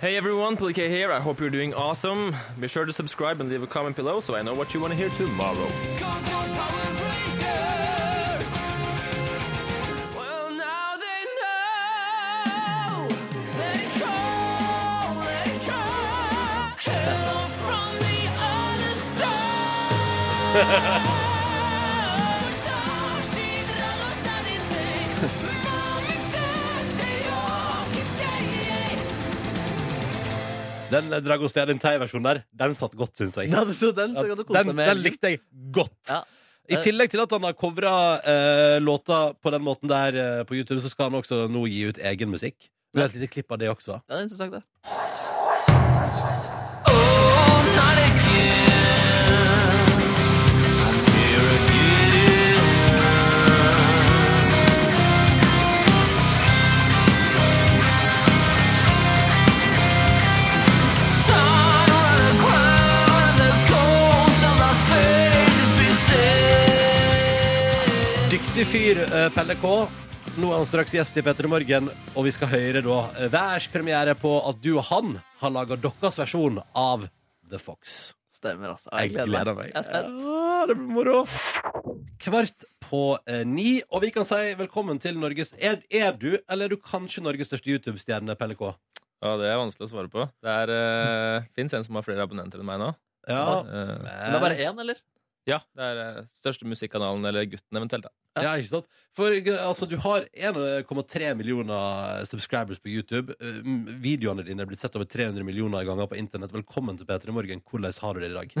Hey 0.00 0.16
everyone, 0.16 0.56
Pelique 0.56 0.88
here. 0.88 1.12
I 1.12 1.20
hope 1.20 1.40
you're 1.40 1.50
doing 1.50 1.72
awesome. 1.72 2.36
Be 2.60 2.68
sure 2.68 2.84
to 2.84 2.92
subscribe 2.92 3.40
and 3.40 3.48
leave 3.48 3.62
a 3.62 3.66
comment 3.66 3.96
below 3.96 4.20
so 4.20 4.34
I 4.34 4.42
know 4.42 4.52
what 4.54 4.74
you 4.74 4.80
want 4.80 4.92
to 4.92 4.98
hear 4.98 5.08
tomorrow. 5.10 5.68
Well, 10.14 10.50
now 10.50 10.96
they 11.00 11.24
know. 11.40 13.08
Let 13.56 13.76
it 13.80 13.92
go, 14.02 14.16
let 15.24 15.46
it 15.46 15.62
go. 15.64 15.80
Hello 16.84 17.48
from 17.64 17.96
the 18.04 18.18
other 18.52 18.94
side. 21.00 21.10
Den 30.94 31.12
eh, 31.18 31.22
Dragostea 31.24 31.66
Dintei-versjonen 31.70 32.28
der, 32.30 32.42
den 32.64 32.74
satt 32.78 32.94
godt, 32.98 33.14
syns 33.20 33.36
jeg. 33.40 33.50
Ja, 33.52 33.64
så 33.74 33.90
den, 33.96 34.14
så 34.16 34.24
kan 34.30 34.40
du 34.40 34.44
kose 34.46 34.62
Den, 34.62 34.74
med. 34.78 34.88
den 34.92 35.02
likte 35.04 35.34
jeg 35.34 35.42
godt. 35.74 35.98
Ja. 36.10 36.22
I 36.72 36.78
tillegg 36.80 37.10
til 37.12 37.20
at 37.20 37.32
han 37.36 37.44
har 37.44 37.52
covra 37.60 37.94
eh, 38.24 38.78
låta 38.80 39.34
på 39.36 39.50
den 39.52 39.60
måten 39.66 39.90
der 39.90 40.16
eh, 40.16 40.44
på 40.48 40.56
YouTube, 40.56 40.80
så 40.80 40.88
skal 40.88 41.10
han 41.10 41.18
også 41.20 41.42
nå 41.52 41.66
gi 41.68 41.82
ut 41.90 41.98
egen 42.00 42.32
musikk. 42.32 42.70
Det 42.94 43.02
er 43.02 43.10
et 43.10 43.16
lite 43.18 43.28
klipp 43.34 43.52
av 43.52 43.58
det 43.60 43.68
også. 43.72 43.98
Ja, 43.98 44.14
det 44.14 44.20
er 44.22 44.26
interessant, 44.28 44.54
det. 44.54 44.62
Dyktig 68.44 68.66
fyr, 68.70 68.98
eh, 69.02 69.28
Pelle 69.34 69.54
K. 69.58 69.70
Nå 70.38 70.50
er 70.50 70.58
han 70.60 70.66
straks 70.68 70.92
gjest 70.94 71.16
i 71.18 71.22
P3 71.24 71.48
Morgen, 71.50 71.88
og 72.14 72.26
vi 72.26 72.32
skal 72.34 72.50
høre 72.52 72.82
da 72.84 72.98
eh, 73.18 73.28
værspremiere 73.32 74.14
på 74.18 74.32
at 74.48 74.58
du 74.62 74.74
og 74.76 74.84
han 74.90 75.14
har 75.40 75.52
laga 75.54 75.76
deres 75.80 76.18
versjon 76.20 76.60
av 76.76 77.06
The 77.50 77.58
Fox. 77.62 78.12
Stemmer, 78.34 78.74
altså. 78.74 78.90
Jeg 78.98 79.14
gleder 79.14 79.54
meg. 79.56 79.70
Jeg 79.72 79.78
er 79.80 79.86
spent. 79.86 80.22
Ja, 80.22 80.64
det 80.70 80.76
blir 80.78 80.90
moro. 80.96 81.20
Kvart 82.24 82.66
på 82.84 83.02
eh, 83.30 83.42
ni, 83.48 83.78
og 83.90 84.04
vi 84.04 84.10
kan 84.14 84.26
si 84.28 84.40
velkommen 84.58 85.00
til 85.02 85.18
Norges 85.22 85.54
Er, 85.58 85.80
er 85.90 86.12
du, 86.18 86.34
eller 86.44 86.66
er 86.68 86.74
du 86.74 86.78
kanskje 86.82 87.22
Norges 87.24 87.50
største 87.50 87.70
YouTube-stjerne, 87.74 88.36
Pelle 88.38 88.58
K? 88.58 88.70
Ja, 89.24 89.36
Det 89.40 89.48
er 89.50 89.60
vanskelig 89.62 89.88
å 89.88 89.92
svare 89.94 90.12
på. 90.12 90.28
Det 90.44 90.58
er, 90.62 90.74
eh, 90.74 91.48
fins 91.58 91.74
en 91.78 91.86
som 91.86 91.98
har 91.98 92.06
flere 92.06 92.26
abonnenter 92.26 92.60
enn 92.62 92.68
meg 92.70 92.82
nå. 92.82 92.92
Ja. 93.30 93.44
Eh, 93.62 93.96
Men 94.04 94.34
det 94.34 94.38
er 94.38 94.46
bare 94.48 94.60
én, 94.68 94.82
eller? 94.86 95.00
Ja, 95.48 95.58
det 95.76 95.88
er 95.92 96.02
eh, 96.04 96.20
største 96.40 96.68
musikkanalen, 96.68 97.24
eller 97.28 97.48
Gutten 97.48 97.80
eventuelt. 97.80 98.06
da. 98.10 98.14
Ja, 98.42 98.56
ikke 98.58 98.70
sant? 98.72 98.86
For 99.14 99.30
eh, 99.30 99.46
altså, 99.62 99.86
du 99.86 99.94
har 100.02 100.24
1,3 100.34 101.28
millioner 101.38 102.24
subscribers 102.26 102.80
på 102.82 102.90
YouTube. 102.90 103.36
Eh, 103.38 103.60
Videoene 104.02 104.42
dine 104.46 104.64
er 104.64 104.66
blitt 104.66 104.82
sett 104.82 104.96
over 104.98 105.06
300 105.06 105.46
millioner 105.46 105.86
ganger 105.86 106.08
på 106.10 106.18
internett. 106.18 106.50
Velkommen 106.54 106.98
til 106.98 107.06
P3 107.06 107.34
Morgen. 107.34 107.62
Hvordan 107.62 107.94
har 108.02 108.16
du 108.16 108.24
det 108.24 108.32
i 108.32 108.34
dag? 108.34 108.56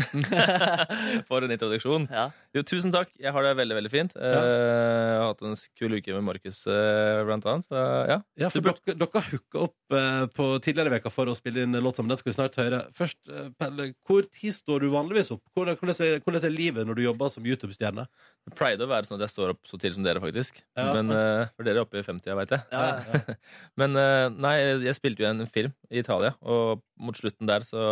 For 1.28 1.42
en 1.42 1.54
introduksjon. 1.56 2.06
Ja. 2.06 2.28
Jo, 2.54 2.62
tusen 2.70 2.94
takk. 2.94 3.10
Jeg 3.18 3.34
har 3.34 3.46
det 3.48 3.56
veldig 3.58 3.78
veldig 3.80 3.90
fint. 3.90 4.14
Ja. 4.14 4.44
Jeg 4.44 5.18
har 5.18 5.32
hatt 5.32 5.42
en 5.42 5.58
kul 5.80 5.98
uke 5.98 6.14
med 6.14 6.26
Markus, 6.28 6.62
eh, 6.70 7.24
blant 7.26 7.50
annet. 7.50 7.66
Så, 7.66 7.82
ja. 8.12 8.20
Ja, 8.44 8.52
så 8.54 8.62
dere, 8.62 8.94
dere 9.02 9.24
hooka 9.32 9.64
opp 9.66 9.98
eh, 9.98 10.22
på 10.38 10.48
tidligere 10.62 10.92
i 10.92 10.96
veka 11.00 11.14
for 11.14 11.32
å 11.32 11.36
spille 11.38 11.66
inn 11.66 11.74
låt 11.82 11.98
sammen. 11.98 12.14
Den 12.14 12.22
skal 12.22 12.30
vi 12.30 12.36
snart 12.38 12.60
høre. 12.62 12.84
Først, 12.94 13.18
eh, 13.26 13.50
Pelle, 13.58 13.90
hvor 14.06 14.30
tid 14.30 14.54
står 14.54 14.86
du 14.86 14.92
vanligvis 14.94 15.34
opp? 15.34 15.42
Hvordan, 15.58 15.82
hvordan, 15.82 15.98
er, 16.06 16.22
hvordan 16.22 16.46
er 16.46 16.54
livet 16.54 16.86
når 16.86 17.00
du 17.00 17.06
jobber 17.08 17.34
som 17.34 17.50
YouTube-stjerne? 17.50 18.06
Det 18.46 18.54
pleide 18.54 18.86
å 18.86 18.92
være 18.94 19.10
sånn 19.10 19.18
at 19.18 19.26
jeg 19.26 19.34
står 19.34 19.56
opp 19.56 19.63
så 19.68 19.78
tidlig 19.78 19.96
som 19.96 20.04
dere, 20.06 20.20
faktisk. 20.22 20.60
Ja. 20.76 20.90
Men, 20.96 21.10
uh, 21.12 21.46
for 21.56 21.66
dere 21.66 21.80
er 21.80 21.86
oppe 21.86 22.00
i 22.00 22.04
50, 22.04 22.36
veit 22.38 22.54
jeg. 22.54 22.64
Ja, 22.72 22.82
ja, 23.08 23.36
Men 23.80 23.96
uh, 23.98 24.26
nei, 24.32 24.54
jeg 24.84 24.96
spilte 24.98 25.24
jo 25.24 25.30
en 25.30 25.44
film 25.50 25.74
i 25.90 26.02
Italia, 26.02 26.34
og 26.42 26.82
mot 27.00 27.16
slutten 27.18 27.48
der 27.50 27.66
så 27.66 27.84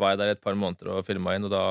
var 0.00 0.14
jeg 0.14 0.22
der 0.22 0.32
i 0.32 0.34
et 0.36 0.42
par 0.44 0.56
måneder 0.56 0.92
og 0.94 1.06
filma 1.06 1.34
inn, 1.36 1.46
og 1.48 1.52
da 1.52 1.62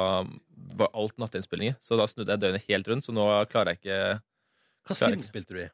var 0.78 0.92
alt 0.98 1.18
natteinnspillinger. 1.22 1.78
Så 1.82 1.98
da 1.98 2.06
snudde 2.10 2.36
jeg 2.36 2.44
døgnet 2.44 2.68
helt 2.70 2.90
rundt, 2.92 3.06
så 3.08 3.16
nå 3.16 3.28
klarer 3.52 3.74
jeg 3.74 3.82
ikke 3.82 4.02
Hva 4.90 4.98
film 5.00 5.22
ikke. 5.22 5.30
spilte 5.32 5.56
du 5.56 5.62
i? 5.64 5.70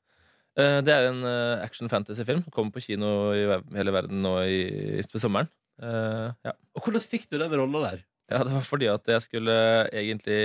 Uh, 0.57 0.79
Det 0.81 0.93
er 0.93 1.09
en 1.11 1.19
eh, 1.27 1.63
action-fantasy-film. 1.65 2.45
Kommer 2.55 2.73
på 2.73 2.85
kino 2.87 3.09
i 3.35 3.43
hele 3.75 3.93
verden 3.93 4.23
nå 4.23 4.37
i, 4.47 4.61
i 4.97 5.03
sommeren. 5.19 5.51
Ja. 5.77 6.55
Og 6.73 6.87
hvordan 6.87 7.03
fikk 7.03 7.27
du 7.29 7.35
den 7.37 7.51
rolla 7.53 7.83
der? 7.91 7.99
ja, 8.27 8.41
det 8.43 8.51
var 8.51 8.63
fordi 8.65 8.87
at 8.91 9.07
jeg 9.07 9.23
skulle 9.23 9.55
egentlig 9.95 10.39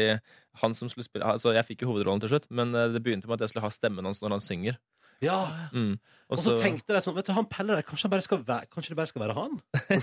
Han 0.61 0.75
som 0.77 0.91
skulle 0.93 1.07
spille 1.07 1.25
Altså, 1.25 1.55
jeg 1.57 1.65
fikk 1.65 1.85
jo 1.85 1.93
hovedrollen 1.93 2.21
til 2.21 2.35
slutt, 2.35 2.51
men 2.53 2.75
eh, 2.77 2.91
det 2.93 3.01
begynte 3.05 3.31
med 3.31 3.39
at 3.41 3.47
jeg 3.47 3.55
skulle 3.55 3.67
ha 3.67 3.73
stemmen 3.73 4.05
hans 4.09 4.21
når 4.23 4.37
han 4.37 4.45
synger. 4.45 4.81
Ja, 5.23 5.69
Mm. 5.73 5.99
Og 6.33 6.39
så 6.41 6.55
tenkte 6.57 6.95
jeg 6.97 7.05
sånn, 7.05 7.15
vet 7.15 7.27
du, 7.29 7.35
han 7.37 7.47
Pelle 7.51 7.75
der, 7.77 7.85
kanskje, 7.85 8.07
han 8.07 8.13
bare 8.15 8.25
skal 8.25 8.41
være, 8.49 8.67
kanskje 8.73 8.95
det 8.95 8.97
bare 8.97 9.11
skal 9.11 9.23
være 9.23 9.35
han? 9.37 9.59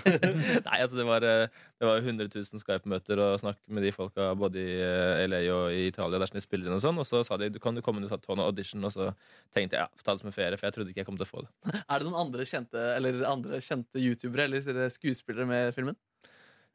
Nei, 0.68 0.76
altså 0.78 0.96
det 0.96 1.06
var, 1.08 1.24
eh, 1.26 1.50
det 1.80 1.88
var 1.88 1.98
100 1.98 2.30
000 2.30 2.62
Skype-møter 2.62 3.20
og 3.24 3.40
snakk 3.42 3.58
med 3.66 3.82
de 3.84 3.90
folka 3.92 4.28
både 4.38 4.62
i 4.62 4.76
eh, 4.78 5.24
LA 5.26 5.40
og 5.50 5.74
i 5.74 5.88
Italia 5.88 6.20
dersom 6.22 6.38
de 6.38 6.44
spiller 6.44 6.70
inn 6.70 6.76
og 6.76 6.84
sånn, 6.84 7.00
og 7.02 7.08
så 7.08 7.24
sa 7.26 7.38
de 7.40 7.50
du 7.50 7.58
kan 7.62 7.74
du 7.74 7.82
komme 7.82 7.98
inn 8.00 8.06
og 8.06 8.22
ta 8.22 8.36
en 8.36 8.44
audition, 8.46 8.86
og 8.86 8.94
så 8.94 9.10
tenkte 9.50 9.80
jeg 9.80 9.82
ja, 9.82 9.90
ta 10.04 10.14
det 10.14 10.22
som 10.22 10.30
en 10.30 10.36
ferie, 10.38 10.60
for 10.60 10.70
jeg 10.70 10.78
trodde 10.78 10.94
ikke 10.94 11.02
jeg 11.02 11.10
kom 11.10 11.18
til 11.18 11.26
å 11.26 11.32
få 11.32 11.42
det. 11.42 11.50
Er 11.90 11.98
det 11.98 12.06
noen 12.06 12.20
andre 12.22 12.46
kjente, 12.46 12.86
eller 12.94 13.26
andre 13.28 13.60
kjente 13.64 14.04
youtubere 14.06 14.46
eller 14.46 14.94
skuespillere 14.94 15.50
med 15.50 15.74
filmen? 15.74 15.98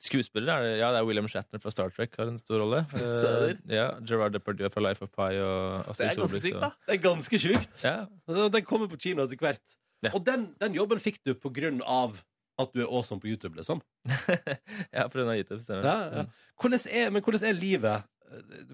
Skuespillere 0.01 0.59
er 0.59 0.65
det, 0.65 0.73
ja, 0.81 0.89
det 0.91 0.99
er 0.99 1.07
William 1.07 1.27
Shatner 1.31 1.61
fra 1.63 1.71
Star 1.71 1.91
Trek 1.95 2.17
har 2.19 2.27
en 2.29 2.39
stor 2.41 2.59
rolle. 2.61 2.83
Eh, 2.95 3.55
ja, 3.71 3.87
Gerard 4.05 4.35
Depardieu 4.35 4.69
fra 4.73 4.83
Life 4.83 5.05
of 5.05 5.11
Pi 5.15 5.39
og 5.39 5.95
Det 5.95 6.09
er 6.09 6.19
ganske 6.19 6.41
sykt, 6.43 6.61
da. 6.61 6.71
Det 6.85 6.95
er 6.97 7.01
ganske 7.03 7.39
sjukt. 7.41 7.83
Ja, 7.85 7.95
Den 8.27 8.65
kommer 8.67 8.91
på 8.91 8.99
kino 9.01 9.23
etter 9.23 9.39
hvert. 9.39 9.77
Ja. 10.03 10.11
Og 10.13 10.25
den, 10.25 10.49
den 10.61 10.75
jobben 10.77 10.99
fikk 11.01 11.21
du 11.25 11.33
på 11.39 11.49
grunn 11.55 11.79
av 11.81 12.19
at 12.61 12.71
du 12.75 12.83
er 12.83 12.89
awesome 12.89 13.19
på 13.23 13.31
YouTube, 13.31 13.55
liksom. 13.57 13.81
ja 14.95 15.07
på 15.07 15.17
grunn 15.17 15.31
av 15.31 15.39
YouTube. 15.39 15.61
stemmer. 15.63 15.87
Ja, 15.87 15.95
ja. 16.03 16.25
Mm. 16.25 16.51
Hvordan 16.61 16.85
er, 16.91 17.09
men 17.15 17.23
hvordan 17.25 17.47
er 17.49 17.57
livet? 17.57 18.11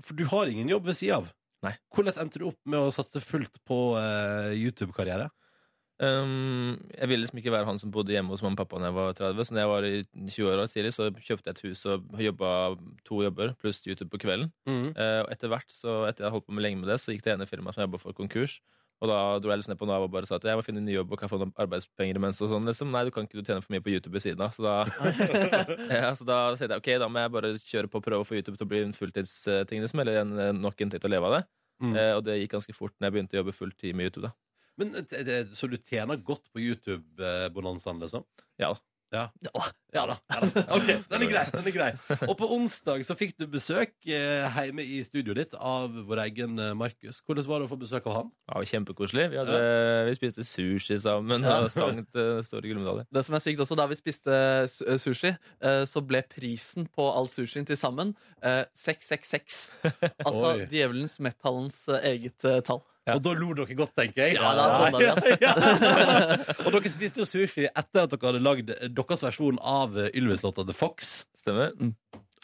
For 0.02 0.18
du 0.18 0.26
har 0.30 0.52
ingen 0.52 0.70
jobb 0.70 0.90
ved 0.90 0.98
sida 1.00 1.22
av. 1.22 1.32
Nei. 1.66 1.76
Hvordan 1.94 2.18
endte 2.24 2.42
du 2.42 2.48
opp 2.50 2.60
med 2.70 2.82
å 2.82 2.94
satse 2.94 3.22
fullt 3.22 3.62
på 3.70 3.80
uh, 3.94 4.50
YouTube-karriere? 4.54 5.30
Um, 6.02 6.80
jeg 6.96 7.12
ville 7.12 7.22
liksom 7.22 7.38
ikke 7.38 7.52
være 7.54 7.68
han 7.68 7.78
som 7.78 7.92
bodde 7.94 8.10
hjemme 8.10 8.34
hos 8.34 8.42
mamma 8.42 8.58
og 8.58 8.64
pappa 8.64 8.80
da 8.82 8.90
jeg 8.90 8.98
var 8.98 9.18
30. 9.20 9.46
Så 9.46 9.54
da 9.54 9.62
jeg 9.62 9.70
var 9.70 9.86
i 9.86 10.02
20-åra 10.18 10.68
tidlig, 10.72 10.94
så 10.96 11.10
kjøpte 11.14 11.52
jeg 11.52 11.58
et 11.58 11.64
hus 11.68 11.86
og 11.86 12.22
jobba 12.26 12.52
to 13.06 13.22
jobber 13.22 13.54
pluss 13.62 13.84
YouTube 13.86 14.10
på 14.10 14.24
kvelden. 14.26 14.50
Eh, 14.66 15.20
og 15.22 15.30
etter 15.34 15.52
hvert, 15.52 15.70
så 15.70 16.02
etter 16.10 16.26
jeg 16.26 16.34
holdt 16.34 16.48
på 16.48 16.58
med 16.58 16.66
lenge 16.66 16.82
med 16.82 16.90
det, 16.90 16.98
så 17.04 17.14
gikk 17.14 17.28
det 17.28 17.36
ene 17.36 17.50
firmaet 17.50 17.78
som 17.78 17.86
jobba 17.86 18.02
for 18.02 18.18
konkurs. 18.18 18.58
Og 19.02 19.10
da 19.10 19.20
dro 19.42 19.50
jeg 19.50 19.62
liksom 19.62 19.74
ned 19.74 19.80
på 19.82 19.88
Nav 19.90 20.04
og 20.06 20.12
bare 20.14 20.30
sa 20.30 20.38
at 20.38 20.44
jeg 20.46 20.58
må 20.58 20.66
finne 20.66 20.82
en 20.82 20.86
ny 20.86 20.94
jobb 20.94 21.14
og 21.14 21.22
kan 21.22 21.30
få 21.30 21.40
noen 21.42 21.54
arbeidspenger 21.62 22.18
imens. 22.18 22.42
Og 22.42 22.52
sånn, 22.52 22.68
liksom. 22.70 22.92
Nei, 22.94 23.02
du 23.08 23.14
kan 23.14 23.26
ikke 23.26 23.40
du 23.40 23.48
tjene 23.48 23.62
for 23.64 23.74
mye 23.74 23.82
på 23.82 23.94
YouTube 23.94 24.14
ved 24.14 24.26
siden 24.26 24.44
av. 24.46 24.54
Så 24.54 24.66
da, 24.66 24.76
ja, 26.04 26.12
så 26.18 26.26
da 26.26 26.44
tenkte 26.54 26.78
jeg 26.78 26.84
ok, 26.84 26.92
da 27.02 27.10
må 27.10 27.24
jeg 27.24 27.34
bare 27.34 27.56
kjøre 27.66 27.90
på 27.90 28.02
og 28.02 28.06
prøve 28.06 28.26
å 28.26 28.30
få 28.30 28.38
YouTube 28.38 28.60
til 28.60 28.68
å 28.68 28.74
bli 28.74 28.84
en 28.86 28.94
fulltidsting, 28.94 29.82
liksom, 29.86 30.04
eller 30.06 30.22
en, 30.22 30.62
nok 30.62 30.86
inntekt 30.86 31.10
å 31.10 31.14
leve 31.14 31.30
av 31.30 31.40
det. 31.40 31.42
Mm. 31.82 31.98
Uh, 31.98 32.14
og 32.20 32.24
det 32.28 32.38
gikk 32.44 32.54
ganske 32.60 32.78
fort 32.78 32.94
når 32.98 33.10
jeg 33.10 33.18
begynte 33.18 33.38
å 33.38 33.42
jobbe 33.42 33.58
fulltid 33.58 33.98
med 33.98 34.12
YouTube. 34.12 34.30
da 34.30 34.51
Men 34.82 34.96
eh, 34.98 35.06
det, 35.14 35.24
det, 35.30 35.40
Så 35.58 35.70
du 35.72 35.78
tjener 35.78 36.18
godt 36.26 36.50
på 36.52 36.60
YouTube-bonanzaen, 36.66 38.02
liksom? 38.04 38.26
Ja 38.62 38.74
da. 38.74 38.80
Ja. 39.12 39.26
Ja 39.92 40.06
da. 40.08 40.14
Ja 40.32 40.38
da. 40.40 40.62
OK, 40.72 40.86
den 41.12 41.24
er 41.26 41.28
grei. 41.28 41.42
den 41.52 41.66
er 41.68 41.74
grei 41.76 41.88
Og 42.32 42.38
på 42.40 42.48
onsdag 42.56 43.02
så 43.04 43.12
fikk 43.20 43.34
du 43.42 43.44
besøk 43.52 43.92
eh, 44.08 44.46
hjemme 44.56 44.86
i 44.88 45.02
studioet 45.04 45.36
ditt 45.42 45.56
av 45.60 45.92
vår 46.08 46.22
egen 46.30 46.54
eh, 46.64 46.70
Markus. 46.80 47.20
Hvordan 47.28 47.44
var 47.50 47.60
det 47.60 47.68
å 47.68 47.72
få 47.74 47.80
besøk 47.82 48.08
av 48.08 48.16
han? 48.22 48.30
Ja, 48.48 48.62
Kjempekoselig. 48.72 49.26
Vi, 49.34 49.40
hadde, 49.42 49.58
vi 50.08 50.16
spiste 50.16 50.46
sushi 50.48 50.96
sammen 51.04 51.44
Ja. 51.44 51.58
og 51.66 51.74
sang 51.76 52.00
til 52.08 52.40
store 52.48 52.72
gullmedaljer. 52.72 53.10
Det 53.12 53.26
som 53.28 53.36
er 53.36 53.44
sykt 53.44 53.66
også, 53.66 53.76
Da 53.82 53.90
vi 53.92 54.00
spiste 54.00 54.40
su- 54.78 54.88
eh, 54.88 55.02
sushi, 55.04 55.34
eh, 55.60 55.84
så 55.92 56.06
ble 56.08 56.24
prisen 56.32 56.88
på 56.96 57.10
all 57.12 57.28
sushien 57.28 57.68
til 57.68 57.76
sammen 57.84 58.16
eh, 58.40 58.64
666. 58.80 59.60
Altså 60.24 60.54
Oi. 60.56 60.70
djevelens 60.72 61.20
metallens 61.20 61.82
eh, 61.92 62.14
eget 62.14 62.48
eh, 62.48 62.62
tall. 62.64 62.80
Ja. 63.12 63.18
Og 63.20 63.24
da 63.28 63.36
lo 63.38 63.52
dere 63.60 63.76
godt, 63.78 63.94
tenker 64.00 64.24
jeg. 64.30 64.40
Ja, 64.40 64.54
da 64.56 64.66
bånda 64.80 65.04
vi, 65.04 65.12
ass. 65.12 66.58
Og 66.66 66.72
dere 66.76 66.92
spiste 66.94 67.22
jo 67.24 67.28
sushi 67.30 67.68
etter 67.70 68.06
at 68.08 68.14
dere 68.16 68.32
hadde 68.32 68.44
lagd 68.46 68.72
deres 68.96 69.24
versjon 69.28 69.60
av 69.62 69.98
eh, 70.00 70.10
Ylvis-låta 70.18 70.66
The 70.68 70.76
Fox. 70.78 71.14
Stemmer? 71.38 71.74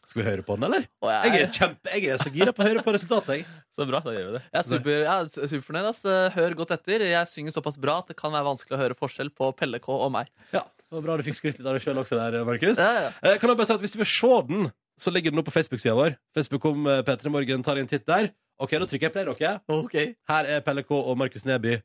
Skal 0.08 0.22
vi 0.24 0.28
høre 0.30 0.44
på 0.48 0.56
den, 0.56 0.64
eller? 0.70 0.86
Og 1.04 1.10
Jeg 1.12 1.34
jeg, 1.34 1.42
er, 1.44 1.50
kjempe, 1.58 1.92
jeg 1.92 2.12
er 2.14 2.22
så 2.22 2.32
gira 2.32 2.54
på 2.56 2.64
å 2.64 2.68
høre 2.70 2.84
på 2.86 2.94
resultatet. 2.96 3.42
Jeg. 3.42 3.48
Så 3.76 3.84
bra, 3.90 4.00
da 4.06 4.14
gjør 4.16 4.30
vi 4.30 4.36
det. 4.38 4.44
jeg 4.54 4.60
er 4.62 4.68
super, 4.70 5.02
er 5.04 5.28
superfornøyd. 5.52 5.90
ass. 5.90 6.00
Eh, 6.08 6.30
Hør 6.38 6.56
godt 6.62 6.72
etter. 6.78 7.04
Jeg 7.10 7.28
synger 7.34 7.56
såpass 7.58 7.76
bra 7.84 7.98
at 8.04 8.14
det 8.14 8.16
kan 8.20 8.32
være 8.34 8.48
vanskelig 8.48 8.78
å 8.78 8.82
høre 8.86 8.96
forskjell 8.98 9.34
på 9.36 9.52
Pelle 9.60 9.82
K 9.84 9.92
og 9.98 10.12
meg. 10.16 10.32
Ja, 10.56 10.64
det 10.64 10.96
var 10.96 11.04
Bra 11.10 11.18
du 11.20 11.26
fikk 11.28 11.36
skrytt 11.42 11.60
litt 11.60 11.68
av 11.68 11.76
deg 11.76 11.84
sjøl 11.84 12.00
også, 12.00 12.16
der, 12.22 12.40
Markus. 12.48 12.80
Ja, 12.80 12.92
ja. 13.10 13.12
Eh, 13.20 13.36
Kan 13.42 13.52
jeg 13.52 13.60
bare 13.60 13.68
si 13.68 13.76
at 13.76 13.84
Hvis 13.84 13.96
du 13.98 14.00
vil 14.00 14.08
se 14.14 14.32
den, 14.48 14.70
så 14.98 15.12
ligger 15.14 15.36
den 15.36 15.44
opp 15.44 15.50
på 15.52 15.58
Facebook-sida 15.60 15.94
vår. 16.00 16.16
Facebook 16.40 16.64
om 16.72 16.88
eh, 16.90 17.04
P3 17.06 17.30
Morgen 17.36 17.68
tar 17.68 17.78
en 17.84 17.92
titt 17.92 18.08
der. 18.08 18.32
Ok, 18.58 18.72
Da 18.74 18.86
trykker 18.90 19.08
jeg 19.08 19.14
play, 19.14 19.26
dere. 19.28 19.60
Ok. 19.70 19.96
Her 20.32 20.44
er 20.56 20.60
Pelle 20.66 20.84
K 20.84 20.92
og 20.98 21.18
Markus 21.18 21.46
Neby, 21.46 21.78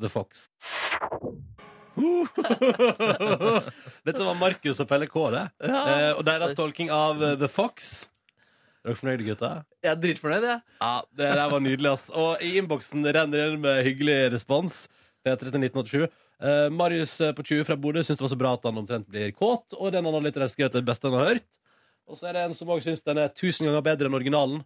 The 0.00 0.08
Fox. 0.08 0.48
Dette 4.06 4.24
var 4.24 4.34
Markus 4.38 4.80
og 4.80 4.88
Pelle 4.88 5.06
K, 5.10 5.16
det. 5.34 5.44
Eh, 5.68 6.12
og 6.16 6.24
deres 6.26 6.54
tolking 6.56 6.90
av 6.94 7.22
eh, 7.22 7.36
The 7.40 7.48
Fox. 7.52 8.08
Er 8.84 8.88
dere 8.92 9.00
fornøyde, 9.00 9.26
gutta? 9.28 9.50
Jeg 9.84 9.90
er 9.92 10.00
dritfornøyd, 10.00 10.44
jeg. 10.48 10.60
Ja, 10.80 10.94
det 11.16 11.28
der 11.38 11.52
var 11.52 11.60
nydelig, 11.64 11.90
ass. 11.92 12.06
Og 12.12 12.42
i 12.44 12.54
innboksen 12.60 13.04
renner 13.04 13.36
det 13.36 13.46
inn 13.52 13.62
med 13.64 13.84
hyggelig 13.86 14.18
respons. 14.34 14.72
P3 15.24 15.40
til 15.48 15.60
1987. 15.60 16.08
Eh, 16.44 16.68
Marius 16.74 17.14
eh, 17.24 17.32
på 17.36 17.42
20 17.46 17.64
fra 17.68 17.76
Bodø 17.80 18.00
syns 18.04 18.18
det 18.20 18.26
var 18.26 18.34
så 18.34 18.40
bra 18.40 18.50
at 18.56 18.66
han 18.68 18.80
omtrent 18.80 19.06
blir 19.08 19.32
kåt. 19.36 19.66
Og 19.78 19.86
den 19.94 20.04
han 20.04 20.14
har 20.16 20.24
skrevet 20.52 20.76
det 20.76 20.88
beste 20.88 21.08
han 21.08 21.16
har 21.20 21.28
hørt. 21.34 21.48
Og 22.08 22.14
så 22.18 22.22
er 22.28 22.32
det 22.36 22.42
en 22.44 22.56
som 22.56 22.68
også 22.68 22.84
syns 22.90 23.04
den 23.04 23.18
er 23.22 23.28
tusen 23.32 23.64
ganger 23.68 23.84
bedre 23.84 24.06
enn 24.10 24.18
originalen. 24.18 24.58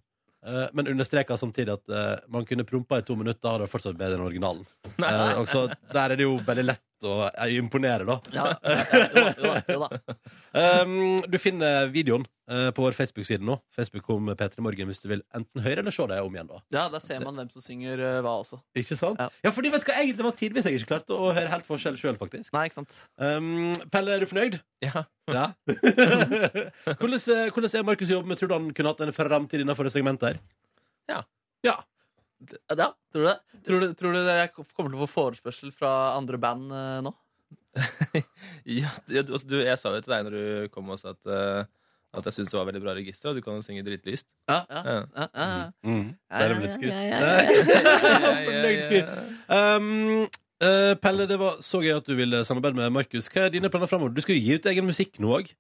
Eh, 0.47 0.66
men 0.72 0.91
understreka 0.93 1.36
samtidig 1.41 1.76
at 1.78 1.95
eh, 1.95 2.14
man 2.32 2.47
kunne 2.49 2.66
prompa 2.68 3.01
i 3.01 3.07
to 3.07 3.16
minutter, 3.18 3.51
og 3.51 3.62
det 3.62 3.68
er 3.68 3.72
fortsatt 3.72 3.99
bedre 3.99 4.18
enn 4.18 4.26
originalen. 4.26 4.66
Uh, 4.99 5.34
og 5.41 5.49
så 5.51 5.66
Der 5.93 6.05
er 6.05 6.16
det 6.16 6.28
jo 6.28 6.39
veldig 6.47 6.66
lett 6.68 6.84
å 7.07 7.28
jeg 7.28 7.62
imponerer 7.62 8.09
da. 8.09 8.16
Ja, 8.34 8.46
ja, 8.62 8.76
ja, 8.82 9.24
jo 9.38 9.44
da, 9.44 9.61
jo 9.68 9.78
da. 9.84 10.16
Um, 10.82 11.18
du 11.32 11.36
finner 11.40 11.90
videoen 11.92 12.24
uh, 12.51 12.70
på 12.74 12.82
vår 12.82 12.96
Facebook-side 12.96 13.44
nå. 13.44 13.59
Facebook 13.76 14.09
om 14.14 14.30
P3 14.32 14.64
Morgen 14.64 14.90
hvis 14.90 15.03
du 15.03 15.09
vil 15.12 15.22
enten 15.36 15.62
høre 15.64 15.84
eller 15.84 15.94
se 15.94 16.07
det 16.11 16.20
om 16.24 16.34
igjen. 16.34 16.51
da 16.51 16.62
Ja, 16.74 16.86
Der 16.92 17.05
ser 17.05 17.22
man 17.24 17.38
hvem 17.38 17.51
som 17.53 17.64
synger 17.64 18.03
uh, 18.03 18.18
hva 18.24 18.38
også. 18.40 18.61
Ikke 18.78 18.99
sant? 18.99 19.20
Ja. 19.20 19.28
Ja, 19.46 19.55
fordi 19.55 19.72
vet 19.74 19.84
du 19.84 19.90
hva, 19.90 19.99
jeg, 20.01 20.16
Det 20.18 20.26
var 20.26 20.36
tidvis 20.38 20.68
jeg 20.68 20.80
ikke 20.80 20.92
klarte 20.94 21.18
å 21.18 21.30
høre 21.30 21.53
helt 21.53 21.68
forskjell 21.68 22.01
sjøl, 22.01 22.18
faktisk. 22.20 22.53
Nei, 22.57 22.66
ikke 22.70 22.80
sant? 22.80 22.99
Um, 23.20 23.74
Pelle, 23.92 24.16
er 24.16 24.24
du 24.24 24.30
fornøyd? 24.30 24.59
Ja. 24.84 25.05
Ja. 25.28 25.51
hvordan, 26.99 27.18
eh, 27.20 27.51
hvordan 27.53 27.68
er 27.68 27.84
Markus 27.84 28.11
jobb 28.11 28.28
med 28.30 28.38
Tror 28.40 28.49
du 28.49 28.55
han 28.55 28.70
kunne 28.72 28.94
hatt 28.94 29.03
en 29.05 29.12
framtid 29.12 29.61
innenfor 29.61 29.84
det 29.84 29.92
segmentet 29.92 30.30
her? 30.30 30.42
Ja. 31.11 31.22
Ja. 31.66 31.80
Ja, 32.39 32.93
tror 33.11 33.24
du 33.24 33.26
det? 33.26 33.39
Tror 33.66 33.80
du, 33.82 33.95
tror 33.99 34.14
du 34.14 34.20
jeg 34.22 34.53
kommer 34.55 34.93
til 34.93 34.99
å 34.99 35.07
få 35.07 35.11
forespørsel 35.14 35.72
fra 35.74 35.91
andre 36.14 36.39
band 36.41 36.70
eh, 36.70 37.01
nå? 37.07 37.12
Ja, 38.78 38.93
du, 39.09 39.16
altså, 39.18 39.47
du, 39.49 39.59
jeg 39.62 39.78
sa 39.80 39.93
jo 39.95 40.03
til 40.05 40.14
deg 40.14 40.26
når 40.26 40.36
du 40.36 40.72
kom 40.74 40.91
og 40.93 41.01
sa 41.01 41.14
at, 41.14 41.20
uh, 41.30 41.64
at 42.18 42.26
jeg 42.28 42.39
syns 42.39 42.51
du 42.53 42.59
var 42.59 42.66
veldig 42.68 42.82
bra 42.84 42.95
register, 42.97 43.30
og 43.30 43.39
du 43.39 43.45
kan 43.45 43.59
jo 43.59 43.64
synge 43.64 43.84
dritlyst. 43.86 44.26
Ja, 44.51 44.61
ja, 44.68 44.82
Ja. 44.82 44.97
ja, 44.99 45.26
ja, 45.26 45.47
ja. 45.47 45.70
Mm. 45.86 46.11
Er 46.30 46.55
det. 46.55 46.72
Ja, 46.84 47.01
ja, 47.07 47.18
ja, 48.24 48.34
Fornøyd 48.49 48.82
fyr. 48.93 49.09
Um, 49.49 50.26
eh, 50.64 50.93
Pelle, 51.01 51.28
det 51.30 51.39
var 51.41 51.62
så 51.64 51.80
gøy 51.84 51.95
at 51.97 52.09
du 52.09 52.14
ville 52.18 52.45
samarbeide 52.49 52.80
med 52.80 52.93
Markus. 52.99 53.30
Hva 53.32 53.47
er 53.47 53.55
dine 53.57 53.72
planer 53.72 53.91
framover? 53.91 54.14
Du 54.16 54.22
skal 54.24 54.36
jo 54.36 54.45
gi 54.45 54.59
ut 54.59 54.70
egen 54.72 54.89
musikk 54.89 55.18
nå 55.22 55.32
òg. 55.41 55.51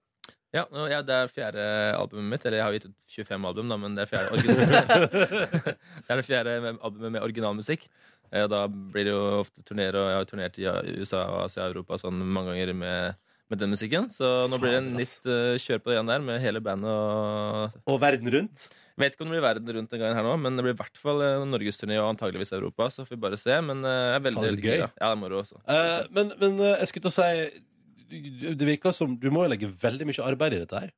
Ja, 0.56 0.64
ja, 0.88 1.02
det 1.04 1.12
er 1.12 1.28
fjerde 1.28 1.64
albumet 1.98 2.30
mitt. 2.32 2.44
Eller 2.48 2.62
jeg 2.62 2.66
har 2.66 2.76
gitt 2.76 2.86
ut 2.88 3.16
25 3.18 3.48
album, 3.50 3.68
da, 3.68 3.76
men 3.80 3.96
det 3.98 4.06
er 4.06 4.12
fjerde 4.12 4.38
det 6.06 6.08
er 6.08 6.22
det 6.22 6.24
fjerde 6.24 6.54
albumet 6.72 7.18
med 7.18 7.24
originalmusikk. 7.24 7.88
Eh, 8.32 8.44
og 8.44 8.50
Da 8.52 8.64
blir 8.68 9.08
det 9.08 9.14
jo 9.14 9.22
ofte 9.42 9.64
turneer, 9.66 9.96
og 9.96 10.10
jeg 10.10 10.20
har 10.20 10.28
turnert 10.28 10.60
i 10.60 10.68
USA, 11.00 11.24
og 11.28 11.46
Asia 11.46 11.66
og 11.66 11.76
Europa 11.76 12.00
sånn 12.00 12.20
mange 12.24 12.54
ganger 12.54 12.74
med, 12.80 13.20
med 13.52 13.62
den 13.62 13.72
musikken. 13.76 14.08
Så 14.12 14.48
nå 14.48 14.60
blir 14.60 14.76
det 14.76 14.82
en 14.82 14.92
nytt 14.96 15.28
uh, 15.28 15.54
kjør 15.60 15.84
på 15.84 15.92
det 15.92 15.98
igjen 15.98 16.12
der, 16.14 16.24
med 16.24 16.42
hele 16.44 16.64
bandet 16.64 16.92
og 16.92 17.88
Og 17.88 18.00
verden 18.02 18.32
rundt. 18.32 18.68
Jeg 18.72 19.04
Vet 19.04 19.14
ikke 19.14 19.22
om 19.22 19.30
det 19.30 19.36
blir 19.36 19.46
verden 19.46 19.76
rundt 19.76 19.92
den 19.92 20.00
gangen 20.02 20.16
her 20.18 20.26
nå, 20.26 20.32
men 20.42 20.56
det 20.58 20.64
blir 20.64 20.74
i 20.74 20.80
hvert 20.80 20.98
fall 20.98 21.20
eh, 21.22 21.44
norgesturné 21.46 22.00
og 22.00 22.08
antageligvis 22.16 22.56
Europa. 22.56 22.88
Så 22.90 23.04
får 23.06 23.14
vi 23.14 23.24
bare 23.28 23.38
se. 23.38 23.54
Men 23.62 23.84
uh, 23.84 23.92
jeg 23.94 24.16
er 24.16 24.24
veldig, 24.26 24.46
veldig 24.48 24.64
gøy. 24.64 24.80
Ja, 24.80 24.92
det 24.96 25.12
er 25.12 25.20
moro 25.20 25.42
også. 25.44 25.60
Uh, 25.68 26.00
men, 26.16 26.32
men 26.40 26.60
jeg 26.72 26.90
skulle 26.90 27.06
til 27.06 27.12
å 27.12 27.18
si 27.20 27.66
Det 28.08 28.66
virker 28.68 28.94
som 28.96 29.16
du 29.20 29.28
må 29.34 29.44
jo 29.44 29.52
legge 29.52 29.68
veldig 29.68 30.08
mye 30.08 30.24
arbeid 30.24 30.56
i 30.56 30.62
dette 30.64 30.80
her. 30.86 30.94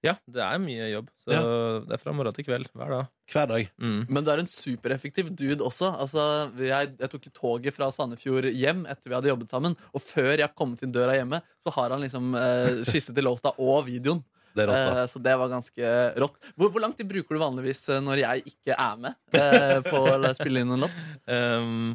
Ja, 0.00 0.14
det 0.32 0.40
er 0.40 0.56
mye 0.62 0.86
jobb. 0.88 1.10
Så 1.20 1.34
Ja. 1.34 1.40
det 1.84 1.92
er 1.92 2.00
fra 2.00 2.12
morgen 2.16 2.32
til 2.32 2.46
kveld 2.46 2.70
hver 2.72 2.88
dag. 2.88 3.08
Hver 3.28 3.46
dag. 3.50 3.66
Mm. 3.76 4.06
Men 4.08 4.24
du 4.24 4.30
er 4.32 4.40
en 4.40 4.48
supereffektiv 4.48 5.28
dude 5.36 5.60
også. 5.60 5.90
Altså, 5.92 6.22
jeg, 6.56 6.94
jeg 6.98 7.10
tok 7.12 7.28
toget 7.36 7.76
fra 7.76 7.90
Sandefjord 7.92 8.48
hjem 8.48 8.86
etter 8.88 9.12
vi 9.12 9.14
hadde 9.18 9.28
jobbet 9.28 9.52
sammen. 9.52 9.76
Og 9.92 10.00
før 10.00 10.38
jeg 10.40 10.54
kom 10.56 10.72
inn 10.80 10.94
døra 10.96 11.18
hjemme, 11.18 11.42
så 11.60 11.70
har 11.76 11.92
han 11.92 12.00
liksom 12.00 12.32
eh, 12.34 12.80
skisset 12.88 13.12
til 13.14 13.28
låta 13.28 13.52
og 13.60 13.84
videoen. 13.90 14.24
Det 14.56 14.64
rått. 14.66 14.96
Eh, 14.96 15.04
så 15.12 15.20
det 15.22 15.36
var 15.38 15.52
ganske 15.52 15.92
rått. 16.24 16.40
Hvor, 16.56 16.72
hvor 16.72 16.80
lang 16.82 16.96
tid 16.96 17.06
bruker 17.12 17.36
du 17.36 17.42
vanligvis 17.44 17.84
eh, 17.92 18.00
når 18.02 18.24
jeg 18.24 18.48
ikke 18.54 18.74
er 18.80 18.96
med 19.04 19.36
eh, 19.36 19.78
på 19.84 20.00
å 20.00 20.32
spille 20.40 20.64
inn 20.64 20.72
en 20.78 20.86
låt? 20.88 20.96
Um, 21.30 21.92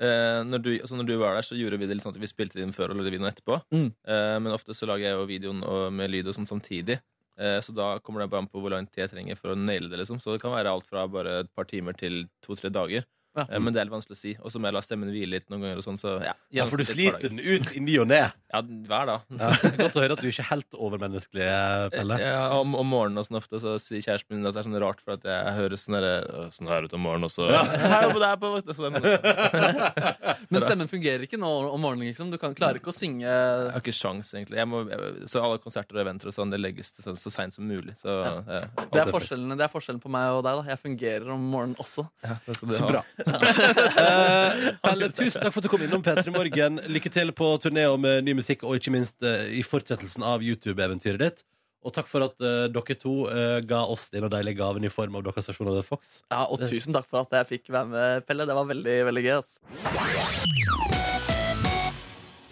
eh, 0.00 0.40
når, 0.46 0.64
du, 0.64 0.70
altså 0.78 0.98
når 0.98 1.08
du 1.08 1.14
var 1.20 1.38
der, 1.38 1.46
så 1.46 1.58
gjorde 1.58 1.78
vi 1.80 1.88
det 1.88 1.96
litt 1.96 2.06
sånn 2.06 2.16
at 2.16 2.22
vi 2.22 2.30
spilte 2.30 2.60
inn 2.64 2.74
før 2.76 2.94
og 2.94 3.00
lagde 3.00 3.14
videoen 3.14 3.30
etterpå. 3.30 3.60
Mm. 3.74 3.88
Eh, 3.88 4.36
men 4.42 4.56
ofte 4.56 4.76
så 4.76 4.88
lager 4.90 5.08
jeg 5.08 5.18
jo 5.18 5.30
videoen 5.30 5.64
og, 5.66 5.86
med 5.94 6.12
lyd 6.12 6.30
og 6.30 6.36
sånn 6.36 6.50
samtidig. 6.50 6.98
Eh, 7.40 7.58
så 7.64 7.72
da 7.76 7.94
kommer 8.04 8.24
det 8.24 8.30
bare 8.32 8.44
an 8.44 8.50
på 8.50 8.60
hvor 8.60 8.74
lang 8.74 8.88
tid 8.88 9.04
jeg 9.04 9.14
trenger 9.14 9.38
for 9.38 9.54
å 9.54 9.58
naile 9.58 9.88
det. 9.88 10.02
liksom 10.02 10.20
Så 10.22 10.34
det 10.34 10.42
kan 10.42 10.54
være 10.54 10.72
alt 10.72 10.88
fra 10.88 11.06
bare 11.08 11.40
et 11.44 11.52
par 11.56 11.68
timer 11.70 11.96
til 11.96 12.24
to-tre 12.44 12.72
dager. 12.72 13.06
Ja. 13.38 13.44
Eh, 13.46 13.60
men 13.62 13.70
det 13.74 13.80
er 13.80 13.86
litt 13.86 13.94
vanskelig 13.94 14.16
å 14.16 14.20
si. 14.20 14.32
Og 14.42 14.50
så 14.52 14.58
må 14.58 14.66
jeg 14.70 14.74
la 14.74 14.82
stemmen 14.82 15.10
hvile 15.12 15.36
litt 15.36 15.46
noen 15.52 15.62
ganger. 15.62 15.80
og 15.80 15.86
sånn 15.86 15.98
Så 16.00 16.16
ja, 16.24 16.32
Ja, 16.54 16.66
for 16.70 16.80
du 16.80 16.86
sliter 16.88 17.28
den 17.28 17.38
ut 17.38 17.70
i 17.76 17.82
ny 17.84 17.94
og 18.02 18.08
ne. 18.10 18.22
Ja, 18.50 18.62
hver 18.90 19.06
dag. 19.06 19.26
Ja. 19.38 19.50
Godt 19.84 19.98
å 19.98 20.02
høre 20.02 20.16
at 20.16 20.22
du 20.24 20.26
ikke 20.30 20.42
er 20.42 20.50
helt 20.50 20.74
overmenneskelig, 20.74 21.46
Pelle. 21.94 22.18
Ja, 22.22 22.40
om, 22.58 22.74
om 22.78 22.90
morgenen 22.90 23.22
og 23.22 23.28
sånn 23.28 23.38
ofte 23.38 23.60
så 23.62 23.76
sier 23.82 24.02
kjæresten 24.02 24.34
min 24.34 24.48
at 24.50 24.56
det 24.56 24.64
er 24.64 24.66
sånn 24.66 24.80
rart, 24.82 25.02
for 25.04 25.14
at 25.14 25.28
jeg 25.30 25.54
høres 25.60 25.86
sånn 25.86 25.98
der, 26.00 26.26
sånn 26.56 26.70
her 26.72 26.88
ut 26.88 26.96
om 26.98 27.04
morgenen, 27.06 27.28
og 27.28 27.34
så 27.34 27.46
Hei, 27.94 28.02
oppe 28.08 28.22
der 28.24 28.40
på 28.40 28.50
så 28.74 28.90
Men 30.50 30.64
stemmen 30.64 30.90
fungerer 30.90 31.22
ikke 31.26 31.38
nå 31.40 31.50
om 31.70 31.80
morgenen. 31.82 32.10
liksom 32.10 32.32
Du 32.32 32.38
kan 32.40 32.54
klarer 32.58 32.80
ikke 32.80 32.90
å 32.90 32.96
synge 32.96 33.26
Jeg 33.28 33.70
har 33.70 33.78
ikke 33.82 33.94
sjans, 33.94 34.32
egentlig. 34.34 34.58
Jeg 34.58 34.68
må, 34.70 34.82
jeg, 34.90 35.28
så 35.30 35.44
alle 35.44 35.60
konserter 35.62 35.98
og 35.98 36.02
eventer 36.02 36.30
og 36.32 36.34
sånn, 36.34 36.50
det 36.50 36.60
legges 36.60 36.90
til 36.96 37.06
så, 37.06 37.14
så 37.18 37.32
seint 37.34 37.54
som 37.54 37.66
mulig. 37.68 37.94
Så, 38.00 38.10
det 38.10 38.58
er, 38.58 38.68
det 38.90 39.04
er 39.04 39.70
forskjellen 39.72 40.02
på 40.02 40.10
meg 40.12 40.34
og 40.34 40.42
deg. 40.46 40.60
da 40.64 40.74
Jeg 40.74 40.82
fungerer 40.82 41.30
om 41.36 41.46
morgenen 41.54 41.78
også. 41.80 42.06
Ja, 42.26 42.38
Så 42.50 42.88
bra. 42.90 43.04
Eh, 43.20 44.74
Pelle, 44.82 45.08
tusen 45.12 45.42
takk 45.42 45.52
for 45.52 45.60
at 45.60 45.66
du 45.66 45.70
kom 45.72 45.82
innom 45.84 46.02
P3 46.04 46.32
Morgen. 46.34 46.80
Lykke 46.90 47.10
til 47.12 47.32
på 47.36 47.48
turné 47.62 47.84
og 47.90 47.98
med 48.02 48.24
ny 48.26 48.34
musikk, 48.38 48.64
og 48.66 48.78
ikke 48.78 48.92
minst 48.94 49.16
uh, 49.26 49.46
i 49.52 49.62
fortsettelsen 49.66 50.24
av 50.26 50.44
YouTube-eventyret 50.44 51.20
ditt. 51.20 51.42
Og 51.84 51.94
takk 51.96 52.08
for 52.10 52.26
at 52.26 52.36
uh, 52.44 52.66
dere 52.72 52.96
to 53.00 53.14
uh, 53.28 53.58
ga 53.64 53.82
oss 53.88 54.08
denne 54.12 54.30
deilige 54.32 54.58
gaven 54.60 54.84
i 54.84 54.92
form 54.92 55.16
av 55.18 55.24
deres 55.26 55.48
versjon 55.50 55.70
av 55.72 55.78
The 55.80 55.86
Fox. 55.86 56.20
Ja, 56.32 56.44
Og 56.48 56.60
tusen 56.64 56.96
takk 56.96 57.08
for 57.10 57.22
at 57.22 57.32
jeg 57.38 57.48
fikk 57.54 57.72
være 57.72 57.88
med, 57.92 58.26
Pelle. 58.28 58.48
Det 58.48 58.56
var 58.56 58.68
veldig 58.72 58.96
veldig 59.10 59.24
gøy. 59.26 59.34
ass. 59.38 59.50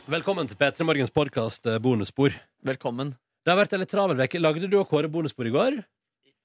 Velkommen 0.09 0.49
til 0.49 0.57
P3 0.61 0.89
Morgens 0.89 1.13
podkast 1.13 1.69
Bonusspor. 1.85 2.37
Velkommen. 2.65 3.17
Det 3.45 3.53
har 3.53 3.61
vært 3.61 3.77
en 3.77 3.85
litt 3.85 3.93
travel 3.93 4.21
uke. 4.21 4.41
Lagde 4.41 4.69
du 4.69 4.79
og 4.81 4.89
Kåre 4.91 5.09
bonusspor 5.13 5.49
i 5.49 5.55
går? 5.55 5.81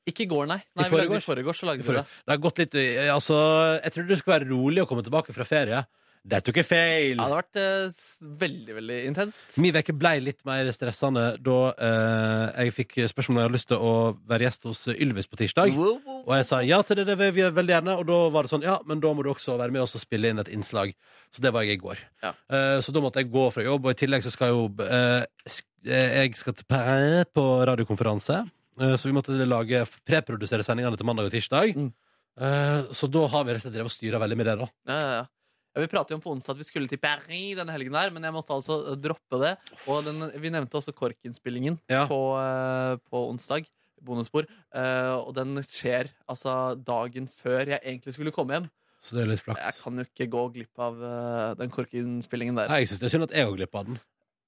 Ikke 0.09 0.25
i 0.25 0.29
går, 0.31 0.47
nei. 0.51 0.59
nei 0.75 0.85
I 0.85 0.89
vi 0.91 0.97
lagde 0.99 1.15
det? 1.15 1.23
I 1.23 1.27
forgårs 1.29 1.59
så 1.63 1.67
lagde 1.69 1.83
vi 1.87 1.93
det. 1.95 2.05
Det 2.25 2.33
har 2.33 2.41
gått 2.43 2.57
litt 2.59 2.75
eh, 2.75 3.09
Altså, 3.13 3.35
jeg 3.83 3.93
trodde 3.95 4.09
det 4.11 4.17
skulle 4.19 4.39
være 4.39 4.49
rolig 4.51 4.83
å 4.83 4.87
komme 4.89 5.03
tilbake 5.05 5.31
fra 5.35 5.45
ferie. 5.47 5.85
Det 6.23 6.37
tok 6.47 6.55
jeg 6.61 6.63
feil. 6.69 7.17
Ja, 7.19 7.23
det 7.27 7.33
har 7.33 7.41
vært 7.41 7.57
eh, 7.59 7.87
s- 7.91 8.19
veldig, 8.39 8.75
veldig 8.77 8.97
intenst. 9.09 9.57
Min 9.59 9.75
uke 9.75 9.91
ble 9.99 10.13
litt 10.23 10.39
mer 10.47 10.69
stressende 10.71 11.23
da 11.43 11.55
eh, 11.75 12.61
jeg 12.63 12.75
fikk 12.77 12.93
spørsmål 13.11 13.35
om 13.35 13.39
jeg 13.41 13.47
hadde 13.49 13.57
lyst 13.57 13.67
til 13.73 13.83
å 13.83 13.91
være 14.31 14.47
gjest 14.47 14.67
hos 14.69 14.83
Ylvis 14.93 15.27
på 15.27 15.39
tirsdag. 15.41 15.75
Wow, 15.75 15.97
wow. 16.07 16.21
Og 16.23 16.31
jeg 16.39 16.47
sa 16.47 16.61
ja 16.63 16.79
til 16.87 17.01
det, 17.01 17.07
det 17.11 17.17
vil 17.19 17.33
vi 17.35 17.43
veldig 17.59 17.75
gjerne. 17.75 17.97
Og 17.99 18.07
da 18.07 18.19
var 18.37 18.47
det 18.47 18.53
sånn, 18.53 18.63
ja, 18.63 18.77
men 18.87 19.03
da 19.03 19.11
må 19.11 19.23
du 19.27 19.33
også 19.33 19.57
være 19.59 19.75
med 19.75 19.83
oss 19.83 19.97
og 19.99 20.03
spille 20.05 20.31
inn 20.31 20.39
et 20.39 20.51
innslag. 20.55 20.95
Så 21.35 21.43
det 21.43 21.51
var 21.55 21.67
jeg 21.67 21.75
i 21.79 21.83
går. 21.83 21.99
Ja. 22.23 22.31
Eh, 22.55 22.79
så 22.83 22.95
da 22.95 23.03
måtte 23.03 23.19
jeg 23.19 23.31
gå 23.35 23.43
fra 23.51 23.67
jobb, 23.67 23.83
og 23.87 23.91
i 23.95 23.99
tillegg 24.05 24.23
så 24.23 24.31
skal 24.31 24.55
jo 24.55 24.63
eh, 24.87 25.27
sk- 25.43 25.67
eh, 25.91 26.21
Jeg 26.23 26.39
skal 26.39 26.55
til 26.55 26.71
Paris 26.71 27.27
på 27.35 27.49
radiokonferanse. 27.67 28.45
Eh, 28.81 28.95
så 28.97 29.09
vi 29.09 29.13
måtte 29.15 29.35
lage 29.45 29.83
preprodusere 30.07 30.65
sendingene 30.65 30.97
til 30.97 31.05
mandag 31.09 31.29
og 31.29 31.33
tirsdag. 31.35 31.75
Mm. 31.77 31.91
Eh, 32.41 32.89
så 32.95 33.09
da 33.11 33.27
har 33.29 33.43
vi 33.45 33.53
rett 33.53 33.61
og 33.61 33.67
slett 33.67 33.75
drevet 33.77 33.91
og 33.91 33.95
styra 33.95 34.21
veldig 34.23 34.37
med 34.39 34.49
det, 34.49 34.57
da. 34.63 34.67
Ja, 34.89 34.99
ja, 34.99 35.13
ja. 35.21 35.23
Ja, 35.73 35.81
vi 35.81 35.89
pratet 35.89 36.13
jo 36.13 36.19
om 36.19 36.21
på 36.21 36.29
onsdag 36.35 36.53
at 36.53 36.59
vi 36.61 36.65
skulle 36.67 36.85
til 36.89 36.99
Paris 37.01 37.55
denne 37.57 37.73
helgen, 37.73 37.95
her 37.97 38.11
men 38.13 38.21
jeg 38.27 38.33
måtte 38.35 38.53
altså 38.53 38.75
eh, 38.91 38.97
droppe 39.01 39.39
det. 39.41 39.55
Og 39.89 40.03
den, 40.05 40.27
vi 40.41 40.51
nevnte 40.53 40.77
også 40.77 40.93
KORK-innspillingen 40.93 41.79
Ja. 41.89 42.03
på, 42.09 42.19
på 43.09 43.23
onsdag. 43.31 43.65
Bonusspor. 44.03 44.45
Eh, 44.75 45.13
og 45.15 45.31
den 45.37 45.55
skjer 45.63 46.09
altså 46.29 46.75
dagen 46.75 47.25
før 47.31 47.71
jeg 47.71 47.79
egentlig 47.81 48.13
skulle 48.17 48.33
komme 48.35 48.57
hjem. 48.57 48.65
Så 49.03 49.15
det 49.15 49.23
er 49.23 49.29
litt 49.33 49.41
flaks. 49.43 49.59
Jeg 49.63 49.77
kan 49.81 49.97
jo 49.99 50.03
ikke 50.05 50.27
gå 50.31 50.41
glipp 50.57 50.79
av 50.83 50.99
den 51.59 51.71
KORK-innspillingen 51.73 52.55
der. 52.59 52.69
Nei, 52.71 52.81
Jeg 52.83 52.91
synes 52.91 53.01
det 53.01 53.07
er 53.09 53.13
synd 53.17 53.25
at 53.29 53.33
jeg 53.35 53.47
går 53.49 53.57
glipp 53.61 53.75
av 53.79 53.87
den. 53.89 53.97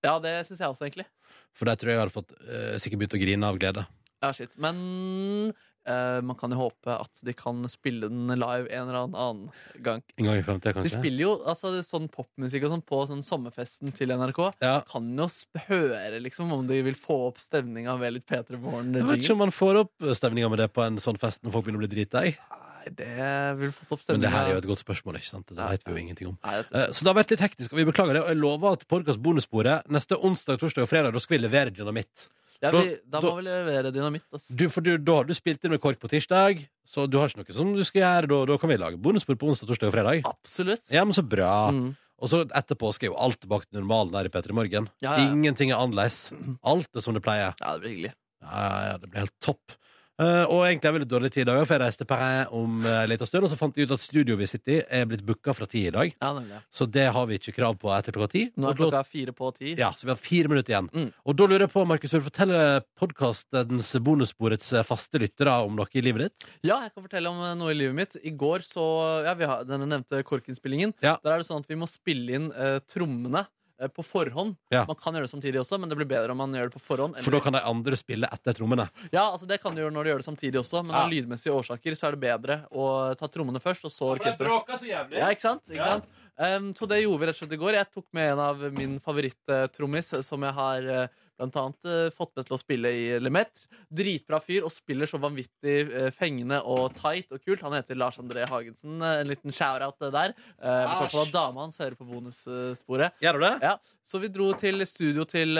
Ja, 0.05 0.13
det 0.23 0.33
syns 0.47 0.61
jeg 0.61 0.69
også, 0.69 0.85
egentlig. 0.85 1.07
For 1.55 1.67
der 1.67 1.75
tror 1.79 1.91
jeg 1.91 1.97
jeg 1.97 2.03
hadde 2.05 2.13
fått 2.15 2.35
sikkert 2.83 3.01
begynt 3.01 3.17
å 3.17 3.21
grine 3.25 3.49
av 3.49 3.57
glede. 3.59 3.83
Ja, 4.23 4.31
shit. 4.33 4.55
Men 4.57 5.51
eh, 5.85 6.21
man 6.25 6.35
kan 6.39 6.49
jo 6.53 6.57
håpe 6.63 6.95
at 6.95 7.19
de 7.25 7.33
kan 7.37 7.59
spille 7.69 8.07
den 8.09 8.31
live 8.39 8.69
en 8.73 8.87
eller 8.89 9.03
annen 9.05 9.51
gang. 9.85 10.01
En 10.17 10.25
gang 10.29 10.39
i 10.39 10.43
fremtiden, 10.45 10.73
De 10.73 10.79
kanskje. 10.79 10.97
spiller 10.99 11.25
jo 11.27 11.33
altså, 11.45 11.73
sånn 11.85 12.07
popmusikk 12.09 12.65
og 12.65 12.73
sånn 12.73 12.83
på 12.89 13.01
sånn 13.11 13.21
sommerfesten 13.25 13.93
til 13.95 14.09
NRK. 14.15 14.41
Ja. 14.65 14.79
Kan 14.89 15.11
jo 15.19 15.27
sp- 15.29 15.61
høre 15.67 16.19
liksom 16.23 16.51
om 16.55 16.65
de 16.67 16.81
vil 16.87 16.97
få 16.97 17.27
opp 17.29 17.37
stemninga 17.43 17.97
ved 18.01 18.17
litt 18.17 18.25
P3 18.25 18.55
Jeg 18.57 19.05
vet 19.05 19.21
ikke 19.21 19.35
om 19.37 19.43
man 19.45 19.53
får 19.53 19.81
opp 19.85 20.11
stemninga 20.17 20.49
med 20.49 20.63
det 20.63 20.71
på 20.73 20.85
en 20.87 20.97
sånn 20.97 21.19
fest 21.21 21.43
når 21.43 21.51
folk 21.57 21.65
begynner 21.67 21.83
å 21.83 21.87
bli 21.87 21.93
drita 21.95 22.25
i. 22.31 22.33
Nei, 22.35 22.93
det 22.95 23.57
vil 23.59 23.71
fått 23.73 23.93
opp 23.97 24.01
Men 24.13 24.21
det 24.21 24.29
her 24.33 24.45
er 24.45 24.51
jo 24.55 24.61
et 24.63 24.67
godt 24.69 24.81
spørsmål, 24.83 25.15
ikke 25.19 25.29
sant? 25.31 25.47
Det 25.49 25.57
vet 25.57 25.85
vi 25.85 25.91
jo 25.93 26.01
ingenting 26.01 26.27
om. 26.33 26.37
Nei, 26.45 26.55
jeg 26.61 26.65
Eh, 26.71 26.87
Så 26.93 27.03
det 27.03 27.09
har 27.13 27.17
vært 27.23 27.31
litt 27.33 27.41
hektisk, 27.45 27.73
og 27.73 27.77
vi 27.81 27.85
beklager 27.91 28.13
det. 28.13 28.21
Og 28.25 28.29
jeg 28.29 28.37
lover 28.41 28.71
at 28.73 28.87
podkast 28.87 29.21
bonussporet 29.21 29.87
neste 29.89 30.17
onsdag, 30.17 30.57
torsdag 30.61 30.83
og 30.85 30.89
fredag, 30.89 31.13
da 31.13 31.19
skal 31.19 31.37
vi 31.37 31.43
levere 31.47 31.73
dynamitt. 31.73 32.27
Ja, 32.61 32.71
vi, 32.71 32.95
da 33.05 33.19
da- 33.19 33.27
må 33.27 33.35
vi 33.39 33.45
levere 33.47 33.91
dynamitt. 33.95 34.25
Ass. 34.33 34.47
Du, 34.55 34.65
for 34.69 34.81
du, 34.85 34.95
da 34.97 35.17
har 35.19 35.27
du 35.27 35.33
spilt 35.37 35.63
inn 35.65 35.71
med 35.75 35.81
KORK 35.83 35.99
på 35.99 36.09
tirsdag, 36.11 36.65
så 36.87 37.05
du 37.09 37.17
har 37.19 37.29
ikke 37.29 37.43
noe 37.43 37.57
som 37.57 37.73
du 37.75 37.83
skal 37.87 38.01
gjøre. 38.05 38.29
Da, 38.31 38.39
da 38.53 38.57
kan 38.61 38.69
vi 38.71 38.77
lage 38.81 38.97
bonusbord 39.01 39.39
på 39.41 39.49
onsdag, 39.51 39.69
torsdag 39.71 39.91
og 39.91 39.95
fredag. 39.97 40.25
Absolutt. 40.29 40.89
Ja, 40.93 41.03
men 41.05 41.13
så 41.17 41.23
bra. 41.27 41.69
Mm. 41.75 41.93
Og 42.23 42.29
så 42.31 42.43
etterpå 42.47 42.93
er 42.95 43.09
jo 43.09 43.17
alt 43.19 43.41
tilbake 43.43 43.67
til 43.67 43.81
normalen 43.81 44.13
der 44.13 44.29
i 44.29 44.31
P3 44.31 44.53
Morgen. 44.55 44.87
Ja, 45.03 45.17
ja. 45.19 45.25
Ingenting 45.33 45.73
er 45.73 45.81
annerledes. 45.83 46.29
Alt 46.63 46.87
er 46.95 47.03
som 47.03 47.13
det 47.17 47.23
pleier. 47.25 47.57
ja, 47.59 47.73
det 47.75 47.81
blir 47.83 47.91
hyggelig. 47.95 48.13
Ja, 48.45 48.61
ja, 48.61 48.79
ja, 48.91 48.97
det 49.01 49.09
blir 49.11 49.25
helt 49.25 49.35
topp. 49.43 49.75
Eh, 50.15 50.43
og 50.47 50.61
egentlig 50.63 50.87
er 50.87 50.93
det 50.93 50.95
veldig 50.95 51.11
dårlig 51.11 51.29
tid 51.33 51.43
i 51.43 51.47
dag, 51.49 51.57
for 51.65 51.75
jeg 51.75 51.81
reiste 51.81 52.05
til 52.05 52.07
Paris 52.07 52.51
om 52.55 52.77
uh, 52.85 52.91
en 53.01 53.09
liten 53.11 53.27
stund, 53.27 53.43
og 53.43 53.51
så 53.51 53.57
fant 53.59 53.75
jeg 53.75 53.89
ut 53.89 53.95
at 53.97 54.03
studioet 54.03 54.39
vi 54.39 54.47
sitter 54.47 54.73
i, 54.77 54.77
er 54.99 55.09
blitt 55.09 55.25
booka 55.27 55.51
fra 55.57 55.67
ti 55.67 55.81
i 55.89 55.91
dag. 55.91 56.13
Ja. 56.15 56.61
Så 56.71 56.87
det 56.87 57.09
har 57.11 57.27
vi 57.27 57.39
ikke 57.39 57.55
krav 57.57 57.75
på 57.81 57.91
etter 57.91 58.15
klokka 58.15 58.31
ti. 58.31 58.45
Nå 58.55 58.69
er 58.69 58.79
klokka 58.79 59.01
fire 59.07 59.35
på 59.35 59.51
ti. 59.57 59.73
Ja, 59.79 59.91
så 59.97 60.07
vi 60.07 60.13
har 60.13 60.21
fire 60.21 60.51
minutter 60.51 60.71
igjen. 60.71 60.87
Mm. 60.93 61.09
Og 61.25 61.35
da 61.35 61.49
lurer 61.49 61.65
jeg 61.65 61.73
på, 61.73 61.83
Markus, 61.89 62.15
vil 62.15 62.23
du 62.23 62.29
fortelle 62.29 62.61
podkastens 63.01 63.91
bonussporets 64.05 64.71
eh, 64.75 64.85
faste 64.87 65.19
lyttere 65.19 65.57
om 65.65 65.75
noe 65.75 65.91
i 65.91 66.05
livet 66.05 66.29
ditt? 66.29 66.47
Ja, 66.63 66.79
jeg 66.85 66.93
kan 66.93 67.03
fortelle 67.03 67.33
om 67.33 67.43
eh, 67.43 67.57
noe 67.59 67.75
i 67.75 67.77
livet 67.81 67.99
mitt. 67.99 68.15
I 68.23 68.31
går 68.31 68.63
så 68.63 68.85
Ja, 69.25 69.35
vi 69.35 69.47
har 69.49 69.67
denne 69.67 69.89
nevnte 69.89 70.23
KORK-innspillingen. 70.23 70.95
Ja. 71.03 71.17
Der 71.23 71.35
er 71.35 71.43
det 71.43 71.49
sånn 71.49 71.63
at 71.63 71.69
vi 71.71 71.79
må 71.79 71.87
spille 71.89 72.39
inn 72.39 72.47
uh, 72.55 72.79
trommene 72.87 73.43
eh, 73.43 73.51
på 73.95 74.03
forhånd. 74.03 74.55
Ja. 74.71 74.85
Man 74.87 74.95
kan 74.95 75.13
gjøre 75.13 75.27
det 75.27 75.31
samtidig 75.33 75.59
også, 75.59 75.79
men 75.79 75.89
det 75.89 75.97
blir 75.97 76.07
bedre 76.07 76.31
om 76.31 76.37
man 76.37 76.53
gjør 76.53 76.69
det 76.71 76.73
på 76.77 76.81
forhånd. 76.81 77.17
For 77.23 77.31
da 77.31 77.39
kan 77.43 77.53
de 77.53 77.59
andre 77.61 77.95
spille 77.99 78.29
etter 78.31 78.53
trommene. 78.55 78.89
Ja, 79.11 79.31
altså 79.31 79.45
Det 79.47 79.61
kan 79.61 79.75
du 79.75 79.81
gjøre 79.81 79.91
når 79.91 80.03
du 80.03 80.09
gjør 80.13 80.21
det 80.23 80.27
samtidig 80.29 80.59
også, 80.61 80.83
men 80.85 80.95
Ja. 80.95 81.03
av 81.03 81.11
lydmessige 81.11 81.51
årsaker 81.53 81.91
så 81.95 82.07
er 82.07 82.11
det 82.15 82.21
bedre 82.23 82.65
å 82.71 83.15
ta 83.17 83.27
trommene 83.27 83.59
først, 83.59 83.83
og 83.85 83.91
så 83.91 84.15
orkesteret. 84.17 84.47
bråker 84.47 84.77
så 84.79 84.87
jævlig. 84.87 85.17
Ja, 85.19 85.27
ikke 85.29 85.41
sant? 85.41 85.63
Ikke 85.69 85.75
Ja. 85.75 85.91
sant? 85.99 86.05
Um, 86.37 86.73
så 86.73 86.85
det 86.87 87.01
gjorde 87.03 87.19
vi 87.19 87.25
rett 87.27 87.35
og 87.41 87.47
slett 87.47 87.53
i 87.53 87.57
går. 87.63 87.73
Jeg 87.73 87.91
tok 87.93 88.05
med 88.13 88.31
en 88.33 88.39
av 88.39 88.57
min 88.73 88.99
favoritt-trommis, 88.99 90.23
som 90.23 90.41
jeg 90.43 90.53
har 90.53 90.87
eh, 90.87 91.07
blant 91.37 91.57
annet 91.59 91.85
uh, 91.87 92.09
fått 92.15 92.33
med 92.37 92.47
til 92.47 92.55
å 92.55 92.59
spille 92.59 92.91
i 92.95 93.05
Lemaitre. 93.21 93.67
Dritbra 93.91 94.39
fyr, 94.43 94.63
og 94.65 94.73
spiller 94.73 95.09
så 95.09 95.19
vanvittig 95.21 95.75
uh, 95.91 96.09
fengende 96.15 96.61
og 96.63 96.95
tight 96.97 97.31
og 97.35 97.43
kult. 97.43 97.63
Han 97.65 97.75
heter 97.77 97.99
Lars 97.99 98.19
André 98.21 98.45
Hagensen. 98.49 98.97
eh, 99.01 99.21
En 99.21 99.31
liten 99.31 99.53
shout-out 99.55 99.99
der. 99.99 100.35
Uh, 100.59 100.67
I 100.67 100.97
hvert 100.99 101.13
fall 101.13 101.25
at 101.27 101.33
dama 101.35 101.65
hans 101.65 101.79
hører 101.81 101.97
på 101.99 102.07
bonussporet. 102.07 103.15
Gjør 103.23 103.39
du 103.39 103.45
det? 103.45 103.53
Ja, 103.63 103.75
Så 104.05 104.21
vi 104.23 104.31
dro 104.31 104.51
til 104.59 104.85
studio 104.87 105.25
til, 105.29 105.59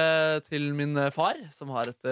til 0.50 0.70
min 0.78 0.96
far, 1.12 1.40
som 1.56 1.72
har 1.76 1.90
et 1.92 2.12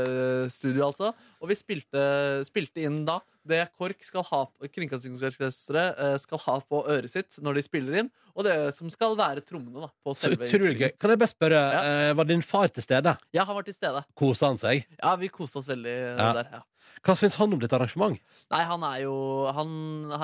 studio, 0.52 0.88
altså. 0.90 1.14
Og 1.42 1.52
vi 1.52 1.58
spilte, 1.60 2.04
spilte 2.48 2.84
inn 2.84 3.04
da 3.08 3.20
det 3.48 3.62
KORK 3.78 4.04
skal 4.08 4.24
ha 4.30 4.42
Kringkastingsorkesteret 4.72 6.00
eh, 6.00 6.18
skal 6.22 6.42
ha 6.46 6.58
på 6.70 6.82
øret 6.90 7.12
sitt 7.12 7.40
når 7.44 7.58
de 7.60 7.64
spiller 7.66 8.00
inn, 8.04 8.12
og 8.34 8.46
det 8.48 8.56
som 8.76 8.90
skal 8.94 9.16
være 9.20 9.44
trommene 9.46 9.84
da 9.86 9.90
på 10.04 10.14
Så 10.16 10.30
selve 10.30 10.48
utrolig 10.48 10.76
gøy. 10.80 10.92
Kan 11.02 11.14
jeg 11.14 11.22
bare 11.22 11.32
spørre, 11.34 11.64
ja. 11.76 12.14
var 12.18 12.30
din 12.30 12.42
far 12.46 12.72
til 12.74 12.86
stede? 12.86 13.16
Ja, 13.36 13.46
han 13.46 13.58
var 13.58 13.66
til 13.68 13.76
stede. 13.76 14.04
Kosa 14.18 14.50
han 14.52 14.62
seg? 14.62 14.86
Ja, 15.00 15.16
vi 15.20 15.30
koste 15.34 15.60
oss 15.62 15.68
veldig 15.72 15.98
eh, 15.98 16.16
Ja. 16.18 16.30
der. 16.40 16.50
ja 16.60 16.62
Hva 17.04 17.16
syns 17.20 17.36
han 17.40 17.54
om 17.56 17.60
ditt 17.60 17.74
arrangement? 17.74 18.20
Nei, 18.54 18.64
han 18.70 18.84
er 18.88 18.98
jo 19.04 19.14
han, 19.56 19.70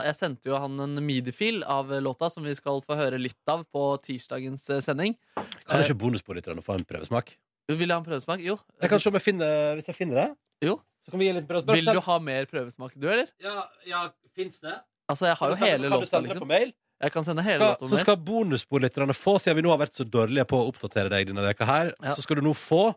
Jeg 0.05 0.15
sendte 0.15 0.51
jo 0.51 0.59
han 0.61 0.79
en 0.85 0.99
midi-fil 1.03 1.63
av 1.67 1.91
låta, 2.03 2.29
som 2.31 2.43
vi 2.45 2.55
skal 2.55 2.81
få 2.85 2.95
høre 2.99 3.19
litt 3.19 3.51
av 3.51 3.65
på 3.73 3.85
tirsdagens 4.05 4.69
eh, 4.69 4.81
sending. 4.85 5.17
Kan 5.65 5.81
jeg 5.81 5.89
ikke 5.89 6.01
bonuspolitikerne 6.05 6.63
få 6.65 6.77
en 6.79 6.85
prøvesmak? 6.87 7.35
Vil 7.69 7.85
du 7.85 7.93
ha 7.93 7.99
en 7.99 8.05
prøvesmak? 8.05 8.41
Jo. 8.41 8.55
Jeg 8.81 8.89
kan 8.89 9.01
se 9.01 9.09
om 9.11 9.17
jeg 9.19 9.21
finner, 9.27 9.75
Hvis 9.77 9.91
jeg 9.91 9.95
finner 9.99 10.23
det, 10.23 10.29
Jo. 10.65 10.79
Så 11.09 11.15
kan 11.15 11.23
vi 11.23 11.25
gi 11.25 11.33
en 11.33 11.39
liten 11.39 11.49
prøve. 11.49 11.73
Vil 11.73 11.89
du 11.89 12.01
ha 12.05 12.19
mer 12.21 12.45
prøvesmak, 12.45 12.93
du, 12.93 13.09
eller? 13.09 13.31
Ja, 13.41 13.63
ja 13.89 14.05
fins 14.37 14.61
det? 14.61 14.75
Altså, 15.09 15.25
jeg 15.25 15.39
har 15.39 15.49
jo 15.49 15.57
hele 15.57 15.89
kan 15.89 15.97
låta, 15.97 16.21
liksom. 16.21 16.43
på 16.45 16.49
mail? 16.53 16.71
Jeg 16.99 17.13
kan 17.15 17.25
sende 17.25 17.43
hele 17.47 17.63
Skal, 17.63 17.75
låta 17.79 17.89
så 17.89 17.99
skal 18.03 18.17
bonusbordlytterne 18.29 19.15
få, 19.17 19.37
siden 19.41 19.57
vi 19.57 19.65
nå 19.65 19.71
har 19.73 19.81
vært 19.81 19.97
så 19.97 20.05
dårlige 20.05 20.45
på 20.51 20.59
å 20.59 20.67
oppdatere 20.69 21.09
deg 21.09 21.31
denne 21.31 21.45
veka 21.47 21.65
her, 21.65 21.93
Ja. 22.03 22.13
så 22.13 22.21
skal 22.21 22.37
du 22.37 22.45
nå 22.45 22.53
få 22.53 22.91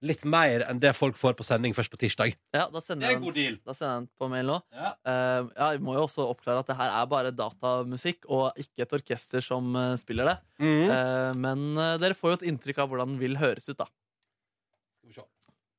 litt 0.00 0.22
mer 0.24 0.62
enn 0.70 0.78
det 0.78 0.92
folk 0.94 1.16
får 1.18 1.34
på 1.34 1.44
sending 1.44 1.74
først 1.74 1.90
på 1.90 1.98
tirsdag. 1.98 2.36
Ja, 2.54 2.68
da 2.70 2.80
sender 2.80 3.02
Det 3.02 3.08
er 3.08 3.10
jeg 3.10 3.18
en 3.18 3.24
god 3.26 3.34
den, 3.34 3.44
deal. 3.44 3.56
da 3.66 3.74
sender 3.74 3.92
jeg 3.92 4.00
den 4.00 4.08
på 4.22 4.28
mail 4.30 4.46
nå. 4.46 4.58
Ja. 4.72 4.92
Uh, 5.02 5.50
ja, 5.58 5.70
jeg 5.74 5.82
må 5.82 5.96
jo 5.96 6.04
også 6.06 6.26
oppklare 6.30 6.62
at 6.62 6.70
det 6.70 6.76
her 6.78 6.92
er 7.00 7.08
bare 7.10 7.34
datamusikk, 7.34 8.28
og 8.30 8.62
ikke 8.62 8.86
et 8.86 8.94
orkester 9.00 9.42
som 9.42 9.74
uh, 9.74 9.96
spiller 9.98 10.30
det. 10.30 10.36
Mm. 10.62 10.84
Uh, 10.86 11.32
men 11.42 11.64
dere 11.98 12.14
får 12.14 12.30
jo 12.30 12.38
et 12.38 12.46
inntrykk 12.52 12.78
av 12.84 12.92
hvordan 12.92 13.16
den 13.16 13.22
vil 13.24 13.40
høres 13.42 13.66
ut, 13.68 13.78
da. 13.82 13.90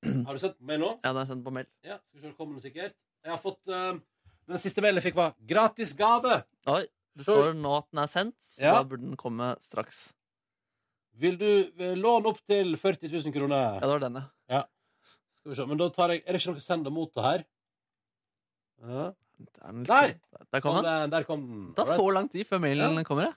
Har 0.27 0.33
du 0.33 0.39
sendt 0.39 0.57
på 0.59 0.65
mail 0.69 0.79
nå? 0.79 0.91
Ja, 1.03 1.11
den 1.11 1.21
er 1.21 1.27
sendt 1.29 1.43
på 1.45 1.51
mail. 1.55 1.67
Ja, 1.83 1.97
skal 1.99 2.21
vi 2.21 2.27
se, 2.27 2.33
kommer 2.37 2.55
den 2.55 2.63
sikkert. 2.63 2.95
Jeg 3.25 3.31
har 3.33 3.41
fått 3.43 3.67
eh, 3.67 3.99
Den 4.49 4.61
siste 4.63 4.81
mailen 4.81 4.97
jeg 5.01 5.11
fikk, 5.11 5.17
var 5.19 5.33
'gratis 5.45 5.91
gave'. 5.93 6.43
Oi, 6.67 6.85
det 7.15 7.25
Så- 7.25 7.35
står 7.35 7.53
nå 7.59 7.77
at 7.77 7.87
den 7.91 7.99
er 7.99 8.07
sendt, 8.07 8.37
så 8.41 8.61
Ja. 8.63 8.71
da 8.79 8.83
burde 8.83 9.03
den 9.05 9.17
komme 9.17 9.55
straks. 9.61 10.13
Vil 11.19 11.37
du 11.37 11.45
eh, 11.77 11.95
låne 11.99 12.25
opp 12.31 12.39
til 12.47 12.75
40 12.77 13.09
000 13.11 13.49
Ja, 13.51 13.79
det 13.79 13.89
var 13.89 13.99
den, 13.99 14.23
ja. 14.49 14.63
Skal 15.39 15.51
vi 15.51 15.55
se, 15.55 15.65
men 15.67 15.77
da 15.77 15.89
tar 15.89 16.09
jeg 16.09 16.23
Er 16.27 16.33
det 16.33 16.41
ikke 16.41 16.51
noe 16.53 16.59
send 16.59 16.87
og 16.87 16.93
motta 16.93 17.21
her? 17.21 17.43
Ja. 18.81 19.11
Der, 19.39 19.63
er 19.63 20.15
Der! 20.51 20.59
Kom 20.61 20.83
den. 20.83 21.09
der 21.11 21.23
kom 21.23 21.41
den. 21.47 21.67
Det 21.67 21.75
tar 21.75 21.85
så 21.95 22.09
lang 22.13 22.29
tid 22.31 22.45
før 22.47 22.59
mailen 22.59 23.03
kommer, 23.05 23.23
ja. 23.23 23.33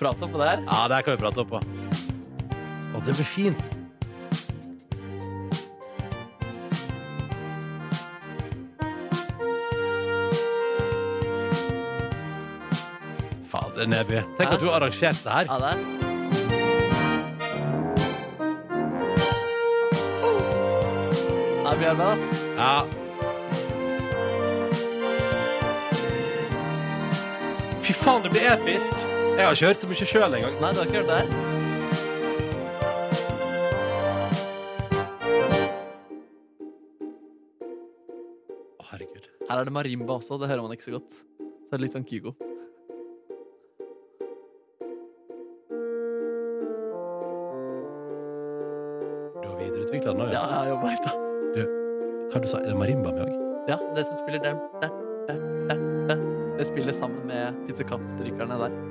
Prate 0.00 0.24
oppå 0.24 0.38
der. 0.38 0.64
Ja, 0.66 0.88
det 0.88 0.94
her 0.94 1.02
kan 1.02 1.12
vi 1.14 1.20
prate 1.20 1.40
opp 1.44 1.50
på. 1.52 1.60
Å, 1.60 3.02
det 3.04 3.14
blir 3.14 3.28
fint. 3.28 3.60
Fader, 13.50 13.86
Neby. 13.90 14.22
Tenk 14.38 14.54
at 14.56 14.62
du 14.62 14.70
har 14.70 14.80
arrangert 14.80 15.20
det 15.24 15.32
her. 15.36 15.44
Ja, 15.50 15.58
det 15.58 15.98
Ja, 21.60 21.76
vi 21.78 21.84
er 21.86 21.94
med, 21.94 22.06
ass. 22.06 22.42
Ja. 22.56 22.84
Fy 27.80 27.92
faen, 27.94 28.22
det 28.24 28.30
blir 28.34 28.50
episk. 28.50 29.09
Jeg 29.40 29.46
har 29.48 29.54
ikke 29.56 29.66
hørt 29.66 29.80
så 29.80 29.88
mye 29.88 30.06
sjøl 30.10 30.34
engang. 30.36 30.56
Nei, 30.60 30.70
du 30.70 30.78
har 30.78 30.84
ikke 30.84 31.00
hørt 31.00 31.08
det 31.08 31.16
her? 31.16 31.28
Å, 38.76 38.84
herregud. 38.90 39.30
Her 39.48 39.62
er 39.62 39.64
det 39.64 39.72
marimba 39.72 40.18
også, 40.18 40.36
det 40.42 40.50
hører 40.50 40.60
man 40.66 40.76
ikke 40.76 40.90
så 40.90 40.94
godt. 40.98 41.16
Så 41.40 41.72
er 41.72 41.80
det 41.80 41.86
litt 41.86 41.94
sånn 41.96 42.04
Kygo. 42.10 42.34
Du 49.40 49.48
har 49.48 49.56
videreutvikla 49.56 50.12
den 50.12 50.20
nå, 50.20 50.28
Ja, 50.36 50.44
jeg 50.44 50.52
har 50.52 50.70
jobba 50.74 50.92
litt, 50.92 51.08
da. 51.08 51.16
Hva 52.30 52.44
du 52.44 52.46
sa 52.46 52.60
Er 52.60 52.68
det 52.74 52.78
marimba 52.78 53.16
med 53.16 53.24
òg? 53.24 53.34
Ja, 53.72 53.80
det 53.96 54.04
som 54.04 54.20
spiller 54.20 54.44
der. 54.44 54.60
Det 56.60 56.68
spiller 56.68 56.92
sammen 56.92 57.24
med 57.24 57.56
pizzicato-strykerne 57.64 58.60
der. 58.60 58.89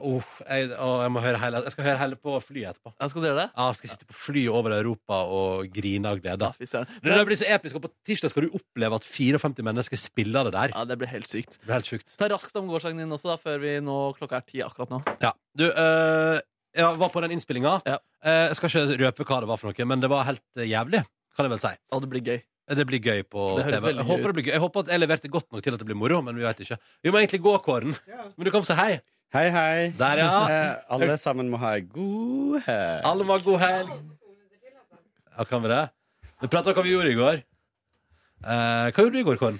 Uh, 0.00 0.32
jeg, 0.44 0.70
oh, 0.76 0.98
jeg 1.04 1.12
må 1.14 1.22
høre 1.24 1.40
hele 1.40 1.62
Jeg 1.64 1.74
skal 1.74 1.86
høre 1.88 2.00
hele 2.00 2.18
på 2.20 2.34
flyet 2.44 2.72
etterpå. 2.72 2.92
Ja, 2.94 3.08
skal 3.12 3.22
du 3.24 3.28
gjøre 3.28 3.40
det? 3.42 3.46
Ja, 3.52 3.68
jeg 3.70 3.78
skal 3.80 3.92
sitte 3.94 4.08
på 4.10 4.18
flyet 4.20 4.58
over 4.58 4.76
Europa 4.76 5.20
og 5.36 5.70
grine 5.74 6.12
av 6.12 6.20
glede. 6.22 6.50
Ja. 6.62 6.82
Det 7.06 7.26
blir 7.28 7.40
så 7.40 7.48
episk, 7.56 7.78
og 7.78 7.86
På 7.86 7.92
tirsdag 8.06 8.32
skal 8.34 8.46
du 8.46 8.58
oppleve 8.58 9.00
at 9.00 9.06
54 9.06 9.64
mennesker 9.66 10.00
spiller 10.00 10.48
det 10.48 10.56
der. 10.56 10.74
Ja, 10.74 10.84
det 10.88 10.98
blir 11.00 11.10
helt 11.12 11.30
sykt. 11.30 11.58
Det 11.60 11.68
blir 11.68 11.78
helt 11.78 11.92
sykt. 11.92 12.16
Ta 12.20 12.28
raskt 12.32 12.58
om 12.58 12.68
gårsdagen 12.70 13.00
din 13.02 13.16
også, 13.16 13.32
da, 13.34 13.38
før 13.40 13.62
vi 13.62 13.78
nå 13.84 13.96
klokka 14.18 14.40
er 14.40 14.46
ti 14.48 14.62
akkurat 14.64 14.92
nå. 14.92 15.00
Ja. 15.24 15.32
Du, 15.56 15.66
øh, 15.70 16.40
jeg 16.76 16.98
var 17.00 17.12
på 17.12 17.22
den 17.24 17.36
innspillinga. 17.36 17.78
Ja. 17.88 17.96
Eh, 18.24 18.42
jeg 18.50 18.58
skal 18.58 18.72
ikke 18.72 18.98
røpe 19.04 19.26
hva 19.28 19.40
det 19.44 19.48
var 19.50 19.60
for 19.60 19.70
noe, 19.72 19.88
men 19.88 20.02
det 20.02 20.10
var 20.12 20.26
helt 20.28 20.44
eh, 20.58 20.68
jævlig. 20.68 21.02
Kan 21.36 21.48
jeg 21.48 21.52
vel 21.54 21.62
si. 21.62 21.72
Og 21.92 22.04
det 22.04 22.10
blir 22.12 22.24
gøy. 22.26 22.38
Det 22.76 22.86
blir 22.88 22.98
gøy 22.98 23.20
på 23.30 23.42
Det 23.60 23.66
TV. 23.68 23.92
Jeg 23.94 24.06
håper, 24.08 24.26
det 24.26 24.34
blir 24.34 24.46
gøy. 24.48 24.52
jeg 24.56 24.62
håper 24.64 24.82
at 24.82 24.88
jeg 24.90 25.00
leverte 25.00 25.28
godt 25.30 25.52
nok 25.54 25.62
til 25.62 25.76
at 25.76 25.82
det 25.82 25.86
blir 25.86 25.98
moro, 25.98 26.18
men 26.26 26.34
vi 26.34 26.42
vet 26.42 26.64
ikke. 26.64 26.78
Vi 27.04 27.12
må 27.14 27.20
egentlig 27.20 27.40
gå, 27.44 27.52
Kåren. 27.62 27.94
Men 28.08 28.48
du 28.48 28.50
kan 28.50 28.64
få 28.64 28.72
si 28.72 28.78
hei. 28.78 28.96
Hei, 29.36 29.50
hei. 29.52 29.92
Der, 29.98 30.16
ja. 30.16 30.48
Eh, 30.48 30.76
alle 30.88 31.16
sammen 31.20 31.50
må 31.52 31.58
ha 31.60 31.74
ei 31.76 31.82
god 31.84 32.62
helg. 32.64 33.02
Alle 33.04 33.24
må 33.28 33.34
ha 33.36 33.42
god 33.44 33.58
helg. 33.60 33.90
Ja, 35.36 35.44
kan 35.50 35.60
vi 35.60 35.68
det? 35.68 35.80
Vi 36.40 36.48
prata 36.54 36.72
om 36.72 36.78
hva 36.78 36.84
vi 36.86 36.94
gjorde 36.94 37.10
i 37.12 37.18
går. 37.18 37.42
Eh, 38.40 38.86
hva 38.96 39.04
gjorde 39.04 39.12
du 39.12 39.20
i 39.20 39.26
går, 39.26 39.36
Kåren? 39.42 39.58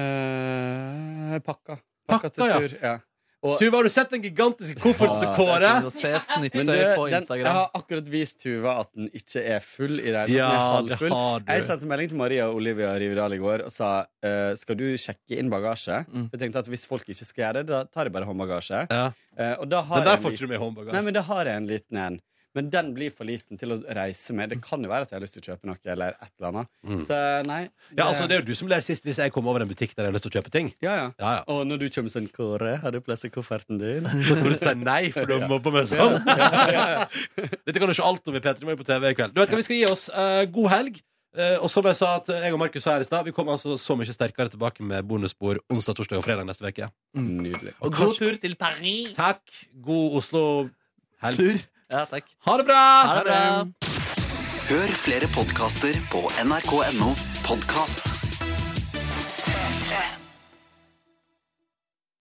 Eh, 0.00 1.36
pakka. 1.44 1.76
Pakka, 1.76 2.14
Pakka 2.14 2.30
til 2.32 2.46
ja. 2.48 2.56
tur. 2.56 2.76
Ja. 2.80 2.94
Og, 3.42 3.56
Tuva, 3.58 3.80
har 3.80 3.86
du 3.88 3.90
sett 3.90 4.12
den 4.12 4.22
gigantiske 4.22 4.76
kofferten 4.78 5.18
til 5.18 5.32
Kåre? 5.34 5.70
Se 5.90 6.12
Snipsøy 6.28 6.82
på 6.94 7.08
Instagram. 7.10 7.48
jeg 7.48 7.56
har 7.56 7.72
akkurat 7.74 8.10
vist 8.12 8.36
Tuva 8.38 8.76
at 8.84 8.90
den 8.94 9.08
ikke 9.10 9.42
er 9.56 9.64
full 9.66 9.98
i 9.98 10.12
det. 10.14 10.28
hele 10.28 10.28
tatt, 10.28 10.36
Ja, 10.36 10.82
det 10.86 10.98
har 11.10 11.42
du. 11.42 11.50
Jeg 11.50 11.64
sendte 11.66 11.90
melding 11.90 12.12
til 12.12 12.20
Maria 12.22 12.46
og 12.46 12.60
Olivia 12.60 12.92
Rivedal 13.02 13.34
i 13.34 13.40
går 13.42 13.64
og 13.66 13.74
sa 13.74 13.90
uh, 14.06 14.52
skal 14.58 14.78
du 14.78 14.86
sjekke 14.94 15.40
inn 15.42 15.50
bagasje. 15.50 16.04
Mm. 16.06 16.28
Jeg 16.30 16.44
tenkte 16.44 16.62
at 16.62 16.70
Hvis 16.70 16.86
folk 16.86 17.08
ikke 17.08 17.26
skal 17.26 17.44
gjøre 17.48 17.64
det, 17.64 17.66
da 17.74 17.82
tar 17.90 18.06
de 18.06 18.14
bare 18.14 18.30
håndbagasje. 18.30 18.86
Ja. 18.94 19.08
Uh, 19.34 19.54
og 19.58 19.66
da 19.74 19.82
har 19.82 19.96
Den 19.98 20.06
jeg 20.06 20.12
der 20.12 20.20
en 20.20 20.22
får 20.22 20.36
ikke 20.36 20.46
du 20.46 20.52
med 20.54 20.62
håndbagasje. 20.62 20.94
Nei, 20.94 21.02
men 21.08 21.18
da 21.18 21.26
har 21.32 21.50
jeg 21.50 21.62
en 21.64 21.66
liten 21.72 21.98
en. 22.06 22.20
Men 22.54 22.66
den 22.68 22.90
blir 22.92 23.08
for 23.16 23.24
liten 23.24 23.56
til 23.60 23.72
å 23.72 23.78
reise 23.96 24.34
med. 24.36 24.50
Det 24.52 24.58
kan 24.64 24.82
jo 24.84 24.90
være 24.90 25.06
at 25.06 25.12
jeg 25.12 25.16
har 25.16 25.22
lyst 25.24 25.36
til 25.38 25.42
å 25.44 25.46
kjøpe 25.52 25.68
noe. 25.70 25.78
Eller 25.88 26.16
et 26.18 26.32
eller 26.38 26.48
annet 26.50 26.68
Mm. 26.82 27.02
Så 27.06 27.16
nei. 27.46 27.60
Ja, 27.96 28.08
altså, 28.08 28.26
det 28.28 28.34
er 28.36 28.40
jo 28.42 28.46
du 28.50 28.54
som 28.58 28.68
ler 28.68 28.82
sist 28.84 29.04
hvis 29.06 29.20
jeg 29.22 29.32
kommer 29.32 29.52
over 29.54 29.62
en 29.64 29.70
butikk 29.70 29.94
der 29.94 30.04
jeg 30.04 30.10
har 30.10 30.16
lyst 30.16 30.26
til 30.26 30.32
å 30.32 30.36
kjøpe 30.42 30.50
ting. 30.52 30.72
ja, 30.82 30.94
ja. 30.98 31.06
Ja, 31.22 31.30
ja. 31.38 31.42
Og 31.48 31.62
når 31.66 31.78
du 31.80 31.86
kommer 31.94 32.10
sånn 32.12 32.26
Kåre, 32.34 32.74
har 32.82 32.90
du 32.92 33.00
plass 33.00 33.24
i 33.24 33.30
kofferten 33.32 33.78
din? 33.80 34.04
Så 34.26 34.34
kommer 34.36 34.52
du 34.52 34.58
til 34.58 34.68
å 34.68 34.74
si 34.74 34.82
nei, 34.84 35.02
for 35.14 35.24
du 35.30 35.34
har 35.38 35.48
mobba 35.48 35.72
meg 35.78 35.88
sånn. 35.88 36.18
Dette 37.66 37.78
kan 37.80 37.88
du 37.88 37.94
se 37.96 38.04
alt 38.04 38.28
om 38.28 38.36
i 38.36 38.42
P3 38.44 38.66
Morgen 38.66 38.80
på 38.82 38.86
TV 38.90 39.08
i 39.12 39.16
kveld. 39.16 39.32
Du 39.36 39.40
vet 39.40 39.54
hva, 39.54 39.62
Vi 39.62 39.66
skal 39.70 39.78
gi 39.80 39.88
oss. 39.88 40.08
Uh, 40.12 40.42
god 40.52 40.70
helg. 40.74 41.00
Uh, 41.32 41.56
og 41.64 41.70
som 41.72 41.86
jeg 41.88 41.96
sa 41.96 42.10
at 42.18 42.26
jeg 42.28 42.52
og 42.52 42.58
Markus 42.60 42.84
sa 42.84 42.98
her 42.98 43.06
i 43.06 43.08
stad, 43.08 43.24
vi 43.24 43.32
kommer 43.32 43.54
altså 43.56 43.78
så 43.80 43.96
mye 43.96 44.12
sterkere 44.12 44.52
tilbake 44.52 44.84
med 44.84 45.06
bonusspor 45.08 45.62
onsdag, 45.72 45.96
torsdag 45.96 46.20
og 46.20 46.26
fredag 46.26 46.44
neste 46.50 46.68
uke. 46.68 46.90
Nydelig. 47.16 47.72
Og 47.80 47.94
god 47.96 48.18
tur 48.20 48.36
til 48.42 48.58
Paris! 48.60 49.14
Takk. 49.16 49.40
God 49.86 50.18
Oslo-helg. 50.20 51.62
Ja, 51.92 52.06
takk. 52.08 52.24
Ha 52.48 52.56
det 52.56 52.64
bra! 52.64 52.82
Ha 53.04 53.14
det 53.18 53.24
bra. 53.28 53.40
Hør 54.72 54.94
flere 54.96 55.28
podkaster 55.34 55.98
på 56.12 56.24
nrk.no 56.40 57.12
podkast. 57.44 58.21